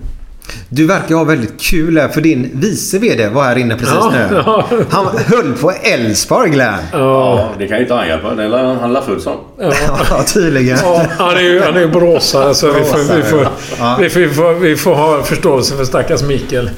Du 0.68 0.86
verkar 0.86 1.14
ha 1.14 1.24
väldigt 1.24 1.60
kul 1.60 1.98
här 1.98 2.08
för 2.08 2.20
din 2.20 2.50
vice 2.54 2.98
VD 2.98 3.28
var 3.28 3.44
här 3.44 3.58
inne 3.58 3.74
precis 3.74 3.94
Ja, 4.00 4.12
nu. 4.30 4.36
ja. 4.46 4.66
Han 4.90 5.06
höll 5.26 5.52
på 5.52 5.70
Elfsborg 5.82 6.50
Glenn. 6.50 6.74
ja, 6.92 7.50
det 7.58 7.66
kan 7.68 7.76
ju 7.76 7.82
inte 7.82 7.94
han 7.94 8.08
hjälpa. 8.08 8.34
Det 8.34 8.42
är 8.44 8.74
han 8.74 8.92
la 8.92 9.02
full 9.02 9.20
som. 9.20 9.36
Ja, 10.10 10.22
tydligen. 10.34 10.78
Ja, 10.82 11.06
han 11.18 11.36
är 11.36 11.40
ju, 11.40 11.60
han 11.60 11.76
är 11.76 11.80
ju 11.80 11.88
boråsare 11.88 12.54
så 12.54 12.72
vi 12.72 12.84
får, 12.84 13.16
vi, 13.16 13.22
får, 13.22 13.48
Ja. 13.78 13.96
vi, 14.00 14.08
får, 14.10 14.20
vi, 14.20 14.28
får, 14.28 14.54
vi 14.54 14.76
får 14.76 14.94
ha 14.94 15.22
förståelse 15.22 15.76
för 15.76 15.84
stackars 15.84 16.22
Mikael. 16.22 16.70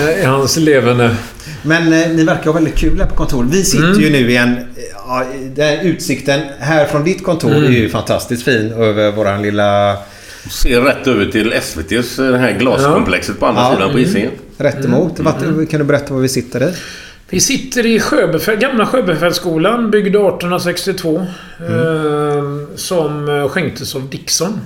eh, 0.00 0.20
I 0.22 0.24
hans 0.24 0.56
levande. 0.56 1.16
Men 1.62 1.92
eh, 1.92 2.08
ni 2.08 2.24
verkar 2.24 2.44
ha 2.44 2.52
väldigt 2.52 2.76
kul 2.76 2.98
här 3.00 3.06
på 3.06 3.14
kontoret. 3.14 3.48
Vi 3.50 3.64
sitter 3.64 3.84
Mm. 3.86 4.00
ju 4.00 4.10
nu 4.10 4.30
i 4.30 4.36
en... 4.36 4.56
Ja, 5.12 5.24
den 5.54 5.80
utsikten 5.86 6.40
här 6.58 6.86
från 6.86 7.04
ditt 7.04 7.24
kontor 7.24 7.50
Mm. 7.50 7.64
är 7.64 7.68
ju 7.70 7.88
fantastiskt 7.88 8.42
fin 8.42 8.72
över 8.72 9.12
våran 9.12 9.42
lilla... 9.42 9.96
Ser 10.62 10.80
rätt 10.80 11.06
över 11.06 11.26
till 11.26 11.52
SVTs 11.52 12.18
eh, 12.18 12.26
det 12.32 12.38
här 12.38 12.52
glaskomplexet 12.58 13.40
på 13.40 13.46
andra 13.46 13.62
Ja. 13.62 13.74
sidan 13.74 13.92
på 13.92 13.98
Hisingen. 13.98 14.30
Rätt 14.58 14.84
emot. 14.84 15.20
Vart- 15.20 15.70
Kan 15.70 15.78
du 15.80 15.84
berätta 15.84 16.14
var 16.14 16.20
vi 16.20 16.28
sitter 16.28 16.62
i? 16.68 16.72
Vi 17.30 17.40
sitter 17.40 17.86
i 17.86 18.00
Sjöbefäl, 18.00 18.56
gamla 18.56 18.86
Sjöbefälsskolan, 18.86 19.90
byggd 19.90 20.06
1862. 20.16 21.26
Eh, 21.60 22.76
som 22.76 23.48
skänktes 23.50 23.94
av 23.94 24.08
Dixon. 24.10 24.60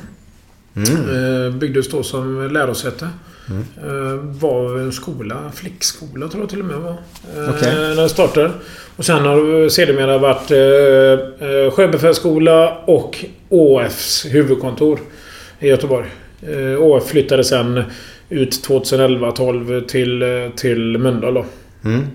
Eh, 0.76 1.54
byggdes 1.54 1.88
då 1.90 2.02
som 2.02 2.48
lärosäte. 2.52 3.08
Eh, 3.50 4.14
var 4.40 4.78
en 4.78 4.92
skola, 4.92 5.52
flickskola 5.54 6.28
tror 6.28 6.42
jag 6.42 6.50
till 6.50 6.60
och 6.60 6.66
med 6.66 6.76
var. 6.76 6.90
Eh, 6.90 7.50
Okej. 7.56 7.74
När 7.74 8.02
det 8.02 8.08
startade. 8.08 8.50
Och 8.96 9.04
sen 9.04 9.24
har 9.24 9.62
det 9.62 9.70
sedermera 9.70 10.18
varit 10.18 10.50
eh, 10.50 11.70
Sjöbefälsskola 11.70 12.78
och 12.84 13.24
ÅFs 13.48 14.26
huvudkontor 14.30 14.98
i 15.60 15.68
Göteborg. 15.68 16.06
ÅF 16.78 17.04
flyttade 17.04 17.44
sen 17.44 17.82
ut 18.28 18.68
2011-12 18.68 19.86
till, 19.86 20.24
till 20.56 20.98
Mölndal 20.98 21.34
då. 21.34 21.44
Mm. 21.84 22.06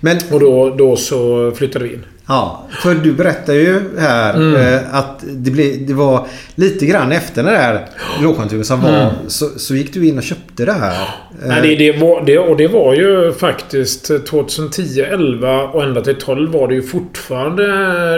Men, 0.00 0.18
Och 0.30 0.40
då, 0.40 0.70
då 0.70 0.96
så 0.96 1.52
flyttade 1.52 1.84
vi 1.84 1.92
in. 1.94 2.04
Ja, 2.30 2.66
för 2.82 2.94
du 2.94 3.12
berättar 3.12 3.52
ju 3.52 3.80
här 3.98 4.34
Mm. 4.34 4.56
eh, 4.74 4.94
att 4.94 5.24
det, 5.30 5.50
blev, 5.50 5.86
det 5.86 5.94
var 5.94 6.26
lite 6.54 6.86
grann 6.86 7.12
efter 7.12 7.42
den 7.42 7.52
där 7.52 7.86
lågkonjunkturen 8.22 8.64
som 8.64 8.80
var 8.82 8.88
Mm. 8.90 9.12
så, 9.26 9.46
så 9.46 9.74
gick 9.74 9.94
du 9.94 10.06
in 10.08 10.18
och 10.18 10.24
köpte 10.24 10.64
det 10.64 10.72
här. 10.72 11.08
Nej, 11.46 11.76
det, 11.76 11.92
det 11.92 11.98
var, 12.00 12.22
det, 12.26 12.38
och 12.38 12.56
det 12.56 12.68
var 12.68 12.94
ju 12.94 13.32
faktiskt 13.32 14.10
2010, 14.30 15.00
11 15.00 15.62
och 15.62 15.82
ända 15.82 16.00
till 16.00 16.14
12 16.14 16.52
var 16.52 16.68
det 16.68 16.74
ju 16.74 16.82
fortfarande 16.82 17.64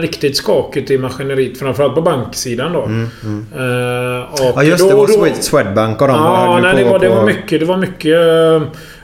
riktigt 0.01 0.37
skakigt 0.37 0.91
i 0.91 0.99
maskineriet. 0.99 1.59
Framförallt 1.59 1.95
på 1.95 2.03
banksidan 2.03 2.73
då. 2.73 2.83
Mm, 2.83 3.09
mm. 3.25 3.47
Eh, 3.57 4.27
Ja 4.55 4.63
just 4.63 4.79
det, 4.79 4.85
det 4.85 4.91
då- 4.91 4.97
var 4.99 5.07
då- 5.07 5.13
Swed- 5.25 5.41
Swedbank 5.41 6.03
och 6.03 6.09
de 6.09 6.17
Ja, 6.17 6.53
höll 6.55 6.63
nej, 6.63 6.73
på 6.73 6.79
det, 6.79 6.85
var, 6.93 6.99
det 6.99 7.09
på- 7.09 7.15
var 7.15 7.25
mycket, 7.27 7.61
det 7.61 7.67
var 7.67 7.77
mycket 7.77 8.17
eh, 8.21 8.63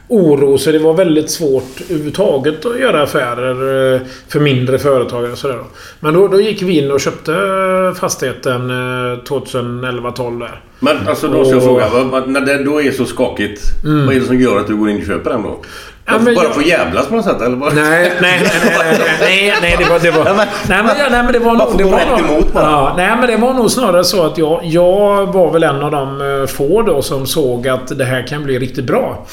oro. 0.08 0.58
Så 0.58 0.70
det 0.72 0.78
var 0.78 0.94
väldigt 0.94 1.30
svårt 1.30 1.80
överhuvudtaget 1.90 2.66
att 2.66 2.80
göra 2.80 3.02
affärer 3.02 3.94
eh, 3.94 4.00
för 4.28 4.40
mindre 4.40 4.78
företagare. 4.78 5.32
och 5.32 5.38
Sådär. 5.38 5.58
Men 6.00 6.14
då, 6.14 6.28
då 6.28 6.40
gick 6.40 6.62
vi 6.62 6.78
in 6.78 6.90
och 6.90 7.00
köpte 7.00 7.32
eh, 7.32 8.00
fastigheten 8.00 8.70
eh, 8.70 9.18
2011-12 9.24 10.38
där. 10.40 10.60
Men 10.80 11.08
alltså 11.08 11.28
då 11.28 11.44
ska 11.44 11.54
jag 11.54 11.62
fråga. 11.62 11.86
När 12.26 12.40
det 12.40 12.64
då 12.64 12.82
är 12.82 12.90
så 12.90 13.04
skakigt. 13.04 13.60
Mm. 13.84 14.06
Vad 14.06 14.16
är 14.16 14.20
det 14.20 14.26
som 14.26 14.40
gör 14.40 14.58
att 14.60 14.66
du 14.66 14.76
går 14.76 14.90
in 14.90 15.00
och 15.00 15.06
köper 15.06 15.30
den 15.30 15.42
då? 15.42 15.58
Ja, 16.04 16.14
men 16.24 16.34
bara 16.34 16.44
jag- 16.44 16.58
att 16.58 16.66
jävlas 16.66 17.06
på 17.06 17.16
något 17.16 17.24
sätt 17.24 17.40
eller? 17.42 17.56
Bara... 17.56 17.72
Nej, 17.74 18.12
nej, 18.20 18.40
nej, 18.42 18.98
nej, 19.20 19.54
nej, 19.62 19.76
det 19.78 19.84
var... 19.84 19.98
Det 19.98 20.10
var 20.10 20.24
nej, 20.24 20.46
men, 20.68 20.86
nej, 21.10 21.22
men 21.22 21.32
det 21.32 21.38
var 21.38 21.54
nog... 21.54 21.78
Det 21.78 21.84
var 21.84 22.28
nog 22.28 22.44
ja, 22.54 22.94
nej, 22.96 23.16
men 23.20 23.26
det 23.26 23.36
var 23.36 23.54
nog 23.54 23.70
snarare 23.70 24.04
så 24.04 24.22
att 24.26 24.38
jag, 24.38 24.60
jag 24.64 25.26
var 25.32 25.52
väl 25.52 25.62
en 25.62 25.82
av 25.82 25.90
de 25.90 26.20
eh, 26.40 26.46
få 26.46 26.82
då 26.82 27.02
som 27.02 27.26
såg 27.26 27.68
att 27.68 27.98
det 27.98 28.04
här 28.04 28.26
kan 28.26 28.44
bli 28.44 28.58
riktigt 28.58 28.84
bra. 28.84 29.26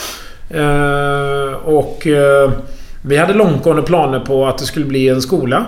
Eh, 0.50 1.54
och 1.64 2.08
eh, 2.08 2.52
vi 3.02 3.18
hade 3.18 3.34
långtgående 3.34 3.84
planer 3.84 4.20
på 4.20 4.48
att 4.48 4.58
det 4.58 4.66
skulle 4.66 4.86
bli 4.86 5.10
en 5.10 5.22
skola. 5.22 5.66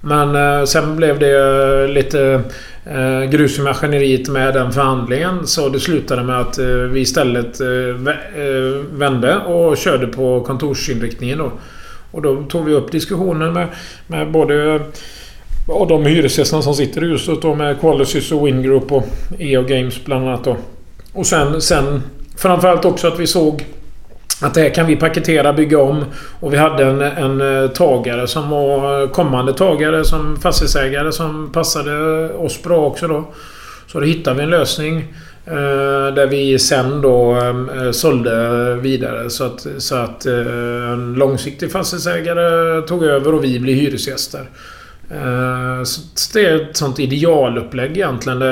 Men 0.00 0.36
eh, 0.36 0.64
sen 0.64 0.96
blev 0.96 1.18
det 1.18 1.88
lite 1.88 2.42
eh, 2.84 3.30
grus 3.30 3.58
i 3.58 3.62
maskineriet 3.62 4.28
med 4.28 4.54
den 4.54 4.72
förhandlingen. 4.72 5.46
Så 5.46 5.68
det 5.68 5.80
slutade 5.80 6.22
med 6.22 6.40
att 6.40 6.58
eh, 6.58 6.66
vi 6.66 7.00
istället 7.00 7.60
eh, 7.60 7.68
eh 7.68 8.82
vände 8.92 9.36
och 9.38 9.76
körde 9.76 10.06
på 10.06 10.40
kontorsinriktningen 10.40 11.38
då. 11.38 11.52
Och 12.10 12.22
då 12.22 12.42
tog 12.42 12.64
vi 12.64 12.74
upp 12.74 12.92
diskussionen 12.92 13.52
med, 13.52 13.68
med 14.06 14.30
både 14.30 14.80
och 15.66 15.86
de 15.86 16.06
hyresgästerna 16.06 16.62
som 16.62 16.74
sitter 16.74 17.04
i 17.04 17.08
huset 17.08 17.42
då 17.42 17.54
med 17.54 17.80
Qualicys 17.80 18.32
och 18.32 18.46
Wingroup 18.46 18.92
och 18.92 19.08
EO 19.38 19.62
Games 19.62 20.04
bland 20.04 20.28
annat 20.28 20.44
då. 20.44 20.56
Och 21.12 21.26
sen, 21.26 21.60
sen 21.60 22.02
framförallt 22.36 22.84
också 22.84 23.08
att 23.08 23.18
vi 23.18 23.26
såg 23.26 23.64
att 24.42 24.54
det 24.54 24.60
här 24.60 24.74
kan 24.74 24.86
vi 24.86 24.96
paketera, 24.96 25.52
bygga 25.52 25.78
om. 25.78 26.04
Och 26.40 26.52
vi 26.52 26.56
hade 26.56 26.84
en, 26.84 27.00
en 27.00 27.40
eh, 27.40 27.70
tagare 27.70 28.26
som 28.26 28.50
var 28.50 29.02
eh, 29.02 29.08
kommande 29.08 29.52
tagare 29.52 30.04
som 30.04 30.36
fastighetsägare 30.36 31.12
som 31.12 31.52
passade 31.52 32.28
oss 32.34 32.62
bra 32.62 32.86
också 32.86 33.08
då. 33.08 33.24
Så 33.86 34.00
då 34.00 34.06
hittade 34.06 34.36
vi 34.36 34.42
en 34.42 34.50
lösning. 34.50 35.14
Eh, 35.46 36.14
där 36.14 36.26
vi 36.26 36.58
sen 36.58 37.00
då 37.00 37.36
eh, 37.36 37.86
eh 37.86 37.90
sålde 37.90 38.74
vidare 38.74 39.30
så 39.30 39.44
att, 39.44 39.66
så 39.78 39.94
att 39.94 40.26
eh, 40.26 40.92
en 40.92 41.14
långsiktig 41.14 41.72
fastighetsägare 41.72 42.82
tog 42.82 43.04
över 43.04 43.34
och 43.34 43.44
vi 43.44 43.60
blev 43.60 43.76
hyresgäster. 43.76 44.40
Eh, 45.12 45.84
så 45.84 46.32
det 46.32 46.46
är 46.46 46.60
ett 46.62 46.76
sånt 46.76 46.98
idealupplägg 46.98 47.90
egentligen. 47.90 48.42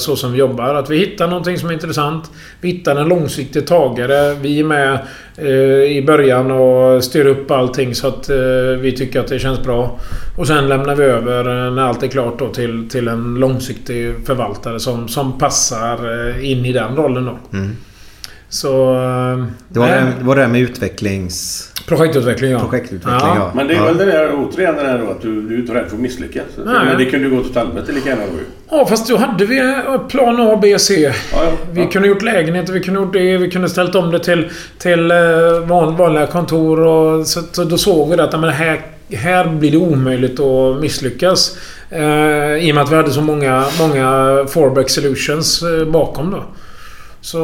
Så 0.00 0.16
som 0.16 0.32
vi 0.32 0.38
jobbar. 0.38 0.74
Att 0.74 0.90
vi 0.90 0.98
hittar 0.98 1.28
någonting 1.28 1.58
som 1.58 1.68
är 1.68 1.72
intressant. 1.72 2.30
Vi 2.60 2.70
hittar 2.70 2.96
en 2.96 3.08
långsiktig 3.08 3.66
tagare. 3.66 4.34
Vi 4.34 4.60
är 4.60 4.64
med 4.64 4.98
eh, 5.36 5.96
i 5.96 6.04
början 6.06 6.50
och 6.50 7.04
styr 7.04 7.26
upp 7.26 7.50
allting 7.50 7.94
så 7.94 8.08
att 8.08 8.30
eh, 8.30 8.36
vi 8.80 8.92
tycker 8.96 9.20
att 9.20 9.28
det 9.28 9.38
känns 9.38 9.62
bra. 9.62 9.98
Och 10.38 10.46
sen 10.46 10.68
lämnar 10.68 10.94
vi 10.94 11.04
över 11.04 11.70
när 11.70 11.82
allt 11.82 12.02
är 12.02 12.08
klart 12.08 12.38
då 12.38 12.48
till, 12.48 12.88
till 12.88 13.08
en 13.08 13.34
långsiktig 13.34 14.14
förvaltare 14.26 14.80
som, 14.80 15.08
som 15.08 15.38
passar 15.38 15.98
in 16.40 16.66
i 16.66 16.72
den 16.72 16.96
rollen 16.96 17.24
då. 17.24 17.58
Mm. 17.58 17.76
Så... 18.52 18.94
Det 19.68 19.78
var, 19.78 19.86
nej. 19.86 20.02
det, 20.18 20.24
var 20.24 20.36
det 20.36 20.42
där 20.42 20.48
med 20.48 20.60
utvecklings... 20.60 21.68
Projektutveckling 21.86 22.50
ja. 22.50 22.58
Projektutveckling, 22.58 23.20
Ja. 23.20 23.36
ja. 23.36 23.52
Men 23.54 23.66
det 23.68 23.74
är 23.74 23.84
väl 23.84 23.96
det 23.96 24.04
där 24.04 24.30
återigen 24.34 24.76
det 24.76 24.82
där 24.82 24.98
då 24.98 25.10
att 25.10 25.22
du, 25.22 25.42
du 25.42 25.54
är 25.54 25.58
inte 25.58 25.74
rädd 25.74 25.86
för 25.88 25.96
att 25.96 26.02
misslyckas. 26.02 26.44
Nej. 26.56 26.84
Men 26.84 26.98
det 26.98 27.04
kunde 27.04 27.28
ju 27.28 27.34
gå 27.34 27.40
åt 27.40 27.56
helvete 27.56 27.92
lika 27.92 28.08
gärna 28.08 28.22
då. 28.22 28.76
Ja, 28.76 28.86
fast 28.86 29.08
då 29.08 29.16
hade 29.16 29.46
vi 29.46 29.58
eh, 29.58 29.98
plan 30.08 30.40
A, 30.40 30.58
B, 30.62 30.78
C. 30.78 31.12
Vi 31.72 31.86
kunde 31.86 32.08
gjort 32.08 32.22
lägenheter, 32.22 32.72
vi 32.72 32.80
kunde 32.80 33.00
gjort 33.00 33.12
det, 33.12 33.38
vi 33.38 33.50
kunde 33.50 33.68
ställt 33.68 33.94
om 33.94 34.10
det 34.10 34.18
till, 34.18 34.50
till 34.78 35.10
eh, 35.10 35.18
van, 35.66 35.96
vanliga 35.96 36.26
kontor. 36.26 36.80
Och, 36.80 37.26
så, 37.26 37.40
så 37.52 37.64
då 37.64 37.78
såg 37.78 38.10
vi 38.10 38.20
att 38.20 38.40
men 38.40 38.50
här, 38.50 38.80
här 39.12 39.48
blir 39.48 39.70
det 39.70 39.76
omöjligt 39.76 40.40
att 40.40 40.80
misslyckas. 40.80 41.56
Eh, 41.90 42.56
I 42.56 42.70
och 42.70 42.74
med 42.74 42.84
att 42.84 42.92
vi 42.92 42.96
hade 42.96 43.10
så 43.10 43.20
många, 43.20 43.64
många 43.78 44.36
fallback 44.48 44.90
solutions 44.90 45.62
eh, 45.62 45.84
bakom 45.84 46.30
då. 46.30 46.42
Så, 47.24 47.38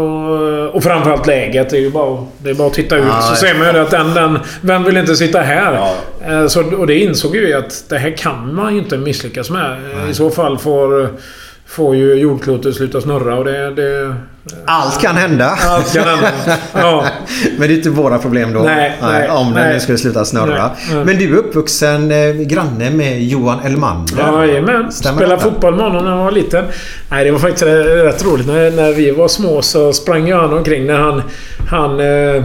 eh, 0.69 0.77
och 0.77 0.83
framförallt 0.83 1.27
läget. 1.27 1.71
Det 1.71 1.77
är 1.77 1.81
ju 1.81 1.91
bara, 1.91 2.25
det 2.39 2.51
är 2.51 2.55
bara 2.55 2.69
att 2.69 2.75
titta 2.75 2.97
ut. 2.97 3.05
Ja, 3.09 3.21
så 3.23 3.35
ser 3.37 3.55
man 3.55 3.75
ju 3.75 3.81
att 3.81 3.91
den, 3.91 4.15
den... 4.15 4.39
Vem 4.61 4.85
vill 4.85 4.97
inte 4.97 5.17
sitta 5.17 5.41
här? 5.41 5.93
Eh, 6.29 6.47
Så, 6.47 6.77
och 6.77 6.87
det 6.87 6.99
insåg 6.99 7.33
vi 7.33 7.55
att 7.55 7.85
det 7.89 7.99
här 7.99 8.17
kan 8.17 8.55
man 8.55 8.73
ju 8.75 8.79
inte 8.81 8.97
misslyckas 8.97 9.51
med. 9.51 9.77
I 10.11 10.15
så 10.15 10.31
fall 10.31 10.59
får, 10.59 11.09
får 11.69 11.97
ju 11.97 12.15
jordklotet 12.15 12.75
sluta 12.75 13.01
snurra 13.01 13.35
och 13.35 13.45
det... 13.45 13.71
det 13.71 14.15
Allt 14.65 15.01
kan 15.01 15.17
hända. 15.17 15.59
Allt 15.69 15.95
kan 15.95 16.05
hända. 16.05 16.31
Ja. 16.75 17.05
Men 17.59 17.69
det 17.69 17.75
är 17.75 17.77
inte 17.77 17.91
våra 17.91 18.19
problem 18.19 18.53
då. 18.53 18.61
Nej, 18.61 18.99
nej, 19.03 19.31
om 19.31 19.47
den 19.47 19.55
nej. 19.55 19.75
nu 19.75 19.81
skulle 19.81 19.99
sluta 19.99 20.25
snurra. 20.25 20.71
Nej. 20.93 21.05
Men 21.05 21.19
du 21.19 21.35
är 21.35 21.39
uppvuxen 21.39 22.11
eh, 22.11 22.35
granne 22.35 22.91
med 22.91 23.23
Johan 23.23 23.61
Elmander. 23.61 24.19
Jajamän. 24.19 24.93
Stämmer 24.93 25.17
Spelade 25.17 25.37
detta? 25.37 25.51
fotboll 25.51 25.75
med 25.75 25.85
honom 25.85 26.05
när 26.05 26.11
han 26.11 26.25
var 26.25 26.31
liten. 26.31 26.65
Nej, 27.11 27.25
det 27.25 27.31
var 27.31 27.39
faktiskt 27.39 27.63
rätt 27.63 28.25
roligt. 28.25 28.47
När, 28.47 28.71
när 28.71 28.93
vi 28.93 29.11
var 29.11 29.29
små 29.29 29.63
så 29.63 29.93
sprang 29.93 30.27
ju 30.27 30.35
han 30.35 30.53
omkring 30.53 30.87
när 30.87 30.99
han... 30.99 31.23
Han 31.71 32.01
eh, 32.01 32.43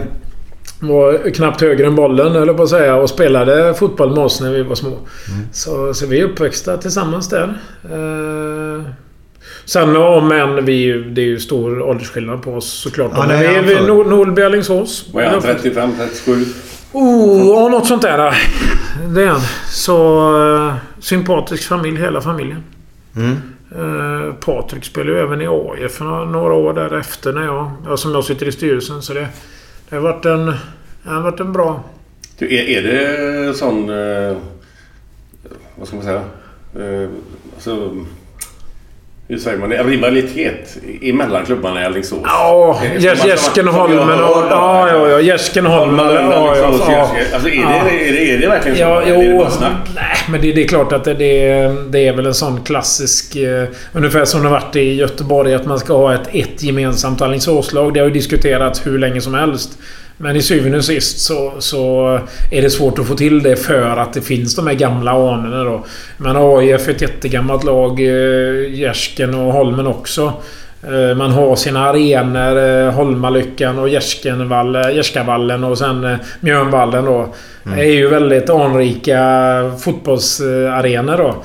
var 0.80 1.34
knappt 1.34 1.62
högre 1.62 1.88
än 1.88 1.96
bollen, 1.96 2.36
eller 2.36 2.54
på 2.54 2.64
att 2.64 2.70
säga, 2.70 2.96
och 2.96 3.10
spelade 3.10 3.74
fotboll 3.74 4.10
med 4.10 4.24
oss 4.24 4.42
när 4.42 4.52
vi 4.52 4.64
var 4.64 4.76
små. 4.76 4.90
Mm. 4.90 5.48
Så, 5.52 5.94
så 5.94 6.06
vi 6.06 6.20
är 6.20 6.24
uppväxta 6.24 6.78
tillsammans 6.78 7.30
där. 7.30 7.54
Eh, 7.84 8.86
sen 9.66 9.96
om 9.96 10.32
än 10.32 10.66
vi... 10.66 11.04
Det 11.04 11.22
är 11.22 11.26
ju 11.26 11.40
stor 11.40 11.82
åldersskillnad 11.82 12.42
på 12.44 12.54
oss 12.54 12.70
såklart. 12.70 13.12
Ja, 13.14 13.20
Men 13.20 13.28
nej, 13.28 13.40
vi 13.40 13.46
är 13.54 13.56
han 13.56 13.66
vi 13.66 13.74
är 13.74 13.78
får- 13.78 13.86
Nor- 13.88 14.10
Norrby, 14.10 14.42
Alingsås. 14.42 15.10
Vad 15.14 15.24
är 15.24 15.28
han? 15.30 15.42
35, 15.42 15.92
37? 15.98 16.46
Oh, 16.92 17.72
något 17.72 17.88
sånt 17.88 18.02
där. 18.02 18.18
Det 19.16 19.24
är 19.24 19.28
han. 19.28 19.42
Så 19.70 20.20
eh, 20.68 20.74
sympatisk 21.00 21.68
familj, 21.68 21.98
hela 22.02 22.22
familjen. 22.22 22.64
Mm. 23.16 23.32
Eh, 23.76 24.34
Patrik 24.34 24.84
spelade 24.86 25.12
ju 25.12 25.20
även 25.24 25.42
i 25.42 25.48
AIF 25.48 25.92
för 25.92 26.06
några, 26.06 26.26
några 26.26 26.54
år 26.54 26.74
därefter 26.74 27.34
när 27.34 27.46
jag... 27.46 27.72
Ja, 27.88 27.98
som 27.98 28.12
jag 28.14 28.24
sitter 28.24 28.48
i 28.48 28.52
styrelsen. 28.52 29.02
Så 29.02 29.14
det, 29.14 29.28
det 29.90 29.96
har 29.96 30.04
varit 30.04 30.26
en... 30.26 30.46
Det 30.46 31.10
har 31.10 31.22
varit 31.22 31.40
en 31.40 31.54
bra... 31.54 31.84
Du, 32.38 32.56
är, 32.56 32.64
är 32.70 32.82
det 33.48 33.54
sån... 33.54 33.90
Eh, 33.90 34.38
vad 35.76 35.88
ska 35.88 35.96
man 35.96 36.06
säga? 36.06 36.22
Eh, 36.76 37.10
alltså, 37.56 37.92
hur 39.28 39.38
säger 39.38 39.58
man 39.58 39.70
det? 39.70 39.84
Rivalitet 39.84 40.78
emellan 41.02 41.46
klubbarna 41.46 41.82
i 41.82 41.86
Alingsås? 41.86 42.20
Ja, 42.24 42.80
Eh, 42.84 43.02
Gärs- 43.02 43.16
som- 43.16 43.30
Gärsken 43.30 43.68
och. 43.68 43.74
Ja, 43.76 44.90
ja, 44.90 45.10
ja. 45.10 45.20
Gärsken 45.20 45.66
och 45.66 45.72
Holmen. 45.72 46.00
Holmen, 46.06 46.32
Ja, 46.32 46.56
ja, 46.58 46.80
ja. 46.92 47.10
Alltså 47.34 47.50
är 47.50 47.52
det, 47.52 48.08
är, 48.10 48.14
det, 48.14 48.32
är 48.32 48.38
det 48.38 48.48
verkligen 48.48 48.78
så? 48.78 48.84
Ja, 48.84 49.02
Eller 49.02 49.14
är 49.16 49.18
det 49.24 49.26
jo. 49.26 49.38
bara 49.38 49.50
snack? 49.50 49.90
Nej, 49.96 50.04
men 50.30 50.42
det, 50.42 50.52
det 50.52 50.64
är 50.64 50.68
klart 50.68 50.92
att 50.92 51.04
det, 51.04 51.14
det, 51.14 51.76
det 51.90 52.08
är 52.08 52.14
väl 52.14 52.26
en 52.26 52.34
sån 52.34 52.64
klassisk... 52.64 53.36
Eh, 53.36 53.64
ungefär 53.94 54.26
som 54.26 54.42
det 54.44 54.48
har 54.50 54.60
varit 54.60 54.76
i 54.76 54.94
Göteborg 54.94 55.54
att 55.54 55.66
man 55.66 55.80
ska 55.80 55.94
ha 55.98 56.14
ett, 56.14 56.30
ett 56.32 56.64
gemensamt 56.64 57.22
Alingsåslag. 57.22 57.94
Det 57.94 58.00
har 58.00 58.08
ju 58.08 58.14
diskuterats 58.14 58.86
hur 58.88 59.00
länge 59.00 59.22
som 59.22 59.34
helst. 59.34 59.72
Men 60.18 60.36
i 60.36 60.42
syvende 60.42 60.78
och 60.78 60.86
sist 60.86 61.20
så, 61.20 61.54
så 61.60 62.20
är 62.52 62.62
det 62.62 62.70
svårt 62.70 63.00
att 63.00 63.08
få 63.08 63.16
till 63.16 63.44
det 63.44 63.56
för 63.56 63.98
att 63.98 64.14
det 64.14 64.22
finns 64.22 64.56
de 64.56 64.68
här 64.68 64.74
gamla 64.74 65.12
anorna 65.12 65.64
då. 65.64 65.86
Men 66.18 66.36
AIF 66.36 66.88
är 66.88 66.92
ett 66.92 67.02
jättegammalt 67.02 67.64
lag. 67.64 68.00
eh, 68.00 68.74
Gärsken 68.80 69.34
och 69.36 69.54
Holmen 69.54 69.88
också. 69.88 70.34
Eh, 70.84 71.16
Man 71.18 71.32
har 71.32 71.56
sina 71.56 71.90
arenor, 71.90 72.58
eh, 72.58 72.92
Holmalyckan 72.94 73.80
och 73.80 73.90
Gärskavallen 73.90 75.64
och 75.64 75.78
sen 75.78 76.18
Mjölnvallen 76.40 77.06
då. 77.06 77.34
Mm. 77.66 77.80
Är 77.80 77.84
ju 77.84 78.08
väldigt 78.08 78.50
anrika 78.50 79.22
fotbollsarenor 79.80 81.18
då. 81.18 81.36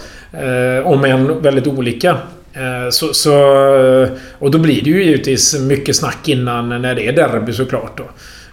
Om 0.84 1.04
än 1.04 1.42
väldigt 1.42 1.66
olika. 1.66 2.16
Så, 2.90 3.14
så, 3.14 3.32
och 4.38 4.50
då 4.50 4.58
blir 4.58 4.82
det 4.84 4.90
ju 4.90 5.04
givetvis 5.04 5.58
mycket 5.60 5.96
snack 5.96 6.28
innan 6.28 6.82
när 6.82 6.94
det 6.94 7.06
är 7.08 7.12
derby 7.12 7.52
såklart 7.52 7.98
då. 7.98 8.04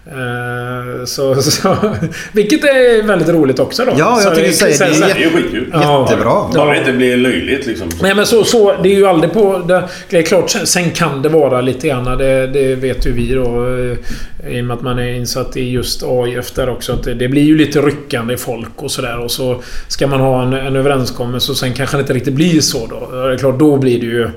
Eh, 0.08 1.06
Så, 1.06 1.36
så, 1.42 1.78
vilket 2.34 2.64
är 2.64 3.04
väldigt 3.04 3.30
roligt 3.30 3.60
också 3.60 3.86
då. 3.86 3.92
Ja, 3.98 4.22
jag 4.22 4.24
Så 4.24 4.36
tänkte 4.36 4.54
säga 4.54 4.90
det. 4.94 5.00
Det 5.00 5.12
är 5.12 5.16
Det 5.16 5.22
är 5.22 5.24
ju 5.24 5.30
skitkul. 5.30 5.70
Ja. 5.74 6.08
Jättebra. 6.10 6.34
Bara 6.56 6.72
det 6.72 6.78
inte 6.80 6.92
blir 6.92 7.18
löjligt 7.18 7.66
liksom. 7.68 7.90
Nej 8.02 8.16
men 8.16 8.26
så, 8.26 8.44
så, 8.44 8.76
det 8.84 8.90
är 8.90 8.96
ju 8.96 9.08
aldrig 9.08 9.34
på... 9.34 9.58
Det, 9.68 9.84
det 10.10 10.18
är 10.18 10.22
klart, 10.22 10.50
sen, 10.50 10.68
sen 10.68 10.92
kan 10.92 11.22
det 11.22 11.30
vara 11.30 11.62
lite 11.62 11.88
grann, 11.88 12.18
det, 12.18 12.48
det 12.48 12.76
vet 12.76 13.06
ju 13.08 13.12
vi 13.12 13.34
då. 13.34 13.68
eh, 13.68 14.52
I 14.58 14.62
och 14.62 14.66
med 14.66 14.78
att 14.78 14.82
man 14.84 15.00
är 15.00 15.14
insatt 15.14 15.58
i 15.58 15.70
just 15.72 16.04
AIF 16.04 16.52
där 16.52 16.70
också. 16.70 16.94
Att 16.94 17.04
det, 17.04 17.14
det 17.14 17.28
blir 17.28 17.44
ju 17.44 17.58
lite 17.58 17.82
ryckande 17.82 18.34
i 18.34 18.38
folk 18.38 18.84
och 18.84 18.92
sådär. 18.92 19.20
Och 19.20 19.32
så 19.32 19.62
ska 19.88 20.08
man 20.08 20.20
ha 20.20 20.44
en, 20.44 20.54
en 20.54 20.76
överenskommelse 20.76 21.52
och 21.52 21.58
sen 21.58 21.74
kanske 21.74 21.98
det 21.98 22.02
inte 22.02 22.14
riktigt 22.14 22.34
blir 22.34 22.62
så 22.62 22.88
då. 22.88 23.12
Det 23.28 23.34
är 23.34 23.38
klart, 23.38 23.60
då 23.60 23.78
blir 23.78 24.00
det 24.00 24.06
ju... 24.06 24.30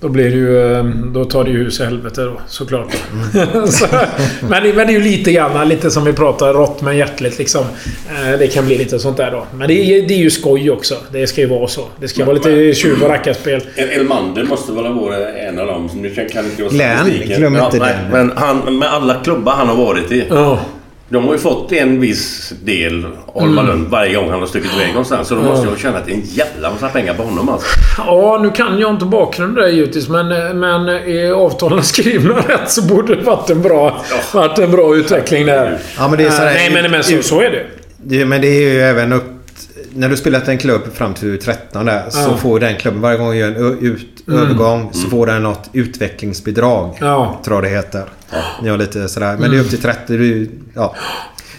Då 0.00 0.08
blir 0.08 0.24
det 0.30 0.36
ju... 0.36 0.72
eh, 0.76 0.84
Då 0.84 1.24
tar 1.24 1.44
det 1.44 1.50
ju 1.50 1.58
hus 1.58 1.80
i 1.80 1.84
helvete 1.84 2.20
då, 2.22 2.40
såklart. 2.46 2.92
så, 3.68 3.86
men, 4.48 4.62
det- 4.62 4.72
men 4.74 4.86
det 4.86 4.92
är 4.92 4.98
ju 4.98 5.00
lite 5.00 5.32
grann, 5.32 5.68
lite 5.68 5.90
som 5.90 6.04
vi 6.04 6.12
pratar, 6.12 6.52
rått 6.54 6.82
men 6.82 6.96
hjärtligt 6.96 7.38
liksom. 7.38 7.64
Eh, 8.08 8.38
Det 8.38 8.46
kan 8.46 8.66
bli 8.66 8.78
lite 8.78 8.98
sånt 8.98 9.16
där 9.16 9.30
då. 9.30 9.46
Men 9.54 9.68
det 9.68 9.74
är, 9.74 10.08
det 10.08 10.14
är 10.14 10.18
ju 10.18 10.30
skoj 10.30 10.70
också. 10.70 10.94
Det 11.12 11.26
ska 11.26 11.40
ju 11.40 11.46
vara 11.46 11.68
så. 11.68 11.84
Det 12.00 12.08
ska 12.08 12.24
vara 12.24 12.34
lite 12.34 12.74
tjuv 12.74 13.02
och 13.02 13.08
rackarspel. 13.08 13.60
El- 13.76 13.88
Elmander 13.90 14.44
måste 14.44 14.72
väl 14.72 14.92
varit 14.92 15.26
en 15.48 15.58
av 15.58 15.66
dem 15.66 15.88
som... 15.88 16.02
Nu 16.02 16.10
kan 16.14 16.28
kan 16.28 16.44
inte 16.44 16.62
jag 16.62 16.70
Glenn, 16.70 17.06
glöm 17.36 17.56
inte 17.56 17.78
nej, 17.78 17.94
den. 18.02 18.26
Men 18.26 18.36
han, 18.36 18.78
med 18.78 18.88
alla 18.92 19.14
klubbar 19.24 19.52
han 19.52 19.68
har 19.68 19.76
varit 19.76 20.12
i. 20.12 20.24
Ja. 20.30 20.60
De 21.12 21.24
har 21.26 21.32
ju 21.32 21.38
fått 21.38 21.72
en 21.72 22.00
viss 22.00 22.52
del 22.64 23.06
Holmalund 23.26 23.88
varje 23.88 24.14
gång 24.14 24.30
han 24.30 24.40
har 24.40 24.46
stuckit 24.46 24.70
iväg 24.76 24.88
någonstans. 24.88 25.28
Så 25.28 25.34
de 25.34 25.44
måste 25.44 25.64
ju 25.66 25.70
ha 25.70 25.78
tjänat 25.78 26.08
en 26.08 26.20
jävla 26.24 26.70
massa 26.70 26.88
pengar 26.88 27.14
på 27.14 27.22
honom 27.22 27.48
alltså. 27.48 27.66
Ja, 27.98 28.38
nu 28.42 28.50
kan 28.50 28.78
jag 28.78 28.90
inte 28.90 29.04
bakgrunden 29.04 29.64
där 29.64 29.70
givetvis, 29.70 30.08
men, 30.08 30.28
men 30.60 30.88
är 30.88 31.32
avtalen 31.32 31.82
skrivna 31.82 32.34
rätt 32.38 32.70
så 32.70 32.82
borde 32.82 33.14
det 33.14 33.22
varit 33.22 33.50
en 33.50 33.62
bra, 33.62 34.04
varit 34.34 34.58
en 34.58 34.70
bra 34.70 34.96
utveckling 34.96 35.46
där. 35.46 35.78
Ja, 35.98 36.08
men 36.08 36.18
det 36.18 36.24
är 36.24 36.30
så 36.30 36.42
här- 36.42 36.54
Nej, 36.54 36.70
men, 36.82 36.90
men 36.90 37.04
så, 37.04 37.22
så 37.22 37.40
är. 37.40 37.66
Det, 37.96 38.24
men 38.24 38.40
det 38.40 38.46
är 38.48 38.60
ju 38.72 38.80
även 38.80 39.12
upp... 39.12 39.24
När 39.94 40.08
du 40.08 40.16
spelat 40.16 40.48
en 40.48 40.58
klubb 40.58 40.82
fram 40.94 41.14
till 41.14 41.38
13 41.38 41.86
där 41.86 42.10
så 42.10 42.18
Ja. 42.30 42.36
får 42.36 42.60
den 42.60 42.76
klubben 42.76 43.00
varje 43.00 43.18
gång 43.18 43.30
du 43.30 43.36
gör 43.36 43.48
en 43.48 43.78
ut, 43.78 44.06
Mm. 44.28 44.40
övergång 44.42 44.88
så 44.92 45.08
får 45.08 45.26
den 45.26 45.42
något 45.42 45.70
utvecklingsbidrag. 45.72 46.96
Ja. 47.00 47.40
Tror 47.44 47.56
jag 47.56 47.64
det 47.64 47.68
heter. 47.76 48.04
Ni 48.62 48.68
har 48.68 48.78
lite 48.78 49.08
sådär. 49.08 49.26
Men 49.32 49.36
Mm. 49.38 49.50
det 49.50 49.56
är 49.56 49.60
upp 49.60 49.70
till 49.70 49.80
30. 49.82 50.16
Du, 50.16 50.50
ja. 50.74 50.94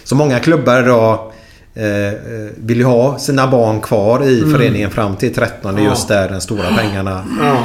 Så 0.04 0.14
många 0.14 0.38
klubbar 0.38 0.82
idag 0.82 1.32
eh, 1.74 2.06
eh, 2.06 2.12
vill 2.56 2.78
ju 2.78 2.84
ha 2.84 3.18
sina 3.18 3.46
barn 3.46 3.80
kvar 3.80 4.24
i 4.24 4.38
Mm. 4.38 4.52
föreningen 4.52 4.90
fram 4.90 5.16
till 5.16 5.34
13. 5.34 5.74
Det 5.74 5.80
är 5.80 5.84
Ja. 5.84 5.90
just 5.90 6.08
där 6.08 6.28
den 6.28 6.40
stora 6.40 6.76
pengarna 6.78 7.24
Ja. 7.42 7.56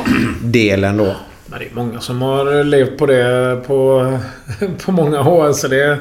delen 0.41 0.97
då. 0.97 1.15
Men 1.45 1.59
det 1.59 1.65
är 1.65 1.75
många 1.75 1.99
som 1.99 2.21
har 2.21 2.63
levt 2.63 2.97
på 2.97 3.05
det 3.05 3.61
på, 3.67 4.11
på 4.85 4.91
många 4.91 5.21
år. 5.29 5.53
Så 5.53 5.67
det, 5.67 5.97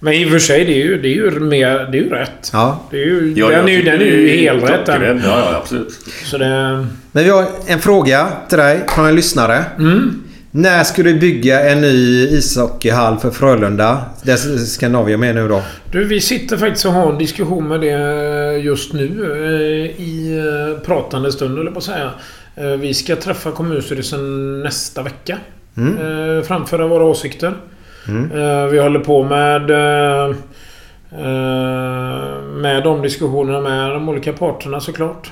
men 0.00 0.12
i 0.14 0.26
och 0.26 0.30
för 0.30 0.38
sig, 0.38 0.64
det 0.64 0.72
är 0.72 0.84
ju, 0.84 1.02
det 1.02 1.08
är 1.08 1.14
ju, 1.14 1.40
mer, 1.40 1.88
det 1.92 1.98
är 1.98 2.02
ju 2.02 2.08
rätt. 2.10 2.50
Ja. 2.52 2.82
Det 2.90 2.96
är 2.96 3.04
ju, 3.06 3.32
Ja, 3.36 3.48
den, 3.48 3.68
är 3.68 3.72
ju, 3.72 3.82
den 3.82 4.00
är 4.00 4.04
ju 4.04 4.30
är 4.30 4.36
helt 4.38 4.70
rätt. 4.70 4.86
den. 4.86 5.02
Ja, 5.24 5.38
ja, 5.52 5.56
absolut. 5.62 5.92
Så 6.24 6.38
det... 6.38 6.86
Men 7.12 7.24
vi 7.24 7.30
har 7.30 7.46
en 7.66 7.78
fråga 7.78 8.28
till 8.48 8.58
dig 8.58 8.80
från 8.94 9.06
en 9.06 9.14
lyssnare. 9.14 9.64
Mm. 9.78 10.22
När 10.52 10.84
ska 10.84 11.02
du 11.02 11.14
bygga 11.14 11.70
en 11.70 11.80
ny 11.80 12.28
ishockeyhall 12.28 13.18
för 13.18 13.30
Frölunda? 13.30 14.02
Det 14.22 14.36
ska 14.36 14.88
Navia 14.88 15.16
med 15.16 15.34
nu 15.34 15.48
då. 15.48 15.62
Du, 15.92 16.04
vi 16.04 16.20
sitter 16.20 16.56
faktiskt 16.56 16.86
och 16.86 16.92
har 16.92 17.12
en 17.12 17.18
diskussion 17.18 17.68
med 17.68 17.80
det 17.80 18.58
just 18.58 18.92
nu 18.92 19.06
eh, 19.32 20.02
i 20.04 20.38
eh, 20.38 20.86
pratande 20.86 21.32
stund, 21.32 21.58
eller 21.58 21.70
på 21.70 21.78
att 21.78 21.84
säga. 21.84 22.10
Eh, 22.56 22.64
Vi 22.66 22.94
ska 22.94 23.16
träffa 23.16 23.50
kommunstyrelsen 23.50 24.62
nästa 24.62 25.02
vecka. 25.02 25.38
Mm. 25.76 26.42
Framföra 26.44 26.86
våra 26.86 27.04
åsikter. 27.04 27.54
Mm. 28.08 28.32
Eh, 28.32 28.66
Vi 28.66 28.78
håller 28.78 29.00
på 29.00 29.24
med 29.24 29.70
eh, 29.70 30.36
eh, 31.12 32.42
med 32.42 32.82
de 32.84 33.02
diskussionerna 33.02 33.60
med 33.60 33.90
de 33.90 34.08
olika 34.08 34.32
parterna 34.32 34.80
såklart. 34.80 35.30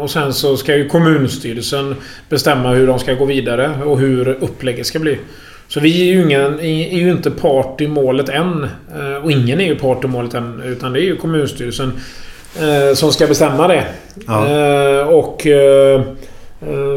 Och 0.00 0.10
sen 0.10 0.32
så 0.32 0.56
ska 0.56 0.76
ju 0.76 0.88
kommunstyrelsen 0.88 1.94
bestämma 2.28 2.70
hur 2.70 2.86
de 2.86 2.98
ska 2.98 3.14
gå 3.14 3.24
vidare 3.24 3.70
och 3.84 3.98
hur 3.98 4.28
upplägget 4.28 4.86
ska 4.86 4.98
bli. 4.98 5.18
Så 5.68 5.80
vi 5.80 6.00
är 6.00 6.14
ju, 6.14 6.22
ingen, 6.22 6.60
är 6.60 6.98
ju 6.98 7.10
inte 7.10 7.30
part 7.30 7.80
i 7.80 7.88
målet 7.88 8.28
än. 8.28 8.68
Och 9.22 9.32
ingen 9.32 9.60
är 9.60 9.64
ju 9.64 9.76
part 9.76 10.04
i 10.04 10.06
målet 10.06 10.34
än. 10.34 10.62
Utan 10.64 10.92
det 10.92 11.00
är 11.00 11.04
ju 11.04 11.16
kommunstyrelsen 11.16 11.92
som 12.94 13.12
ska 13.12 13.26
bestämma 13.26 13.68
det. 13.68 13.84
Ja. 14.26 15.04
Och 15.04 15.40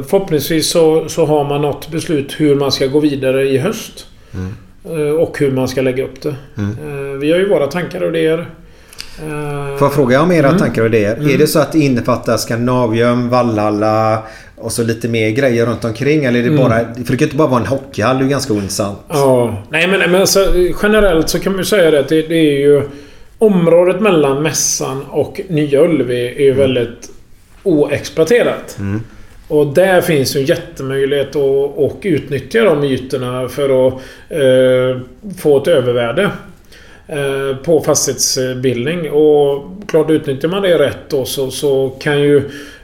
förhoppningsvis 0.07 0.69
så, 0.69 1.09
så 1.09 1.25
har 1.25 1.43
man 1.43 1.61
något 1.61 1.91
beslut 1.91 2.35
hur 2.37 2.55
man 2.55 2.71
ska 2.71 2.87
gå 2.87 2.99
vidare 2.99 3.49
i 3.49 3.57
höst. 3.57 4.07
Mm. 4.33 4.53
Eh, 4.89 5.14
Och 5.15 5.39
hur 5.39 5.51
man 5.51 5.68
ska 5.68 5.81
lägga 5.81 6.03
upp 6.03 6.22
det. 6.22 6.35
Mm. 6.57 6.72
Eh, 6.72 7.19
Vi 7.19 7.31
har 7.31 7.39
ju 7.39 7.49
våra 7.49 7.68
tankar 7.68 8.01
och 8.01 8.09
idéer. 8.09 8.39
Eh, 9.19 9.77
Får 9.77 9.85
jag 9.85 9.93
fråga 9.93 10.22
om 10.22 10.31
era 10.31 10.47
Mm. 10.47 10.59
tankar 10.59 10.81
och 10.81 10.88
idéer? 10.88 11.15
Mm. 11.15 11.30
Är 11.34 11.38
det 11.38 11.47
så 11.47 11.59
att 11.59 11.72
det 11.72 11.80
innefattar 11.80 12.38
Skandinavium, 12.38 13.30
Vallhalla 13.30 14.23
och 14.55 14.72
så 14.72 14.84
lite 14.84 15.07
mer 15.07 15.30
grejer 15.30 15.65
runt 15.65 15.85
omkring? 15.85 16.26
Eller 16.26 16.39
är 16.39 16.43
det 16.43 16.49
Mm. 16.49 16.61
bara... 16.61 16.77
För 16.80 16.85
det 16.95 17.03
kan 17.07 17.18
ju 17.18 17.23
inte 17.26 17.35
bara 17.38 17.47
vara 17.47 17.59
en 17.61 17.68
hockeyhall. 17.68 18.15
Det 18.18 18.22
är 18.22 18.23
ju 18.23 18.30
ganska 18.30 18.53
ointressant. 18.53 18.97
Ja. 19.09 19.64
Nej 19.69 19.88
men, 19.88 19.99
men 20.11 20.15
alltså, 20.22 20.53
generellt 20.84 21.30
så 21.30 21.39
kan 21.39 21.51
man 21.51 21.59
ju 21.59 21.65
säga 21.65 21.91
det 21.91 21.99
att 21.99 22.09
det, 22.09 22.22
det 22.22 22.35
är 22.35 22.59
ju... 22.59 22.81
Området 23.39 24.01
mellan 24.01 24.43
Mässan 24.43 25.03
och 25.09 25.41
Nya 25.49 25.81
Ullevi 25.81 26.27
är 26.38 26.43
ju 26.43 26.53
väldigt 26.53 27.09
oexploaterat. 27.64 28.76
Mm. 28.80 29.01
Och 29.47 29.67
där 29.67 30.01
finns 30.01 30.35
ju 30.35 30.39
en 30.39 30.45
jättemöjlighet 30.45 31.35
att, 31.35 31.79
att 31.79 32.05
utnyttja 32.05 32.63
de 32.63 32.83
ytorna 32.83 33.49
för 33.49 33.87
att 33.87 33.93
eh, 34.29 35.01
få 35.37 35.57
ett 35.61 35.67
övervärde 35.67 36.31
eh, 37.07 37.57
på 37.63 37.81
fastighetsbildning. 37.81 39.11
Och 39.11 39.63
klart 39.87 40.09
utnyttjar 40.09 40.49
man 40.49 40.61
det 40.61 40.79
rätt 40.79 41.09
då 41.09 41.25
så, 41.25 41.51
så 41.51 41.89
kan 41.89 42.21
ju 42.21 42.37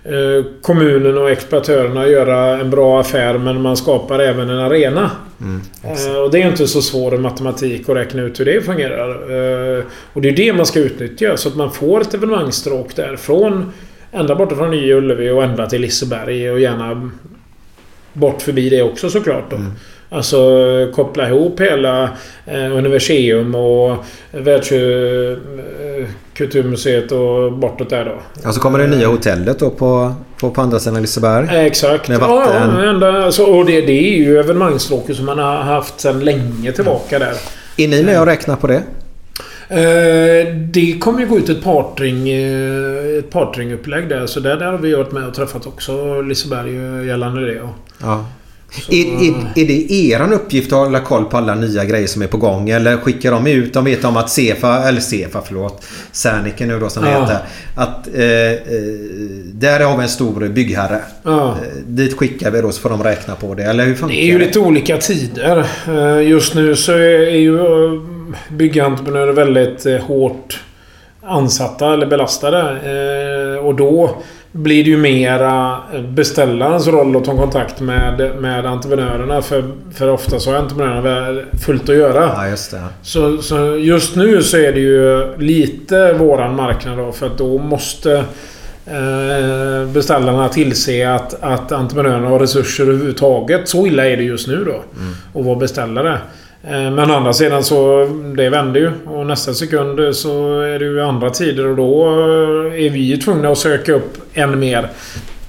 eh, 0.03 0.45
kommunen 0.61 1.17
och 1.17 1.29
exploatörerna 1.29 2.07
göra 2.07 2.59
en 2.59 2.69
bra 2.69 2.99
affär 2.99 3.37
men 3.37 3.61
man 3.61 3.77
skapar 3.77 4.19
även 4.19 4.49
en 4.49 4.59
arena. 4.59 5.11
Mm. 5.41 5.61
Eh, 5.83 6.17
och 6.17 6.31
det 6.31 6.41
är 6.41 6.47
inte 6.47 6.67
så 6.67 6.81
svår 6.81 7.11
matematik 7.11 7.89
att 7.89 7.95
räkna 7.95 8.21
ut 8.21 8.39
hur 8.39 8.45
det 8.45 8.61
fungerar. 8.61 9.09
Eh, 9.09 9.83
och 10.13 10.21
det 10.21 10.29
är 10.29 10.35
det 10.35 10.53
man 10.53 10.65
ska 10.65 10.79
utnyttja 10.79 11.37
så 11.37 11.49
att 11.49 11.55
man 11.55 11.71
får 11.71 12.01
ett 12.01 12.13
evenemangstråk 12.13 12.95
där 12.95 13.15
från 13.15 13.71
ända 14.13 14.35
borta 14.35 14.55
från 14.55 14.71
Nya 14.71 14.95
Ullevi 14.95 15.29
och 15.29 15.43
ända 15.43 15.67
till 15.67 15.81
Liseberg 15.81 16.51
och 16.51 16.59
gärna 16.59 17.09
bort 18.13 18.41
förbi 18.41 18.69
det 18.69 18.81
också 18.81 19.09
såklart 19.09 19.43
då. 19.49 19.57
Alltså 20.09 20.37
eh, 20.37 20.89
koppla 20.95 21.27
ihop 21.27 21.59
hela 21.59 22.03
eh, 22.45 22.77
Universium 22.77 23.55
och 23.55 23.97
Världskulturmuseet 24.31 27.11
och 27.11 27.53
bortåt 27.53 27.89
där 27.89 28.05
då. 28.05 28.21
Och 28.47 28.53
så 28.53 28.59
kommer 28.59 28.79
det 28.79 28.87
nya 28.87 29.07
hotellet 29.07 29.59
då 29.59 29.69
på, 29.69 30.13
på, 30.39 30.49
på 30.49 30.61
andra 30.61 30.79
sidan 30.79 31.01
Liseberg. 31.01 31.45
Eh, 31.45 31.65
Exakt. 31.65 32.09
Med 32.09 32.19
vatten. 32.19 32.71
ja, 32.75 32.83
ända, 32.83 33.23
alltså, 33.23 33.43
och 33.43 33.65
det, 33.65 33.81
det 33.81 34.13
är 34.13 34.17
ju 34.17 34.39
evenemangstråket 34.39 35.15
som 35.15 35.25
man 35.25 35.39
har 35.39 35.55
haft 35.55 35.99
sedan 35.99 36.19
länge 36.19 36.71
tillbaka 36.71 37.19
där. 37.19 37.33
Är 37.77 37.87
ni 37.87 38.03
med 38.03 38.19
och 38.19 38.25
räknar 38.25 38.55
på 38.55 38.67
det? 38.67 38.83
Eh, 39.69 40.55
det 40.55 40.99
kommer 40.99 41.19
ju 41.19 41.27
gå 41.27 41.37
ut 41.37 41.49
ett 41.49 41.63
partring, 41.63 42.29
eh, 42.29 43.17
ett 43.19 43.29
partringupplägg 43.29 44.09
där. 44.09 44.27
Så 44.27 44.39
där, 44.39 44.57
där 44.57 44.65
har 44.65 44.77
vi 44.77 44.93
varit 44.95 45.11
med 45.11 45.27
och 45.27 45.33
träffat 45.33 45.67
också 45.67 46.21
Liseberg 46.21 46.99
eh, 46.99 47.07
gällande 47.07 47.45
det. 47.45 47.61
Ja. 48.01 48.25
Är, 48.89 49.05
är, 49.05 49.33
är 49.55 49.67
det 49.67 49.91
eran 49.91 50.33
uppgift 50.33 50.73
att 50.73 50.79
hålla 50.79 50.99
koll 50.99 51.25
på 51.25 51.37
alla 51.37 51.55
nya 51.55 51.85
grejer 51.85 52.07
som 52.07 52.21
är 52.21 52.27
på 52.27 52.37
gång? 52.37 52.69
Eller 52.69 52.97
skickar 52.97 53.31
de 53.31 53.47
ut? 53.47 53.73
De 53.73 53.85
vet 53.85 54.05
om 54.05 54.17
att 54.17 54.29
Sefa, 54.29 54.87
eller 54.89 55.01
Sefa 55.01 55.41
förlåt. 55.45 55.85
Serneke 56.11 56.65
nu 56.65 56.79
då 56.79 56.89
som 56.89 57.03
det 57.03 57.11
Ja. 57.11 57.21
heter. 57.21 57.37
Att 57.75 58.07
eh, 58.07 58.73
där 59.53 59.79
har 59.85 59.97
vi 59.97 60.03
en 60.03 60.09
stor 60.09 60.47
byggherre. 60.47 60.99
Ja. 61.23 61.57
Dit 61.87 62.17
skickar 62.17 62.51
vi 62.51 62.61
då 62.61 62.71
så 62.71 62.81
får 62.81 62.89
de 62.89 63.03
räkna 63.03 63.35
på 63.35 63.53
det. 63.55 63.63
Eller 63.63 63.85
hur 63.85 63.95
funkar 63.95 64.15
Det 64.15 64.21
är 64.23 64.25
ju 64.25 64.39
lite 64.39 64.59
olika 64.59 64.97
tider. 64.97 65.65
Just 66.21 66.55
nu 66.55 66.75
så 66.75 66.91
är 66.91 67.35
ju 67.35 67.57
byggentreprenörer 68.49 69.33
väldigt 69.33 69.85
eh, 69.85 69.97
hårt 69.97 70.59
ansatta 71.25 71.93
eller 71.93 72.05
belastade. 72.05 72.59
Eh, 72.59 73.65
Och 73.65 73.75
då 73.75 74.15
blir 74.51 74.83
det 74.83 74.89
ju 74.89 74.97
mera 74.97 75.77
beställarens 76.09 76.87
roll 76.87 77.15
att 77.17 77.25
ta 77.25 77.37
kontakt 77.37 77.79
med, 77.79 78.31
med 78.41 78.65
entreprenörerna. 78.65 79.41
För, 79.41 79.63
för 79.93 80.09
ofta 80.09 80.39
så 80.39 80.51
har 80.51 80.57
entreprenörerna 80.57 81.41
fullt 81.65 81.89
att 81.89 81.95
göra. 81.95 82.31
Ja, 82.35 82.47
just. 82.49 82.73
Så, 83.01 83.37
så 83.41 83.77
just 83.77 84.15
nu 84.15 84.43
så 84.43 84.57
är 84.57 84.73
det 84.73 84.79
ju 84.79 85.27
lite 85.37 86.13
våran 86.13 86.55
marknad 86.55 86.97
då. 86.97 87.11
För 87.11 87.25
att 87.25 87.37
då 87.37 87.57
måste 87.57 88.23
eh, 88.85 89.87
beställarna 89.93 90.49
tillse 90.49 91.09
att, 91.09 91.43
att 91.43 91.71
entreprenörerna 91.71 92.27
har 92.29 92.39
resurser 92.39 92.83
överhuvudtaget. 92.83 93.67
Så 93.69 93.87
illa 93.87 94.05
är 94.07 94.17
det 94.17 94.23
just 94.23 94.47
nu 94.47 94.63
då. 94.65 94.83
Att 95.39 95.45
vara 95.45 95.55
beställare. 95.55 96.17
Eh, 96.63 96.91
Men 96.91 97.11
å 97.11 97.13
andra 97.13 97.33
sidan 97.33 97.63
så, 97.63 98.05
det 98.37 98.49
vänder 98.49 98.79
ju. 98.79 98.91
Och 99.05 99.25
nästa 99.27 99.53
sekund 99.53 100.15
så 100.15 100.59
är 100.61 100.79
det 100.79 100.85
ju 100.85 101.01
andra 101.01 101.29
tider 101.29 101.67
och 101.67 101.75
då 101.75 102.03
eh, 102.05 102.85
är 102.85 102.89
vi 102.89 102.99
ju 102.99 103.17
tvungna 103.17 103.49
att 103.49 103.57
söka 103.57 103.93
upp 103.93 104.17
än 104.33 104.59
mer. 104.59 104.89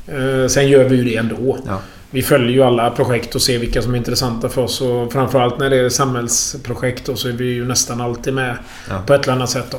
Eh, 0.07 0.49
Sen 0.49 0.69
gör 0.69 0.85
vi 0.85 0.97
ju 0.97 1.05
det 1.05 1.17
ändå. 1.17 1.59
Ja. 1.67 1.81
Vi 2.11 2.23
följer 2.23 2.51
ju 2.51 2.63
alla 2.63 2.91
projekt 2.91 3.35
och 3.35 3.43
ser 3.43 3.59
vilka 3.59 3.83
som 3.83 3.95
är 3.95 3.99
intressanta 3.99 4.49
för 4.49 4.63
oss. 4.63 4.81
Och 4.81 5.13
framförallt 5.13 5.59
när 5.59 5.71
det 5.71 5.77
är 5.77 5.89
samhällsprojekt 5.89 7.11
så 7.15 7.29
är 7.29 7.33
vi 7.33 7.45
ju 7.45 7.65
nästan 7.65 8.01
alltid 8.01 8.35
med 8.35 8.57
Ja. 8.91 8.95
på 9.07 9.15
ett 9.15 9.23
eller 9.25 9.33
annat 9.33 9.51
sätt. 9.51 9.67
Då. 9.71 9.79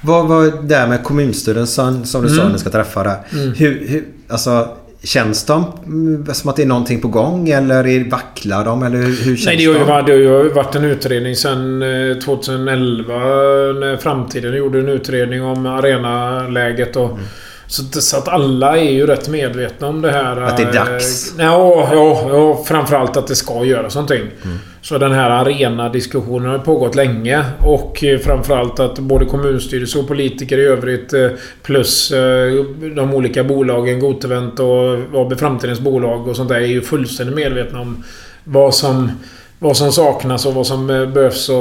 Vad 0.00 0.28
var 0.28 0.62
där 0.62 0.86
med 0.86 1.02
kommunstyrelsen 1.04 2.06
som 2.06 2.22
du 2.22 2.28
sa 2.28 2.40
Mm. 2.40 2.52
ni 2.52 2.58
ska 2.58 2.70
träffa 2.70 3.02
där? 3.02 3.16
Mm. 3.32 3.52
Hur, 3.54 3.88
hur, 3.88 4.04
alltså, 4.28 4.68
känns 5.04 5.44
de 5.44 5.64
mm, 5.86 6.34
som 6.34 6.50
att 6.50 6.56
det 6.56 6.62
är 6.62 6.66
någonting 6.66 7.00
på 7.00 7.08
gång? 7.08 7.48
Eller 7.48 8.10
vacklar 8.10 8.64
de? 8.64 8.82
Eller 8.82 8.96
hur, 8.96 9.24
hur 9.24 9.36
känns 9.36 9.46
Nej, 9.46 9.56
det 9.56 9.64
har, 9.64 9.78
ju 9.78 9.84
varit, 9.84 10.06
det 10.06 10.12
har 10.12 10.18
ju 10.18 10.52
varit 10.52 10.74
en 10.74 10.84
utredning 10.84 11.36
sedan 11.36 11.82
eh, 11.82 12.18
2011 12.18 13.14
när 13.14 13.96
Framtiden 13.96 14.54
gjorde 14.54 14.78
en 14.78 14.88
utredning 14.88 15.44
om 15.44 15.66
arenaläget. 15.66 16.96
Och, 16.96 17.18
så, 17.66 18.00
så 18.00 18.16
att 18.16 18.28
alla 18.28 18.78
är 18.78 18.90
ju 18.90 19.06
rätt 19.06 19.28
medvetna 19.28 19.88
om 19.88 20.02
det 20.02 20.10
här. 20.10 20.40
Att 20.40 20.56
det 20.56 20.62
är 20.62 20.66
eh, 20.66 20.84
dags. 20.84 21.34
Ja, 21.38 21.88
ja, 21.92 22.26
ja 22.28 22.64
framförallt 22.68 23.16
att 23.16 23.26
det 23.26 23.36
ska 23.36 23.64
göras 23.64 23.94
någonting. 23.94 24.22
Mm. 24.44 24.58
Så 24.84 24.98
den 24.98 25.12
här 25.12 25.30
arena-diskussionen 25.30 26.50
har 26.50 26.58
pågått 26.58 26.94
länge. 26.94 27.44
Och 27.60 28.04
eh, 28.04 28.18
framförallt 28.18 28.80
att 28.80 28.98
både 28.98 29.24
kommunstyrelse 29.24 29.98
och 29.98 30.08
politiker 30.08 30.58
i 30.58 30.64
övrigt 30.64 31.12
eh, 31.12 31.28
plus 31.62 32.10
eh, 32.10 32.64
de 32.96 33.14
olika 33.14 33.44
bolagen, 33.44 34.00
Gotevent 34.00 34.60
och 34.60 34.94
AB 35.14 35.38
Framtidens 35.38 35.80
bolag 35.80 36.28
och 36.28 36.36
sånt 36.36 36.48
där 36.48 36.56
är 36.56 36.66
ju 36.66 36.80
fullständigt 36.80 37.36
medvetna 37.36 37.80
om 37.80 38.04
vad 38.44 38.74
som 38.74 39.10
vad 39.58 39.76
som 39.76 39.92
saknas 39.92 40.46
och 40.46 40.54
vad 40.54 40.66
som 40.66 40.90
eh, 40.90 41.06
behövs. 41.06 41.48
Och 41.48 41.56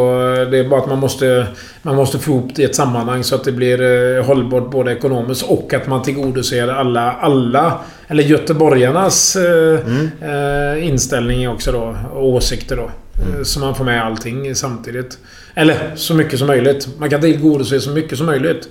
det 0.51 0.57
är 0.57 0.69
bara 0.69 0.81
att 0.81 0.89
man 0.89 0.99
måste, 0.99 1.47
man 1.81 1.95
måste 1.95 2.19
få 2.19 2.31
ihop 2.31 2.51
det 2.55 2.61
i 2.61 2.65
ett 2.65 2.75
sammanhang 2.75 3.23
så 3.23 3.35
att 3.35 3.43
det 3.43 3.51
blir 3.51 4.21
hållbart 4.21 4.71
både 4.71 4.91
ekonomiskt 4.91 5.43
och 5.43 5.73
att 5.73 5.87
man 5.87 6.01
tillgodoser 6.01 6.67
alla, 6.67 7.11
alla 7.11 7.79
eller 8.07 8.23
göteborgarnas 8.23 9.35
eh, 9.35 10.87
inställning 10.87 11.49
också 11.49 11.71
då. 11.71 11.97
Och 12.13 12.27
åsikter 12.27 12.75
då. 12.75 12.89
Eh, 13.19 13.44
Så 13.44 13.60
man 13.60 13.76
får 13.76 13.85
med 13.85 14.03
allting 14.06 14.56
samtidigt. 14.56 15.18
Eller 15.56 15.76
så 15.95 16.14
mycket 16.14 16.40
som 16.40 16.48
möjligt. 16.48 16.88
Man 16.99 17.10
kan 17.10 17.22
tillgodose 17.22 17.80
så 17.81 17.90
mycket 17.90 18.18
som 18.18 18.26
möjligt. 18.27 18.69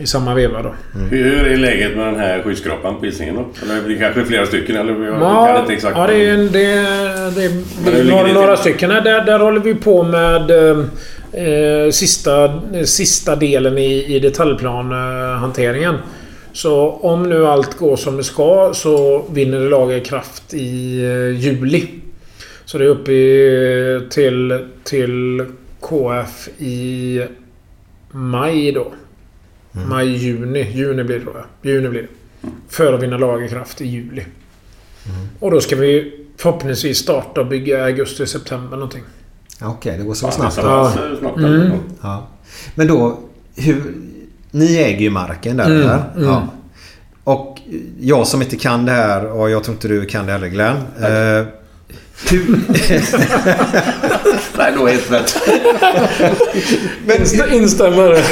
I 0.00 0.06
samma 0.06 0.34
veva 0.34 0.62
då. 0.62 0.74
Hur, 1.10 1.24
hur 1.24 1.46
är 1.46 1.56
läget 1.56 1.96
med 1.96 2.06
den 2.06 2.16
här 2.20 2.42
skyskrapan 2.42 2.98
på 3.00 3.04
Hisingen 3.06 3.34
då? 3.34 3.48
Eller 3.62 3.88
det 3.88 3.94
kanske 3.94 4.20
är 4.20 4.24
flera 4.24 4.46
stycken 4.46 4.76
eller? 4.76 5.04
Jag 5.06 5.20
Ja, 5.22 5.46
kan 5.46 5.60
inte 5.60 5.72
exakt. 5.72 5.96
ja 5.96 6.06
det, 6.06 6.26
är, 6.26 6.36
det, 6.36 6.74
det, 7.34 7.50
Men 7.84 7.92
hur 7.92 8.00
är 8.00 8.04
några, 8.10 8.26
det 8.28 8.32
några 8.32 8.56
stycken. 8.56 8.90
Där, 8.90 9.24
där 9.24 9.38
håller 9.38 9.60
vi 9.60 9.74
på 9.74 10.02
med 10.02 10.50
eh, 10.50 10.78
eh, 11.44 11.90
sista, 11.90 12.60
sista 12.84 13.36
delen 13.36 13.78
i, 13.78 14.16
i 14.16 14.18
detaljplanhanteringen. 14.18 15.94
Så 16.52 16.90
om 16.90 17.22
nu 17.22 17.46
allt 17.46 17.78
går 17.78 17.96
som 17.96 18.16
det 18.16 18.24
ska 18.24 18.70
så 18.74 19.24
vinner 19.32 19.60
det 19.60 19.68
laga 19.68 20.00
kraft 20.00 20.54
i 20.54 21.00
eh, 21.04 21.40
juli. 21.40 21.86
Så 22.68 22.78
det 22.78 22.84
är 22.84 22.88
uppe 22.88 23.12
i, 23.12 24.08
till, 24.10 24.68
till 24.84 25.46
KF 25.80 26.48
i 26.58 27.22
maj 28.10 28.72
då. 28.72 28.92
Maj, 29.72 30.16
juni. 30.16 30.70
Juni 30.72 31.04
blir 31.04 31.18
det 31.18 31.24
då 31.24 31.32
ja. 31.34 31.70
Juni 31.70 31.88
blir 31.88 32.02
det. 32.02 32.08
För 32.68 32.92
att 32.92 33.02
vinna 33.02 33.18
lagerkraft 33.18 33.80
i 33.80 33.86
juli. 33.86 34.24
Och 35.40 35.50
då 35.50 35.60
ska 35.60 35.76
vi 35.76 36.12
förhoppningsvis 36.36 36.98
starta 36.98 37.40
och 37.40 37.46
bygga 37.46 37.78
i 37.78 37.82
augusti, 37.82 38.26
september 38.26 38.76
någonting. 38.76 39.02
Ja, 39.60 39.68
Okej, 39.68 39.98
det 39.98 40.04
går 40.04 40.14
så 40.14 40.26
Ja, 40.26 40.30
snabbt. 40.50 40.56
Ja. 40.56 40.92
Mm. 41.38 41.70
Ja. 42.02 42.28
Men 42.74 42.86
då, 42.86 43.18
hur, 43.56 43.94
ni 44.50 44.76
äger 44.76 45.00
ju 45.00 45.10
marken 45.10 45.56
där. 45.56 45.66
Mm, 45.66 45.80
eller? 45.80 46.04
mm. 46.16 46.28
Ja. 46.28 46.48
Och 47.24 47.58
jag 48.00 48.26
som 48.26 48.42
inte 48.42 48.56
kan 48.56 48.84
det 48.84 48.92
här 48.92 49.26
och 49.26 49.50
jag 49.50 49.64
tror 49.64 49.74
inte 49.74 49.88
du 49.88 50.06
kan 50.06 50.26
det 50.26 50.32
heller 50.32 50.48
Glenn. 50.48 50.76
Eh, 50.76 51.57
hur, 52.30 52.60
Nej, 54.58 54.72
då 54.76 54.86
är 54.86 54.92
helt 54.92 55.10
rätt. 55.12 55.36
Inst- 57.06 57.52
Instämmer. 57.52 58.12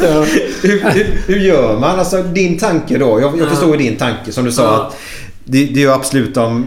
ja. 0.00 0.24
hur, 0.62 0.90
hur, 0.92 1.06
hur 1.26 1.36
gör 1.36 1.78
man? 1.80 1.98
Alltså 1.98 2.22
din 2.22 2.58
tanke 2.58 2.98
då. 2.98 3.20
Jag, 3.20 3.38
jag 3.38 3.48
förstår 3.48 3.76
ju 3.76 3.76
din 3.88 3.96
tanke 3.96 4.32
som 4.32 4.44
du 4.44 4.52
sa 4.52 4.62
Ja. 4.62 4.86
att 4.86 4.96
det, 5.44 5.64
det 5.64 5.80
är 5.80 5.84
ju 5.84 5.92
absolut 5.92 6.36
om... 6.36 6.66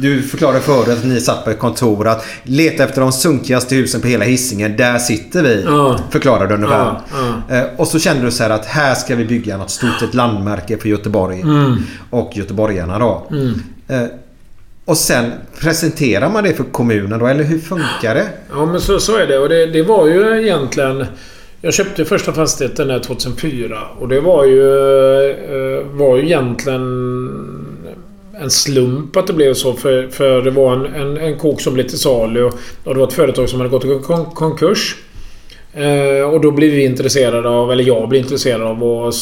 Du 0.00 0.22
förklarade 0.22 0.60
förut 0.60 0.88
att 0.98 1.04
ni 1.04 1.20
satt 1.20 1.44
på 1.44 1.50
ett 1.50 1.58
kontor 1.58 2.08
att 2.08 2.24
leta 2.42 2.84
efter 2.84 3.00
de 3.00 3.12
sunkigaste 3.12 3.74
husen 3.74 4.00
på 4.00 4.06
hela 4.08 4.24
Hisingen. 4.24 4.76
Där 4.76 4.98
sitter 4.98 5.42
vi. 5.42 5.62
Ja. 5.66 5.98
Förklarade 6.10 6.46
du 6.48 6.54
ungefär. 6.54 7.00
Ja. 7.48 7.56
Eh, 7.56 7.64
Och 7.76 7.86
så 7.88 7.98
kände 7.98 8.24
du 8.24 8.30
så 8.30 8.42
här 8.42 8.50
att 8.50 8.66
här 8.66 8.94
ska 8.94 9.16
vi 9.16 9.24
bygga 9.24 9.56
något 9.56 9.70
stort. 9.70 10.02
Ett 10.02 10.14
landmärke 10.14 10.78
för 10.78 10.88
Göteborg. 10.88 11.40
Mm. 11.40 11.76
Och 12.10 12.30
göteborgarna 12.34 12.98
då. 12.98 13.26
Mm. 13.30 13.62
Och 14.84 14.96
sen 14.96 15.32
presenterar 15.60 16.30
man 16.30 16.44
det 16.44 16.52
för 16.52 16.64
kommunen 16.64 17.18
då? 17.18 17.26
Eller 17.26 17.44
hur 17.44 17.58
funkar 17.58 18.14
det? 18.14 18.28
Ja 18.50 18.66
men 18.66 18.80
så, 18.80 19.00
så 19.00 19.16
är 19.16 19.26
det. 19.26 19.38
Och 19.38 19.48
det, 19.48 19.66
det 19.66 19.82
var 19.82 20.06
ju 20.06 20.42
egentligen... 20.42 21.06
Jag 21.60 21.74
köpte 21.74 22.04
första 22.04 22.32
fastigheten 22.32 22.88
där 22.88 22.98
2004 22.98 23.82
och 23.98 24.08
det 24.08 24.20
var 24.20 24.44
ju... 24.44 24.68
Eh, 25.78 25.86
var 25.86 26.16
ju 26.16 26.22
egentligen 26.22 26.82
en 28.40 28.50
slump 28.50 29.16
att 29.16 29.26
det 29.26 29.32
blev 29.32 29.54
så. 29.54 29.72
För, 29.72 30.08
för 30.08 30.42
det 30.42 30.50
var 30.50 30.72
en, 30.72 30.86
en, 30.86 31.16
en 31.16 31.38
kok 31.38 31.60
som 31.60 31.74
blev 31.74 31.88
till 31.88 31.98
salu 31.98 32.42
och, 32.42 32.54
och 32.84 32.94
det 32.94 33.00
var 33.00 33.06
ett 33.06 33.12
företag 33.12 33.48
som 33.48 33.60
hade 33.60 33.70
gått 33.70 33.84
i 33.84 33.98
kon 34.02 34.24
konkurs. 34.24 34.96
Eh, 35.72 36.30
och 36.30 36.40
då 36.40 36.50
blev 36.50 36.70
vi 36.70 36.84
intresserade 36.84 37.48
av, 37.48 37.72
eller 37.72 37.84
jag 37.84 38.08
blev 38.08 38.22
intresserad 38.22 38.62
av 38.62 39.06
att 39.06 39.14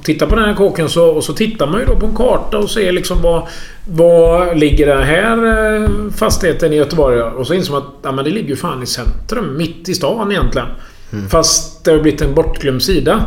s- 0.00 0.04
titta 0.04 0.26
på 0.26 0.36
den 0.36 0.44
här 0.44 0.54
kåken. 0.54 0.88
Så, 0.88 1.06
och 1.10 1.24
så 1.24 1.32
tittar 1.32 1.66
man 1.66 1.80
ju 1.80 1.86
då 1.86 1.96
på 1.96 2.06
en 2.06 2.16
karta 2.16 2.58
och 2.58 2.70
ser 2.70 2.92
liksom 2.92 3.22
vad... 3.22 3.48
Vad 3.92 4.58
ligger 4.58 4.86
den 4.86 5.02
här 5.02 5.46
eh, 5.82 5.88
fastigheten 6.16 6.72
i 6.72 6.76
Göteborg? 6.76 7.22
Och 7.22 7.46
så 7.46 7.54
inser 7.54 7.72
man 7.72 7.82
att 7.82 7.88
ja, 8.02 8.12
men 8.12 8.24
det 8.24 8.30
ligger 8.30 8.48
ju 8.48 8.56
fan 8.56 8.82
i 8.82 8.86
centrum. 8.86 9.56
Mitt 9.56 9.88
i 9.88 9.94
stan 9.94 10.30
egentligen. 10.32 10.68
Fast 11.30 11.84
det 11.84 11.90
har 11.90 11.98
blivit 11.98 12.22
en 12.22 12.34
bortglömd 12.34 12.82
sida. 12.82 13.26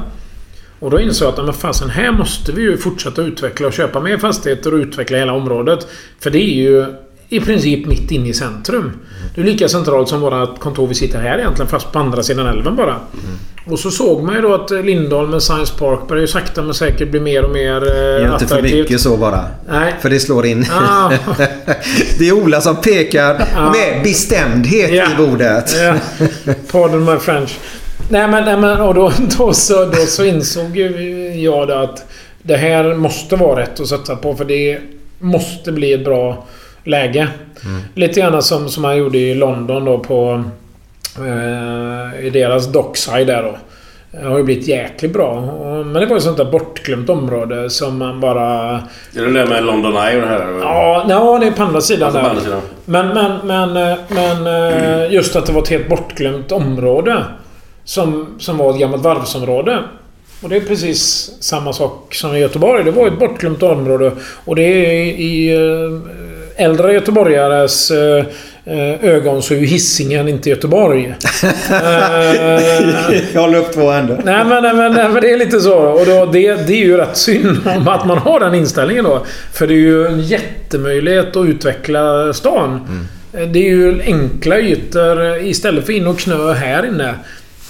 Och 0.80 0.92
då 0.92 1.00
insåg 1.00 1.28
jag 1.28 1.40
att 1.40 1.46
men 1.46 1.54
fasen, 1.54 1.90
här 1.90 2.12
måste 2.12 2.52
vi 2.52 2.62
ju 2.62 2.78
fortsätta 2.78 3.22
utveckla 3.22 3.68
och 3.68 3.74
köpa 3.74 4.00
mer 4.00 4.18
fastigheter 4.18 4.74
och 4.74 4.78
utveckla 4.78 5.18
hela 5.18 5.34
området. 5.34 5.88
För 6.20 6.30
det 6.32 6.40
är 6.44 6.54
ju 6.56 6.86
i 7.30 7.40
princip 7.40 7.86
mitt 7.88 8.12
inne 8.12 8.30
i 8.30 8.34
centrum. 8.34 8.92
Det 9.36 9.42
är 9.42 9.46
lika 9.46 9.70
centralt 9.70 10.10
som 10.10 10.22
våra 10.22 10.48
kontor 10.48 10.88
vi 10.88 10.96
sitter 10.96 11.20
här 11.20 11.38
egentligen, 11.40 11.70
fast 11.70 11.92
på 11.92 12.00
andra 12.00 12.24
sidan 12.24 12.48
älven 12.48 12.76
bara. 12.76 12.96
Och 13.66 13.80
så 13.80 13.92
såg 13.92 14.24
man 14.24 14.36
ju 14.36 14.42
då 14.42 14.54
att 14.54 14.72
Lindholm 14.72 15.30
med 15.30 15.44
Science 15.44 15.74
Park 15.80 16.00
börjar 16.08 16.22
ju 16.22 16.28
sakta 16.28 16.62
men 16.62 16.74
säkert 16.74 17.12
bli 17.12 17.20
mer 17.20 17.44
och 17.46 17.52
mer 17.52 17.76
eh, 17.76 17.98
Gör 17.98 18.34
inte 18.34 18.38
för 18.48 18.56
attraktivt. 18.56 18.74
mycket 18.80 19.02
så 19.02 19.18
bara. 19.18 19.46
Nej. 19.70 19.96
För 20.02 20.10
det 20.10 20.20
slår 20.20 20.46
in. 20.46 20.66
Ah. 20.72 21.10
det 22.20 22.28
är 22.30 22.32
Ola 22.32 22.62
som 22.62 22.76
pekar 22.76 23.34
med 23.72 24.04
bestämdhet 24.04 24.92
Ja. 24.94 25.06
i 25.12 25.28
bordet. 25.28 25.76
Ja. 25.82 25.94
Pardon 26.72 27.06
my 27.06 27.18
French. 27.20 27.58
Nej 28.10 28.28
men, 28.28 28.46
nej, 28.46 28.58
men 28.58 28.82
och 28.82 28.94
då, 28.94 29.12
då, 29.38 29.54
så, 29.54 29.86
då 29.86 29.96
så 30.08 30.24
insåg 30.26 30.78
ju 30.78 30.90
jag 31.42 31.68
då 31.68 31.74
att 31.74 32.06
det 32.42 32.56
här 32.58 32.96
måste 32.96 33.36
vara 33.36 33.62
rätt 33.62 33.80
att 33.80 33.88
satsa 33.88 34.16
på 34.16 34.36
för 34.36 34.46
det 34.46 34.80
måste 35.20 35.72
bli 35.72 35.94
ett 35.94 36.06
bra 36.06 36.46
läge. 36.84 37.28
Lite 37.96 38.20
grann 38.20 38.44
som, 38.44 38.70
som 38.70 38.84
han 38.84 38.98
gjorde 38.98 39.18
i 39.18 39.36
London 39.36 39.86
då 39.86 39.98
på... 40.00 40.44
Eh, 41.18 42.26
I 42.26 42.30
deras 42.30 42.72
dockside 42.72 43.28
där 43.28 43.44
då. 43.44 43.58
Det 44.12 44.28
har 44.28 44.38
ju 44.38 44.44
blivit 44.44 44.68
jäkligt 44.68 45.14
bra. 45.14 45.42
Men 45.86 45.94
det 45.94 46.06
var 46.06 46.16
ju 46.16 46.22
sånt 46.22 46.38
där 46.38 46.52
bortglömt 46.52 47.10
område 47.10 47.70
som 47.70 47.98
man 47.98 48.20
bara... 48.20 48.76
Är 49.16 49.22
det 49.22 49.32
det 49.32 49.46
med 49.46 49.64
London 49.66 49.98
Eye 49.98 50.16
och 50.16 50.22
det 50.22 50.28
här? 50.28 50.60
Ja, 50.62 51.06
ja 51.10 51.38
det 51.40 51.48
är 51.48 51.52
på 51.52 51.64
andra 51.64 51.82
sidan 51.82 52.06
Alltså 52.08 52.22
där. 52.22 52.30
andra 52.30 52.42
sidan. 52.44 52.62
Men, 52.86 53.08
men, 53.08 53.48
men, 53.48 53.92
eh, 53.92 53.98
men 54.10 54.48
eh, 54.48 55.14
just 55.14 55.36
att 55.36 55.46
det 55.46 55.52
var 55.54 55.62
ett 55.62 55.70
helt 55.70 55.90
bortglömt 55.90 56.52
område. 56.52 57.24
Som, 57.84 58.36
som 58.40 58.58
var 58.58 58.70
ett 58.70 58.80
gammalt 58.80 59.04
varvsområde. 59.04 59.80
Och 60.44 60.50
det 60.50 60.56
är 60.56 60.62
precis 60.62 61.32
samma 61.40 61.74
sak 61.74 62.16
som 62.16 62.36
i 62.36 62.40
Göteborg. 62.40 62.84
Det 62.84 62.92
var 62.92 63.08
ett 63.08 63.20
bortglömt 63.20 63.64
område. 63.64 64.12
Och 64.46 64.56
det 64.56 64.64
är 64.64 64.94
i 65.04 65.54
eh, 65.54 66.00
äldre 66.56 66.94
göteborgares 66.94 67.92
eh, 67.92 68.26
eh, 68.66 69.04
ögon 69.04 69.42
så 69.44 69.54
är 69.54 69.58
ju 69.58 69.66
Hisingen 69.66 70.28
inte 70.28 70.50
Göteborg. 70.50 71.16
Eh, 71.72 73.14
Jag 73.34 73.42
håller 73.42 73.60
upp 73.60 73.74
två 73.74 73.90
händer. 73.92 74.22
Nej 74.26 74.46
men, 74.46 74.64
nej, 74.64 74.74
men, 74.74 74.94
nej, 74.94 75.10
men 75.10 75.22
det 75.22 75.32
är 75.32 75.38
lite 75.38 75.60
så. 75.60 75.76
Och 75.78 76.06
då, 76.06 76.26
det, 76.26 76.56
det 76.68 76.74
är 76.74 76.86
ju 76.86 76.98
rätt 76.98 77.18
synd 77.18 77.58
om 77.76 77.88
att 77.88 78.06
man 78.08 78.18
har 78.18 78.40
den 78.40 78.54
inställningen 78.56 79.04
då. 79.04 79.26
För 79.54 79.68
det 79.68 79.74
är 79.74 79.78
ju 79.78 80.08
en 80.08 80.22
jättemöjlighet 80.22 81.36
att 81.36 81.46
utveckla 81.46 82.34
stan. 82.34 82.80
Det 83.32 83.60
är 83.60 83.70
ju 83.70 84.02
enkla 84.02 84.60
ytor. 84.60 85.38
Istället 85.38 85.86
för 85.86 85.94
in 85.94 86.08
och 86.08 86.20
knö 86.20 86.54
här 86.54 86.86
inne. 86.86 87.14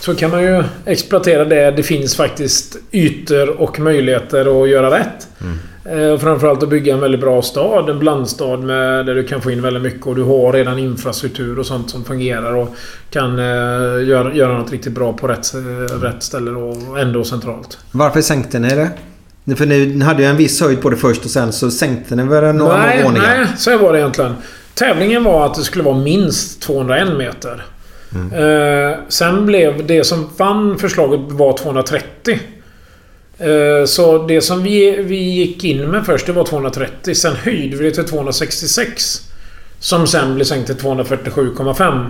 Så 0.01 0.15
kan 0.15 0.31
man 0.31 0.43
ju 0.43 0.63
exploatera 0.85 1.45
det. 1.45 1.71
Det 1.71 1.83
finns 1.83 2.15
faktiskt 2.15 2.75
ytor 2.91 3.61
och 3.61 3.79
möjligheter 3.79 4.63
att 4.63 4.69
göra 4.69 4.99
rätt. 4.99 5.27
Eh, 5.41 5.47
Och 6.13 6.21
framförallt 6.21 6.63
att 6.63 6.69
bygga 6.69 6.93
en 6.93 6.99
väldigt 6.99 7.21
bra 7.21 7.41
stad. 7.41 7.89
En 7.89 7.99
blandstad 7.99 8.57
med, 8.57 9.05
där 9.05 9.15
du 9.15 9.23
kan 9.23 9.41
få 9.41 9.51
in 9.51 9.61
väldigt 9.61 9.83
mycket 9.83 10.07
och 10.07 10.15
du 10.15 10.23
har 10.23 10.53
redan 10.53 10.79
infrastruktur 10.79 11.59
och 11.59 11.65
sånt 11.65 11.89
som 11.89 12.03
fungerar 12.05 12.53
och 12.55 12.75
kan 13.09 13.39
eh, 13.39 13.45
göra, 14.07 14.33
göra 14.33 14.57
något 14.57 14.71
riktigt 14.71 14.93
bra 14.93 15.13
på 15.13 15.27
rätt, 15.27 15.53
eh, 15.53 15.59
rätt 16.01 16.23
ställe 16.23 16.51
och 16.51 16.99
ändå 16.99 17.23
centralt. 17.23 17.77
Varför 17.91 18.21
sänkte 18.21 18.59
ni 18.59 18.69
det? 18.69 19.55
För 19.55 19.65
ni 19.65 19.99
hade 19.99 20.23
ju 20.23 20.29
en 20.29 20.37
viss 20.37 20.61
höjd 20.61 20.81
på 20.81 20.89
det 20.89 20.97
först 20.97 21.25
och 21.25 21.31
sen 21.31 21.53
så 21.53 21.71
sänkte 21.71 22.15
ni 22.15 22.23
väl 22.23 22.55
några 22.55 22.77
nej, 22.77 23.03
våningar? 23.03 23.37
nej, 23.37 23.47
så 23.57 23.77
var 23.77 23.93
det 23.93 23.99
egentligen. 23.99 24.35
Tävlingen 24.73 25.23
var 25.23 25.45
att 25.45 25.55
det 25.55 25.61
skulle 25.61 25.83
vara 25.83 25.97
minst 25.97 26.61
201 26.61 27.17
meter. 27.17 27.65
Eh, 28.13 28.97
sen 29.07 29.45
blev 29.45 29.87
det 29.87 30.03
som 30.03 30.29
vann 30.37 30.77
förslaget 30.77 31.19
var 31.31 31.57
230. 31.57 32.39
Eh, 33.37 33.85
så 33.85 34.27
det 34.27 34.41
som 34.41 34.63
vi, 34.63 35.01
vi 35.01 35.15
gick 35.15 35.63
in 35.63 35.91
med 35.91 36.05
först 36.05 36.25
det 36.25 36.33
var 36.33 36.45
230. 36.45 37.15
Sen 37.15 37.35
höjde 37.35 37.77
vi 37.77 37.83
det 37.83 37.91
till 37.91 38.05
266. 38.05 39.21
Som 39.79 40.07
sen 40.07 40.35
blev 40.35 40.45
sänkt 40.45 40.65
till 40.65 40.75
247,5. 40.75 42.09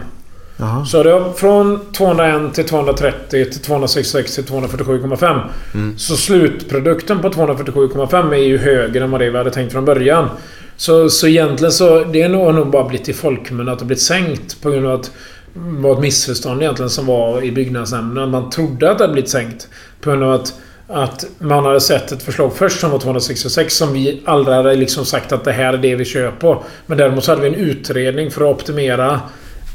Jaha. 0.58 0.86
Så 0.86 1.04
det 1.04 1.20
var 1.20 1.34
från 1.34 1.80
201 1.94 2.54
till 2.54 2.66
230 2.66 3.46
till 3.46 3.62
266 3.62 4.36
till 4.36 4.44
247,5. 4.44 5.42
Mm. 5.74 5.98
Så 5.98 6.16
slutprodukten 6.16 7.20
på 7.20 7.30
247,5 7.30 8.34
är 8.34 8.38
ju 8.38 8.58
högre 8.58 9.04
än 9.04 9.12
vad 9.12 9.22
det 9.22 9.30
vi 9.30 9.38
hade 9.38 9.52
tänkt 9.52 9.72
från 9.72 9.86
början. 9.86 10.30
Så, 10.78 11.10
så 11.10 11.28
egentligen 11.28 11.72
så... 11.72 12.04
Det 12.04 12.28
nog, 12.28 12.56
nog 12.56 12.70
bara 12.70 12.88
blivit 12.88 13.10
i 13.10 13.14
folkmun 13.14 13.70
att 13.70 13.80
det 13.80 13.86
blivit 13.86 14.04
sänkt 14.04 14.62
på 14.62 14.72
grund 14.72 14.86
av 14.86 15.00
att 15.00 15.12
det 15.54 15.82
var 15.82 15.94
ett 15.94 16.00
missförstånd 16.00 16.62
egentligen 16.62 16.90
som 16.90 17.06
var 17.06 17.44
i 17.44 17.52
byggnadsnämnden. 17.52 18.30
Man 18.30 18.50
trodde 18.50 18.92
att 18.92 18.98
det 18.98 19.04
hade 19.04 19.14
blivit 19.14 19.30
sänkt. 19.30 19.68
På 20.02 20.10
grund 20.10 20.24
av 20.24 20.32
att 20.32 20.54
att 20.94 21.26
man 21.40 21.66
hade 21.66 21.82
sett 21.82 22.12
ett 22.12 22.24
förslag 22.24 22.56
först 22.56 22.80
som 22.80 22.92
var 22.92 23.00
266 23.00 23.76
som 23.76 23.94
vi 23.94 24.22
aldrig 24.26 24.58
hade 24.58 24.76
liksom 24.76 25.06
sagt 25.06 25.32
att 25.32 25.44
det 25.44 25.52
här 25.52 25.74
är 25.74 25.78
det 25.78 25.96
vi 25.96 26.06
kör 26.06 26.32
på. 26.32 26.64
Men 26.86 26.98
däremot 26.98 27.24
så 27.24 27.32
hade 27.32 27.42
vi 27.42 27.48
en 27.48 27.56
utredning 27.56 28.32
för 28.32 28.42
att 28.42 28.56
optimera 28.56 29.22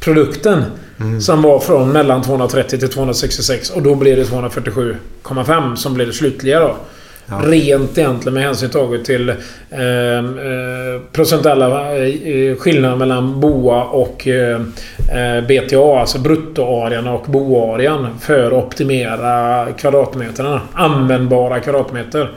produkten. 0.01 0.65
Som 1.21 1.43
var 1.43 1.59
från 1.59 1.93
mellan 1.93 2.23
230 2.23 2.79
till 2.79 2.89
266 2.89 3.71
och 3.71 3.83
då 3.83 3.95
blev 3.95 4.17
det 4.17 4.25
247,5 4.25 5.75
som 5.75 5.95
blev 5.95 6.07
det 6.07 6.13
slutliga 6.13 6.61
då. 6.61 6.77
Rent 7.31 7.99
egentligen 7.99 8.35
med 8.35 8.43
hänsyn 8.43 8.71
taget 8.71 9.05
till 9.05 9.29
eh, 9.29 10.19
eh, 10.19 11.01
procentuella 11.13 11.97
eh, 11.97 12.57
skillnader 12.57 12.97
mellan 12.97 13.41
BOA 13.41 13.85
och 13.85 14.29
eh, 14.29 14.61
eh 15.09 15.47
BTA. 15.47 16.01
Alltså 16.01 16.19
bruttoarean 16.19 17.09
och 17.09 17.25
boarean. 17.27 18.19
För 18.21 18.47
att 18.47 18.53
optimera 18.53 19.67
kvadratmeterna. 19.73 20.61
Användbara 20.73 21.61
kvadratmeter. 21.61 22.31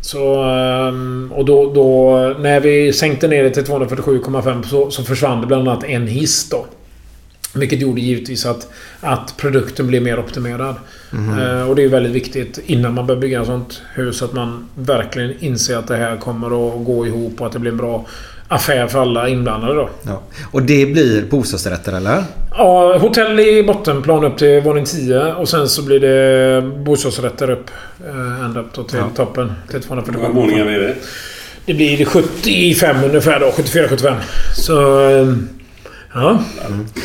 Så, 0.00 0.42
ehm, 0.42 1.32
och 1.34 1.44
då, 1.44 1.72
då 1.72 2.18
när 2.38 2.60
vi 2.60 2.92
sänkte 2.92 3.28
ner 3.28 3.42
det 3.42 3.50
till 3.50 3.64
247,5 3.64 4.62
så, 4.62 4.90
så 4.90 5.02
försvann 5.02 5.40
det 5.40 5.46
bland 5.46 5.68
annat 5.68 5.84
en 5.84 6.06
hiss 6.06 6.50
då. 6.50 6.66
Vilket 7.54 7.80
gjorde 7.80 8.00
givetvis 8.00 8.46
att, 8.46 8.68
att 9.00 9.34
produkten 9.36 9.86
blev 9.86 10.02
mer 10.02 10.18
optimerad. 10.18 10.74
Mhm. 11.10 11.38
Eh, 11.38 11.68
och 11.68 11.76
det 11.76 11.82
är 11.84 11.88
väldigt 11.88 12.12
viktigt 12.12 12.58
innan 12.66 12.94
man 12.94 13.06
börjar 13.06 13.20
bygga 13.20 13.40
ett 13.40 13.46
sånt 13.46 13.82
hus 13.94 14.22
att 14.22 14.32
man 14.32 14.68
verkligen 14.74 15.32
inser 15.40 15.76
att 15.76 15.86
det 15.88 15.96
här 15.96 16.16
kommer 16.16 16.46
att 16.46 16.84
gå 16.84 17.06
ihop 17.06 17.40
och 17.40 17.46
att 17.46 17.52
det 17.52 17.58
blir 17.58 17.70
en 17.70 17.76
bra 17.76 18.06
affär 18.48 18.86
för 18.86 19.02
alla 19.02 19.28
inblandade 19.28 19.74
då. 19.74 19.88
Ja. 20.02 20.22
Och 20.50 20.62
det 20.62 20.86
blir 20.86 21.24
bostadsrätter 21.30 21.92
eller? 21.92 22.24
Ja, 22.50 22.98
hotell 22.98 23.40
i 23.40 23.62
bottenplan 23.62 24.24
upp 24.24 24.38
till 24.38 24.60
våning 24.60 24.84
10 24.84 25.34
och 25.34 25.48
sen 25.48 25.68
så 25.68 25.82
blir 25.82 26.00
det 26.00 26.62
bostadsrätter 26.62 27.50
upp. 27.50 27.70
eh, 28.06 28.44
Ända 28.44 28.60
upp 28.60 28.72
till 28.72 28.98
Ja. 28.98 29.10
toppen. 29.16 29.52
Till 29.70 29.82
247. 29.82 30.20
Hur 30.26 30.28
många 30.34 30.40
våningar 30.46 30.66
är 30.66 30.78
det? 30.80 30.94
Det 31.66 31.74
blir 31.74 32.04
75 32.04 32.96
ungefär 33.04 33.40
då. 33.40 33.46
74-75. 33.50 34.14
Så... 34.56 35.00
eh, 35.10 35.34
Ja. 36.14 36.42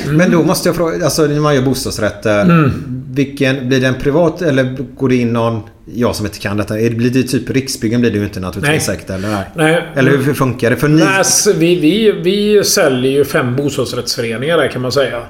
Men 0.08 0.32
då 0.32 0.44
måste 0.44 0.70
jag 0.70 0.76
fråga, 0.76 1.06
alltså 1.06 1.28
när 1.28 1.40
man 1.40 1.56
gör 1.56 1.62
bostadsrätter. 1.62 2.42
Mm. 2.42 2.72
Vilken, 3.12 3.68
blir 3.68 3.82
det 3.82 3.88
en 3.88 4.00
privat 4.00 4.42
eller 4.42 4.78
går 4.96 5.10
det 5.10 5.16
in 5.16 5.34
någon... 5.34 5.62
Jag 5.86 6.16
som 6.16 6.26
inte 6.26 6.40
kan 6.40 6.58
detta. 6.58 6.74
Blir 6.74 7.10
det 7.10 7.24
typ 7.24 7.50
Riksbyggen 7.50 8.02
blir 8.02 8.12
det 8.12 8.18
ju 8.18 8.24
inte 8.24 8.40
naturligtvis 8.40 8.86
säkert 8.86 9.10
eller? 9.10 9.30
Nej. 9.30 9.46
Nej. 9.56 9.88
Eller 9.96 10.18
hur 10.18 10.34
funkar 10.34 10.70
det? 10.70 10.76
För 10.76 10.88
ni... 10.88 11.00
Nej, 11.00 11.18
alltså, 11.18 11.54
vi, 11.54 11.76
vi, 11.76 12.12
vi 12.12 12.64
säljer 12.64 13.12
ju 13.12 13.26
fem 13.26 13.56
bostadsrättsföreningar 13.56 14.58
där 14.58 14.68
kan 14.68 14.82
man 14.82 14.92
säga. 14.92 15.22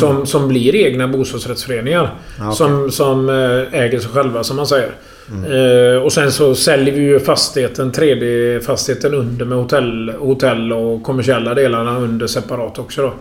Som, 0.00 0.26
som 0.26 0.48
blir 0.48 0.76
egna 0.76 1.08
bostadsrättsföreningar. 1.08 2.00
Mm. 2.00 2.12
Ja, 2.38 2.44
okej. 2.44 2.56
Som, 2.56 2.90
som 2.90 3.28
eh, 3.28 3.80
äger 3.80 3.98
sig 3.98 4.10
själva 4.10 4.44
som 4.44 4.56
man 4.56 4.66
säger. 4.66 4.90
Mm. 5.32 6.02
Och 6.02 6.12
sen 6.12 6.32
så 6.32 6.54
säljer 6.54 6.94
vi 6.94 7.00
ju 7.00 7.20
fastigheten, 7.20 7.92
3D-fastigheten 7.92 9.14
under 9.14 9.44
med 9.44 9.58
hotell, 9.58 10.12
hotell 10.18 10.72
och 10.72 11.02
kommersiella 11.02 11.54
delarna 11.54 11.98
under 11.98 12.26
separat 12.26 12.78
också 12.78 13.02
då. 13.02 13.12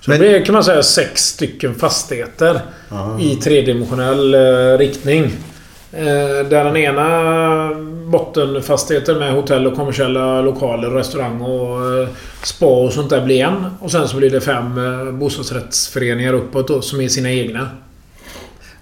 Så 0.00 0.10
Men- 0.10 0.20
det 0.20 0.28
blir, 0.28 0.44
kan 0.44 0.52
man 0.52 0.64
säga 0.64 0.82
sex 0.82 1.20
stycken 1.22 1.74
fastigheter 1.74 2.60
Ah. 2.88 3.18
i 3.20 3.36
tredimensionell 3.36 4.34
eh, 4.34 4.78
riktning. 4.78 5.24
Eh, 5.92 6.48
där 6.48 6.64
den 6.64 6.76
ena 6.76 7.70
bottenfastigheten 8.06 9.18
med 9.18 9.32
hotell 9.32 9.66
och 9.66 9.74
kommersiella 9.76 10.40
lokaler, 10.40 10.90
restaurang 10.90 11.40
och 11.40 12.08
spa 12.42 12.66
och 12.66 12.92
sånt 12.92 13.10
där 13.10 13.24
blir 13.24 13.40
en. 13.44 13.66
Och 13.80 13.90
sen 13.90 14.08
så 14.08 14.16
blir 14.16 14.30
det 14.30 14.40
fem 14.40 14.80
bostadsrättsföreningar 15.18 16.32
uppåt 16.32 16.68
då, 16.68 16.80
som 16.80 17.00
är 17.00 17.08
sina 17.08 17.30
egna. 17.32 17.68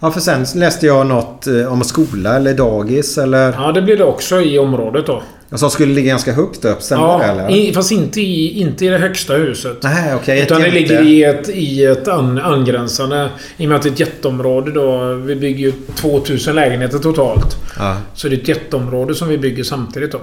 Ja, 0.02 0.10
för 0.10 0.20
sen 0.20 0.46
läste 0.54 0.86
jag 0.86 1.06
något 1.06 1.46
eh, 1.46 1.72
om 1.72 1.84
skola 1.84 2.36
eller 2.36 2.54
dagis 2.54 3.18
eller... 3.18 3.52
Ja, 3.52 3.72
det 3.72 3.82
blir 3.82 3.96
det 3.96 4.04
också 4.04 4.40
i 4.40 4.58
området 4.58 5.06
då. 5.06 5.22
Sa 5.54 5.70
skulle 5.70 5.94
ligga 5.94 6.08
ganska 6.08 6.32
högt 6.32 6.64
upp. 6.64 6.82
Stämmer 6.82 7.18
det 7.18 7.26
Ja, 7.26 7.32
eller? 7.32 7.50
i, 7.50 7.72
fast 7.74 7.92
inte 7.92 8.20
i, 8.20 8.60
inte 8.60 8.84
i 8.86 8.88
det 8.88 8.98
högsta 8.98 9.34
huset. 9.34 9.78
Nej, 9.82 10.14
okej. 10.14 10.42
Utan 10.42 10.60
det 10.60 10.66
jätte- 10.66 10.78
ligger 10.78 11.02
i 11.02 11.24
ett, 11.24 11.48
i 11.48 11.84
ett 11.84 12.08
an, 12.08 12.38
angränsande... 12.38 13.28
I 13.56 13.64
och 13.64 13.68
med 13.68 13.76
att 13.76 13.82
det 13.82 13.88
är 13.88 13.92
ett 13.92 13.98
jätteområde 14.00 14.70
då. 14.72 15.14
Vi 15.14 15.36
bygger 15.36 15.66
ju 15.66 15.72
2000 15.94 16.54
lägenheter 16.54 16.98
totalt. 16.98 17.56
Ja. 17.78 17.96
Så 18.14 18.28
det 18.28 18.36
är 18.36 18.40
ett 18.40 18.48
jätteområde 18.48 19.14
som 19.14 19.28
vi 19.28 19.38
bygger 19.38 19.64
samtidigt 19.64 20.12
då. 20.12 20.20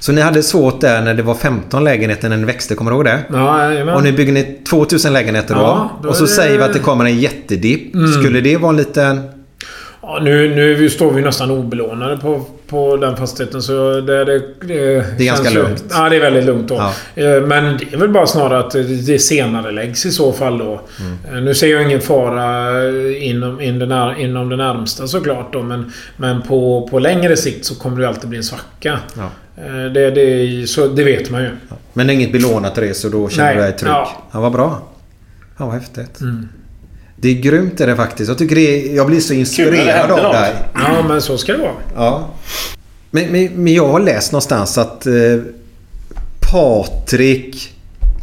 Så 0.00 0.12
ni 0.12 0.20
hade 0.20 0.42
svårt 0.42 0.80
där 0.80 1.02
när 1.02 1.14
det 1.14 1.22
var 1.22 1.34
15 1.34 1.84
lägenheter 1.84 2.28
när 2.28 2.36
ni 2.36 2.44
växte, 2.44 2.74
kommer 2.74 2.90
du 2.90 2.94
ihåg 2.96 3.04
det? 3.04 3.18
Ja, 3.32 3.64
jajamän. 3.64 3.94
Och 3.94 4.02
nu 4.02 4.12
bygger 4.12 4.32
ni 4.32 4.59
2000 4.70 5.12
lägenheter 5.12 5.54
då. 5.54 5.60
Ja, 5.60 5.90
då 6.02 6.08
och 6.08 6.16
så 6.16 6.22
det- 6.24 6.28
säger 6.28 6.58
vi 6.58 6.64
att 6.64 6.72
det 6.72 6.78
kommer 6.78 7.04
en 7.04 7.18
jättedipp. 7.18 7.94
Mm. 7.94 8.12
Skulle 8.12 8.40
det 8.40 8.56
vara 8.56 8.70
en 8.70 8.76
liten... 8.76 9.20
Ja, 10.02 10.18
nu, 10.22 10.54
nu 10.54 10.90
står 10.90 11.12
vi 11.12 11.22
nästan 11.22 11.50
obelånade 11.50 12.16
på, 12.16 12.44
på 12.70 12.96
den 12.96 13.16
fastigheten 13.16 13.62
så 13.62 14.00
det, 14.00 14.24
det, 14.24 14.42
det, 14.62 14.98
är 15.18 15.24
ganska 15.26 15.50
lugnt. 15.50 15.84
Ja, 15.90 16.08
det 16.08 16.16
är 16.16 16.20
väldigt 16.20 16.44
lugnt 16.44 16.68
då. 16.68 16.74
Ja. 16.74 17.22
Eh, 17.22 17.42
Men 17.42 17.78
det 17.78 17.92
är 17.92 17.96
väl 17.96 18.08
bara 18.08 18.26
snarare 18.26 18.58
att 18.58 18.70
det 18.70 18.82
det 18.82 19.18
senare 19.18 19.70
läggs 19.72 20.06
i 20.06 20.10
så 20.10 20.32
fall 20.32 20.58
då. 20.58 20.80
Mm. 21.00 21.36
Eh, 21.36 21.42
Nu 21.42 21.54
ser 21.54 21.66
jag 21.66 21.82
ingen 21.82 22.00
fara 22.00 22.70
inom, 23.16 23.60
in 23.60 23.78
det 23.78 23.86
när, 23.86 24.20
inom 24.20 24.48
det 24.48 24.56
närmsta 24.56 25.06
såklart 25.06 25.52
då. 25.52 25.62
Men, 25.62 25.92
men 26.16 26.42
på, 26.42 26.88
på 26.90 26.98
längre 26.98 27.36
sikt 27.36 27.64
så 27.64 27.74
kommer 27.74 28.00
det 28.00 28.08
alltid 28.08 28.28
bli 28.30 28.36
en 28.38 28.44
svacka. 28.44 28.98
Ja. 29.16 29.30
Eh, 29.64 29.92
Det, 29.92 30.10
det, 30.10 30.66
så, 30.68 30.86
det 30.88 31.04
vet 31.04 31.30
man 31.30 31.42
ju. 31.42 31.50
Men 31.92 32.06
det 32.06 32.12
inget 32.12 32.32
belånat 32.32 32.74
det 32.74 32.94
så 32.94 33.08
då 33.08 33.28
känner 33.28 33.48
Nej, 33.48 33.56
du 33.56 33.62
dig 33.62 33.72
trygg? 33.72 33.90
ja. 33.92 34.10
Ja. 34.32 34.40
vad 34.40 34.52
bra. 34.52 34.82
Ja, 35.58 35.64
vad 35.66 35.74
häftigt. 35.74 36.20
Mm. 36.20 36.48
Det 37.20 37.28
är 37.28 37.34
grymt 37.34 37.80
är 37.80 37.86
det 37.86 37.96
faktiskt. 37.96 38.28
Jag 38.28 38.38
tycker 38.38 38.54
det 38.54 38.60
är, 38.90 38.96
Jag 38.96 39.06
blir 39.06 39.20
så 39.20 39.32
det 39.32 39.38
inspirerad 39.38 40.10
av 40.10 40.32
dig. 40.32 40.54
Ja, 40.74 41.04
men 41.08 41.22
så 41.22 41.38
ska 41.38 41.52
det 41.52 41.58
vara. 41.58 41.72
Ja. 41.96 42.28
Men, 43.10 43.24
men, 43.32 43.48
men 43.54 43.74
jag 43.74 43.88
har 43.88 44.00
läst 44.00 44.32
någonstans 44.32 44.78
att 44.78 45.06
eh, 45.06 45.12
Patrik 46.52 47.72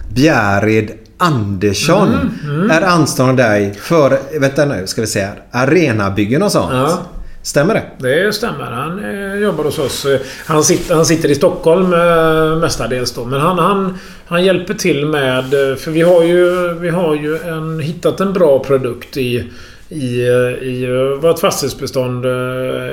Bjärred 0.10 0.92
Andersson 1.18 2.32
Mm, 2.44 2.72
är 2.72 2.82
anställd 2.82 3.30
av 3.30 3.36
dig 3.36 3.74
för, 3.80 4.20
vänta 4.40 4.66
nu 4.66 4.88
ska 4.88 5.02
vi 5.02 5.08
se 5.08 5.20
här, 5.22 5.42
arenabyggen 5.52 6.44
och 6.44 6.52
sånt. 6.52 6.74
Ja. 6.74 7.00
Stämmer 7.48 7.74
det? 7.74 7.84
Det 7.98 8.34
stämmer. 8.34 8.64
Han 8.64 9.06
eh, 9.06 9.36
jobbar 9.36 9.64
hos 9.64 9.80
oss. 9.80 10.06
Eh, 10.06 10.20
han 10.46 10.64
sitter, 10.64 10.96
han 10.96 11.06
sitter 11.06 11.30
i 11.30 11.36
Stockholm 11.36 11.94
eh, 11.94 12.60
mestadels 12.60 13.14
då. 13.14 13.26
Men 13.26 13.40
han, 13.40 13.60
han, 13.60 13.98
han 14.26 14.46
hjälper 14.46 14.74
till 14.74 15.06
med... 15.06 15.54
Eh, 15.54 15.76
för 15.76 15.92
vi 15.92 16.02
har 16.02 16.24
ju, 16.24 16.74
vi 16.74 16.90
har 16.90 17.16
ju 17.16 17.38
en, 17.38 17.80
hittat 17.80 18.20
en 18.20 18.34
bra 18.34 18.60
produkt 18.60 19.18
i, 19.18 19.52
i, 19.90 20.28
eh, 20.28 20.68
i 20.68 20.88
vårt 21.22 21.40
fastighetsbestånd. 21.40 22.26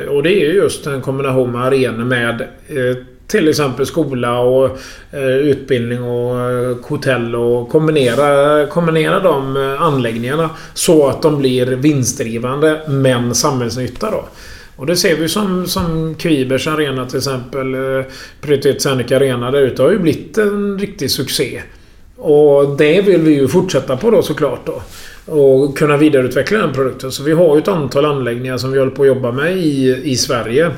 Och 0.08 0.22
det 0.22 0.32
är 0.32 0.52
just 0.52 0.86
en 0.86 1.00
kombination 1.00 1.52
med 1.52 1.64
arenor 1.64 2.04
med 2.04 2.40
eh, 2.68 2.96
till 3.26 3.48
exempel 3.48 3.86
skola 3.86 4.38
och 4.38 4.78
eh, 5.10 5.36
utbildning 5.36 6.02
och 6.02 6.40
eh, 6.40 6.76
hotell 6.82 7.34
och 7.34 7.68
kombinera, 7.68 8.66
kombinera 8.66 9.20
de 9.20 9.56
eh, 9.56 9.82
anläggningarna 9.82 10.50
så 10.74 11.08
att 11.08 11.22
de 11.22 11.38
blir 11.38 11.66
vinstdrivande 11.66 12.80
men 12.88 13.34
samhällsnytta 13.34 14.10
då. 14.10 14.24
Och 14.76 14.86
det 14.86 14.96
ser 14.96 15.16
vi 15.16 15.28
som, 15.28 15.66
som 15.66 16.14
Kvibers 16.14 16.66
arena 16.66 17.06
till 17.06 17.18
exempel. 17.18 17.76
Prioritet 18.40 18.82
Seneca 18.82 19.16
Arena 19.16 19.50
där 19.50 19.60
ute 19.60 19.82
har 19.82 19.90
ju 19.90 19.98
blivit 19.98 20.38
en 20.38 20.78
riktig 20.78 21.10
succé. 21.10 21.62
Och 22.16 22.76
det 22.76 23.02
vill 23.02 23.20
vi 23.20 23.34
ju 23.34 23.48
fortsätta 23.48 23.96
på 23.96 24.10
då 24.10 24.22
såklart 24.22 24.66
då. 24.66 24.82
Och 25.32 25.78
kunna 25.78 25.96
vidareutveckla 25.96 26.58
den 26.58 26.72
produkten. 26.72 27.12
Så 27.12 27.22
vi 27.22 27.32
har 27.32 27.56
ju 27.56 27.62
ett 27.62 27.68
antal 27.68 28.04
anläggningar 28.04 28.58
som 28.58 28.72
vi 28.72 28.78
håller 28.78 28.90
på 28.90 29.02
att 29.02 29.08
jobba 29.08 29.32
med 29.32 29.56
i, 29.56 30.00
i 30.04 30.16
Sverige. 30.16 30.70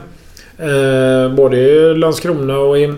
Eh, 0.59 1.35
både 1.35 1.57
i 1.57 1.95
Landskrona 1.95 2.59
och 2.59 2.79
i... 2.79 2.95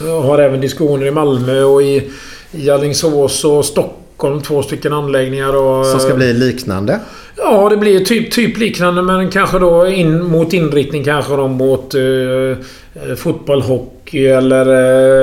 Har 0.00 0.38
även 0.38 0.60
diskussioner 0.60 1.06
i 1.06 1.10
Malmö 1.10 1.62
och 1.62 1.82
i, 1.82 2.10
i 2.52 2.70
Alingsås 2.70 3.44
och 3.44 3.64
Stockholm. 3.64 4.07
Två 4.44 4.62
stycken 4.62 4.92
anläggningar 4.92 5.56
och... 5.56 5.86
Som 5.86 6.00
ska 6.00 6.14
bli 6.14 6.32
liknande? 6.32 7.00
Ja, 7.36 7.68
det 7.68 7.76
blir 7.76 8.00
typ, 8.00 8.30
typ 8.30 8.58
liknande 8.58 9.02
men 9.02 9.30
kanske 9.30 9.58
då 9.58 9.86
in, 9.86 10.24
mot 10.24 10.52
inriktning 10.52 11.04
kanske 11.04 11.36
då 11.36 11.48
mot 11.48 11.94
eh, 11.94 12.02
eh, 12.02 13.16
fotboll, 13.16 13.62
hockey 13.62 14.26
eller 14.26 14.66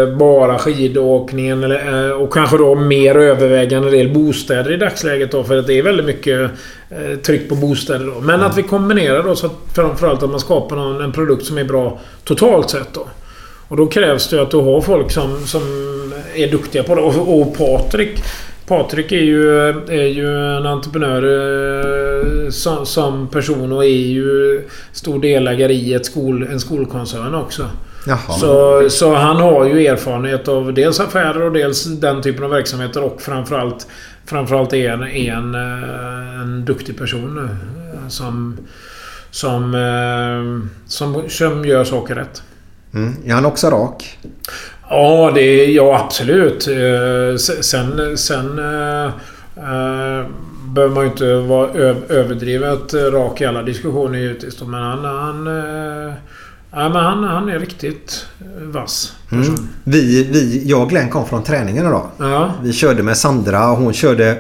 eh, 0.02 0.18
bara 0.18 0.60
skidåkningen. 0.60 1.64
Eller, 1.64 2.08
eh, 2.08 2.12
och 2.12 2.34
kanske 2.34 2.58
då 2.58 2.76
mer 2.76 3.16
övervägande 3.16 3.90
del 3.90 4.14
bostäder 4.14 4.74
i 4.74 4.78
dagsläget 4.78 5.32
då 5.32 5.44
för 5.44 5.58
att 5.58 5.68
det 5.68 5.80
är 5.80 5.84
väldigt 5.84 6.06
mycket 6.06 6.52
eh, 6.90 7.20
tryck 7.26 7.50
på 7.50 7.56
bostäder 7.56 8.06
då. 8.06 8.22
Men 8.22 8.42
att 8.42 8.58
vi 8.58 8.64
kombinerar 8.64 9.24
då 9.24 9.36
så 9.36 9.46
att 9.46 9.76
framförallt 9.76 10.24
att 10.24 10.30
man 10.30 10.40
skapar 10.40 10.76
någon, 10.76 11.02
en 11.02 11.12
produkt 11.12 11.46
som 11.46 11.58
är 11.58 11.64
bra 11.64 12.00
totalt 12.24 12.70
sett 12.70 12.94
då. 12.94 13.08
Och 13.68 13.78
då 13.78 13.86
krävs 13.86 14.30
det 14.30 14.42
att 14.42 14.52
du 14.52 14.58
har 14.58 14.82
folk 14.82 15.12
som, 15.12 15.46
som 15.46 15.62
är 16.36 16.52
duktiga 16.52 16.84
på 16.84 16.96
det. 16.96 17.02
Och, 17.02 17.42
och 17.42 17.58
Patrik 17.58 18.24
Patrik 18.68 19.12
är 19.12 19.22
ju, 19.22 19.68
är 19.88 20.08
ju 20.08 20.58
en 20.58 20.66
entreprenör 20.66 21.24
eh, 21.24 22.50
som, 22.50 22.86
som 22.86 23.28
person 23.28 23.72
och 23.72 23.86
är 23.86 23.90
ju 23.90 24.62
stor 24.92 25.20
delägare 25.20 25.74
i 25.74 25.94
ett 25.94 26.06
skol, 26.06 26.44
en 26.44 26.60
skolkoncern 26.60 27.36
också. 27.36 27.70
Jaha. 28.08 28.18
Så, 28.18 28.86
så 28.90 29.16
han 29.16 29.38
har 29.38 29.66
ju 29.66 29.88
erfarenhet 29.88 30.48
av 30.48 30.74
dels 30.74 31.00
affärer 31.00 31.42
och 31.42 31.52
dels 31.52 31.84
den 31.84 32.22
typen 32.22 32.44
av 32.44 32.50
verksamheter 32.50 33.04
och 33.04 33.22
framförallt 33.22 33.88
Framförallt 34.28 34.74
är 34.74 34.92
en, 34.92 35.04
är 35.04 35.34
en, 35.34 35.56
eh, 35.56 36.42
en 36.42 36.66
duktig 36.66 36.98
person 36.98 37.38
eh, 37.38 38.08
som 38.08 38.58
som, 39.32 40.70
som, 40.88 41.30
som 41.30 41.66
gör 41.66 41.84
saker 41.84 42.16
rätt. 42.16 42.44
Mm. 42.94 43.14
Är 43.26 43.34
han 43.34 43.46
också 43.46 43.70
rak? 43.70 44.18
Ja, 44.90 45.32
det 45.36 45.41
är, 45.41 45.70
ja 45.70 45.99
absolut. 46.06 46.68
Eh, 46.68 47.38
Sen... 47.62 48.18
sen 48.18 48.60
eh, 48.60 49.12
behöver 50.74 50.95
man 50.95 51.03
ju 51.03 51.10
inte 51.10 51.36
vara 51.36 51.70
ö- 51.74 51.95
överdrivet 52.10 52.94
rak 52.94 53.41
i 53.41 53.45
alla 53.45 53.64
diskussioner 53.64 54.20
givetvis. 54.20 54.62
Men 54.62 54.74
han... 54.74 55.06
han 55.06 55.48
eh, 55.48 56.14
ja, 56.72 56.90
men 56.90 57.03
han, 57.03 57.24
han 57.24 57.49
är 57.49 57.60
riktigt 57.60 58.26
vass. 58.62 59.14
Mm. 59.32 59.56
Vi, 59.84 60.24
vi, 60.24 60.64
jag 60.66 60.82
och 60.82 60.90
Glenn 60.90 61.10
kom 61.10 61.26
från 61.26 61.44
träningen 61.44 61.86
idag. 61.88 62.10
Ja. 62.18 62.52
Vi 62.64 62.74
körde 62.74 63.03
med 63.03 63.18
Sandra 63.18 63.72
och 63.72 63.78
hon 63.78 63.94
körde 63.94 64.38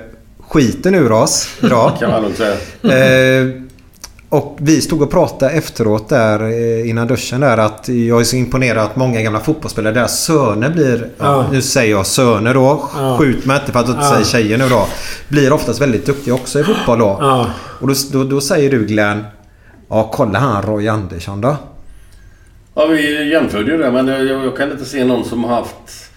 skiten 0.49 0.95
ur 0.95 1.11
oss 1.11 1.47
idag. 1.63 1.91
Kan 1.99 2.11
man 2.11 2.21
lugnt 2.21 2.37
säga. 2.37 2.55
Och 4.29 4.57
vi 4.61 4.81
stod 4.81 5.01
och 5.01 5.11
pratade 5.11 5.51
efteråt 5.51 6.09
där 6.09 6.39
eh, 6.43 6.89
innan 6.89 7.07
duschen 7.07 7.41
där 7.41 7.57
att 7.57 7.87
jag 7.89 8.19
är 8.19 8.23
så 8.23 8.35
imponerad 8.35 8.77
att 8.85 8.95
många 8.95 9.21
gamla 9.21 9.39
fotbollsspelare 9.39 9.93
deras 9.93 10.23
söner 10.23 10.69
blir, 10.69 11.09
ja. 11.17 11.25
Ja. 11.25 11.45
nu 11.51 11.61
säger 11.61 11.91
jag 11.91 12.05
söner 12.05 12.53
då, 12.53 12.89
Ja. 12.97 13.17
skjut 13.19 13.45
mig 13.45 13.59
inte 13.59 13.71
för 13.71 13.79
att 13.79 13.87
jag 13.87 13.95
inte 13.95 14.05
Ja. 14.05 14.11
säger 14.11 14.25
tjejer 14.25 14.57
nu 14.57 14.69
då. 14.69 14.87
Blir 15.27 15.53
oftast 15.53 15.81
väldigt 15.81 16.05
duktiga 16.05 16.33
också 16.33 16.59
i 16.59 16.63
fotboll 16.63 16.99
då. 16.99 17.17
Ja. 17.21 17.47
Och 17.81 17.87
då, 17.87 17.93
då, 18.11 18.23
då 18.23 18.41
säger 18.41 18.71
du 18.71 18.85
Glenn, 18.85 19.23
ja 19.89 20.11
kolla 20.13 20.39
han 20.39 20.61
Roy 20.63 20.87
Andersson 20.87 21.41
då. 21.41 21.55
Ja, 22.75 22.85
vi 22.85 23.31
jämförde 23.31 23.71
ju 23.71 23.77
det 23.77 23.91
men 23.91 24.07
jag, 24.07 24.25
jag 24.25 24.57
kan 24.57 24.71
inte 24.71 24.85
se 24.85 25.03
någon 25.05 25.25
som 25.25 25.43
har 25.43 25.55
haft 25.55 26.09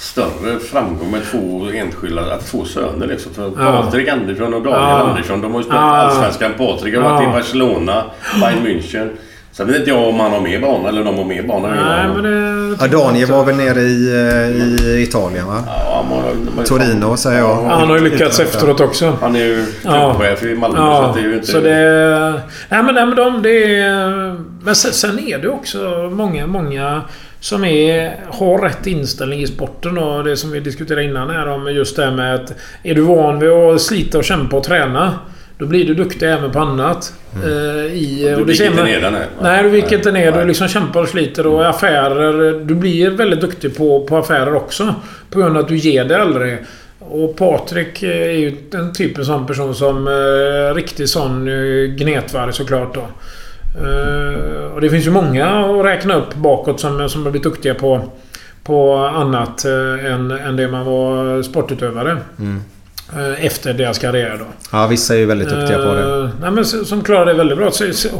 större 0.00 0.58
framgång 0.58 1.10
med 1.10 1.20
två 1.30 1.66
enskilda, 1.74 2.22
att 2.34 2.46
två 2.46 2.64
söner 2.64 3.06
liksom. 3.06 3.34
För 3.34 3.52
Ja. 3.58 3.82
Patrik 3.82 4.08
Andersson 4.08 4.54
och 4.54 4.62
Daniel 4.62 4.80
Ja. 4.80 4.98
Andersson, 4.98 5.40
de 5.40 5.52
har 5.52 5.60
ju 5.60 5.64
spelat 5.64 5.82
Ja. 5.82 5.96
Allsvenskan. 5.96 6.52
Patrik 6.58 6.94
har 6.96 7.02
varit 7.02 7.22
Ja. 7.24 7.30
i 7.30 7.32
Barcelona, 7.32 8.04
Bayern 8.40 8.66
München. 8.66 9.08
Sen 9.52 9.66
vet 9.66 9.76
inte 9.76 9.90
jag 9.90 10.08
om 10.08 10.20
han 10.20 10.30
har 10.32 10.40
mer 10.40 10.60
barn 10.60 10.86
eller 10.86 11.04
de 11.04 11.16
har 11.16 11.24
mer 11.24 11.42
barn. 11.42 11.62
Nej, 11.62 12.08
men 12.14 12.22
det... 12.22 12.76
Ja, 12.80 12.86
Daniel 12.88 13.28
var 13.30 13.44
väl 13.44 13.56
nere 13.56 13.80
i, 13.80 14.08
eh, 14.14 14.96
i 14.98 15.02
Italien 15.02 15.46
va? 15.46 15.62
Ja, 15.66 16.04
man 16.10 16.54
man- 16.56 16.64
Torino 16.64 17.16
säger 17.16 17.38
jag. 17.38 17.54
Han 17.64 17.88
har 17.88 17.98
ju 17.98 18.04
lyckats 18.10 18.40
efteråt 18.40 18.80
också. 18.80 19.16
Han 19.20 19.36
är 19.36 19.40
ju 19.40 19.64
Ja. 19.84 20.14
klubbchef 20.18 20.42
i 20.42 20.54
Malmö 20.54 20.76
så 20.76 20.82
Ja, 20.82 21.06
att 21.08 21.14
det 21.14 21.20
är 21.20 21.24
ju 21.24 21.34
inte... 21.34 21.46
så 21.46 21.60
det... 21.60 22.32
Nej 22.68 22.82
men, 22.82 22.94
nej, 22.94 23.06
men 23.06 23.16
de, 23.16 23.42
det 23.42 23.78
är... 23.80 24.36
Men 24.64 24.74
sen, 24.74 24.92
sen 24.92 25.18
är 25.18 25.38
det 25.38 25.48
också 25.48 26.10
många, 26.12 26.46
många 26.46 27.02
som 27.40 27.64
är, 27.64 28.16
har 28.28 28.58
rätt 28.58 28.86
inställning 28.86 29.40
i 29.40 29.46
sporten 29.46 29.98
och 29.98 30.24
det 30.24 30.36
som 30.36 30.50
vi 30.50 30.60
diskuterade 30.60 31.04
innan 31.04 31.30
här 31.30 31.48
om 31.48 31.72
just 31.72 31.96
det 31.96 32.04
här 32.04 32.12
med 32.12 32.34
att... 32.34 32.54
Är 32.82 32.94
du 32.94 33.00
van 33.00 33.38
vid 33.38 33.50
att 33.50 33.80
slita 33.80 34.18
och 34.18 34.24
kämpa 34.24 34.56
och 34.56 34.64
träna 34.64 35.18
då 35.60 35.66
blir 35.66 35.84
du 35.84 35.94
duktig 35.94 36.30
även 36.30 36.50
på 36.50 36.58
annat. 36.58 37.12
Eh, 37.44 37.50
i, 37.94 38.26
Mm. 38.28 38.38
Du 38.38 38.44
viker 38.44 38.66
inte 38.66 38.84
ner 38.84 39.00
den 39.00 39.14
här? 39.14 39.26
Nej, 39.42 39.62
du 39.62 39.68
viker 39.68 39.96
inte 39.96 40.12
ner. 40.12 40.32
Du 40.32 40.44
liksom 40.44 40.68
kämpar 40.68 41.02
och 41.02 41.08
sliter 41.08 41.46
och 41.46 41.62
i 41.62 41.64
affärer... 41.64 42.64
Du 42.64 42.74
blir 42.74 43.10
väldigt 43.10 43.40
duktig 43.40 43.76
på, 43.76 44.06
på 44.06 44.16
affärer 44.16 44.54
också. 44.54 44.94
På 45.30 45.38
grund 45.38 45.56
av 45.56 45.62
att 45.62 45.68
du 45.68 45.76
ger 45.76 46.04
dig 46.04 46.16
aldrig. 46.16 46.58
Och 46.98 47.36
Patrik 47.36 48.02
är 48.02 48.30
ju 48.30 48.56
en 48.74 48.92
typ 48.92 49.24
sån 49.24 49.46
person 49.46 49.74
som... 49.74 50.08
Eh, 50.08 50.74
riktigt 50.74 51.10
sån 51.10 51.48
eh, 51.48 51.84
gnetvarg 51.84 52.52
såklart 52.52 52.94
då. 52.94 53.06
Eh, 53.76 54.72
och 54.74 54.80
det 54.80 54.90
finns 54.90 55.06
ju 55.06 55.10
många 55.10 55.46
att 55.48 55.84
räkna 55.84 56.14
upp 56.14 56.34
bakåt 56.34 56.80
som, 56.80 57.08
som 57.08 57.22
har 57.24 57.30
blivit 57.30 57.44
duktiga 57.44 57.74
på, 57.74 58.00
på 58.64 58.94
annat 58.96 59.64
eh, 59.64 60.12
än, 60.12 60.30
än 60.30 60.56
det 60.56 60.68
man 60.68 60.84
var 60.86 61.42
sportutövare. 61.42 62.16
Mm. 62.38 62.60
Eh, 63.18 63.46
efter 63.46 63.72
deras 63.74 63.98
karriär 63.98 64.36
då. 64.38 64.44
Ja, 64.72 64.86
vissa 64.86 65.14
är 65.14 65.18
ju 65.18 65.26
väldigt 65.26 65.48
duktiga 65.48 65.76
på 65.78 65.94
det. 65.94 66.30
Nej, 66.40 66.50
men 66.50 66.64
som 66.64 67.02
klarar 67.02 67.26
det 67.26 67.34
väldigt 67.34 67.58
bra. 67.58 67.70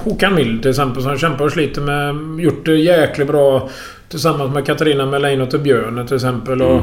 Håkan 0.04 0.34
Mild 0.34 0.62
till 0.62 0.70
exempel 0.70 1.02
som 1.02 1.18
kämpar 1.18 1.44
och 1.44 1.52
sliter 1.52 1.80
med... 1.82 2.40
Gjort 2.44 2.66
det 2.66 2.76
jäkligt 2.76 3.28
bra 3.28 3.68
tillsammans 4.08 4.54
med 4.54 4.66
Katarina 4.66 5.06
Melaine 5.06 5.40
och 5.40 5.60
Björn 5.60 6.06
till 6.06 6.16
exempel. 6.16 6.62
Och 6.62 6.80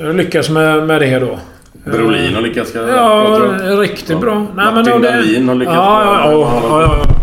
eh, 0.00 0.14
lyckas 0.14 0.48
med, 0.50 0.86
med 0.86 1.00
det 1.00 1.18
då. 1.18 1.38
Brolin 1.84 2.34
har 2.34 2.42
lyckats 2.42 2.74
Ja, 2.74 2.82
bra, 2.82 3.66
jag. 3.66 3.82
riktigt 3.82 4.10
Ja. 4.10 4.18
bra. 4.18 4.34
Nej, 4.34 4.46
Martin 4.74 4.84
men, 4.84 4.92
och 4.92 5.00
det- 5.00 5.08
Dahlin 5.10 5.48
har 5.48 5.54
lyckats 5.54 5.76
ja, 5.76 6.00
bra. 6.04 6.32
Ja, 6.32 6.60
ja, 6.62 6.82
ja, 6.82 7.02
ja. 7.06 7.17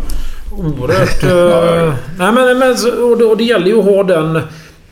Oerhört... 0.57 1.23
eh, 1.87 1.93
nej, 2.19 2.31
men, 2.31 2.59
men, 2.59 2.71
och, 3.03 3.17
det, 3.17 3.25
och 3.25 3.37
det 3.37 3.43
gäller 3.43 3.67
ju 3.67 3.79
att 3.79 3.85
ha 3.85 4.03
den 4.03 4.39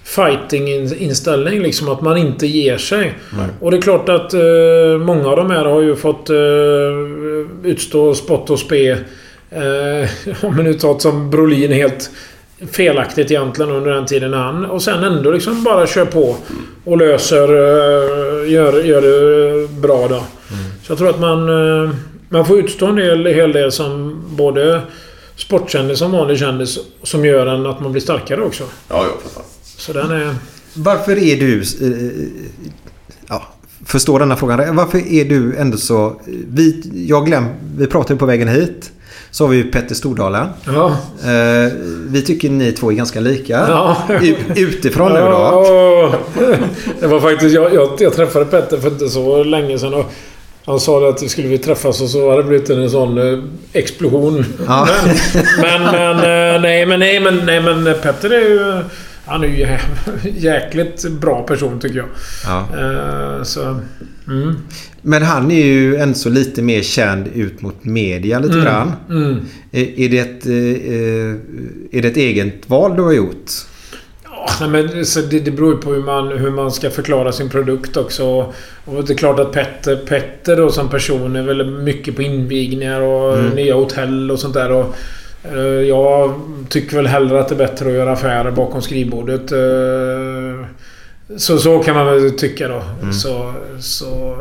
fighting-inställning. 0.03 1.61
Liksom 1.61 1.90
att 1.90 2.02
man 2.02 2.18
inte 2.18 2.48
ger 2.48 2.77
sig. 2.77 3.14
Och 3.60 3.72
det 3.72 3.77
är 3.77 3.81
klart 3.81 4.10
att 4.10 4.34
eh, 4.34 4.98
många 4.99 5.27
av 5.30 5.35
de 5.38 5.52
här 5.52 5.65
har 5.65 5.81
ju 5.81 5.95
fått 5.95 6.30
eh, 6.30 6.35
utstå 7.64 8.14
spott 8.15 8.49
och 8.49 8.60
spe. 8.60 8.90
Eh, 9.52 10.10
om 10.45 10.56
man 10.56 10.65
nu 10.65 10.73
tar 10.73 10.99
som 10.99 11.30
Brolin 11.30 11.72
helt 11.72 12.10
felaktigt 12.72 13.31
egentligen 13.31 13.72
under 13.72 13.91
den 13.91 14.06
tiden 14.06 14.34
han. 14.34 14.65
Och 14.65 14.81
sen 14.81 15.03
ändå 15.03 15.31
liksom 15.31 15.64
bara 15.64 15.88
kör 15.88 16.06
på. 16.06 16.35
Och 16.85 16.98
löser... 16.98 17.48
eh, 17.48 18.52
gör, 18.52 18.84
gör 18.84 19.02
det 19.02 19.68
bra 19.81 20.07
då. 20.07 20.23
Så 20.84 20.91
jag 20.91 20.98
tror 20.98 21.10
att 21.10 21.19
man... 21.19 21.49
eh, 21.49 21.90
Man 22.30 22.45
får 22.45 22.60
utstå 22.60 22.85
en 22.85 22.98
hel, 22.98 23.26
hel 23.26 23.52
del 23.52 23.72
som 23.72 24.22
både 24.30 24.81
sportkändis 25.35 26.01
och 26.01 26.11
vanlig 26.11 26.39
kändis 26.39 26.80
som 27.03 27.26
gör 27.26 27.47
en 27.47 27.65
att 27.65 27.81
man 27.81 27.91
blir 27.91 28.01
starkare 28.01 28.41
också. 28.41 28.64
Ja, 28.64 29.05
ja, 29.05 29.11
för 29.23 29.30
fan. 29.30 29.43
Så 29.64 29.93
den 29.93 30.11
är... 30.11 30.35
Varför 30.73 31.18
är 31.18 31.35
du... 31.35 31.61
Eh, 31.61 32.27
ja, 33.27 33.43
förstår 33.85 34.19
denna 34.19 34.35
frågan. 34.35 34.76
Varför 34.76 35.14
är 35.14 35.26
du 35.26 35.55
ändå 35.57 35.77
så... 35.77 36.22
Vi, 36.47 36.91
jag 37.07 37.26
glöm, 37.26 37.45
vi 37.77 37.88
pratade 37.88 38.19
på 38.19 38.26
vägen 38.26 38.47
hit. 38.47 38.91
Så 39.31 39.43
har 39.43 39.49
vi 39.49 39.57
ju 39.57 39.72
Petter 39.72 39.95
Stordalen. 39.95 40.47
Ja. 40.65 40.97
Eh, 41.23 41.72
vi 42.07 42.22
tycker 42.26 42.49
ni 42.49 42.72
två 42.72 42.91
är 42.91 42.95
ganska 42.95 43.19
lika. 43.19 43.53
Ja. 43.53 43.97
Utifrån 44.55 45.14
nu 45.14 45.19
då. 45.19 45.26
Ja, 45.26 46.14
Det 46.99 47.07
var 47.07 47.19
faktiskt... 47.19 47.55
Jag, 47.55 47.73
jag, 47.73 47.89
jag 47.99 48.14
träffade 48.14 48.45
Petter 48.45 48.77
för 48.77 48.88
inte 48.88 49.10
så 49.10 49.43
länge 49.43 49.80
sedan. 49.80 49.93
Och 49.93 50.11
han 50.65 50.80
sa 50.80 51.10
att 51.10 51.23
vi 51.23 51.30
skulle 51.30 51.48
vi 51.48 51.57
träffas 51.57 52.02
och 52.02 52.10
så 52.10 52.30
hade 52.30 52.41
det 52.41 52.48
blivit 52.48 52.69
en 52.69 52.90
sån 52.90 53.18
eh, 53.18 53.40
explosion. 53.73 54.45
Ja. 54.68 54.88
Men, 55.61 55.81
men, 55.81 56.15
eh, 56.56 56.61
nej, 56.61 56.85
men, 56.85 56.99
nej, 56.99 57.19
men, 57.19 57.38
nej, 57.45 57.61
men 57.61 57.84
Petter 58.02 58.30
är 58.30 58.49
ju... 58.49 58.84
Han 59.26 59.44
är 59.44 59.48
ju 59.48 59.65
jä- 59.65 59.80
jäkligt 60.38 61.06
bra 61.11 61.44
person 61.44 61.80
tycker 61.80 61.98
jag. 61.98 62.07
Ja. 62.45 62.60
Eh, 62.80 63.44
Så... 63.44 63.80
Mm. 64.27 64.56
Men 65.02 65.23
han 65.23 65.52
är 65.52 65.65
ju 65.65 65.95
än 65.95 66.15
så 66.15 66.30
lite 66.30 66.61
mer 66.61 66.81
känd 66.81 67.27
ut 67.35 67.61
mot 67.61 67.84
media 67.85 68.40
lite 68.40 68.53
Mm, 68.53 68.65
grann. 68.65 68.91
mm. 69.10 69.40
Är, 69.72 70.10
det 70.10 70.19
ett, 70.19 70.45
är 71.95 72.02
det 72.02 72.07
ett 72.07 72.18
eget 72.18 72.69
val 72.69 72.95
du 72.95 73.02
har 73.02 73.14
gjort? 73.14 73.52
Nej, 74.60 74.70
men, 74.70 75.06
så 75.06 75.20
det, 75.22 75.40
det 75.40 75.52
beror 75.52 75.72
ju 75.74 75.78
på 75.78 75.94
hur 75.94 76.03
man, 76.03 76.28
hur 76.28 76.52
man 76.52 76.72
ska 76.72 76.90
förklara 76.90 77.32
sin 77.32 77.49
produkt 77.49 77.98
också. 77.98 78.53
Och 78.86 79.06
det 79.06 79.14
är 79.14 79.18
klart 79.18 79.40
att 79.40 79.52
Petter, 79.52 79.95
Petter 79.95 80.56
då 80.57 80.70
som 80.70 80.90
person 80.90 81.36
är 81.36 81.44
väl 81.44 81.65
mycket 81.65 82.15
på 82.15 82.22
invigningar 82.22 83.02
och 83.02 83.34
Mm. 83.40 83.52
nya 83.52 83.76
hotell 83.76 84.32
och 84.32 84.40
sånt 84.40 84.53
där. 84.53 84.72
Och, 84.72 84.95
eh, 85.53 85.61
jag 85.64 86.34
tycker 86.70 86.95
väl 86.95 87.07
hellre 87.07 87.40
att 87.40 87.49
det 87.49 87.56
är 87.56 87.68
bättre 87.68 87.88
att 87.88 87.94
göra 87.94 88.11
affärer 88.11 88.52
bakom 88.52 88.82
skrivbordet. 88.82 89.52
Så, 91.38 91.58
så 91.58 91.80
kan 91.80 91.95
man 91.95 92.06
väl 92.06 92.32
tycka 92.38 92.68
då. 92.68 92.82
Mm. 93.02 93.14
Så, 93.14 93.54
så, 93.80 94.38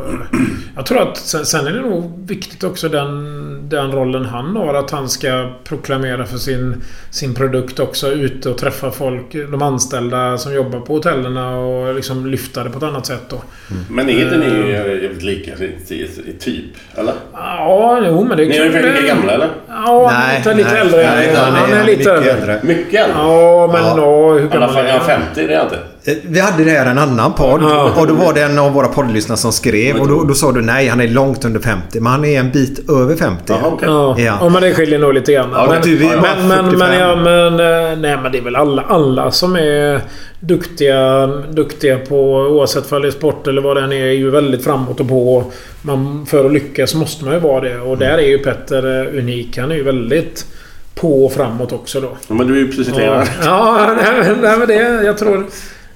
jag 0.76 0.86
tror 0.86 1.02
att 1.02 1.16
sen, 1.16 1.46
sen 1.46 1.66
är 1.66 1.72
det 1.72 1.80
nog 1.80 2.28
viktigt 2.28 2.64
också 2.64 2.88
den, 2.88 3.68
den 3.68 3.92
rollen 3.92 4.24
han 4.24 4.56
har. 4.56 4.74
Att 4.74 4.90
han 4.90 5.08
ska 5.08 5.50
proklamera 5.64 6.24
för 6.26 6.38
sin, 6.38 6.82
sin 7.10 7.34
produkt 7.34 7.78
också. 7.78 8.12
Ute 8.12 8.50
och 8.50 8.58
träffa 8.58 8.90
folk. 8.90 9.32
De 9.32 9.62
anställda 9.62 10.38
som 10.38 10.54
jobbar 10.54 10.80
på 10.80 10.92
hotellerna 10.94 11.56
och 11.58 11.94
liksom 11.94 12.26
lyfta 12.26 12.64
det 12.64 12.70
på 12.70 12.78
ett 12.78 12.84
annat 12.84 13.06
sätt 13.06 13.22
då. 13.28 13.42
Men 13.90 14.08
är 14.10 14.24
inte 14.24 14.36
ni 14.36 14.46
Eh, 14.46 14.70
jävligt 14.70 15.22
lika 15.22 15.50
i, 15.64 15.64
i, 15.88 16.02
i 16.26 16.32
typ? 16.40 16.64
Eller? 16.94 17.14
Ja, 17.32 18.02
jo 18.06 18.24
men 18.24 18.36
det 18.36 18.44
Ni 18.44 18.56
är 18.56 18.68
väl 18.70 18.94
lika 18.94 19.06
gamla 19.06 19.32
eller? 19.32 19.48
Ja, 19.68 20.10
han 20.12 20.30
är 20.32 20.38
lite, 20.38 20.54
lite 20.54 20.70
nej, 20.72 20.80
äldre. 20.80 20.96
nej, 21.02 21.26
nej, 21.26 21.36
han 21.36 21.70
nej, 21.70 21.80
är 21.80 21.84
lite 21.86 21.98
mycket 21.98 22.06
äldre. 22.06 22.30
äldre. 22.32 22.60
Mycket 22.62 23.00
äldre? 23.04 23.18
Ja, 23.22 23.70
men 23.72 23.82
Ja. 23.84 23.94
ja, 23.96 24.32
hur 24.38 24.48
gammal 24.48 24.76
är 24.76 24.84
är 24.84 24.90
han 24.90 24.98
han? 25.00 25.06
50? 25.06 25.26
Det 25.34 25.42
är 25.42 25.50
jag 25.56 25.64
inte. 25.64 25.78
Eh, 26.04 26.14
Vi 26.22 26.40
hade 26.40 26.64
det 26.64 26.70
här 26.70 26.86
en 26.86 26.98
annan 26.98 27.32
podd. 27.34 27.62
Ja. 27.62 27.92
Och 27.96 28.06
då 28.06 28.14
var 28.14 28.32
det 28.34 28.42
en 28.42 28.58
av 28.58 28.72
våra 28.72 28.88
poddlyssnare 28.88 29.38
som 29.38 29.52
skrev. 29.52 29.96
Och 29.96 30.08
då, 30.08 30.24
då 30.24 30.34
sa 30.34 30.52
du 30.52 30.60
nej, 30.62 30.88
han 30.88 31.00
är 31.00 31.08
långt 31.08 31.44
under 31.44 31.60
50. 31.60 32.00
Men 32.00 32.12
han 32.12 32.24
är 32.24 32.40
en 32.40 32.50
bit 32.50 32.90
över 32.90 33.16
50. 33.16 33.42
Jaha, 33.46 33.60
okej. 33.64 33.88
Ja, 33.88 34.14
Ja. 34.18 34.38
ja, 34.40 34.48
men 34.48 34.62
det 34.62 34.74
skiljer 34.74 34.98
nog 34.98 35.14
lite 35.14 35.32
grann. 35.32 35.50
Ja, 35.52 35.66
men, 35.70 35.82
du 35.82 36.04
är 36.06 36.16
bara 36.16 36.34
men, 36.36 36.48
men, 36.48 36.64
45. 36.70 36.78
men, 36.78 36.98
ja, 36.98 37.16
men, 37.16 37.52
eh, 37.92 37.98
nej, 37.98 38.16
men 38.22 38.32
det 38.32 38.38
är 38.38 38.42
väl 38.42 38.56
alla, 38.56 38.82
alla 38.82 39.30
som 39.30 39.56
är 39.56 40.00
duktiga, 40.40 41.26
duktiga 41.26 41.98
på 41.98 42.16
oavsett 42.34 42.92
om 42.92 43.02
det 43.02 43.08
är 43.08 43.12
sport 43.12 43.46
eller 43.46 43.62
vad 43.62 43.76
det 43.76 43.82
än 43.82 43.92
är, 43.92 44.06
är 44.06 44.12
ju 44.12 44.30
väldigt 44.30 44.64
framåt 44.64 45.00
och 45.00 45.08
på. 45.08 45.44
Man, 45.82 46.26
för 46.26 46.44
att 46.44 46.52
lyckas 46.52 46.94
måste 46.94 47.24
man 47.24 47.34
ju 47.34 47.40
vara 47.40 47.60
det. 47.60 47.78
Och 47.80 47.98
där 47.98 48.18
är 48.18 48.28
ju 48.28 48.38
Petter 48.38 49.00
eh, 49.00 49.18
unik. 49.18 49.58
Han 49.58 49.70
är 49.70 49.76
ju 49.76 49.82
väldigt 49.82 50.46
på 50.94 51.24
och 51.26 51.32
framåt 51.32 51.72
också 51.72 52.00
då. 52.00 52.08
Ja, 52.28 52.34
men 52.34 52.46
du 52.46 52.54
är 52.54 52.58
ju 52.58 52.66
precis 52.66 52.88
Ja, 52.88 52.94
likadan. 52.94 53.26
ja 53.44 53.94
nej, 54.02 54.36
nej, 54.42 54.58
men 54.58 54.68
det... 54.68 55.04
Jag 55.04 55.18
tror... 55.18 55.46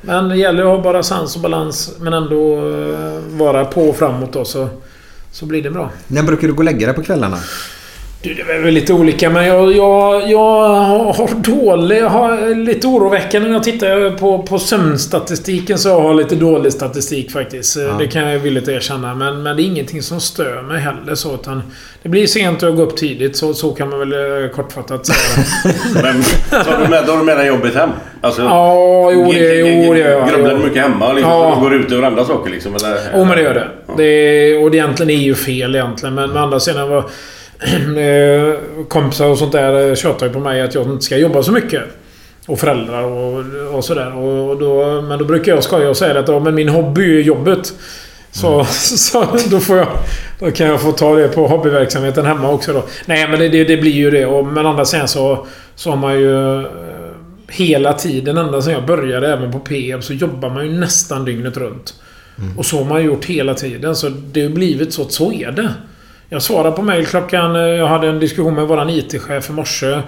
Men 0.00 0.28
det 0.28 0.36
gäller 0.36 0.62
att 0.62 0.68
ha 0.68 0.82
bara 0.82 1.02
sans 1.02 1.36
och 1.36 1.42
balans 1.42 1.92
men 2.00 2.12
ändå 2.12 2.56
eh, 2.70 3.18
vara 3.38 3.64
på 3.64 3.88
och 3.88 3.96
framåt 3.96 4.32
då 4.32 4.44
så, 4.44 4.68
så 5.32 5.46
blir 5.46 5.62
det 5.62 5.70
bra. 5.70 5.90
När 6.06 6.22
brukar 6.22 6.48
du 6.48 6.54
gå 6.54 6.58
och 6.58 6.64
lägga 6.64 6.86
dig 6.86 6.94
på 6.94 7.02
kvällarna? 7.02 7.38
Det 8.34 8.52
är 8.52 8.62
väl 8.62 8.74
lite 8.74 8.92
olika, 8.92 9.30
men 9.30 9.46
jag, 9.46 9.72
jag, 9.76 10.30
jag 10.30 10.68
har 11.12 11.34
dålig... 11.42 11.98
Jag 11.98 12.08
har 12.08 12.54
lite 12.64 12.86
oroväckande 12.86 13.48
när 13.48 13.54
jag 13.54 13.62
tittar 13.64 14.10
på, 14.18 14.42
på 14.42 14.58
sömnstatistiken 14.58 15.78
så 15.78 15.88
jag 15.88 16.00
har 16.00 16.14
lite 16.14 16.34
dålig 16.34 16.72
statistik 16.72 17.30
faktiskt. 17.30 17.76
Ja. 17.76 17.96
Det 17.98 18.06
kan 18.06 18.28
jag 18.30 18.38
villigt 18.38 18.68
erkänna. 18.68 19.14
Men, 19.14 19.42
men 19.42 19.56
det 19.56 19.62
är 19.62 19.64
ingenting 19.64 20.02
som 20.02 20.20
stör 20.20 20.62
mig 20.62 20.80
heller 20.80 21.14
så. 21.14 21.34
Utan 21.34 21.62
det 22.02 22.08
blir 22.08 22.26
sent 22.26 22.62
och 22.62 22.68
jag 22.68 22.76
går 22.76 22.82
upp 22.82 22.96
tidigt. 22.96 23.36
Så, 23.36 23.54
så 23.54 23.70
kan 23.70 23.90
man 23.90 23.98
väl 23.98 24.12
eh, 24.12 24.50
kortfattat 24.50 25.06
säga. 25.06 25.44
Men 26.02 26.22
har 26.66 26.82
du 26.82 26.88
med, 26.88 27.04
har 27.04 27.16
du 27.18 27.22
med 27.24 27.36
dig 27.36 27.46
jobbet 27.46 27.74
hem? 27.74 27.90
Alltså, 28.20 28.42
Ja, 28.42 29.10
jo, 29.12 29.32
det- 29.32 29.38
gör 29.38 30.10
jag. 30.10 30.28
Grubblar 30.28 30.54
du 30.54 30.64
mycket 30.64 30.82
hemma? 30.82 31.12
Liksom, 31.12 31.32
Ja. 31.32 31.48
ja. 31.56 31.60
Går 31.60 31.74
ut 31.74 31.92
över 31.92 32.02
andra 32.02 32.24
saker 32.24 32.50
liksom? 32.50 32.76
Jo, 33.14 33.24
men 33.24 33.36
det 33.36 33.42
gör 33.42 33.54
det. 33.54 33.68
det 33.96 34.56
och 34.58 34.70
det 34.70 34.76
egentligen 34.76 35.10
är 35.10 35.24
ju 35.24 35.34
fel 35.34 35.74
egentligen. 35.74 36.14
Men 36.14 36.30
med 36.30 36.42
andra 36.42 36.60
sidan 36.60 36.88
var... 36.88 37.04
eh, 37.98 38.54
kompisar 38.88 39.26
och 39.26 39.38
sånt 39.38 39.52
där 39.52 39.94
tjatar 39.94 40.26
ju 40.26 40.32
på 40.32 40.38
mig 40.38 40.60
att 40.62 40.74
jag 40.74 40.86
inte 40.86 41.04
ska 41.04 41.16
jobba 41.16 41.42
så 41.42 41.52
mycket. 41.52 41.82
Och 42.46 42.58
föräldrar 42.58 43.02
och, 43.02 43.44
och 43.76 43.84
sådär. 43.84 44.16
Och 44.16 44.58
då, 44.58 45.02
men 45.02 45.18
då 45.18 45.24
brukar 45.24 45.52
jag 45.54 45.64
skoja 45.64 45.88
och 45.90 45.96
säga 45.96 46.18
att 46.20 46.28
ja, 46.28 46.38
men 46.40 46.54
min 46.54 46.68
hobby 46.68 47.18
är 47.18 47.22
jobbet. 47.22 47.72
Så, 48.30 48.64
så 48.96 49.26
då, 49.50 49.60
får 49.60 49.76
jag, 49.76 49.88
då 50.38 50.50
kan 50.50 50.66
jag 50.66 50.80
få 50.80 50.92
ta 50.92 51.14
det 51.16 51.28
på 51.28 51.46
hobbyverksamheten 51.46 52.26
hemma 52.26 52.50
också 52.50 52.72
då. 52.72 52.84
Nej 53.06 53.28
men 53.28 53.38
det, 53.40 53.48
det, 53.48 53.64
det 53.64 53.76
blir 53.76 53.92
ju 53.92 54.10
det. 54.10 54.26
Och, 54.26 54.44
men 54.46 54.66
andra 54.66 54.84
sidan 54.84 55.08
så, 55.08 55.46
så 55.74 55.90
har 55.90 55.96
man 55.96 56.14
ju... 56.20 56.60
eh, 56.60 56.66
Hela 57.48 57.92
tiden, 57.92 58.38
ända 58.38 58.62
sedan 58.62 58.72
jag 58.72 58.86
började 58.86 59.32
även 59.32 59.52
på 59.52 59.58
PM, 59.58 60.02
så 60.02 60.12
jobbar 60.12 60.50
man 60.50 60.66
ju 60.66 60.72
nästan 60.72 61.24
dygnet 61.24 61.56
runt. 61.56 61.94
Och 62.56 62.66
så 62.66 62.76
har 62.78 62.84
man 62.84 63.04
gjort 63.04 63.24
hela 63.24 63.54
tiden. 63.54 63.96
Så 63.96 64.08
det 64.32 64.42
har 64.42 64.48
blivit 64.50 64.92
så 64.92 65.02
att 65.02 65.12
så 65.12 65.32
är 65.32 65.50
det. 65.52 65.70
Jag 66.28 66.42
svarade 66.42 66.76
på 66.76 66.82
mejl 66.82 67.06
klockan... 67.06 67.56
Eh, 67.56 67.62
jag 67.62 67.86
hade 67.86 68.08
en 68.08 68.18
diskussion 68.18 68.54
med 68.54 68.66
våran 68.66 68.90
IT-chef 68.90 69.50
i 69.50 69.52
morse. 69.52 70.00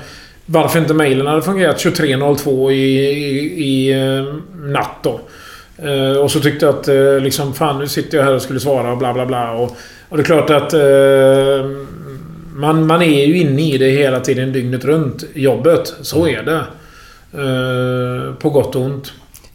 Varför 0.47 0.78
inte 0.78 0.95
mejlen 0.95 1.27
hade 1.27 1.43
fungerat 1.43 1.85
23.02 1.85 2.70
i, 2.70 2.74
i, 2.74 3.65
i 3.65 3.93
eh, 3.93 4.35
natt 4.55 4.97
då. 5.03 5.20
Eh, 5.78 6.20
och 6.20 6.31
så 6.31 6.40
tyckte 6.40 6.66
jag 6.66 6.74
att 6.74 7.23
liksom, 7.23 7.55
fan 7.55 7.78
nu 7.78 7.86
sitter 7.86 8.19
jag 8.19 8.24
här 8.24 8.35
och 8.35 8.43
skulle 8.43 8.61
svara 8.61 8.93
och 8.93 8.99
bla 8.99 9.12
bla 9.12 9.27
bla. 9.27 9.53
Och, 9.53 9.77
och 10.09 10.16
det 10.16 10.23
är 10.23 10.24
klart 10.24 10.51
att... 10.51 10.73
Eh, 10.73 11.89
man, 12.55 12.86
man 12.86 13.03
är 13.03 13.27
ju 13.27 13.39
inne 13.39 13.62
i 13.62 13.78
det 13.78 13.90
hela 13.90 14.20
tiden 14.20 14.53
dygnet 14.53 14.85
runt. 14.85 15.24
Jobbet. 15.35 15.95
Så 16.03 16.28
är 16.28 16.43
det. 16.43 16.65
Eh, 17.32 18.35
på 18.35 18.51
gott 18.51 18.77
och 18.77 18.82
ont. 18.82 19.12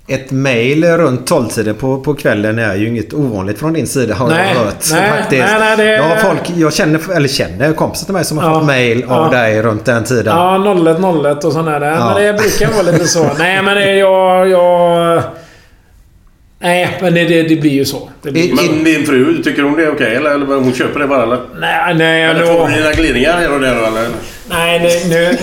Ett 0.08 0.32
mail 0.32 0.86
runt 0.86 1.30
12-tiden 1.32 1.76
på, 1.76 1.98
på 2.00 2.14
kvällen 2.14 2.60
är 2.60 2.76
ju 2.76 2.88
inget 2.88 3.14
ovanligt 3.14 3.60
från 3.60 3.74
din 3.74 3.88
sida 3.88 4.16
har 4.16 4.28
Nej, 4.30 4.54
jag 4.54 4.60
hört. 4.64 4.76
nej, 4.92 5.10
faktiskt. 5.10 5.42
nej, 5.44 5.60
nej, 5.60 5.78
det- 5.78 5.86
jag, 5.96 6.04
har 6.04 6.16
folk, 6.16 6.40
jag 6.56 6.74
känner, 6.74 7.16
eller 7.16 7.28
känner 7.28 7.74
kompisar 7.74 8.06
till 8.06 8.14
mig 8.14 8.26
som 8.26 8.38
har 8.38 8.50
Ja, 8.50 8.60
fått 8.60 8.68
mail 8.68 9.04
av 9.04 9.34
ja. 9.34 9.40
dig 9.40 9.62
runt 9.62 9.86
den 9.86 10.04
tiden. 10.04 10.26
Ja, 10.38 10.58
01 10.58 11.00
01 11.26 11.44
och 11.46 11.54
sån 11.54 11.66
där. 11.66 11.82
Ja. 11.82 12.14
Men 12.16 12.24
det 12.24 12.34
brukar 12.34 12.72
vara 12.74 12.82
lite 12.92 13.08
så. 13.08 13.30
Nej, 13.38 13.62
men 13.64 13.76
det, 13.76 13.96
jag... 13.96 14.50
jag 14.50 15.24
nej, 16.60 16.98
men 17.02 17.14
det, 17.14 17.24
det, 17.24 17.44
det 17.44 17.56
blir 17.56 17.72
ju 17.72 17.86
så. 17.86 18.10
Det 18.22 18.32
blir 18.32 18.44
ju 18.50 18.58
så. 18.58 18.64
Men 18.72 18.84
din 18.84 19.06
fru, 19.06 19.44
tycker 19.44 19.64
hon 19.64 19.76
det 19.78 19.84
är 19.84 19.92
okej? 19.92 20.16
eller, 20.16 20.30
eller 20.32 20.46
hon 20.46 20.74
köper 20.74 21.00
det 21.00 21.08
bara 21.08 21.24
eller? 21.24 21.40
Nej, 21.60 21.94
nej, 21.96 22.24
Eller 22.24 22.46
får 22.46 22.68
du 22.68 22.74
dina 22.74 22.92
glidningar 22.92 23.34
här 23.38 23.54
och 23.54 23.60
där 23.60 23.76
eller? 23.88 24.08
Nej, 24.50 24.80
nej, 24.80 25.04
nu, 25.10 25.38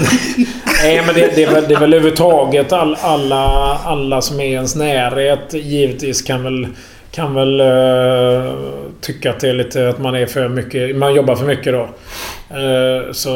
nej 0.83 1.03
men 1.07 1.15
det, 1.15 1.33
det, 1.35 1.43
är 1.43 1.55
väl, 1.55 1.65
det 1.69 1.75
är 1.75 1.81
väl 1.81 1.95
överhuvudtaget 1.95 2.73
all, 2.73 2.97
alla, 3.01 3.79
alla 3.85 4.21
som 4.21 4.41
är 4.41 4.45
i 4.45 4.53
ens 4.53 4.77
närhet 4.77 5.55
givetvis 5.55 6.23
kan 6.23 6.43
väl 6.43 6.67
kan 7.11 7.35
väl 7.35 7.61
uh, 7.61 8.55
tycka 9.01 9.31
att 9.31 9.41
det 9.41 9.49
är 9.49 9.53
lite 9.53 9.89
att 9.89 9.99
man 9.99 10.15
är 10.15 10.27
för 10.27 10.49
mycket... 10.49 10.97
Man 10.97 11.15
jobbar 11.15 11.37
för 11.37 11.47
mycket 11.47 11.73
då. 11.73 11.83
Uh, 11.83 13.13
så, 13.13 13.31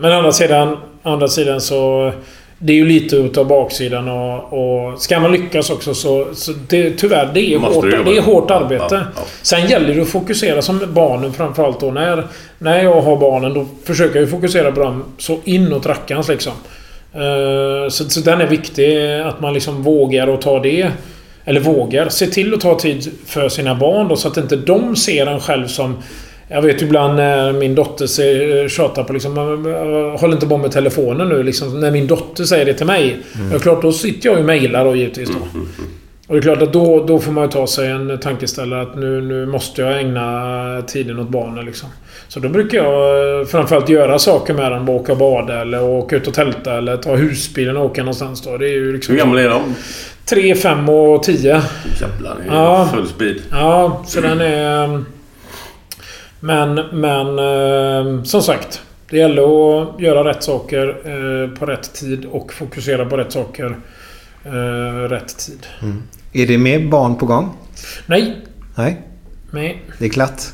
men 0.00 0.12
andra 0.12 0.32
sidan, 0.32 0.76
andra 1.02 1.28
sidan 1.28 1.60
så... 1.60 2.12
Det 2.62 2.72
är 2.72 2.76
ju 2.76 2.86
lite 2.86 3.16
utav 3.16 3.46
baksidan 3.46 4.08
och, 4.08 4.52
och 4.52 5.02
ska 5.02 5.20
man 5.20 5.32
lyckas 5.32 5.70
också 5.70 5.94
så... 5.94 6.26
så 6.34 6.52
det, 6.68 6.90
tyvärr, 6.90 7.30
det 7.34 7.54
är, 7.54 7.58
hårt, 7.58 7.90
det 7.90 8.16
är 8.16 8.22
hårt 8.22 8.50
arbete. 8.50 8.84
ja, 8.90 9.00
ja. 9.16 9.22
Sen 9.42 9.66
gäller 9.66 9.94
det 9.94 10.02
att 10.02 10.08
fokusera 10.08 10.62
som 10.62 10.80
barnen 10.92 11.32
framförallt 11.32 11.80
då. 11.80 11.90
När, 11.90 12.26
när 12.58 12.82
jag 12.82 13.00
har 13.00 13.16
barnen 13.16 13.54
då 13.54 13.66
försöker 13.84 14.20
jag 14.20 14.30
fokusera 14.30 14.72
på 14.72 14.80
dem 14.80 15.04
så 15.18 15.38
inåt 15.44 15.86
rackarns 15.86 16.28
liksom. 16.28 16.52
Eh, 17.14 17.88
så, 17.88 18.10
så 18.10 18.20
den 18.20 18.40
är 18.40 18.46
viktig. 18.46 19.20
Att 19.20 19.40
man 19.40 19.54
liksom 19.54 19.82
vågar 19.82 20.26
och 20.26 20.40
ta 20.40 20.58
det. 20.58 20.90
Eller 21.44 21.60
vågar. 21.60 22.08
Se 22.08 22.26
till 22.26 22.54
att 22.54 22.60
ta 22.60 22.78
tid 22.78 23.12
för 23.26 23.48
sina 23.48 23.74
barn 23.74 24.08
då 24.08 24.16
så 24.16 24.28
att 24.28 24.36
inte 24.36 24.56
de 24.56 24.96
ser 24.96 25.26
en 25.26 25.40
själv 25.40 25.66
som... 25.66 25.96
Jag 26.52 26.62
vet 26.62 26.82
ibland 26.82 27.16
när 27.16 27.52
min 27.52 27.74
dotter 27.74 28.06
säger, 28.06 28.68
tjatar 28.68 29.04
på 29.04 29.12
liksom... 29.12 29.38
"Äh, 29.38 30.20
Håll 30.20 30.32
inte 30.32 30.46
på 30.46 30.56
med 30.56 30.72
telefonen 30.72 31.28
nu 31.28 31.42
liksom. 31.42 31.80
När 31.80 31.90
min 31.90 32.06
dotter 32.06 32.44
säger 32.44 32.64
det 32.64 32.74
till 32.74 32.86
mig. 32.86 33.18
Mm. 33.38 33.52
Ja, 33.52 33.58
klart, 33.58 33.82
då 33.82 33.92
sitter 33.92 34.28
jag 34.28 34.38
och 34.38 34.44
mejlar 34.44 34.84
då 34.84 34.96
givetvis 34.96 35.28
då. 35.28 35.36
Och 36.28 36.34
det 36.34 36.38
är 36.38 36.42
klart 36.42 36.62
att 36.62 36.72
då, 36.72 37.04
då 37.06 37.18
får 37.18 37.32
man 37.32 37.44
ju 37.44 37.50
ta 37.50 37.66
sig 37.66 37.90
en 37.90 38.18
tankeställare 38.18 38.82
att 38.82 38.96
nu, 38.96 39.20
nu 39.20 39.46
måste 39.46 39.82
jag 39.82 40.00
ägna 40.00 40.82
tiden 40.86 41.18
åt 41.20 41.28
barnen 41.28 41.64
liksom. 41.64 41.88
Så 42.28 42.40
då 42.40 42.48
brukar 42.48 42.78
jag 42.78 43.40
eh, 43.40 43.46
framförallt 43.46 43.88
göra 43.88 44.18
saker 44.18 44.54
med 44.54 44.72
dem. 44.72 44.88
Åka 44.88 45.12
och 45.12 45.18
bada 45.18 45.60
eller 45.60 45.82
åka 45.82 46.16
ut 46.16 46.28
och 46.28 46.34
tälta 46.34 46.78
eller 46.78 46.96
ta 46.96 47.14
husbilen 47.16 47.76
och 47.76 47.84
åka 47.84 48.02
någonstans 48.02 48.42
då. 48.42 48.56
Det 48.56 48.66
är 48.66 48.72
ju 48.72 48.92
liksom... 48.92 49.14
Hur 49.14 49.18
gamla 49.20 49.40
är 49.42 49.48
de? 49.48 49.74
3, 50.24 50.54
5 50.54 50.88
och 50.88 51.22
10. 51.22 51.38
Jävlar, 52.00 52.36
det 52.44 52.50
är 52.50 52.54
Ja. 52.54 52.88
full 52.94 53.06
speed. 53.08 53.36
Ja, 53.50 54.02
så 54.06 54.20
den 54.20 54.40
är... 54.40 55.02
Men, 56.40 56.74
men 56.92 57.38
eh, 57.38 58.22
som 58.22 58.42
sagt. 58.42 58.82
Det 59.10 59.16
gäller 59.16 59.42
att 59.42 60.00
göra 60.00 60.28
rätt 60.30 60.42
saker 60.42 60.88
eh, 60.88 61.58
på 61.58 61.66
rätt 61.66 61.92
tid 61.94 62.24
och 62.24 62.52
fokusera 62.52 63.06
på 63.06 63.16
rätt 63.16 63.32
saker 63.32 63.76
eh, 64.44 65.08
rätt 65.08 65.38
tid. 65.38 65.66
Mm. 65.82 66.02
Är 66.32 66.46
det 66.46 66.58
mer 66.58 66.80
barn 66.80 67.16
på 67.16 67.26
gång? 67.26 67.56
Nej. 68.06 68.36
Nej, 68.76 69.00
Nej. 69.50 69.82
det 69.98 70.04
är 70.04 70.08
glatt. 70.08 70.52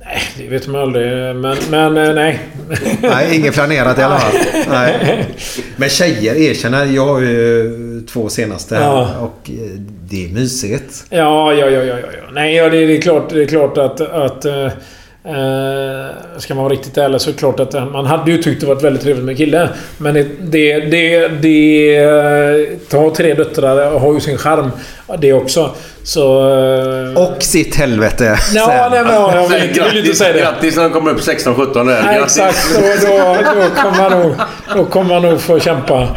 Nej, 0.00 0.20
det 0.36 0.48
vet 0.48 0.68
man 0.68 0.80
aldrig. 0.80 1.36
Men, 1.36 1.56
men 1.70 2.14
nej. 2.14 2.40
Nej, 3.02 3.36
inget 3.36 3.54
planerat 3.54 3.98
i 3.98 4.02
alla 4.02 4.18
fall. 4.18 4.40
Nej. 4.68 5.26
Men 5.76 5.88
tjejer, 5.88 6.34
erkänner. 6.34 6.84
Jag 6.84 7.06
har 7.06 7.20
ju 7.20 8.06
två 8.12 8.28
senaste 8.28 8.74
Ja. 8.74 9.16
och 9.20 9.50
det 10.10 10.24
är 10.24 10.28
mysigt. 10.28 11.04
Ja, 11.10 11.52
ja, 11.52 11.66
ja, 11.66 11.82
ja, 11.84 11.96
ja. 11.98 12.30
Nej, 12.32 12.54
ja, 12.54 12.68
det, 12.68 12.86
det, 12.86 12.96
är 12.96 13.00
klart, 13.00 13.30
det 13.30 13.42
är 13.42 13.46
klart 13.46 13.78
att... 13.78 14.00
att 14.00 14.46
eh, 15.28 16.38
ska 16.38 16.54
man 16.54 16.64
vara 16.64 16.72
riktigt 16.72 16.98
ärlig 16.98 17.20
så 17.20 17.30
är 17.30 17.32
det 17.32 17.38
klart 17.38 17.60
att 17.60 17.74
eh, 17.74 17.86
man 17.86 18.06
hade 18.06 18.30
ju 18.30 18.42
tyckt 18.42 18.60
det 18.60 18.66
varit 18.66 18.82
väldigt 18.84 19.02
trevligt 19.02 19.24
med 19.24 19.36
kille. 19.36 19.68
Men 19.98 20.14
det... 20.14 20.24
det, 20.40 20.80
det, 20.80 21.28
det 21.28 21.96
eh, 21.96 22.78
ta 22.90 23.14
tre 23.14 23.34
döttrar 23.34 23.98
har 23.98 24.14
ju 24.14 24.20
sin 24.20 24.38
charm. 24.38 24.70
Det 25.18 25.32
också. 25.32 25.70
Så... 26.02 26.48
eh, 27.14 27.22
Och 27.22 27.42
sitt 27.42 27.76
helvete. 27.76 28.38
Ja, 28.54 28.66
sen. 28.66 28.90
nej, 28.90 29.04
men 29.04 29.14
ja, 29.14 29.34
jag 29.34 29.48
vill, 29.48 29.76
jag 29.76 29.84
vill 29.84 29.96
inte 29.96 30.00
Grattis, 30.00 30.18
säga 30.18 30.32
det. 30.32 30.40
grattis 30.40 30.76
när 30.76 30.82
de 30.82 30.92
kommer 30.92 31.10
upp 31.10 31.20
16-17 31.20 31.74
där. 31.74 31.84
Nej, 31.84 32.18
Grattis. 32.18 32.38
exakt. 32.38 32.74
Då, 32.74 33.06
då, 33.08 33.36
då, 33.60 33.82
kommer 33.82 34.10
man 34.10 34.20
nog, 34.20 34.34
då 34.76 34.84
kommer 34.84 35.14
man 35.20 35.22
nog 35.30 35.40
få 35.40 35.60
kämpa. 35.60 36.08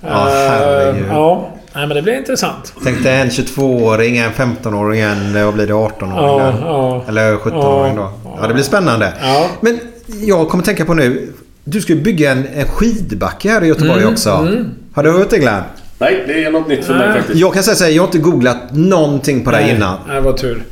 Ja, 0.00 0.28
herregud. 0.30 1.06
ja. 1.10 1.50
Nej, 1.76 1.86
men 1.86 1.96
det 1.96 2.02
blir 2.02 2.14
intressant. 2.18 2.72
Tänk 2.84 3.02
dig 3.02 3.20
en 3.20 3.28
22-åring, 3.28 4.16
en 4.16 4.30
15-åring, 4.30 5.00
en 5.00 5.44
vad 5.44 5.54
blir 5.54 5.66
det, 5.66 5.72
18-åring 5.72 6.10
Ja, 6.16 6.54
ja. 6.60 7.04
Eller 7.08 7.36
17-åring 7.36 7.96
då. 7.96 8.12
Ja, 8.40 8.46
det 8.46 8.54
blir 8.54 8.64
spännande. 8.64 9.12
Ja. 9.22 9.50
Men 9.60 9.78
jag 10.20 10.48
kommer 10.48 10.64
tänka 10.64 10.84
på 10.84 10.94
nu. 10.94 11.32
Du 11.64 11.80
ska 11.80 11.92
ju 11.92 12.00
bygga 12.00 12.32
en, 12.32 12.46
en 12.54 12.66
skidbacke 12.68 13.50
här 13.50 13.64
i 13.64 13.66
Göteborg 13.66 14.00
Mm, 14.02 14.12
också. 14.12 14.30
mm. 14.30 14.70
Har 14.94 15.02
du 15.02 15.10
hört 15.10 15.30
det 15.30 15.38
Glenn? 15.38 15.62
Nej, 15.98 16.24
det 16.26 16.44
är 16.44 16.50
något 16.50 16.68
nytt 16.68 16.84
för 16.84 16.94
mig 16.94 17.12
faktiskt. 17.12 17.38
Jag 17.38 17.54
kan 17.54 17.62
säga 17.62 17.74
så 17.74 17.84
här, 17.84 17.90
jag 17.90 18.02
har 18.02 18.06
inte 18.08 18.18
googlat 18.18 18.56
någonting 18.70 19.44
på 19.44 19.50
det 19.50 19.56
här 19.56 19.74
innan. 19.76 19.98
Nej, 20.08 20.20
vad 20.20 20.36
tur. 20.36 20.62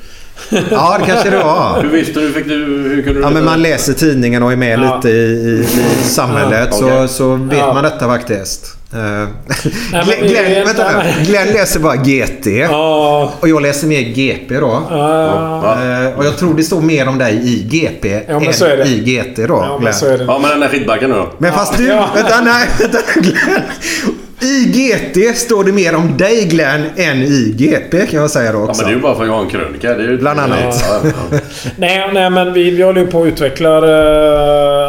Ja, 0.71 0.97
det 1.01 1.07
kanske 1.07 1.31
det 1.31 1.37
var. 1.39 1.83
Hur 1.83 1.89
visste 1.89 2.21
du? 2.21 2.33
Fick 2.33 2.49
du 2.49 2.55
hur 2.65 3.03
kunde 3.03 3.19
du 3.21 3.25
Ja, 3.27 3.31
men 3.31 3.45
man 3.45 3.63
läser 3.63 3.93
tidningen 3.93 4.43
och 4.43 4.53
är 4.53 4.57
med 4.57 4.79
Ja. 4.81 4.97
lite 4.97 5.09
i, 5.09 5.13
i, 5.15 5.67
i 6.01 6.05
samhället 6.05 6.69
Ja, 6.73 6.77
så, 6.79 6.85
okej. 6.87 7.09
så 7.09 7.35
vet 7.35 7.59
Ja. 7.59 7.75
man 7.75 7.85
detta 7.85 8.07
faktiskt. 8.07 8.77
Eh, 8.95 9.01
men 9.93 10.05
Glenn, 10.07 10.29
Glenn, 10.29 10.67
vänta 10.67 10.93
nej. 10.99 11.15
nu. 11.19 11.25
Glenn 11.25 11.49
läser 11.49 11.81
bara 11.81 11.97
GT. 11.97 12.47
Ja. 12.47 13.33
Och 13.41 13.49
jag 13.49 13.63
läser 13.63 13.87
mer 13.87 14.01
GP 14.01 14.55
då. 14.61 14.83
Ja. 14.91 15.77
Eh, 15.83 16.19
och 16.19 16.25
jag 16.25 16.37
tror 16.39 16.55
det 16.55 16.63
står 16.63 16.81
mer 16.81 17.09
om 17.09 17.19
dig 17.19 17.41
i 17.45 17.63
GP 17.63 18.21
Ja, 18.29 18.35
än 18.35 18.43
i 18.87 18.99
GT 19.05 19.37
då. 19.37 19.55
Ja, 19.55 19.79
men 19.83 19.95
så 19.95 20.07
är 20.07 20.19
det. 20.19 20.25
Ja, 20.25 20.39
men 20.39 20.51
den 20.51 20.61
där 20.61 20.69
skidbacken 20.69 21.11
nu 21.11 21.17
då? 21.17 21.29
Men 21.39 21.53
fast 21.53 21.77
du... 21.79 21.87
Ja. 21.87 22.09
Vänta, 22.15 22.41
nej. 22.41 22.69
Vänta, 22.81 22.99
Glenn. 23.15 23.63
I 24.41 24.65
GT 24.65 25.37
står 25.39 25.65
det 25.65 25.73
mer 25.73 25.95
om 25.97 26.17
dig 26.17 26.45
Glenn 26.45 26.85
än 26.97 27.23
i 27.23 27.55
GP 27.59 28.07
kan 28.07 28.21
jag 28.21 28.31
säga 28.31 28.53
då 28.53 28.59
Ja, 28.59 28.63
också. 28.63 28.83
men 28.83 28.91
det 28.91 28.95
är 28.95 28.97
ju 28.97 29.03
bara 29.03 29.15
för 29.15 29.23
att 29.23 29.29
jag 29.29 29.35
har 29.35 29.43
en 29.45 29.51
krönika. 29.51 29.95
Det 29.95 30.03
är 30.05 30.09
ju 30.09 30.19
Bland 30.19 30.41
annat. 30.41 30.85
Ja, 30.89 31.01
ja. 31.05 31.39
Nej, 31.77 32.11
nej, 32.13 32.31
men 32.31 32.53
vi, 32.53 32.71
vi 32.71 32.83
håller 32.83 33.01
ju 33.01 33.07
på 33.07 33.23
att 33.23 33.27
utveckla 33.29 33.77
eh, 33.77 33.83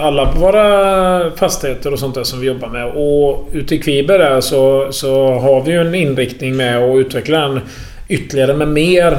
alla 0.05 0.33
våra 0.39 1.31
fastigheter 1.31 1.93
och 1.93 1.99
sånt 1.99 2.15
där 2.15 2.23
som 2.23 2.39
vi 2.39 2.47
jobbar 2.47 2.67
med. 2.67 2.85
Och 2.85 3.49
ute 3.51 3.75
i 3.75 3.79
Kviber 3.79 4.19
där 4.19 4.41
så, 4.41 4.87
så 4.91 5.29
har 5.29 5.61
vi 5.61 5.71
ju 5.71 5.81
en 5.81 5.95
inriktning 5.95 6.55
med 6.55 6.77
att 6.77 6.95
utveckla 6.95 7.39
den 7.39 7.59
ytterligare 8.07 8.53
med 8.53 8.67
mer 8.67 9.17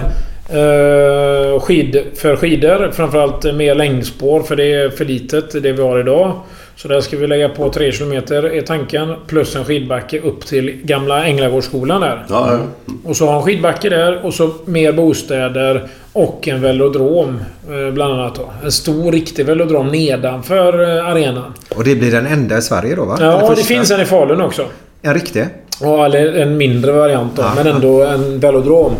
Eh, 0.48 1.60
skid, 1.60 2.02
för 2.14 2.36
skidor. 2.36 2.90
Framförallt 2.92 3.54
mer 3.54 3.74
längdspår 3.74 4.42
för 4.42 4.56
det 4.56 4.72
är 4.72 4.90
för 4.90 5.04
litet 5.04 5.62
det 5.62 5.72
vi 5.72 5.82
har 5.82 6.00
idag. 6.00 6.32
Så 6.76 6.88
där 6.88 7.00
ska 7.00 7.16
vi 7.16 7.26
lägga 7.26 7.48
på 7.48 7.70
3 7.70 7.92
km 7.92 8.12
är 8.12 8.60
tanken. 8.60 9.14
Plus 9.26 9.56
en 9.56 9.64
skidbacke 9.64 10.20
upp 10.20 10.46
till 10.46 10.80
gamla 10.82 11.24
Änglagårdsskolan 11.24 12.00
där. 12.00 12.24
Ja, 12.28 12.52
ja. 12.52 12.58
Och 13.04 13.16
så 13.16 13.26
ha 13.26 13.36
en 13.36 13.42
skidbacke 13.42 13.88
där 13.88 14.26
och 14.26 14.34
så 14.34 14.50
mer 14.64 14.92
bostäder 14.92 15.88
och 16.12 16.48
en 16.48 16.60
velodrom 16.60 17.40
eh, 17.70 17.92
bland 17.94 18.12
annat 18.14 18.34
då. 18.34 18.50
En 18.64 18.72
stor 18.72 19.12
riktig 19.12 19.46
velodrom 19.46 19.88
nedanför 19.88 20.96
eh, 20.98 21.06
arenan. 21.06 21.54
Och 21.76 21.84
det 21.84 21.94
blir 21.94 22.10
den 22.10 22.26
enda 22.26 22.58
i 22.58 22.62
Sverige 22.62 22.94
då 22.96 23.04
va? 23.04 23.16
Ja, 23.20 23.54
det 23.56 23.62
finns 23.62 23.90
en 23.90 24.00
i 24.00 24.04
Falun 24.04 24.40
också. 24.40 24.64
En 25.02 25.14
riktig? 25.14 25.46
Ja, 25.80 26.04
eller 26.04 26.32
en 26.32 26.56
mindre 26.56 26.92
variant 26.92 27.36
då, 27.36 27.42
Ja, 27.42 27.52
men 27.56 27.66
ändå 27.66 28.02
en 28.02 28.40
velodrom. 28.40 28.92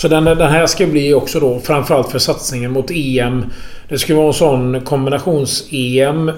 Så 0.00 0.08
den, 0.08 0.24
den 0.24 0.40
här 0.40 0.66
ska 0.66 0.86
bli 0.86 1.14
också 1.14 1.40
då 1.40 1.58
framförallt 1.58 2.10
för 2.10 2.18
satsningen 2.18 2.70
mot 2.70 2.90
EM. 2.90 3.44
Det 3.88 3.98
ska 3.98 4.14
vara 4.14 4.26
en 4.26 4.32
sån 4.32 4.80
kombinations-EM 4.80 6.28
eh, 6.28 6.34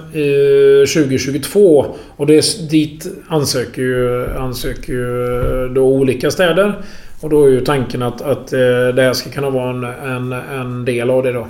2022. 0.93 1.85
Och 2.17 2.27
det, 2.27 2.33
är- 2.37 2.69
dit 2.69 3.07
ansöker 3.27 3.81
ju, 3.81 4.27
ansöker 4.37 4.93
ju 4.93 5.69
då 5.75 5.81
olika 5.85 6.31
städer. 6.31 6.73
Och 7.21 7.29
då 7.29 7.45
är 7.45 7.49
ju 7.49 7.61
tanken 7.61 8.01
att, 8.01 8.21
att 8.21 8.53
eh, 8.53 8.59
det 8.95 9.01
här 9.01 9.13
ska 9.13 9.29
kunna 9.29 9.49
vara 9.49 9.69
en, 9.69 9.83
en, 9.83 10.33
en 10.59 10.85
del 10.85 11.09
av 11.09 11.23
det 11.23 11.31
då. 11.31 11.47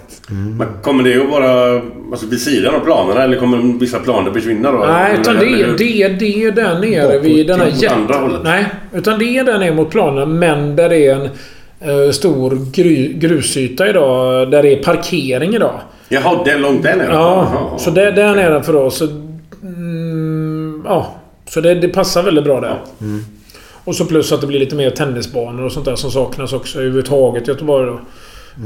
Men 0.58 0.68
kommer 0.82 1.04
det 1.04 1.22
att 1.22 1.30
vara 1.30 1.82
alltså, 2.12 2.28
vid 2.28 2.42
sidan 2.42 2.76
av 2.76 2.80
planerna 2.80 3.24
eller 3.24 3.38
kommer 3.38 3.80
vissa 3.80 4.00
planer 4.00 4.32
försvinna 4.32 4.72
då? 4.72 4.78
Nej, 4.78 5.18
utan 5.22 5.36
det, 5.36 5.46
Eller- 5.46 5.78
det, 5.78 6.08
det 6.08 6.44
är 6.44 6.52
där 6.52 6.80
nere 6.80 7.08
Bakåt 7.08 7.24
vid 7.24 7.48
den 7.48 7.60
här 7.60 8.20
hållet? 8.22 8.42
Nej, 8.44 8.66
utan 8.94 9.20
det 9.20 9.26
är 9.38 9.44
där 9.44 9.60
nere 9.60 9.74
mot 9.76 9.92
planen 9.92 10.40
men 10.40 10.76
där 10.76 10.90
det 10.90 11.08
är 11.08 11.16
en 11.16 11.22
eh, 11.22 11.32
stor 12.14 12.72
gru, 12.72 13.14
grusyta 13.14 13.90
idag. 13.90 14.52
Där 14.52 14.64
det 14.64 14.74
är 14.80 14.84
parkering 14.84 15.56
idag. 15.56 15.80
Jaha, 16.10 16.44
det 16.46 16.52
är 16.52 16.60
långt 16.60 16.84
där 16.84 16.96
nere? 16.96 17.08
Ja, 17.14 17.52
Jaha. 17.54 17.78
så 17.80 17.92
där, 17.92 18.12
där 18.12 18.36
nere 18.36 18.64
för 18.64 18.76
oss. 18.76 18.98
Så, 18.98 19.06
mm, 19.64 20.82
ja, 20.86 21.16
så 21.50 21.62
det, 21.62 21.76
det 21.76 21.88
passar 21.90 22.24
väldigt 22.24 22.44
bra 22.44 22.62
där. 22.62 22.80
Och 23.86 23.96
så 23.96 24.06
plus 24.06 24.32
att 24.32 24.42
det 24.42 24.48
blir 24.48 24.60
lite 24.60 24.76
mer 24.76 24.90
tennisbanor 24.90 25.64
och 25.66 25.72
sånt 25.72 25.86
där 25.86 25.96
som 25.96 26.12
saknas 26.12 26.54
också 26.54 26.78
överhuvudtaget 26.80 27.48
i 27.48 27.52
Göteborg 27.52 27.88
då. 27.88 28.00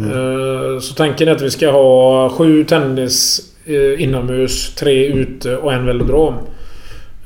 Eh, 0.03 0.79
Så 0.79 0.93
tanken 0.93 1.27
är 1.27 1.31
att 1.31 1.41
vi 1.41 1.51
ska 1.51 1.71
ha 1.71 2.29
sju 2.29 2.63
tennis 2.63 3.41
eh, 3.65 4.03
inomhus, 4.03 4.75
tre 4.75 5.07
ute 5.07 5.57
och 5.57 5.73
en 5.73 5.85
velodrom. 5.85 6.33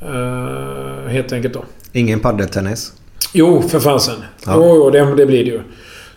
Eh, 0.02 1.08
Helt 1.10 1.32
enkelt 1.32 1.54
då. 1.54 1.64
Ingen 1.92 2.20
paddeltennis? 2.20 2.92
Jo, 3.32 3.62
för 3.68 3.80
fasen. 3.80 4.14
Ja. 4.46 4.52
Jo, 4.56 4.64
jo 4.76 4.90
det, 4.90 5.14
det 5.16 5.26
blir 5.26 5.44
det 5.44 5.50
ju. 5.50 5.60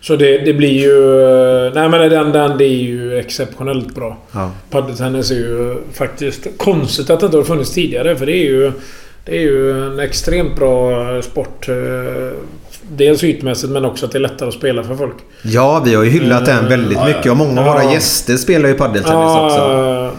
Så 0.00 0.16
det, 0.16 0.38
det 0.38 0.52
blir 0.54 0.70
ju... 0.82 1.20
eh, 1.66 1.72
Nej 1.74 1.88
men 1.88 2.10
den, 2.10 2.32
den 2.32 2.58
det 2.58 2.64
är 2.64 2.82
ju 2.82 3.18
exceptionellt 3.18 3.94
bra. 3.94 4.16
Ja. 4.32 4.50
Paddeltennis 4.70 5.30
är 5.30 5.34
ju 5.34 5.76
faktiskt 5.92 6.46
konstigt 6.56 7.10
att 7.10 7.20
det 7.20 7.26
inte 7.26 7.38
har 7.38 7.44
funnits 7.44 7.72
tidigare. 7.74 8.16
För 8.16 8.26
det 8.26 8.32
är 8.32 8.44
ju... 8.44 8.72
Det 9.24 9.36
är 9.36 9.40
ju 9.40 9.86
en 9.86 10.00
extremt 10.00 10.56
bra 10.56 11.22
sport. 11.22 11.68
eh, 11.68 11.74
Dels 12.90 13.24
ytmässigt 13.24 13.72
men 13.72 13.84
också 13.84 14.06
att 14.06 14.12
det 14.12 14.18
är 14.18 14.20
lättare 14.20 14.48
att 14.48 14.54
spela 14.54 14.82
för 14.84 14.94
folk. 14.94 15.14
Ja, 15.42 15.82
vi 15.86 15.94
har 15.94 16.04
ju 16.04 16.10
hyllat 16.10 16.46
den 16.46 16.68
väldigt 16.68 16.98
Ja, 16.98 17.08
ja. 17.08 17.16
mycket 17.16 17.30
och 17.30 17.36
många 17.36 17.60
av 17.60 17.66
våra 17.66 17.84
Ja. 17.84 17.92
gäster 17.92 18.36
spelar 18.36 18.68
ju 18.68 18.74
paddeltennis 18.74 19.36
också. 19.36 19.58
Ja, 19.58 20.12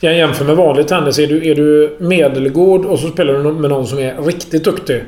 jag 0.00 0.16
jämför 0.16 0.44
med 0.44 0.56
vanlig 0.56 0.88
tennis. 0.88 1.18
Är 1.18 1.26
du, 1.26 1.50
är 1.50 1.54
du 1.54 1.96
medelgod 2.00 2.84
och 2.86 2.98
så 2.98 3.08
spelar 3.08 3.34
du 3.34 3.52
med 3.52 3.70
någon 3.70 3.86
som 3.86 3.98
är 3.98 4.22
riktigt 4.22 4.64
duktig. 4.64 5.04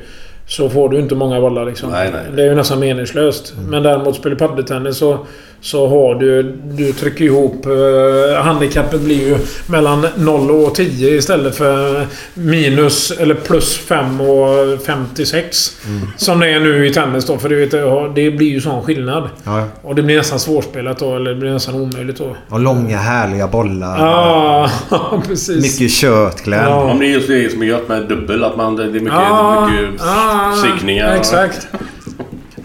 Så 0.47 0.71
får 0.71 0.89
du 0.89 0.99
inte 1.01 1.15
många 1.15 1.41
bollar 1.41 1.66
liksom. 1.66 1.91
Nej, 1.91 2.11
nej. 2.12 2.23
Det 2.37 2.43
är 2.43 2.47
ju 2.47 2.55
nästan 2.55 2.81
meningslöst. 2.81 3.55
Men 3.69 3.83
däremot 3.83 4.16
spelar 4.16 4.37
du 4.37 4.47
paddeltennis 4.47 4.97
så, 4.97 5.27
så 5.65 5.89
har 5.89 6.15
du... 6.15 6.43
Du 6.65 6.93
trycker 6.93 7.24
ihop... 7.24 7.66
Eh, 7.66 8.43
handikappet 8.43 9.01
blir 9.01 9.28
ju 9.28 9.39
mellan 9.66 10.07
0 10.16 10.51
och 10.51 10.74
10 10.74 11.16
istället 11.16 11.57
för 11.57 12.07
minus 12.35 13.11
eller 13.11 13.35
plus 13.35 13.77
5 13.78 14.20
och 14.20 14.82
56. 14.86 15.77
Som 16.16 16.41
det 16.41 16.49
är 16.51 16.61
nu 16.61 16.86
i 16.86 16.93
tennis 16.93 17.27
då. 17.27 17.39
För 17.39 17.49
du 17.49 17.57
vet, 17.66 17.70
det 18.15 18.31
blir 18.31 18.49
ju 18.49 18.61
sån 18.61 18.82
skillnad. 18.82 19.28
Ja. 19.45 19.65
Och 19.82 19.95
det 19.95 20.03
blir 20.03 20.16
nästan 20.16 20.39
svårspelat 20.41 20.99
då. 20.99 21.16
Eller 21.16 21.31
det 21.31 21.41
blir 21.41 21.51
nästan 21.51 21.74
omöjligt 21.74 22.19
då. 22.19 22.36
Och 22.49 22.61
långa 22.61 22.97
härliga 22.97 23.49
bollar. 23.49 23.99
Ja, 24.91 25.23
precis. 25.28 25.62
Mycket 25.62 25.95
köttkläm. 25.95 26.61
Ja. 26.61 26.91
Om 26.91 26.99
det 26.99 27.07
är 27.07 27.11
just 27.11 27.28
det 27.28 27.53
som 27.53 27.62
är 27.62 27.66
gött 27.66 27.89
med 27.89 28.09
dubbel, 28.09 28.45
att 28.45 28.57
man, 28.57 28.77
det 28.77 28.85
är 28.85 28.89
mycket, 28.89 29.09
Ja, 29.12 29.69
mycket 29.70 30.01
ja, 30.01 30.53
psykningar. 30.62 31.15
Exakt. 31.15 31.69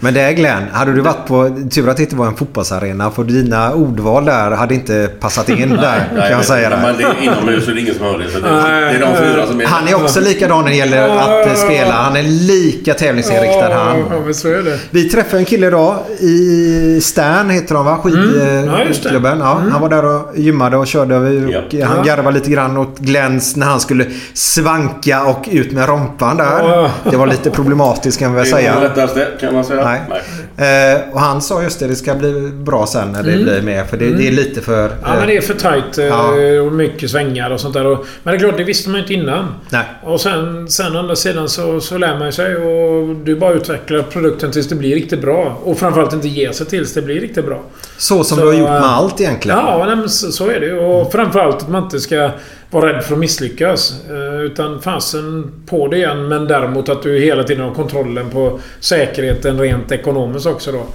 Men 0.02 0.14
det 0.14 0.20
är 0.20 0.32
Glenn, 0.32 0.62
hade 0.72 0.92
du 0.92 1.00
varit 1.00 1.26
på... 1.26 1.50
Tur 1.70 1.88
att 1.88 1.96
det 1.96 2.02
inte 2.02 2.16
var 2.16 2.26
en 2.26 2.36
fotbollsarena 2.36 3.10
för 3.10 3.24
dina 3.24 3.74
ordval 3.74 4.24
där 4.24 4.50
hade 4.50 4.74
inte 4.74 5.10
passat 5.20 5.48
in 5.48 5.68
där. 5.68 6.08
kan 6.10 6.18
jag 6.18 6.30
men- 6.30 6.44
säga 6.44 6.70
Men 6.82 6.96
det. 6.96 7.02
är 7.02 7.22
inomhus 7.22 7.64
så 7.64 7.70
det 7.70 7.76
är 7.78 7.82
ingen 7.82 7.94
som 7.94 8.04
hör 8.04 8.18
det. 8.18 8.30
Så 8.30 8.40
det, 8.40 8.62
Nej, 8.62 8.96
är 8.96 9.00
de 9.00 9.16
fyra 9.16 9.46
som 9.46 9.60
är... 9.60 9.64
Han 9.66 9.88
är 9.88 9.94
också 10.04 10.20
likadan 10.20 10.64
när 10.64 10.70
det 10.70 10.76
gäller 10.76 11.08
att 11.08 11.58
spela. 11.58 11.92
Han 11.92 12.16
är 12.16 12.22
lika 12.22 12.94
tävlingsinriktad 12.94 13.74
han. 13.74 13.98
Ja, 14.26 14.32
så 14.32 14.48
är 14.48 14.62
det. 14.62 14.78
Vi 14.90 15.08
träffade 15.08 15.38
en 15.38 15.44
kille 15.44 15.66
idag 15.66 15.96
i 16.20 17.00
Stern 17.02 17.50
heter 17.50 17.74
de 17.74 17.84
va? 17.84 17.98
Mm. 18.04 18.66
Ja. 18.66 18.72
Skidklubben. 18.86 19.38
Ja, 19.38 19.60
Han 19.72 19.80
var 19.80 19.88
där 19.88 20.04
och 20.04 20.38
gymmade 20.38 20.76
och 20.76 20.86
körde. 20.86 21.16
Och 21.16 21.50
Ja. 21.70 21.86
Han 21.86 22.04
garvade 22.06 22.34
lite 22.38 22.50
grann 22.50 22.76
åt 22.76 22.98
Glens 22.98 23.56
när 23.56 23.66
han 23.66 23.80
skulle 23.80 24.06
svanka 24.34 25.24
och 25.24 25.48
ut 25.52 25.72
med 25.72 25.88
rompan 25.88 26.36
där. 26.36 26.90
Det 27.10 27.16
var 27.16 27.26
lite 27.26 27.50
problematiskt 27.50 28.18
kan 28.18 28.32
vi 28.34 28.36
väl 28.36 28.50
Det 28.50 28.50
är 28.50 28.56
det 28.56 28.62
säga. 28.62 28.80
lättaste 28.80 29.26
kan 29.40 29.54
man 29.54 29.64
säga. 29.64 29.82
Nej. 30.08 30.94
Eh, 30.94 31.00
och 31.12 31.20
han 31.20 31.42
sa 31.42 31.62
just 31.62 31.80
det, 31.80 31.86
det 31.86 31.96
ska 31.96 32.14
bli 32.14 32.50
bra 32.54 32.86
sen 32.86 33.12
när 33.12 33.22
det 33.22 33.36
blir 33.36 33.62
med. 33.62 33.86
För 33.88 33.96
det, 33.96 34.10
det 34.10 34.28
är 34.28 34.32
lite 34.32 34.60
för... 34.60 34.84
Mm. 34.86 34.98
Ja, 35.04 35.14
men 35.14 35.26
det 35.26 35.36
är 35.36 35.40
för 35.40 35.54
tajt 35.54 35.98
eh, 35.98 36.04
Ja. 36.04 36.60
och 36.66 36.72
mycket 36.72 37.10
svängar 37.10 37.50
och 37.50 37.60
sånt 37.60 37.74
där. 37.74 37.86
Och, 37.86 38.06
men 38.22 38.32
det 38.32 38.38
är 38.38 38.48
klart, 38.48 38.56
det 38.56 38.64
visste 38.64 38.88
man 38.88 38.96
ju 38.96 39.02
inte 39.02 39.14
innan. 39.14 39.54
Nej. 39.70 39.84
Och 40.02 40.20
sen, 40.20 40.68
sen 40.70 40.96
å 40.96 40.98
andra 40.98 41.16
sidan 41.16 41.48
så, 41.48 41.80
så 41.80 41.98
lär 41.98 42.18
man 42.18 42.32
sig 42.32 42.56
och 42.56 43.16
du 43.16 43.36
bara 43.36 43.52
utvecklar 43.52 44.02
produkten 44.02 44.52
tills 44.52 44.68
det 44.68 44.74
blir 44.74 44.94
riktigt 44.94 45.20
bra. 45.20 45.60
Och 45.64 45.78
framförallt 45.78 46.12
inte 46.12 46.28
ge 46.28 46.52
sig 46.52 46.66
tills 46.66 46.94
det 46.94 47.02
blir 47.02 47.20
riktigt 47.20 47.46
bra. 47.46 47.60
Så 47.96 48.24
som 48.24 48.38
Så, 48.38 48.42
du 48.44 48.50
har 48.50 48.54
gjort 48.58 48.68
med 48.68 48.76
eh, 48.76 48.98
allt 48.98 49.20
egentligen. 49.20 49.58
Ja, 49.58 49.84
nej, 49.86 49.96
men 49.96 50.08
så, 50.08 50.32
så 50.32 50.50
är 50.50 50.60
det. 50.60 50.72
Och 50.72 51.12
framförallt 51.12 51.56
att 51.56 51.68
man 51.68 51.82
inte 51.84 52.00
ska 52.00 52.30
vara 52.70 52.92
rädd 52.92 53.04
för 53.04 53.12
att 53.14 53.18
misslyckas. 53.20 54.04
Eh, 54.10 54.40
Utan 54.40 54.82
fasen 54.82 55.52
på 55.66 55.88
det 55.88 55.96
igen. 55.96 56.28
Men 56.28 56.44
däremot 56.44 56.88
att 56.88 57.02
du 57.02 57.18
hela 57.18 57.44
tiden 57.44 57.64
har 57.64 57.74
kontrollen 57.74 58.30
på 58.30 58.60
säkerheten 58.80 59.58
rent 59.60 59.92
ekonomiskt 59.92 60.46
också 60.46 60.72
då. 60.72 60.86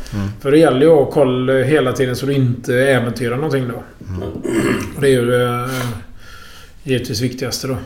För 0.41 0.51
det 0.51 0.57
gäller 0.57 0.81
ju 0.81 0.89
att 0.91 0.97
ha 0.97 1.05
koll 1.11 1.49
hela 1.49 1.93
tiden 1.93 2.15
så 2.15 2.25
du 2.25 2.33
inte 2.33 2.75
äventyrar 2.75 3.35
någonting 3.35 3.67
då. 3.67 3.83
Och 4.95 5.01
det 5.01 5.07
är 5.07 5.11
ju 5.11 5.25
det 5.25 5.69
givetvis 6.83 7.21
viktigaste 7.21 7.67
då. 7.67 7.77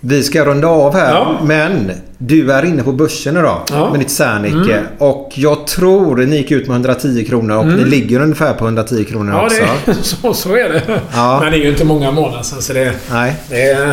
Vi 0.00 0.22
ska 0.22 0.44
runda 0.44 0.68
av 0.68 0.94
här. 0.94 1.14
Ja. 1.14 1.40
Men 1.44 1.90
du 2.18 2.52
är 2.52 2.64
inne 2.64 2.82
på 2.82 2.92
börsen 2.92 3.36
idag 3.36 3.60
Ja. 3.70 3.90
med 3.90 4.00
ditt 4.00 4.10
Sernike. 4.10 4.56
Mm. 4.72 4.84
Och 4.98 5.32
jag 5.34 5.66
tror 5.66 6.16
ni 6.16 6.36
gick 6.36 6.50
ut 6.50 6.66
med 6.68 6.74
110 6.74 7.24
kronor 7.28 7.56
och 7.56 7.66
ni 7.66 7.84
ligger 7.84 8.20
ungefär 8.20 8.54
på 8.54 8.64
110 8.64 9.04
kronor 9.04 9.32
Ja, 9.34 9.44
också. 9.44 9.62
det, 9.86 9.94
så, 10.02 10.34
så 10.34 10.54
är 10.54 10.68
det. 10.68 10.82
Ja. 11.14 11.40
Men 11.42 11.52
det 11.52 11.58
är 11.58 11.62
ju 11.62 11.68
inte 11.70 11.84
många 11.84 12.10
månader 12.10 12.42
sedan 12.42 12.62
så 12.62 12.72
det, 12.72 12.92
Nej. 13.12 13.34
det 13.48 13.62
är... 13.70 13.90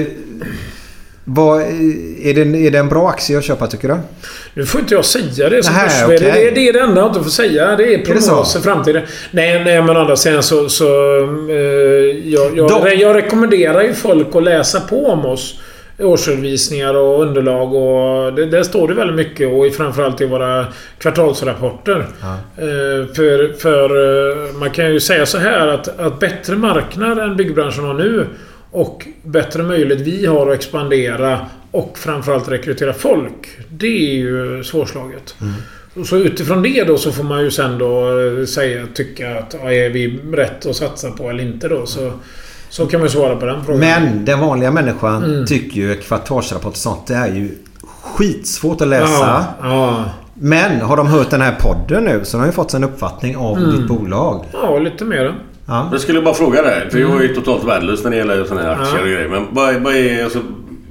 Eh, 0.00 0.06
vad, 1.28 1.60
är, 1.62 2.34
det, 2.34 2.66
är 2.66 2.70
det 2.70 2.78
en 2.78 2.88
bra 2.88 3.08
aktie 3.08 3.38
att 3.38 3.44
köpa 3.44 3.66
tycker 3.66 3.88
du? 3.88 3.96
Nu 4.54 4.66
får 4.66 4.80
inte 4.80 4.94
jag 4.94 5.04
säga 5.04 5.48
det 5.48 5.62
som 5.62 5.74
Nähä, 5.74 6.04
okej. 6.04 6.18
det, 6.18 6.50
det 6.54 6.68
är 6.68 6.72
det 6.72 6.80
enda 6.80 7.00
jag 7.00 7.10
inte 7.10 7.22
får 7.22 7.30
säga. 7.30 7.76
Det 7.76 7.94
är 7.94 8.04
prognoser 8.04 8.60
framtiden. 8.60 9.02
Nej, 9.30 9.64
nej, 9.64 9.82
men 9.82 9.96
andra 9.96 10.16
sidan 10.16 10.42
så... 10.42 10.68
så 10.68 10.84
eh, 11.50 11.56
jag, 12.24 12.56
jag, 12.56 12.68
Då- 12.68 12.88
jag 12.96 13.16
rekommenderar 13.16 13.82
ju 13.82 13.94
folk 13.94 14.36
att 14.36 14.42
läsa 14.42 14.80
på 14.80 15.06
om 15.06 15.26
oss. 15.26 15.60
Årsredovisningar 15.98 16.94
och 16.94 17.22
underlag 17.22 17.74
och... 17.74 18.32
Det, 18.34 18.46
där 18.46 18.62
står 18.62 18.88
det 18.88 18.94
väldigt 18.94 19.16
mycket 19.16 19.48
och 19.52 19.74
framförallt 19.74 20.20
i 20.20 20.26
våra 20.26 20.66
kvartalsrapporter. 20.98 22.06
Eh, 22.56 23.14
för 23.14 23.58
för 23.60 23.90
eh, 23.90 24.52
man 24.54 24.70
kan 24.70 24.92
ju 24.92 25.00
säga 25.00 25.26
så 25.26 25.38
här 25.38 25.68
att, 25.68 26.00
att 26.00 26.20
bättre 26.20 26.56
marknad 26.56 27.18
än 27.18 27.36
byggbranschen 27.36 27.84
har 27.84 27.94
nu 27.94 28.26
och 28.76 29.06
bättre 29.22 29.62
möjlighet 29.62 30.06
vi 30.06 30.26
har 30.26 30.46
att 30.46 30.54
expandera 30.54 31.40
och 31.70 31.98
framförallt 31.98 32.48
rekrytera 32.48 32.92
folk. 32.92 33.48
Det 33.68 33.86
är 33.86 34.14
ju 34.14 34.64
svårslaget. 34.64 35.34
Och 35.94 36.06
Så 36.06 36.16
utifrån 36.16 36.62
det 36.62 36.84
då 36.84 36.98
så 36.98 37.12
får 37.12 37.24
man 37.24 37.42
ju 37.44 37.50
sen 37.50 37.78
då 37.78 38.20
eh, 38.20 38.44
säga, 38.46 38.86
tycka 38.94 39.38
att 39.38 39.56
ja, 39.62 39.72
är 39.72 39.90
vi 39.90 40.20
rätt 40.32 40.66
att 40.66 40.76
satsa 40.76 41.10
på 41.10 41.30
eller 41.30 41.44
inte 41.44 41.68
då. 41.68 41.86
Så, 41.86 42.12
så 42.68 42.86
kan 42.86 43.00
man 43.00 43.10
svara 43.10 43.36
på 43.36 43.46
den 43.46 43.64
frågan. 43.64 43.80
Men 43.80 44.24
den 44.24 44.40
vanliga 44.40 44.70
människan 44.70 45.24
Mm. 45.24 45.46
tycker 45.46 45.76
ju 45.80 45.94
kvartalsrapport 45.94 46.70
och 46.70 46.76
sånt 46.76 47.06
det 47.06 47.14
är 47.14 47.34
ju 47.34 47.50
skitsvårt 48.02 48.80
att 48.80 48.88
läsa. 48.88 49.06
Ja, 49.08 49.44
ja. 49.62 50.04
Men 50.34 50.80
har 50.80 50.96
de 50.96 51.06
hört 51.06 51.30
den 51.30 51.40
här 51.40 51.54
podden 51.60 52.04
nu 52.04 52.20
så 52.24 52.36
har 52.36 52.44
de 52.44 52.48
ju 52.48 52.52
fått 52.52 52.74
en 52.74 52.84
uppfattning 52.84 53.36
av 53.36 53.56
Mm. 53.58 53.70
ditt 53.76 53.88
bolag. 53.88 54.44
ja, 54.52 54.78
lite 54.78 55.04
mer. 55.04 55.34
Ja. 55.68 55.88
Jag 55.92 56.00
skulle 56.00 56.20
bara 56.20 56.34
fråga 56.34 56.62
dig, 56.62 56.90
för 56.90 56.98
jag 56.98 57.10
är 57.10 57.14
Mm. 57.14 57.26
ju 57.28 57.34
totalt 57.34 57.64
värdelös 57.64 58.04
när 58.04 58.10
det 58.10 58.16
gäller 58.16 58.44
sådana 58.44 58.62
här 58.62 58.82
aktier 58.82 59.02
och 59.02 59.08
grejer. 59.08 59.28
Men 59.28 59.46
vad, 59.50 59.74
vad 59.74 59.94
är... 59.96 60.24
Alltså, 60.24 60.38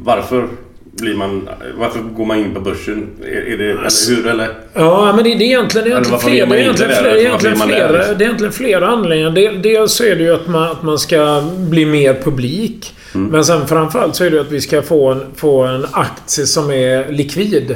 varför 0.03 0.47
blir 0.91 1.15
man... 1.15 1.49
Varför 1.79 1.99
går 1.99 2.25
man 2.25 2.37
in 2.39 2.53
på 2.53 2.59
börsen? 2.59 3.07
Är, 3.23 3.53
är 3.53 3.57
det... 3.57 3.65
Eller 3.71 4.15
hur? 4.15 4.27
Eller? 4.27 4.49
Ja, 4.73 5.13
men 5.15 5.23
det, 5.23 5.29
är 5.29 5.41
egentligen, 5.41 5.89
det 5.89 5.93
är 5.95 5.97
Eller 5.97 6.05
egentligen 6.11 6.11
varför 6.11 6.29
flera, 6.29 6.45
det 6.49 6.55
är 6.55 6.59
egentligen 6.59 6.91
flera, 6.91 7.03
Varför 7.03 7.43
det 7.43 7.45
är 7.45 7.49
vill 7.49 7.57
man 7.57 7.69
egentligen 7.69 7.93
det? 7.93 8.03
flera, 8.03 8.17
det 8.17 8.23
är 8.23 8.27
egentligen 8.27 8.53
flera 8.53 8.87
anledningar. 8.87 9.31
Del- 9.31 9.61
Dels 9.61 10.01
är 10.01 10.15
det 10.15 10.23
ju 10.23 10.33
att 10.33 10.47
man, 10.47 10.63
att 10.71 10.83
man 10.83 10.99
ska 10.99 11.43
bli 11.57 11.85
mer 11.85 12.13
publik. 12.23 12.95
Mm. 13.15 13.27
Men 13.31 13.45
sen 13.45 13.67
framförallt 13.67 14.15
så 14.15 14.23
är 14.23 14.29
det 14.29 14.35
ju 14.35 14.41
att 14.41 14.51
vi 14.51 14.61
ska 14.61 14.81
få 14.81 15.11
en, 15.11 15.23
få 15.35 15.63
en 15.63 15.85
aktie 15.91 16.45
som 16.45 16.71
är 16.71 17.11
likvid. 17.11 17.75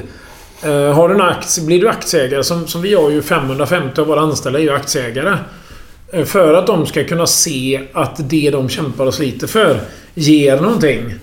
Eh, 0.63 0.93
har 0.93 1.09
du 1.09 1.15
en 1.15 1.21
aktie, 1.21 1.65
blir 1.65 1.81
du 1.81 1.89
aktieägare, 1.89 2.43
som, 2.43 2.67
som 2.67 2.81
vi 2.81 2.93
har 2.93 3.09
ju 3.09 3.21
550 3.21 4.01
av 4.01 4.07
våra 4.07 4.19
anställda 4.21 4.59
är 4.59 4.63
ju 4.63 4.71
aktieägare. 4.71 5.35
Eh, 6.11 6.25
för 6.25 6.53
att 6.53 6.67
de 6.67 6.85
ska 6.85 7.03
kunna 7.03 7.27
se 7.27 7.81
att 7.93 8.29
det 8.29 8.49
de 8.49 8.69
kämpar 8.69 9.05
och 9.05 9.13
sliter 9.13 9.47
för 9.47 9.79
ger 10.13 10.61
någonting. 10.61 11.15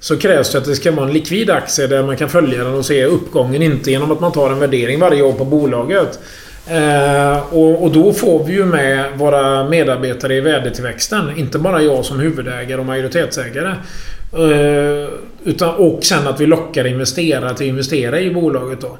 Så 0.00 0.16
krävs 0.16 0.52
det 0.52 0.58
att 0.58 0.64
det 0.64 0.76
ska 0.76 0.92
vara 0.92 1.06
en 1.06 1.12
likvid 1.12 1.50
aktie 1.50 1.86
där 1.86 2.02
man 2.02 2.16
kan 2.16 2.28
följa 2.28 2.64
den 2.64 2.74
och 2.74 2.86
se 2.86 3.04
uppgången. 3.04 3.62
Inte 3.62 3.90
genom 3.90 4.12
att 4.12 4.20
man 4.20 4.32
tar 4.32 4.50
en 4.50 4.58
värdering 4.58 5.00
varje 5.00 5.22
år 5.22 5.32
på 5.32 5.44
bolaget. 5.44 6.18
Eh, 6.66 7.54
och, 7.54 7.82
och 7.82 7.90
då 7.90 8.12
får 8.12 8.44
vi 8.44 8.52
ju 8.52 8.64
med 8.64 9.18
våra 9.18 9.68
medarbetare 9.68 10.34
i 10.34 10.40
värdetillväxten. 10.40 11.36
Inte 11.36 11.58
bara 11.58 11.82
jag 11.82 12.04
som 12.04 12.20
huvudägare 12.20 12.80
och 12.80 12.86
majoritetsägare. 12.86 13.74
Eh, 14.32 15.08
utan, 15.44 15.74
och 15.74 16.04
sen 16.04 16.26
att 16.26 16.40
vi 16.40 16.46
lockar 16.46 16.86
investerare 16.86 17.50
att 17.50 17.60
investera 17.60 18.20
i 18.20 18.30
bolaget 18.30 18.80
då. 18.80 18.98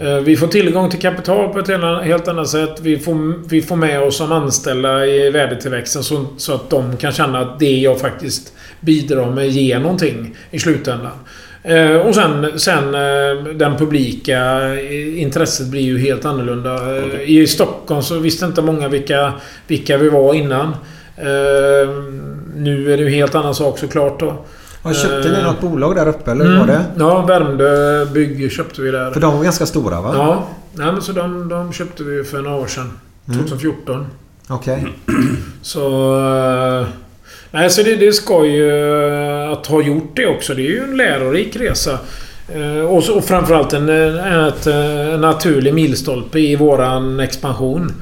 Eh, 0.00 0.16
Vi 0.16 0.36
får 0.36 0.46
tillgång 0.46 0.90
till 0.90 1.00
kapital 1.00 1.48
på 1.52 1.58
ett 1.58 1.68
helt 2.04 2.28
annat 2.28 2.48
sätt. 2.48 2.80
Vi 2.80 2.98
får, 2.98 3.48
vi 3.48 3.62
får 3.62 3.76
med 3.76 4.02
oss 4.02 4.16
som 4.16 4.32
anställda 4.32 5.06
i 5.06 5.30
värdetillväxten 5.30 6.02
så, 6.02 6.26
så 6.36 6.54
att 6.54 6.70
de 6.70 6.96
kan 6.96 7.12
känna 7.12 7.38
att 7.40 7.58
det 7.58 7.76
jag 7.78 8.00
faktiskt 8.00 8.52
bidrar 8.80 9.30
med 9.30 9.48
ger 9.48 9.78
någonting 9.78 10.36
i 10.50 10.58
slutändan. 10.58 11.12
Eh, 11.64 11.96
och 11.96 12.14
sen, 12.14 12.58
sen 12.58 12.94
eh, 12.94 13.44
den 13.54 13.76
publika 13.76 14.60
intresset 15.16 15.66
blir 15.66 15.82
ju 15.82 15.98
helt 15.98 16.24
annorlunda. 16.24 16.96
Eh, 16.96 17.20
I 17.30 17.46
Stockholm 17.46 18.02
så 18.02 18.18
visste 18.18 18.44
inte 18.44 18.62
många 18.62 18.88
vilka, 18.88 19.32
vilka 19.66 19.96
vi 19.96 20.08
var 20.08 20.34
innan. 20.34 20.74
Nu 22.56 22.92
är 22.92 22.96
det 22.96 23.02
ju 23.02 23.08
helt 23.10 23.34
annan 23.34 23.54
sak 23.54 23.78
såklart 23.78 24.20
då. 24.20 24.44
Ja, 24.82 24.94
köpte 24.94 25.28
ni 25.30 25.38
Eh, 25.38 25.44
något 25.44 25.60
bolag 25.60 25.94
där 25.94 26.08
uppe 26.08 26.30
eller 26.30 26.44
hur 26.44 26.58
var 26.58 26.66
det? 26.66 26.84
Ja, 26.98 27.22
Värmdö 27.26 28.04
Bygg 28.06 28.52
köpte 28.52 28.82
vi 28.82 28.90
där. 28.90 29.10
För 29.10 29.20
de 29.20 29.36
var 29.36 29.44
ganska 29.44 29.66
stora 29.66 30.00
va? 30.00 30.12
Ja, 30.16 30.48
nej, 30.72 30.92
men 30.92 31.02
så 31.02 31.12
de, 31.12 31.48
de 31.48 31.72
köpte 31.72 32.02
vi 32.04 32.24
för 32.24 32.42
några 32.42 32.56
år 32.56 32.66
sedan. 32.66 32.90
Mm. 33.28 33.38
2014. 33.38 34.06
Okej. 34.48 34.86
Så... 35.62 36.14
eh, 36.80 36.86
Nej, 37.50 37.70
så 37.70 37.82
det, 37.82 37.96
det 37.96 38.12
ska 38.12 38.44
ju... 38.46 38.70
eh, 39.44 39.50
Att 39.52 39.66
ha 39.66 39.82
gjort 39.82 40.12
det 40.16 40.26
också, 40.26 40.54
det 40.54 40.62
är 40.62 40.70
ju 40.70 40.82
en 40.84 40.96
lärorik 40.96 41.56
resa. 41.56 41.98
Eh, 42.48 42.84
Och, 42.84 43.04
så, 43.04 43.14
och 43.14 43.24
framförallt 43.24 43.72
en, 43.72 43.88
en, 43.88 44.44
ett, 44.44 44.66
en 44.66 45.20
naturlig 45.20 45.74
milstolpe 45.74 46.38
i 46.40 46.56
våran 46.56 47.20
expansion. 47.20 47.92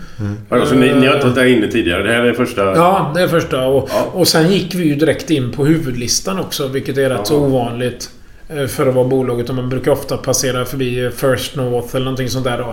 Alltså, 0.49 0.75
ni, 0.75 0.95
ni 0.95 1.07
har 1.07 1.15
inte 1.15 1.27
varit 1.27 1.35
där 1.37 1.45
inne 1.45 1.67
tidigare? 1.69 2.03
Det 2.03 2.13
här 2.13 2.23
är 2.23 2.33
första... 2.33 2.63
Ja, 2.65 3.13
det 3.15 3.23
är 3.23 3.29
första. 3.29 3.67
Och, 3.67 3.91
och 4.13 4.29
sen 4.29 4.51
gick 4.53 4.75
vi 4.75 4.85
ju 4.85 4.95
direkt 4.95 5.31
in 5.31 5.53
på 5.53 5.65
huvudlistan 5.65 6.39
också, 6.39 6.69
vilket 6.69 6.99
är 6.99 7.11
rätt 7.11 7.27
så 7.27 7.37
ovanligt. 7.39 8.11
eh, 8.49 8.67
För 8.67 8.87
att 8.87 8.95
vara 8.95 9.09
bolaget. 9.09 9.49
Och 9.49 9.55
man 9.55 9.69
brukar 9.69 9.91
ofta 9.91 10.17
passera 10.17 10.65
förbi 10.65 11.11
First 11.17 11.57
North 11.57 11.97
eller 11.97 12.05
någonting 12.05 12.29
sånt 12.29 12.45
där 12.45 12.59
då. 12.59 12.69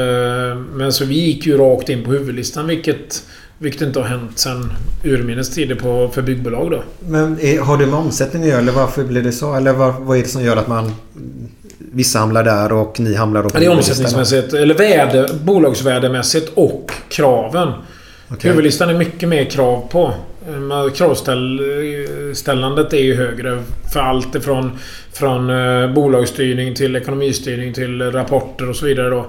Eh, 0.00 0.56
Men 0.56 0.92
så 0.92 1.04
vi 1.04 1.14
gick 1.14 1.46
ju 1.46 1.58
rakt 1.58 1.88
in 1.88 2.04
på 2.04 2.10
huvudlistan, 2.10 2.66
vilket... 2.66 3.22
Vilket 3.58 3.82
inte 3.82 3.98
har 3.98 4.06
hänt 4.06 4.38
sen 4.38 4.72
urminnes 5.04 5.50
tider 5.50 5.74
på, 5.74 6.10
för 6.14 6.22
byggbolag 6.22 6.70
då. 6.70 6.82
Men 7.00 7.40
är, 7.40 7.60
har 7.60 7.78
det 7.78 7.86
med 7.86 7.94
omsättning 7.94 8.42
att 8.42 8.48
göra 8.48 8.58
eller 8.58 8.72
varför 8.72 9.04
blir 9.04 9.22
det 9.22 9.32
så? 9.32 9.54
Eller 9.54 9.72
vad, 9.72 9.94
vad 9.94 10.18
är 10.18 10.22
det 10.22 10.28
som 10.28 10.42
gör 10.42 10.56
att 10.56 10.68
man... 10.68 10.92
Vissa 11.92 12.18
hamnar 12.18 12.44
där 12.44 12.72
och 12.72 13.00
ni 13.00 13.14
hamnar 13.14 13.42
på 13.42 13.50
Ja, 13.54 13.60
det 13.60 13.66
är 13.66 13.70
omsättningsmässigt, 13.70 14.52
eller 14.52 14.74
värde, 14.74 15.28
bolagsvärdemässigt 15.44 16.52
och 16.54 16.92
kraven. 17.08 17.68
Okej. 18.28 18.50
Huvudlistan 18.50 18.88
är 18.88 18.94
mycket 18.94 19.28
mer 19.28 19.44
krav 19.44 19.88
på. 19.90 20.14
Kravställandet 20.94 22.92
är 22.92 22.98
ju 23.02 23.14
högre 23.16 23.62
för 23.92 24.00
allt 24.00 24.34
ifrån 24.34 24.70
från 25.12 25.50
eh, 25.50 25.92
bolagsstyrning 25.92 26.74
till 26.74 26.96
ekonomistyrning 26.96 27.72
till 27.74 28.12
rapporter 28.12 28.68
och 28.70 28.76
så 28.76 28.86
vidare 28.86 29.10
då. 29.10 29.26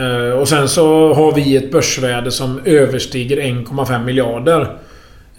Eh, 0.00 0.30
och 0.38 0.48
sen 0.48 0.68
så 0.68 1.14
har 1.14 1.32
vi 1.34 1.56
ett 1.56 1.72
börsvärde 1.72 2.30
som 2.30 2.60
överstiger 2.64 3.36
1,5 3.36 4.04
miljarder. 4.04 4.68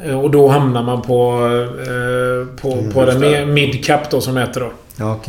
Eh, 0.05 0.19
och 0.19 0.31
då 0.31 0.47
hamnar 0.47 0.83
man 0.83 1.01
på, 1.01 1.31
eh, 1.81 2.45
på, 2.61 2.73
Mm, 2.73 2.91
på 2.91 3.05
den 3.05 3.53
midcap 3.53 4.11
då 4.11 4.21
som 4.21 4.35
det 4.35 4.41
heter 4.41 4.59
då. 4.61 4.71
Ja. 4.99 5.19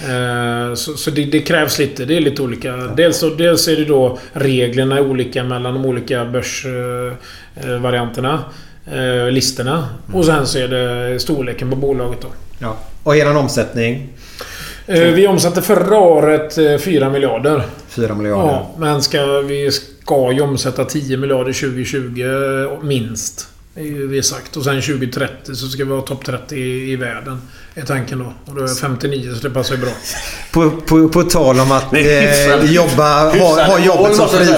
Eh, 0.00 0.74
Så, 0.74 0.92
så 0.92 1.10
det, 1.10 1.24
det 1.24 1.40
krävs 1.40 1.78
lite. 1.78 2.04
Det 2.04 2.16
är 2.16 2.20
lite 2.20 2.42
olika. 2.42 2.76
Dels, 2.76 3.18
så- 3.18 3.34
dels 3.34 3.68
är 3.68 3.76
det 3.76 3.84
då 3.84 4.18
reglerna 4.32 4.96
är 4.96 5.00
olika 5.02 5.44
mellan 5.44 5.74
de 5.74 5.84
olika 5.86 6.24
börsvarianterna. 6.24 8.38
Eh, 8.86 9.30
listorna. 9.30 9.88
Och 10.12 10.24
sen 10.24 10.46
så 10.46 10.58
är 10.58 10.68
det 10.68 11.20
storleken 11.20 11.70
på 11.70 11.76
bolaget 11.76 12.20
då. 12.20 12.28
Ja. 12.58 12.76
Och 13.02 13.16
er 13.16 13.36
omsättning? 13.36 14.08
Eh, 14.86 15.00
Vi 15.02 15.26
omsatte 15.26 15.62
förra 15.62 15.98
året 15.98 16.58
eh, 16.58 16.78
4 16.78 17.10
miljarder. 17.10 17.62
4 17.88 18.14
miljarder. 18.14 18.52
Ja, 18.52 18.70
men 18.78 19.02
ska, 19.02 19.40
vi 19.40 19.70
ska 19.72 20.32
ju 20.32 20.40
omsätta 20.40 20.84
10 20.84 21.16
miljarder 21.16 21.52
2020 21.52 22.22
eh, 22.22 22.82
minst. 22.82 23.48
Det 23.74 23.80
är 23.80 23.84
ju 23.84 24.08
vi 24.08 24.22
sagt. 24.22 24.56
Och 24.56 24.64
sen 24.64 24.82
2030 24.82 25.54
så 25.54 25.66
ska 25.66 25.84
vi 25.84 25.90
vara 25.90 26.02
topp 26.02 26.24
30 26.24 26.56
i, 26.56 26.92
i 26.92 26.96
världen. 26.96 27.40
Är 27.74 27.82
tanken 27.82 28.18
då. 28.18 28.24
Och 28.24 28.54
då 28.56 28.64
är 28.64 28.68
jag 28.68 28.78
59 28.78 29.34
så 29.34 29.48
det 29.48 29.54
passar 29.54 29.74
ju 29.74 29.80
bra. 29.80 29.90
På, 30.52 30.70
på, 30.70 31.08
på 31.08 31.22
tal 31.22 31.60
om 31.60 31.72
att 31.72 31.94
eh, 31.94 32.72
jobba, 32.74 33.30
ha, 33.30 33.64
ha 33.64 33.78
jobbet 33.78 34.16
som 34.16 34.28
fritid. 34.28 34.56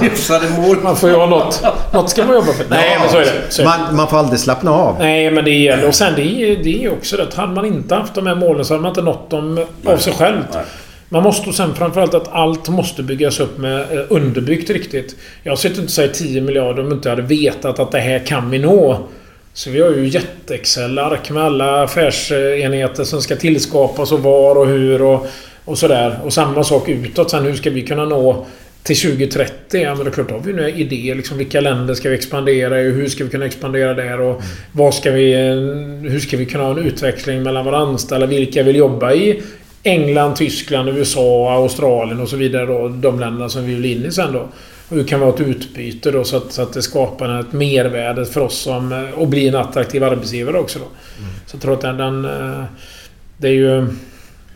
Hyfsade 0.00 0.50
mål. 0.50 0.76
Man 0.82 0.96
får 0.96 1.10
ju 1.10 1.16
ha 1.16 1.26
något. 1.26 1.62
Något 1.92 2.10
ska 2.10 2.24
man 2.24 2.34
jobba 2.34 2.52
för. 2.52 2.64
Nej, 2.68 2.98
men 3.00 3.10
så 3.10 3.16
är 3.16 3.20
det. 3.20 3.32
Så 3.48 3.62
är 3.62 3.66
det. 3.66 3.70
Man, 3.70 3.96
man 3.96 4.08
får 4.08 4.18
aldrig 4.18 4.40
slappna 4.40 4.70
av. 4.70 4.96
Nej, 4.98 5.30
men 5.30 5.44
det 5.44 5.50
gäller. 5.50 5.88
Och 5.88 5.94
sen 5.94 6.12
det 6.16 6.22
är 6.22 6.56
det 6.64 6.78
är 6.78 6.82
ju 6.82 6.90
också 6.90 7.16
det. 7.16 7.34
Hade 7.34 7.52
man 7.52 7.64
inte 7.64 7.94
haft 7.94 8.14
de 8.14 8.26
här 8.26 8.34
målen 8.34 8.64
så 8.64 8.74
hade 8.74 8.82
man 8.82 8.90
inte 8.90 9.02
nått 9.02 9.30
dem 9.30 9.66
av 9.86 9.96
sig 9.96 10.12
själv. 10.12 10.42
Man 11.08 11.22
måste 11.22 11.48
och 11.48 11.54
sen 11.54 11.74
framförallt 11.74 12.14
att 12.14 12.28
allt 12.28 12.68
måste 12.68 13.02
byggas 13.02 13.40
upp 13.40 13.58
med 13.58 13.80
eh, 13.80 14.04
underbyggt 14.08 14.70
riktigt. 14.70 15.16
Jag 15.42 15.58
sitter 15.58 15.74
inte 15.74 15.84
och 15.84 15.90
säger 15.90 16.12
10 16.12 16.40
miljarder 16.40 16.82
om 16.82 16.88
jag 16.88 16.96
inte 16.96 17.10
hade 17.10 17.22
vetat 17.22 17.78
att 17.78 17.92
det 17.92 18.00
här 18.00 18.26
kan 18.26 18.50
vi 18.50 18.58
nå. 18.58 18.98
Så 19.52 19.70
vi 19.70 19.80
har 19.80 19.90
ju 19.90 20.08
jätte-Excel-ark 20.08 21.30
med 21.30 21.42
alla 21.42 21.82
affärsenheter 21.82 23.04
som 23.04 23.22
ska 23.22 23.36
tillskapas 23.36 24.12
och 24.12 24.20
var 24.20 24.54
och 24.58 24.66
hur 24.66 25.02
och, 25.02 25.26
och 25.64 25.78
sådär. 25.78 26.20
Och 26.24 26.32
samma 26.32 26.64
sak 26.64 26.88
utåt 26.88 27.30
sen. 27.30 27.44
Hur 27.44 27.54
ska 27.54 27.70
vi 27.70 27.82
kunna 27.82 28.04
nå 28.04 28.46
till 28.82 29.00
2030? 29.00 29.82
Ja 29.82 29.94
men 29.94 30.04
det 30.04 30.10
är 30.10 30.12
klart, 30.12 30.28
då 30.28 30.34
har 30.34 30.42
vi 30.42 30.52
några 30.52 30.68
idéer. 30.68 31.14
Liksom, 31.14 31.38
vilka 31.38 31.60
länder 31.60 31.94
ska 31.94 32.08
vi 32.08 32.14
expandera 32.14 32.80
i? 32.80 32.84
Hur 32.90 33.08
ska 33.08 33.24
vi 33.24 33.30
kunna 33.30 33.46
expandera 33.46 33.94
där? 33.94 34.20
Och 34.20 34.42
vad 34.72 34.94
ska 34.94 35.10
vi, 35.10 35.32
eh, 35.32 36.10
hur 36.10 36.18
ska 36.18 36.36
vi 36.36 36.46
kunna 36.46 36.64
ha 36.64 36.70
en 36.70 36.86
utväxling 36.86 37.42
mellan 37.42 37.64
våra 37.64 37.78
anställda? 37.78 38.26
Vilka 38.26 38.62
vill 38.62 38.76
jobba 38.76 39.12
i 39.12 39.42
England, 39.88 40.36
Tyskland, 40.36 40.88
USA, 40.88 41.52
Australien 41.52 42.20
och 42.20 42.28
så 42.28 42.36
vidare. 42.36 42.66
Då, 42.66 42.88
de 42.88 43.20
länderna 43.20 43.48
som 43.48 43.66
vi 43.66 43.74
vill 43.74 43.84
in 43.84 44.04
i 44.04 44.12
sen 44.12 44.32
då. 44.32 44.48
Och 44.88 44.96
hur 44.96 45.04
kan 45.04 45.20
vi 45.20 45.26
ha 45.26 45.34
ett 45.34 45.40
utbyte 45.40 46.10
då 46.10 46.24
så 46.24 46.36
att, 46.36 46.52
så 46.52 46.62
att 46.62 46.72
det 46.72 46.82
skapar 46.82 47.40
ett 47.40 47.52
mervärde 47.52 48.26
för 48.26 48.40
oss 48.40 48.58
som... 48.58 48.92
eh, 48.92 49.10
Och 49.18 49.28
blir 49.28 49.48
en 49.48 49.54
attraktiv 49.54 50.04
arbetsgivare 50.04 50.58
också 50.58 50.78
då. 50.78 50.84
Så 51.46 51.56
jag 51.56 51.62
tror 51.62 51.72
att 51.74 51.80
den... 51.80 51.96
den 51.96 52.24
eh, 52.24 52.64
det 53.36 53.48
är 53.48 53.52
ju... 53.52 53.86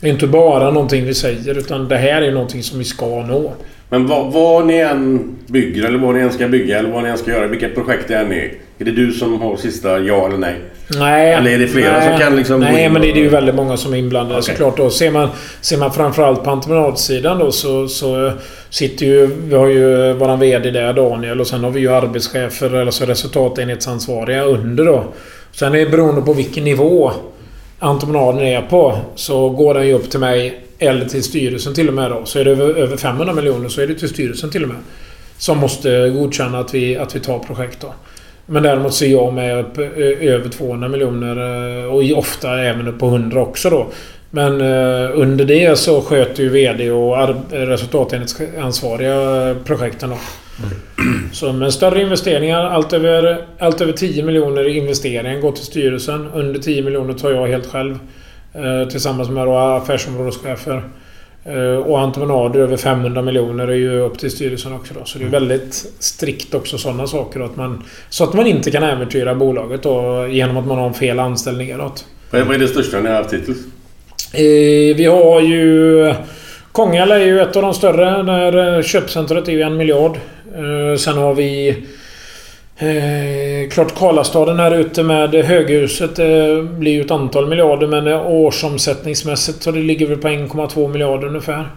Det 0.00 0.08
är 0.08 0.12
inte 0.12 0.26
bara 0.26 0.70
någonting 0.70 1.04
vi 1.04 1.14
säger 1.14 1.58
utan 1.58 1.88
det 1.88 1.96
här 1.96 2.22
är 2.22 2.32
någonting 2.32 2.62
som 2.62 2.78
vi 2.78 2.84
ska 2.84 3.06
nå. 3.06 3.52
Men 3.92 4.06
vad, 4.06 4.32
vad 4.32 4.66
ni 4.66 4.76
än 4.76 5.36
bygger 5.46 5.84
eller 5.84 5.98
vad 5.98 6.14
ni 6.14 6.20
än 6.20 6.32
ska 6.32 6.48
bygga 6.48 6.78
eller 6.78 6.90
vad 6.90 7.02
ni 7.02 7.08
än 7.08 7.18
ska 7.18 7.30
göra. 7.30 7.46
Vilket 7.46 7.74
projekt 7.74 8.08
det 8.08 8.16
än 8.16 8.32
är. 8.32 8.52
Är 8.78 8.84
det 8.84 8.90
du 8.90 9.12
som 9.12 9.40
har 9.40 9.56
sista 9.56 9.98
ja 9.98 10.26
eller 10.26 10.38
nej? 10.38 10.54
Nej. 10.98 11.32
Eller 11.32 11.50
är 11.50 11.58
det 11.58 11.66
flera 11.66 11.98
nej, 11.98 12.08
som 12.08 12.18
kan 12.18 12.36
liksom 12.36 12.60
Nej, 12.60 12.88
men 12.88 13.02
det 13.02 13.10
är 13.10 13.16
ju 13.16 13.28
väldigt 13.28 13.54
många 13.54 13.76
som 13.76 13.94
är 13.94 13.96
inblandade 13.96 14.40
Okej. 14.40 14.54
såklart. 14.54 14.76
Då. 14.76 14.90
Ser, 14.90 15.10
man, 15.10 15.28
ser 15.60 15.78
man 15.78 15.92
framförallt 15.92 16.44
på 16.44 16.50
entreprenadsidan 16.50 17.38
då 17.38 17.52
så, 17.52 17.88
så 17.88 18.32
sitter 18.70 19.06
ju... 19.06 19.26
Vi 19.26 19.54
har 19.54 19.66
ju 19.66 20.12
våran 20.12 20.40
VD 20.40 20.70
där, 20.70 20.92
Daniel, 20.92 21.40
och 21.40 21.46
sen 21.46 21.64
har 21.64 21.70
vi 21.70 21.80
ju 21.80 21.92
arbetschefer, 21.92 22.74
alltså 22.74 23.04
resultatenhetsansvariga 23.04 24.44
under 24.44 24.84
då. 24.84 25.04
Sen 25.52 25.74
är 25.74 25.78
det 25.78 25.90
beroende 25.90 26.22
på 26.22 26.32
vilken 26.32 26.64
nivå 26.64 27.12
entreprenaden 27.78 28.42
är 28.42 28.62
på 28.62 28.98
så 29.14 29.48
går 29.48 29.74
den 29.74 29.86
ju 29.86 29.92
upp 29.92 30.10
till 30.10 30.20
mig 30.20 30.62
eller 30.82 31.04
till 31.04 31.22
styrelsen 31.22 31.74
till 31.74 31.88
och 31.88 31.94
med 31.94 32.10
då. 32.10 32.24
Så 32.24 32.38
är 32.38 32.44
det 32.44 32.50
över 32.50 32.74
över 32.74 32.96
500 32.96 33.34
miljoner 33.34 33.68
så 33.68 33.80
är 33.80 33.86
det 33.86 33.94
till 33.94 34.08
styrelsen 34.08 34.50
till 34.50 34.62
och 34.62 34.68
med. 34.68 34.78
Som 35.38 35.58
måste 35.58 36.08
godkänna 36.08 36.58
att 36.58 36.74
vi, 36.74 36.96
att 36.96 37.16
vi 37.16 37.20
tar 37.20 37.38
projekt 37.38 37.78
då. 37.80 37.94
Men 38.46 38.62
däremot 38.62 38.94
ser 38.94 39.06
jag 39.06 39.34
med 39.34 39.60
upp 39.60 39.78
över 40.20 40.48
200 40.48 40.88
miljoner 40.88 41.36
eh, 41.78 41.84
och 41.84 42.18
ofta 42.18 42.62
även 42.62 42.88
upp 42.88 42.98
på 42.98 43.06
100 43.06 43.40
också 43.42 43.70
då. 43.70 43.86
Men 44.30 44.60
eh, 44.60 45.10
under 45.14 45.44
det 45.44 45.78
så 45.78 46.00
sköter 46.00 46.42
ju 46.42 46.48
VD 46.48 46.90
och 46.90 47.18
ar- 47.18 47.36
resultatenhetsansvariga 47.50 49.56
projekten 49.64 50.10
då. 50.10 50.16
Så 51.32 51.52
med 51.52 51.72
större 51.72 52.02
investeringar, 52.02 52.64
allt 52.64 52.92
över, 52.92 53.44
allt 53.58 53.80
över 53.80 53.92
10 53.92 54.22
miljoner 54.24 54.68
i 54.68 54.76
investeringen 54.78 55.40
går 55.40 55.52
till 55.52 55.64
styrelsen. 55.64 56.28
Under 56.34 56.60
10 56.60 56.82
miljoner 56.82 57.14
tar 57.14 57.30
jag 57.30 57.46
helt 57.46 57.66
själv. 57.66 57.98
Eh, 58.54 58.88
tillsammans 58.88 59.28
med 59.30 59.48
affärsområdeschefer. 59.48 60.82
Eh, 61.44 61.76
och 61.76 62.00
entreprenader 62.00 62.60
över 62.60 62.76
500 62.76 63.22
miljoner 63.22 63.68
är 63.68 63.74
ju 63.74 64.00
upp 64.00 64.18
till 64.18 64.30
styrelsen 64.30 64.72
också 64.72 64.94
då. 64.98 65.04
Så 65.04 65.18
det 65.18 65.24
är 65.24 65.28
väldigt 65.28 65.74
strikt 65.98 66.54
också 66.54 66.78
sådana 66.78 67.06
saker. 67.06 67.40
Att 67.40 67.56
man, 67.56 67.84
så 68.08 68.24
att 68.24 68.32
man 68.34 68.46
inte 68.46 68.70
kan 68.70 68.82
äventyra 68.82 69.34
bolaget 69.34 69.82
då 69.82 70.26
genom 70.30 70.56
att 70.56 70.66
man 70.66 70.78
har 70.78 70.86
en 70.86 70.94
fel 70.94 71.18
anställning. 71.18 71.76
Vad 71.76 72.40
är- 72.40 72.44
vad 72.44 72.54
är 72.54 72.58
det 72.58 72.68
största 72.68 73.00
ni 73.00 73.08
har 73.08 73.16
haft 73.16 73.32
hittills? 73.32 73.58
Eh, 74.32 74.96
vi 74.96 75.04
har 75.04 75.40
ju... 75.40 76.14
Kongälv 76.72 77.12
är 77.12 77.18
ju 77.18 77.40
ett 77.40 77.56
av 77.56 77.62
de 77.62 77.74
större. 77.74 78.22
Där 78.22 78.82
köpcentret 78.82 79.48
är 79.48 79.52
ju 79.52 79.62
en 79.62 79.76
miljard. 79.76 80.16
Sen 80.98 81.18
har 81.18 81.34
vi... 81.34 81.76
Eh, 82.82 83.68
klart 83.68 83.94
Karlastaden 83.94 84.58
här 84.58 84.74
ute 84.74 85.02
med 85.02 85.34
höghuset 85.34 86.18
eh, 86.18 86.62
blir 86.62 86.92
ju 86.92 87.00
ett 87.00 87.10
antal 87.10 87.48
miljarder 87.48 87.86
men 87.86 88.06
eh, 88.06 88.26
årsomsättningsmässigt 88.26 89.62
så 89.62 89.70
det 89.70 89.78
ligger 89.78 90.06
väl 90.06 90.18
på 90.18 90.28
1,2 90.28 90.88
miljarder 90.88 91.26
ungefär. 91.28 91.70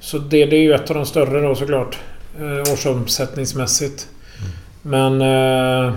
Så 0.00 0.18
det, 0.18 0.46
det 0.46 0.56
är 0.56 0.60
ju 0.60 0.72
ett 0.72 0.90
av 0.90 0.96
de 0.96 1.06
större 1.06 1.40
då 1.40 1.54
såklart. 1.54 1.98
Eh, 2.40 2.72
årsomsättningsmässigt. 2.72 4.08
Men... 4.82 5.20
Eh, 5.20 5.94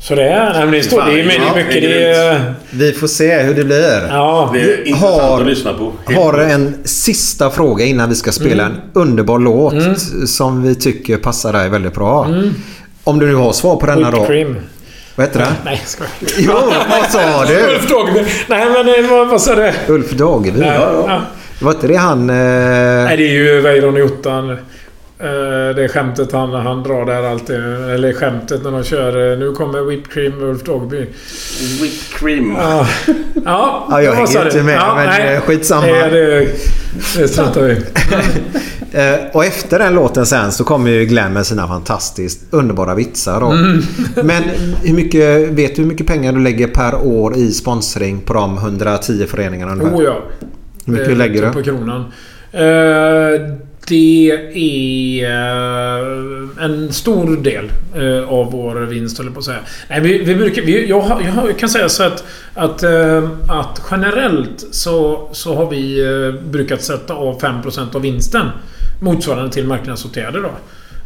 Så 0.00 0.14
det 0.14 0.22
är... 0.28 0.52
Nej, 0.52 0.60
men 0.64 0.70
det, 0.70 0.82
står, 0.82 1.02
det 1.04 1.12
är 1.12 1.14
det 1.14 1.20
är 1.36 1.54
mycket... 1.64 1.82
Det 1.82 2.12
är, 2.12 2.54
Vi 2.70 2.92
får 2.92 3.06
se 3.06 3.38
hur 3.42 3.54
det 3.54 3.64
blir. 3.64 4.06
Ja. 4.10 4.50
Det 4.54 4.60
är 4.60 4.88
intressant 4.88 5.40
att 5.40 5.46
lyssna 5.46 5.72
på. 5.72 5.92
har 6.14 6.38
en 6.38 6.74
sista 6.84 7.50
fråga 7.50 7.84
innan 7.84 8.08
vi 8.08 8.14
ska 8.14 8.32
spela 8.32 8.62
Mm. 8.62 8.76
en 8.76 9.02
underbar 9.02 9.38
låt 9.38 9.74
som 10.28 10.62
vi 10.62 10.74
tycker 10.74 11.16
passar 11.16 11.52
dig 11.52 11.68
väldigt 11.68 11.94
bra. 11.94 12.24
Mm. 12.24 12.54
Om 13.04 13.18
du 13.18 13.26
nu 13.26 13.34
har 13.34 13.52
svar 13.52 13.76
på 13.76 13.86
denna 13.86 14.10
då. 14.10 14.26
cream. 14.26 14.56
Vad 15.14 15.26
heter 15.26 15.40
det? 15.40 15.46
Nej, 15.64 15.80
jag 15.82 15.88
skojar. 15.88 16.12
Jo, 16.38 16.72
vad 16.90 17.10
sa 17.10 17.44
du? 17.44 17.54
Ulf 17.74 17.88
Dagby. 17.90 18.20
Nej, 18.48 18.66
men 18.70 19.04
eh, 19.04 19.10
vad, 19.10 19.28
vad 19.28 19.40
sa 19.40 19.54
du? 19.54 19.72
Ulf 19.88 20.10
Dageby? 20.10 20.60
Nej, 20.60 20.78
ja. 20.80 21.20
Var 21.60 21.72
inte 21.72 21.86
det 21.86 21.96
han... 21.96 22.30
Eh... 22.30 22.36
Nej, 23.04 23.16
det 23.16 23.22
är 23.28 23.32
ju 23.32 23.60
Weiron 23.60 23.96
Jottan. 23.96 24.56
Eh, 25.18 25.74
Det 25.76 25.84
är 25.84 25.88
skämtet 25.88 26.32
han, 26.32 26.50
han 26.52 26.82
drar 26.82 27.04
där 27.06 27.22
alltid. 27.22 27.56
Eller 27.94 28.12
skämtet 28.12 28.64
när 28.64 28.70
de 28.70 28.84
kör 28.84 29.32
eh, 29.32 29.38
Nu 29.38 29.52
kommer 29.52 29.80
Whipped 29.82 30.12
Cream 30.12 30.42
Ulf 30.42 30.62
Dagby. 30.64 31.06
Whipped 31.80 32.18
cream. 32.18 32.56
Ja, 32.58 32.86
ja, 33.44 33.86
Ja, 33.90 34.02
jag 34.02 34.12
hänger 34.12 34.44
inte 34.46 34.62
med, 34.62 34.80
men, 34.96 35.34
eh, 35.34 35.40
skitsamma. 35.40 35.86
Nej, 35.86 36.10
det, 36.10 36.48
det 37.16 37.28
struntar 37.28 37.60
vi 37.62 37.76
och 39.32 39.44
efter 39.44 39.78
den 39.78 39.94
låten 39.94 40.26
sen 40.26 40.52
så 40.52 40.64
kommer 40.64 40.90
ju 40.90 41.04
Glenn 41.04 41.32
med 41.32 41.46
sina 41.46 41.68
fantastiskt 41.68 42.40
underbara 42.50 42.94
vitsar 42.94 43.40
då. 43.40 43.46
Mm. 43.46 43.82
Men 44.26 44.42
hur 44.82 44.94
mycket, 44.94 45.48
vet 45.48 45.76
du 45.76 45.82
hur 45.82 45.88
mycket 45.88 46.06
pengar 46.06 46.32
du 46.32 46.40
lägger 46.40 46.66
per 46.66 46.94
år 47.06 47.36
i 47.36 47.50
sponsring 47.52 48.20
på 48.20 48.34
de 48.34 48.58
110 48.58 49.26
föreningarna 49.26 49.72
ungefär? 49.72 49.96
Oh 49.96 50.04
ja. 50.04 50.18
Hur 50.86 50.92
mycket 50.92 51.16
lägger 51.16 51.46
du? 51.46 51.52
På 51.52 51.62
kronan. 51.62 52.04
Eh, 52.52 53.56
det 53.88 54.30
är 54.54 55.24
eh, 55.24 56.64
en 56.64 56.92
stor 56.92 57.36
del 57.36 57.72
eh, 57.94 58.28
av 58.28 58.52
vår 58.52 58.74
vinst, 58.76 59.18
höll 59.18 59.26
jag 59.26 59.34
på 59.34 59.38
att 59.38 59.44
säga. 59.44 59.60
Nej, 59.88 60.00
vi, 60.00 60.18
vi 60.18 60.34
brukar, 60.34 60.62
vi, 60.62 60.88
jag, 60.88 61.22
jag, 61.46 61.58
kan 61.58 61.68
säga 61.68 61.88
så 61.88 62.02
att, 62.02 62.24
att, 62.54 62.82
eh, 62.82 63.30
att 63.48 63.82
generellt 63.90 64.64
så, 64.70 65.28
så 65.32 65.54
har 65.54 65.70
vi 65.70 66.02
brukat 66.48 66.82
sätta 66.82 67.14
av 67.14 67.40
5% 67.40 67.96
av 67.96 68.02
vinsten 68.02 68.46
motsvarande 69.00 69.52
till 69.52 69.66
marknadsåtgärder. 69.66 70.40
Då. 70.40 70.50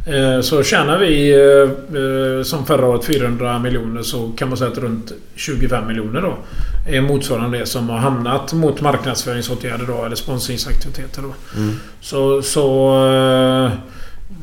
Eh, 0.06 0.40
Så 0.40 0.62
tjänar 0.62 0.98
vi 0.98 1.32
eh, 1.32 1.70
eh, 2.00 2.42
som 2.42 2.66
förra 2.66 2.86
året 2.86 3.04
400 3.04 3.58
miljoner 3.58 4.02
så 4.02 4.32
kan 4.36 4.48
man 4.48 4.58
säga 4.58 4.70
att 4.70 4.78
runt 4.78 5.12
25 5.34 5.86
miljoner 5.86 6.20
då 6.20 6.36
är 6.88 7.00
motsvarande 7.00 7.58
det 7.58 7.66
som 7.66 7.88
har 7.88 7.98
hamnat 7.98 8.52
mot 8.52 8.80
marknadsföringsåtgärder 8.80 9.86
då 9.86 10.04
eller 10.04 10.16
sponsringsaktiviteter 10.16 11.22
då. 11.22 11.34
Mm. 11.60 11.74
Så, 12.00 12.42
så 12.42 12.94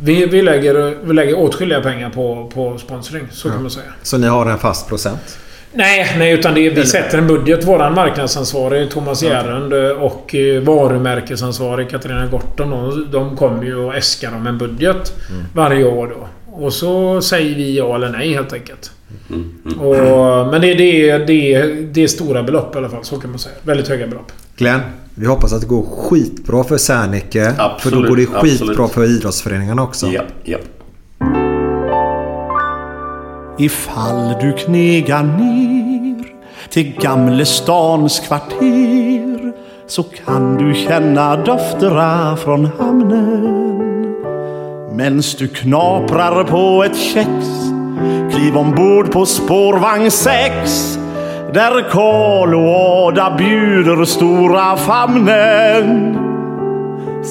vi, 0.02 0.26
vi, 0.26 0.42
lägger, 0.42 0.98
vi 1.04 1.14
lägger 1.14 1.40
åtskilliga 1.40 1.82
pengar 1.82 2.10
på, 2.10 2.52
på 2.54 2.78
sponsring, 2.78 3.28
så 3.32 3.50
kan 3.50 3.62
man 3.62 3.72
säga. 3.72 3.94
Så 4.04 4.18
ni 4.18 4.28
har 4.28 4.46
en 4.46 4.58
fast 4.58 4.88
procent? 4.88 5.38
Nej, 5.78 6.16
nej 6.18 6.34
utan 6.34 6.54
det, 6.54 6.70
vi 6.70 6.86
sätter 6.86 7.18
en 7.18 7.28
budget. 7.28 7.68
Våran 7.68 7.94
marknadsansvarig 7.94 8.90
Thomas 8.90 9.24
Järrund 9.24 9.74
och 10.02 10.36
eh, 10.36 10.62
varumärkesansvarig 10.62 11.90
Katarina 11.90 12.28
Gorton. 12.28 12.70
De, 12.70 13.08
de 13.12 13.38
kommer 13.38 13.64
ju 13.64 13.76
och 13.76 13.96
äskar 13.96 14.36
om 14.36 14.48
en 14.48 14.58
budget 14.58 15.14
varje 15.54 15.86
år 15.86 16.08
då. 16.08 16.28
Och 16.52 16.74
så 16.74 17.22
säger 17.22 17.56
vi 17.56 17.78
ja 17.78 17.96
eller 17.96 18.10
nej 18.10 18.34
helt 18.34 18.54
enkelt. 18.54 18.92
Och, 19.80 19.96
men 20.52 20.62
det, 20.62 20.74
det, 20.74 21.18
det, 21.18 21.64
det 21.94 22.04
är 22.04 22.08
stora 22.08 22.44
belopp 22.44 22.76
i 22.76 22.78
alla 22.78 22.90
fall, 22.90 23.04
så 23.06 23.20
kan 23.20 23.30
man 23.30 23.40
säga. 23.40 23.56
Väldigt 23.64 23.88
höga 23.88 24.08
belopp. 24.08 24.32
Glenn, 24.58 24.82
vi 25.16 25.26
hoppas 25.26 25.54
att 25.54 25.62
det 25.62 25.68
går 25.68 25.84
skitbra 25.84 26.64
för 26.64 26.78
Serneke. 26.78 27.54
För 27.80 27.92
då 27.92 28.02
går 28.02 28.18
det 28.18 28.26
skitbra 28.26 28.70
absolut. 28.70 28.92
för 28.92 29.06
idrottsföreningarna 29.18 29.84
också. 29.84 30.08
Ja, 30.08 30.22
ja. 30.44 30.58
Ifall 33.60 34.36
du 34.42 34.54
knegar 34.54 35.24
ner 35.24 36.26
till 36.70 36.94
Gamlestans 37.00 38.20
kvarter 38.20 39.54
så 39.88 40.04
kan 40.04 40.58
du 40.58 40.74
känna 40.74 41.36
dofterna 41.36 42.38
från 42.38 42.66
hamnen. 42.66 44.16
Mens 44.92 45.36
du 45.36 45.48
knaprar 45.48 46.44
på 46.44 46.84
ett 46.84 46.98
kex 46.98 47.30
kliv 48.32 48.58
ombord 48.58 49.12
på 49.12 49.26
spårvagn 49.26 50.12
6 50.12 51.00
där 51.54 51.90
Karl 51.90 52.56
och 52.56 53.08
Ada 53.08 53.36
bjuder 53.38 54.06
stora 54.06 54.78
famnen. 54.78 56.18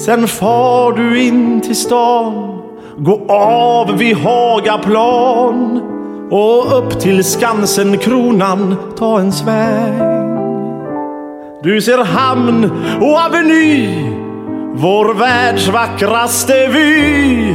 Sen 0.05 0.27
far 0.27 0.91
du 0.91 1.23
in 1.23 1.61
till 1.61 1.75
stan 1.75 2.61
Gå 2.97 3.25
av 3.29 3.97
vid 3.97 4.17
Hagaplan 4.17 5.81
och 6.31 6.77
upp 6.77 6.99
till 6.99 7.23
Skansen 7.23 7.97
kronan 7.97 8.75
ta 8.97 9.19
en 9.19 9.31
sväng. 9.31 9.99
Du 11.63 11.81
ser 11.81 11.97
hamn 11.97 12.71
och 13.01 13.17
aveny, 13.17 13.87
vår 14.73 15.13
världs 15.13 15.67
vackraste 15.67 16.67
vy. 16.67 17.53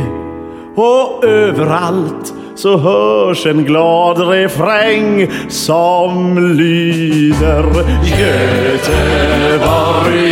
Och 0.77 1.25
överallt 1.25 2.35
så 2.55 2.79
hörs 2.79 3.47
en 3.47 3.65
glad 3.65 4.29
refräng 4.29 5.31
som 5.49 6.39
lyder 6.39 7.65
Göteborg 8.05 9.63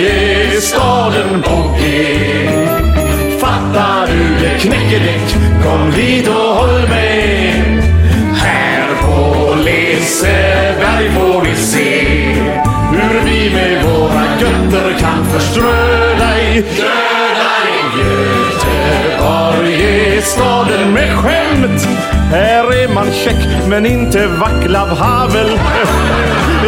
är 0.07 0.61
staden 0.61 1.43
på 1.43 1.75
G. 1.81 2.07
Fattar 3.39 4.07
du 4.07 4.35
det 4.41 4.59
knäckedäck? 4.59 5.37
Kom 5.65 5.93
hit 5.93 6.29
och 6.29 6.35
håll 6.35 6.89
med. 6.89 7.70
Nisse 10.01 10.27
Berg 10.81 11.09
Liseberg 11.09 11.11
får 11.15 11.43
ni 11.43 11.55
se 11.55 12.05
hur 12.93 13.21
vi 13.25 13.51
med 13.55 13.85
våra 13.85 14.25
götter 14.41 14.99
kan 14.99 15.25
förströ 15.25 16.15
dig. 16.19 16.63
Döda 16.77 17.53
i 17.69 17.99
Göteborg 17.99 19.75
är 20.17 20.21
staden 20.21 20.93
med 20.93 21.17
skämt. 21.19 21.89
Här 22.31 22.83
är 22.83 22.89
man 22.95 23.13
check 23.13 23.69
men 23.69 23.87
inte 23.87 24.27
Vaclav 24.27 24.89
Havel. 24.89 25.59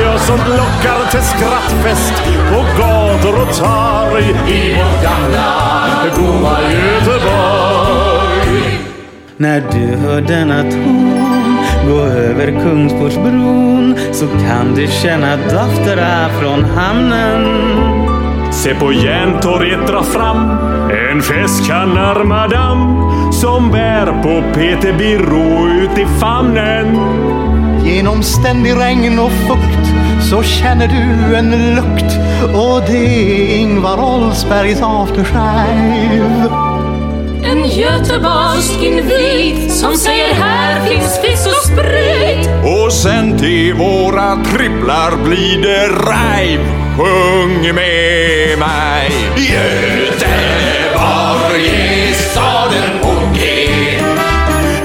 Ja, 0.05 0.19
sånt 0.19 0.49
lockar 0.49 1.11
till 1.11 1.23
skrattfest 1.23 2.15
på 2.51 2.83
gator 2.83 3.43
och 3.43 3.57
torg 3.57 4.25
i 4.49 4.75
vårt 4.75 5.03
gamla 5.03 5.89
goa 6.17 6.59
Göteborg. 6.73 7.93
När 9.37 9.63
du 9.73 9.97
hör 9.97 10.21
denna 10.21 10.63
ton 10.63 11.22
gå 11.89 12.01
över 12.01 12.47
Kungsportsbron 12.47 13.97
så 14.13 14.27
kan 14.27 14.75
du 14.75 14.87
känna 14.87 15.37
dofterna 15.37 16.29
från 16.41 16.65
hamnen. 16.65 17.45
Se 18.53 18.75
på 18.75 18.93
Järntorget 18.93 19.87
dra 19.87 20.03
fram 20.03 20.51
en 21.11 21.23
festkannar 21.23 22.25
madam 22.25 23.13
som 23.33 23.71
bär 23.71 24.07
på 24.07 24.43
Peter 24.55 24.99
Birro 24.99 25.69
ut 25.69 25.99
i 25.99 26.07
famnen. 26.21 26.99
Genom 27.85 28.23
ständig 28.23 28.73
regn 28.77 29.19
och 29.19 29.33
fukt 29.33 29.89
så 30.31 30.43
känner 30.43 30.89
du 30.89 31.37
en 31.37 31.75
lukt 31.75 32.19
och 32.55 32.83
det 32.87 33.07
är 33.07 33.57
Ingvar 33.57 34.15
Oldsbergs 34.15 34.83
aftershave. 34.83 36.73
En 37.45 37.69
göteborgsk 37.69 38.83
invit 38.83 39.73
som 39.73 39.95
säger 39.95 40.35
här 40.35 40.87
finns 40.87 41.12
i 43.45 43.73
våra 43.73 44.45
tripplar 44.45 45.25
blir 45.25 45.63
det 45.63 45.89
rajv. 45.89 46.61
Sjung 46.97 47.75
med 47.75 48.59
mig! 48.59 49.11
Göteborg 49.37 50.87
är 51.69 52.13
staden 52.13 52.99
på 53.03 53.13
G. 53.35 53.41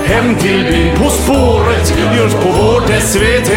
Hem 0.05 0.35
till 0.35 0.63
byn 0.63 0.95
På 0.95 1.09
spåret 1.09 1.93
görs 2.15 2.34
på 2.34 2.49
vårt 2.49 2.89
SVT. 3.01 3.51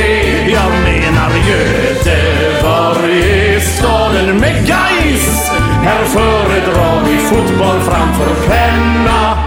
Jag 0.46 0.72
menar 0.84 1.30
Göteborg 1.48 3.20
är 3.54 3.60
staden 3.60 4.36
med 4.40 4.54
guys. 4.54 5.50
Här 5.82 6.04
föredrar 6.04 7.04
vi 7.06 7.18
fotboll 7.18 7.80
framför 7.80 8.34
penna. 8.48 9.38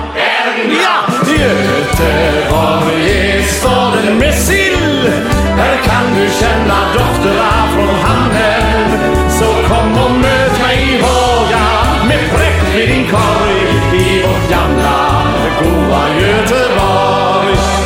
Ja! 0.84 1.13
Göteborg 1.27 3.11
är 3.11 3.41
staden 3.43 4.17
med 4.17 4.34
sin 4.34 4.62
kan 5.85 6.05
du 6.15 6.30
känna 6.30 6.93
dofterna 6.93 7.51
från 7.73 7.95
hamnen. 7.95 8.89
Så 9.30 9.45
kom 9.45 9.91
och 10.05 10.11
möt 10.11 10.60
mig 10.61 10.95
i 10.95 11.01
Haga 11.01 12.05
med 12.07 12.30
präkt 12.31 12.76
vid 12.76 12.89
din 12.89 13.07
korg 13.07 13.57
i 13.93 14.22
vårt 14.22 14.49
gamla 14.49 15.23
goa 15.60 16.03
Göteborg. 16.22 17.82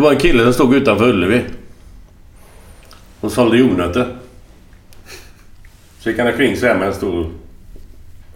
Det 0.00 0.04
var 0.04 0.12
en 0.12 0.18
kille 0.18 0.42
som 0.42 0.52
stod 0.52 0.74
utanför 0.74 1.08
Ullevi. 1.08 1.44
Och 3.20 3.32
sålde 3.32 3.58
jordnötter. 3.58 4.16
Så 5.98 6.10
gick 6.10 6.18
han 6.18 6.28
omkring 6.28 6.56
så 6.56 6.66
här 6.66 6.74
med 6.74 6.88
en 6.88 6.94
stor... 6.94 7.32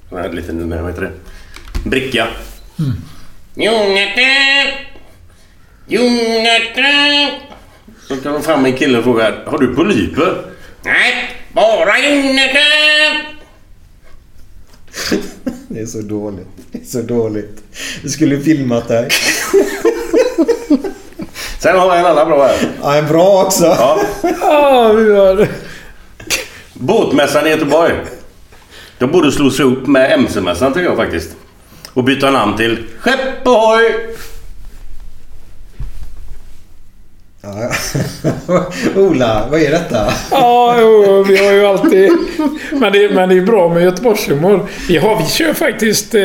Sån 0.08 0.18
här 0.18 0.32
liten, 0.32 0.70
vad 0.70 0.90
heter 0.90 1.02
det? 1.02 1.12
Bricka. 1.90 2.28
Jordnötter! 3.54 4.88
Jordnötter! 5.86 7.40
Så 8.08 8.16
kom 8.16 8.42
fram 8.42 8.64
en 8.64 8.76
kille 8.76 8.98
och 8.98 9.04
frågade 9.04 9.36
Har 9.46 9.58
du 9.58 9.74
polyper? 9.74 10.44
Nej, 10.82 11.30
bara 11.52 11.98
jordnötter! 11.98 13.36
Det 15.68 15.80
är 15.80 15.86
så 15.86 16.00
dåligt. 16.00 16.48
Det 16.72 16.78
är 16.78 16.84
så 16.84 17.02
dåligt. 17.02 17.62
Vi 18.02 18.08
skulle 18.08 18.40
filmat 18.40 18.88
det 18.88 18.94
här. 18.94 19.08
Sen 21.64 21.78
har 21.78 21.86
jag 21.86 21.98
en 21.98 22.06
annan 22.06 22.28
bra 22.28 22.46
här. 22.46 22.56
Ja, 22.82 22.94
en 22.94 23.06
bra 23.06 23.42
också. 23.42 23.64
Ja. 23.64 23.98
Ja, 24.40 24.92
vi 24.92 25.02
gör 25.02 25.36
det. 25.36 25.48
Båtmässan 26.72 27.46
i 27.46 27.50
Göteborg. 27.50 27.92
De 28.98 29.10
borde 29.10 29.32
slå 29.32 29.50
sig 29.50 29.66
ihop 29.66 29.86
med 29.86 30.12
MC-mässan 30.12 30.72
tycker 30.72 30.86
jag 30.86 30.96
faktiskt. 30.96 31.36
Och 31.94 32.04
byta 32.04 32.30
namn 32.30 32.56
till 32.56 32.86
Skepp 33.00 33.46
Ohoj! 33.46 33.82
Ja, 33.82 34.16
ja. 37.44 37.70
Ola, 38.96 39.46
vad 39.50 39.60
är 39.60 39.70
detta? 39.70 39.96
Ja, 40.30 40.76
jo, 40.80 41.24
vi 41.28 41.46
har 41.46 41.52
ju 41.52 41.66
alltid... 41.66 42.10
Men 42.72 42.92
det, 42.92 43.10
men 43.14 43.28
det 43.28 43.36
är 43.38 43.40
bra 43.42 43.68
med 43.68 43.82
Göteborgshumor. 43.82 44.66
Vi, 44.88 44.96
har, 44.98 45.16
vi 45.18 45.24
kör 45.24 45.54
faktiskt... 45.54 46.14
eh, 46.14 46.20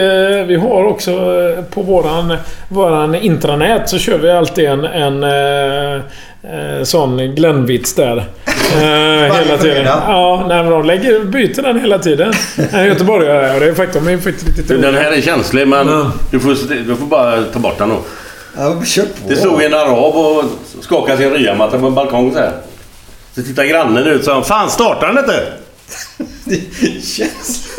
Vi 0.48 0.56
har 0.56 0.86
också 0.86 1.12
eh, 1.12 1.64
på 1.64 1.82
våran, 1.82 2.38
våran 2.70 3.16
intranät 3.16 3.90
så 3.90 3.98
kör 3.98 4.18
vi 4.18 4.32
alltid 4.32 4.66
en, 4.66 4.86
en 4.86 5.24
eh, 5.24 5.96
eh, 6.44 6.84
sån 6.84 7.36
Glenvits 7.36 7.94
där. 7.96 8.26
Hela 8.80 9.58
tiden. 9.58 9.86
Ja, 9.86 10.46
nej, 10.48 10.64
men 10.64 10.72
de 10.72 10.86
lägger, 10.86 11.24
byter 11.24 11.62
den 11.62 11.80
hela 11.80 12.00
tiden. 12.00 12.34
En 12.72 12.86
göteborgare. 12.86 13.60
Det 13.60 13.66
är 13.66 13.74
faktiskt, 13.74 14.06
de 14.06 14.14
är 14.14 14.18
faktiskt 14.18 14.58
lite 14.58 14.78
Den 14.78 14.94
här 14.96 15.12
är 15.12 15.22
känslig 15.22 15.68
men 15.68 15.88
du, 16.32 16.40
får, 16.40 16.76
du 16.88 16.96
får 16.96 17.06
bara 17.06 17.42
ta 17.44 17.60
bort 17.60 17.78
den 17.78 17.90
då. 17.90 18.00
Ja, 18.60 18.84
kör 18.86 19.04
på. 19.04 19.10
Det 19.28 19.36
stod 19.36 19.62
en 19.62 19.74
arab 19.74 20.16
och 20.16 20.44
skakade 20.82 21.18
sin 21.18 21.30
ryamatta 21.30 21.80
på 21.80 21.88
en 21.88 21.96
balkong 21.96 22.34
så 22.34 22.40
här. 22.40 22.54
Så 23.36 23.42
tittar 23.42 23.66
grannen 23.66 24.08
ut 24.08 24.20
och 24.20 24.26
sa 24.26 24.44
Fan 24.44 24.70
startar 24.70 25.08
den 25.08 25.18
inte? 25.18 25.54
Det 26.46 27.06
känns... 27.06 27.70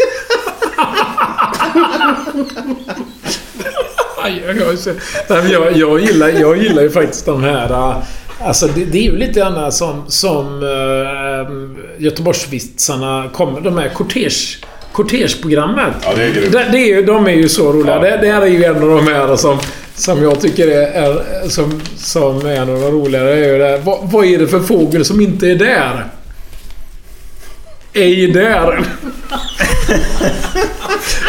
Jag, 5.29 5.77
jag, 5.77 6.01
gillar, 6.01 6.29
jag 6.29 6.57
gillar 6.59 6.83
ju 6.83 6.91
faktiskt 6.91 7.27
de 7.27 7.45
här... 7.45 7.71
äh, 7.71 7.97
Alltså 8.43 8.67
det, 8.67 8.85
det 8.85 8.99
är 8.99 9.03
ju 9.03 9.17
lite 9.17 9.41
grann 9.41 9.73
som, 9.73 10.05
som 10.09 10.63
äh, 10.63 12.03
Göteborgsvitsarna 12.05 13.31
kommer. 13.33 13.61
De 13.61 13.79
här 13.79 13.89
kortege... 13.89 14.59
Kortegeprogrammet. 14.93 15.95
Ja, 16.05 16.13
det 16.17 16.23
är 16.23 16.31
grymt. 16.31 16.53
det, 16.53 16.69
det 16.73 16.79
är 16.79 16.87
ju, 16.87 17.03
De 17.03 17.27
är 17.27 17.31
ju 17.31 17.49
så 17.49 17.73
roliga. 17.73 17.99
Det, 17.99 18.19
det 18.23 18.33
här 18.33 18.43
är 18.43 18.47
ju 18.47 18.65
en 18.65 18.75
av 18.75 18.89
de 18.89 19.07
här 19.07 19.37
som, 19.37 19.59
som 19.95 20.23
jag 20.23 20.41
tycker 20.41 20.69
är, 20.69 20.87
är 20.87 21.49
som, 21.49 21.81
som 21.97 22.47
är 22.47 22.55
en 22.55 22.71
av 22.71 22.81
de 22.81 22.91
roligare. 22.91 23.31
Är 23.31 23.53
ju 23.53 23.59
det, 23.59 23.81
vad, 23.85 23.99
vad 24.03 24.25
är 24.25 24.39
det 24.39 24.49
för 24.49 24.61
fågel 24.61 25.05
som 25.05 25.21
inte 25.21 25.47
är 25.47 25.55
där? 25.55 26.07
Ej 27.93 28.27
där. 28.27 28.85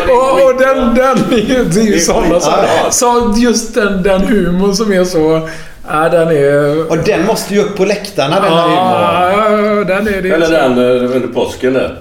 och, 0.10 0.44
och 0.44 0.60
den, 0.60 0.96
den 0.96 1.18
är 1.34 1.38
ju... 1.38 1.64
Det 1.64 1.80
är 1.80 1.86
ju 1.86 2.00
sådana 2.00 2.40
så, 2.40 2.52
så 2.92 3.34
just 3.38 3.76
den, 3.76 4.04
den 4.04 4.22
humorn 4.22 4.76
som 4.76 4.94
är 4.94 5.04
så... 5.04 5.50
Ja, 5.88 6.10
den 6.10 6.28
är... 6.28 6.92
Och 6.92 6.98
den 6.98 7.26
måste 7.26 7.54
ju 7.54 7.62
upp 7.62 7.78
på 7.78 7.86
läktarna 7.86 8.40
den 8.40 8.54
här 8.54 8.68
humorn. 8.68 9.88
Ja, 9.88 9.96
den 9.96 10.08
är 10.08 10.22
det. 10.22 10.30
Eller 10.30 10.50
den 10.50 10.72
eh, 10.72 11.16
under 11.16 11.28
påsken 11.28 11.74
där. 11.74 11.98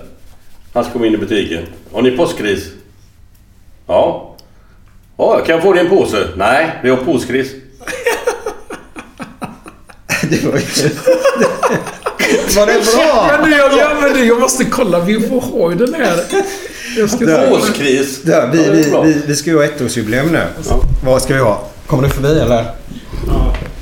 Han 0.72 0.84
kom 0.84 1.04
in 1.04 1.14
i 1.14 1.16
butiken. 1.16 1.62
Har 1.92 2.02
ni 2.02 2.10
påskris? 2.10 2.68
Ja. 3.86 4.36
Ja, 5.20 5.40
kan 5.47 5.55
jag 5.55 5.62
få 5.62 5.72
dig 5.72 5.84
en 5.84 5.90
påse? 5.90 6.28
Nej, 6.36 6.80
vi 6.82 6.90
har 6.90 6.97
påskris. 6.97 7.51
Det 10.22 10.44
var 10.44 10.52
ju... 10.52 10.60
Var 12.56 12.66
det 12.66 12.72
bra? 12.97 13.30
Men 13.30 13.51
det, 13.51 13.56
jag, 13.56 13.72
ja, 13.78 13.88
men 14.01 14.26
jag 14.26 14.40
måste 14.40 14.64
kolla. 14.64 15.01
Vi 15.01 15.28
får 15.28 15.40
ha 15.40 15.70
ju 15.70 15.76
den 15.76 15.94
här. 15.94 16.20
Jag 16.97 17.10
ska 17.10 17.24
Där. 17.24 17.51
Vi, 17.51 17.52
Ja, 18.24 18.47
det 18.52 18.64
är 18.64 18.72
vi, 18.72 19.12
vi, 19.12 19.22
vi 19.26 19.36
ska 19.36 19.51
ju 19.51 19.56
ha 19.56 19.64
ettårsjubileum 19.64 20.28
nu. 20.32 20.47
Vad 21.05 21.22
ska 21.22 21.34
vi 21.34 21.40
ha? 21.40 21.62
Kommer 21.86 22.02
du 22.02 22.09
förbi 22.09 22.40
eller? 22.40 22.64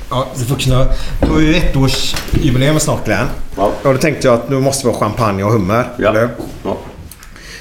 Ja, 0.09 0.27
du 0.35 0.45
får 0.45 0.55
knö. 0.55 0.85
Du 1.21 1.27
har 1.27 1.39
ju 1.39 1.55
ettårsjubileum 1.55 2.79
snart 2.79 3.05
Glenn. 3.05 3.27
Ja. 3.57 3.71
Och 3.83 3.93
då 3.93 3.99
tänkte 3.99 4.27
jag 4.27 4.33
att 4.35 4.49
nu 4.49 4.59
måste 4.59 4.87
vi 4.87 4.93
ha 4.93 4.99
champagne 4.99 5.43
och 5.43 5.51
hummer. 5.51 5.87
Ja. 5.97 6.09
Eller? 6.09 6.29
Ja. 6.63 6.77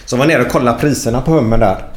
Så 0.05 0.15
jag 0.17 0.19
var 0.19 0.27
nere 0.27 0.43
och 0.43 0.49
kollade 0.49 0.79
priserna 0.79 1.21
på 1.21 1.31
hummer 1.31 1.59
där. 1.59 1.88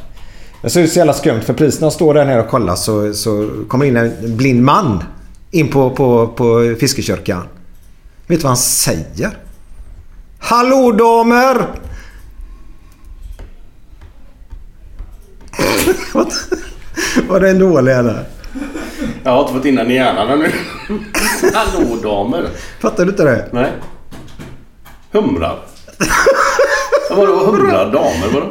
Men 0.62 0.70
så 0.70 0.78
är 0.78 0.82
det 0.82 0.88
så 0.88 0.98
jävla 0.98 1.12
skumt 1.12 1.40
för 1.40 1.52
priserna 1.54 1.90
står 1.90 2.14
där 2.14 2.24
nere 2.24 2.40
och 2.42 2.48
kollar 2.48 2.76
så, 2.76 3.14
så 3.14 3.48
kommer 3.68 3.84
in 3.86 3.96
en 3.96 4.36
blind 4.36 4.62
man 4.62 5.04
in 5.50 5.68
på, 5.68 5.90
på, 5.90 6.26
på 6.28 6.74
fiskekyrkan. 6.80 7.42
Vet 8.26 8.38
du 8.38 8.42
vad 8.42 8.50
han 8.50 8.56
säger? 8.56 9.38
Hallå 10.38 10.92
damer! 10.92 11.66
Vad- 16.12 16.32
Var 17.28 17.40
det 17.40 17.50
en 17.50 17.58
dålig 17.58 17.92
eller? 17.92 18.24
Jag 19.24 19.30
har 19.32 19.40
inte 19.40 19.52
fått 19.52 19.64
in 19.64 19.74
den 19.76 19.90
i 19.90 19.94
hjärnan 19.94 20.28
ännu. 20.30 20.50
Hallå 21.54 21.96
damer. 22.02 22.48
Fattar 22.80 23.04
du 23.04 23.10
inte 23.10 23.24
det? 23.24 23.48
Nej. 23.52 23.72
Humrar. 25.12 25.58
Vadå 27.10 27.46
humrar 27.46 27.92
damer? 27.92 28.28
Vadå? 28.34 28.46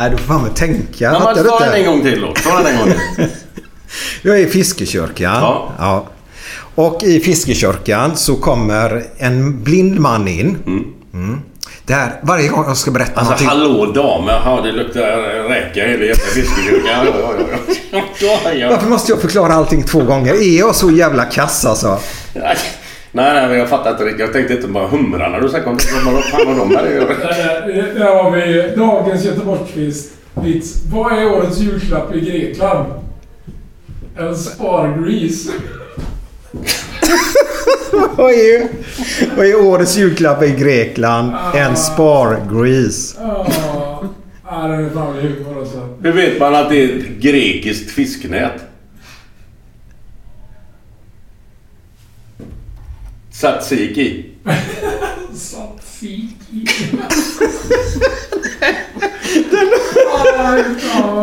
Nej, 0.00 0.10
du 0.10 0.16
får 0.16 0.24
fan 0.24 0.42
med 0.42 0.54
tänka. 0.54 1.10
Men 1.12 1.44
ta 1.44 1.58
den 1.58 1.74
en 1.74 1.86
gång 1.86 2.02
till 2.02 2.20
då. 2.20 2.32
Ta 2.32 2.58
den 2.62 2.66
en 2.66 2.78
gång 2.78 2.94
till. 3.16 3.26
Jag 4.22 4.38
är 4.40 4.46
i 4.46 4.46
fiskekyrkan. 4.46 5.34
Ja. 5.34 5.72
Ja. 5.78 6.06
Och 6.74 7.02
i 7.02 7.20
fiskekyrkan 7.20 8.16
så 8.16 8.36
kommer 8.36 9.02
en 9.16 9.62
blind 9.64 10.00
man 10.00 10.28
in. 10.28 10.56
Mm. 11.12 11.40
Där, 11.86 12.20
varje 12.22 12.48
gång 12.48 12.64
jag 12.66 12.76
ska 12.76 12.90
berätta 12.90 13.20
Alltså 13.20 13.44
någonting. 13.44 13.48
hallå 13.48 13.92
damer. 13.92 14.42
Ja, 14.44 14.60
det 14.64 14.72
luktar 14.72 15.00
räka 15.48 15.86
i 15.86 15.90
hela 15.90 16.04
jävla 16.04 16.24
fiskekyrkan. 16.24 17.06
Varför 18.70 18.88
måste 18.88 19.12
jag 19.12 19.20
förklara 19.20 19.52
allting 19.54 19.82
två 19.82 20.02
gånger? 20.02 20.34
Är 20.34 20.58
jag 20.58 20.74
så 20.74 20.90
jävla 20.90 21.24
kass 21.24 21.64
alltså? 21.66 21.98
Nej, 23.16 23.34
nej, 23.34 23.48
men 23.48 23.58
jag 23.58 23.68
fattar 23.68 23.90
inte 23.90 24.04
riktigt. 24.04 24.20
Jag 24.20 24.32
tänkte 24.32 24.54
inte 24.54 24.68
bara 24.68 24.86
humrarna 24.86 25.40
du 25.40 25.48
snackade 25.48 25.70
om. 25.70 25.78
Vad 26.14 26.24
fan 26.24 26.46
har 26.46 26.54
de 26.56 26.68
det 26.68 26.80
att 26.80 26.94
göra? 26.94 27.14
Där, 27.94 28.22
har 28.22 28.30
vi 28.30 28.74
dagens 28.76 29.24
Göteborgsvits. 29.24 30.08
Vits. 30.42 30.82
Vad 30.92 31.12
är 31.12 31.26
årets 31.26 31.58
julklapp 31.58 32.14
i 32.14 32.20
Grekland? 32.20 32.86
En 34.18 34.36
spargris. 34.36 35.50
vad, 38.16 38.32
är, 38.32 38.68
vad 39.36 39.46
är 39.46 39.66
årets 39.66 39.96
julklapp 39.96 40.42
i 40.42 40.50
Grekland? 40.50 41.32
En 41.54 41.76
spargris. 41.76 43.16
Ja, 43.20 43.46
Ja, 44.46 44.68
det 44.68 44.74
är 44.74 44.90
fan 44.90 45.14
humor 45.14 45.58
alltså. 45.60 45.88
Hur 46.02 46.12
vet 46.12 46.40
man 46.40 46.54
att 46.54 46.68
det 46.68 46.84
är 46.84 46.98
ett 46.98 47.06
grekiskt 47.08 47.90
fisknät? 47.90 48.63
Tzatziki. 53.44 54.24
Tzatziki. 55.34 56.64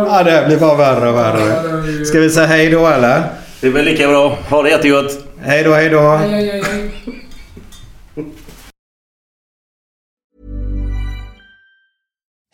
Ja, 0.07 0.23
det 0.23 0.31
här 0.31 0.45
blir 0.47 0.57
bara 0.57 0.75
värre 0.75 1.09
och 1.09 1.15
värre. 1.15 2.05
Ska 2.05 2.19
vi 2.19 2.29
säga 2.29 2.45
hej 2.45 2.69
då 2.69 2.87
eller? 2.87 3.23
Det 3.61 3.67
är 3.67 3.71
väl 3.71 3.85
lika 3.85 4.07
bra. 4.07 4.37
Ha 4.49 4.63
det 4.63 4.69
jättegott. 4.69 5.25
Hej 5.41 5.63
då, 5.63 5.73
hej 5.73 5.89
då. 5.89 5.99
Aj, 5.99 6.33
aj, 6.33 6.49
aj, 6.51 6.61
aj. 6.61 6.91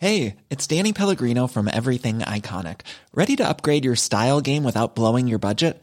Hey, 0.00 0.36
it's 0.48 0.66
Danny 0.66 0.92
Pellegrino 0.92 1.46
from 1.48 1.68
Everything 1.68 2.18
Iconic. 2.20 2.80
Ready 3.14 3.36
to 3.36 3.48
upgrade 3.48 3.84
your 3.84 3.96
style 3.96 4.40
game 4.40 4.64
without 4.64 4.94
blowing 4.94 5.28
your 5.28 5.40
budget? 5.40 5.82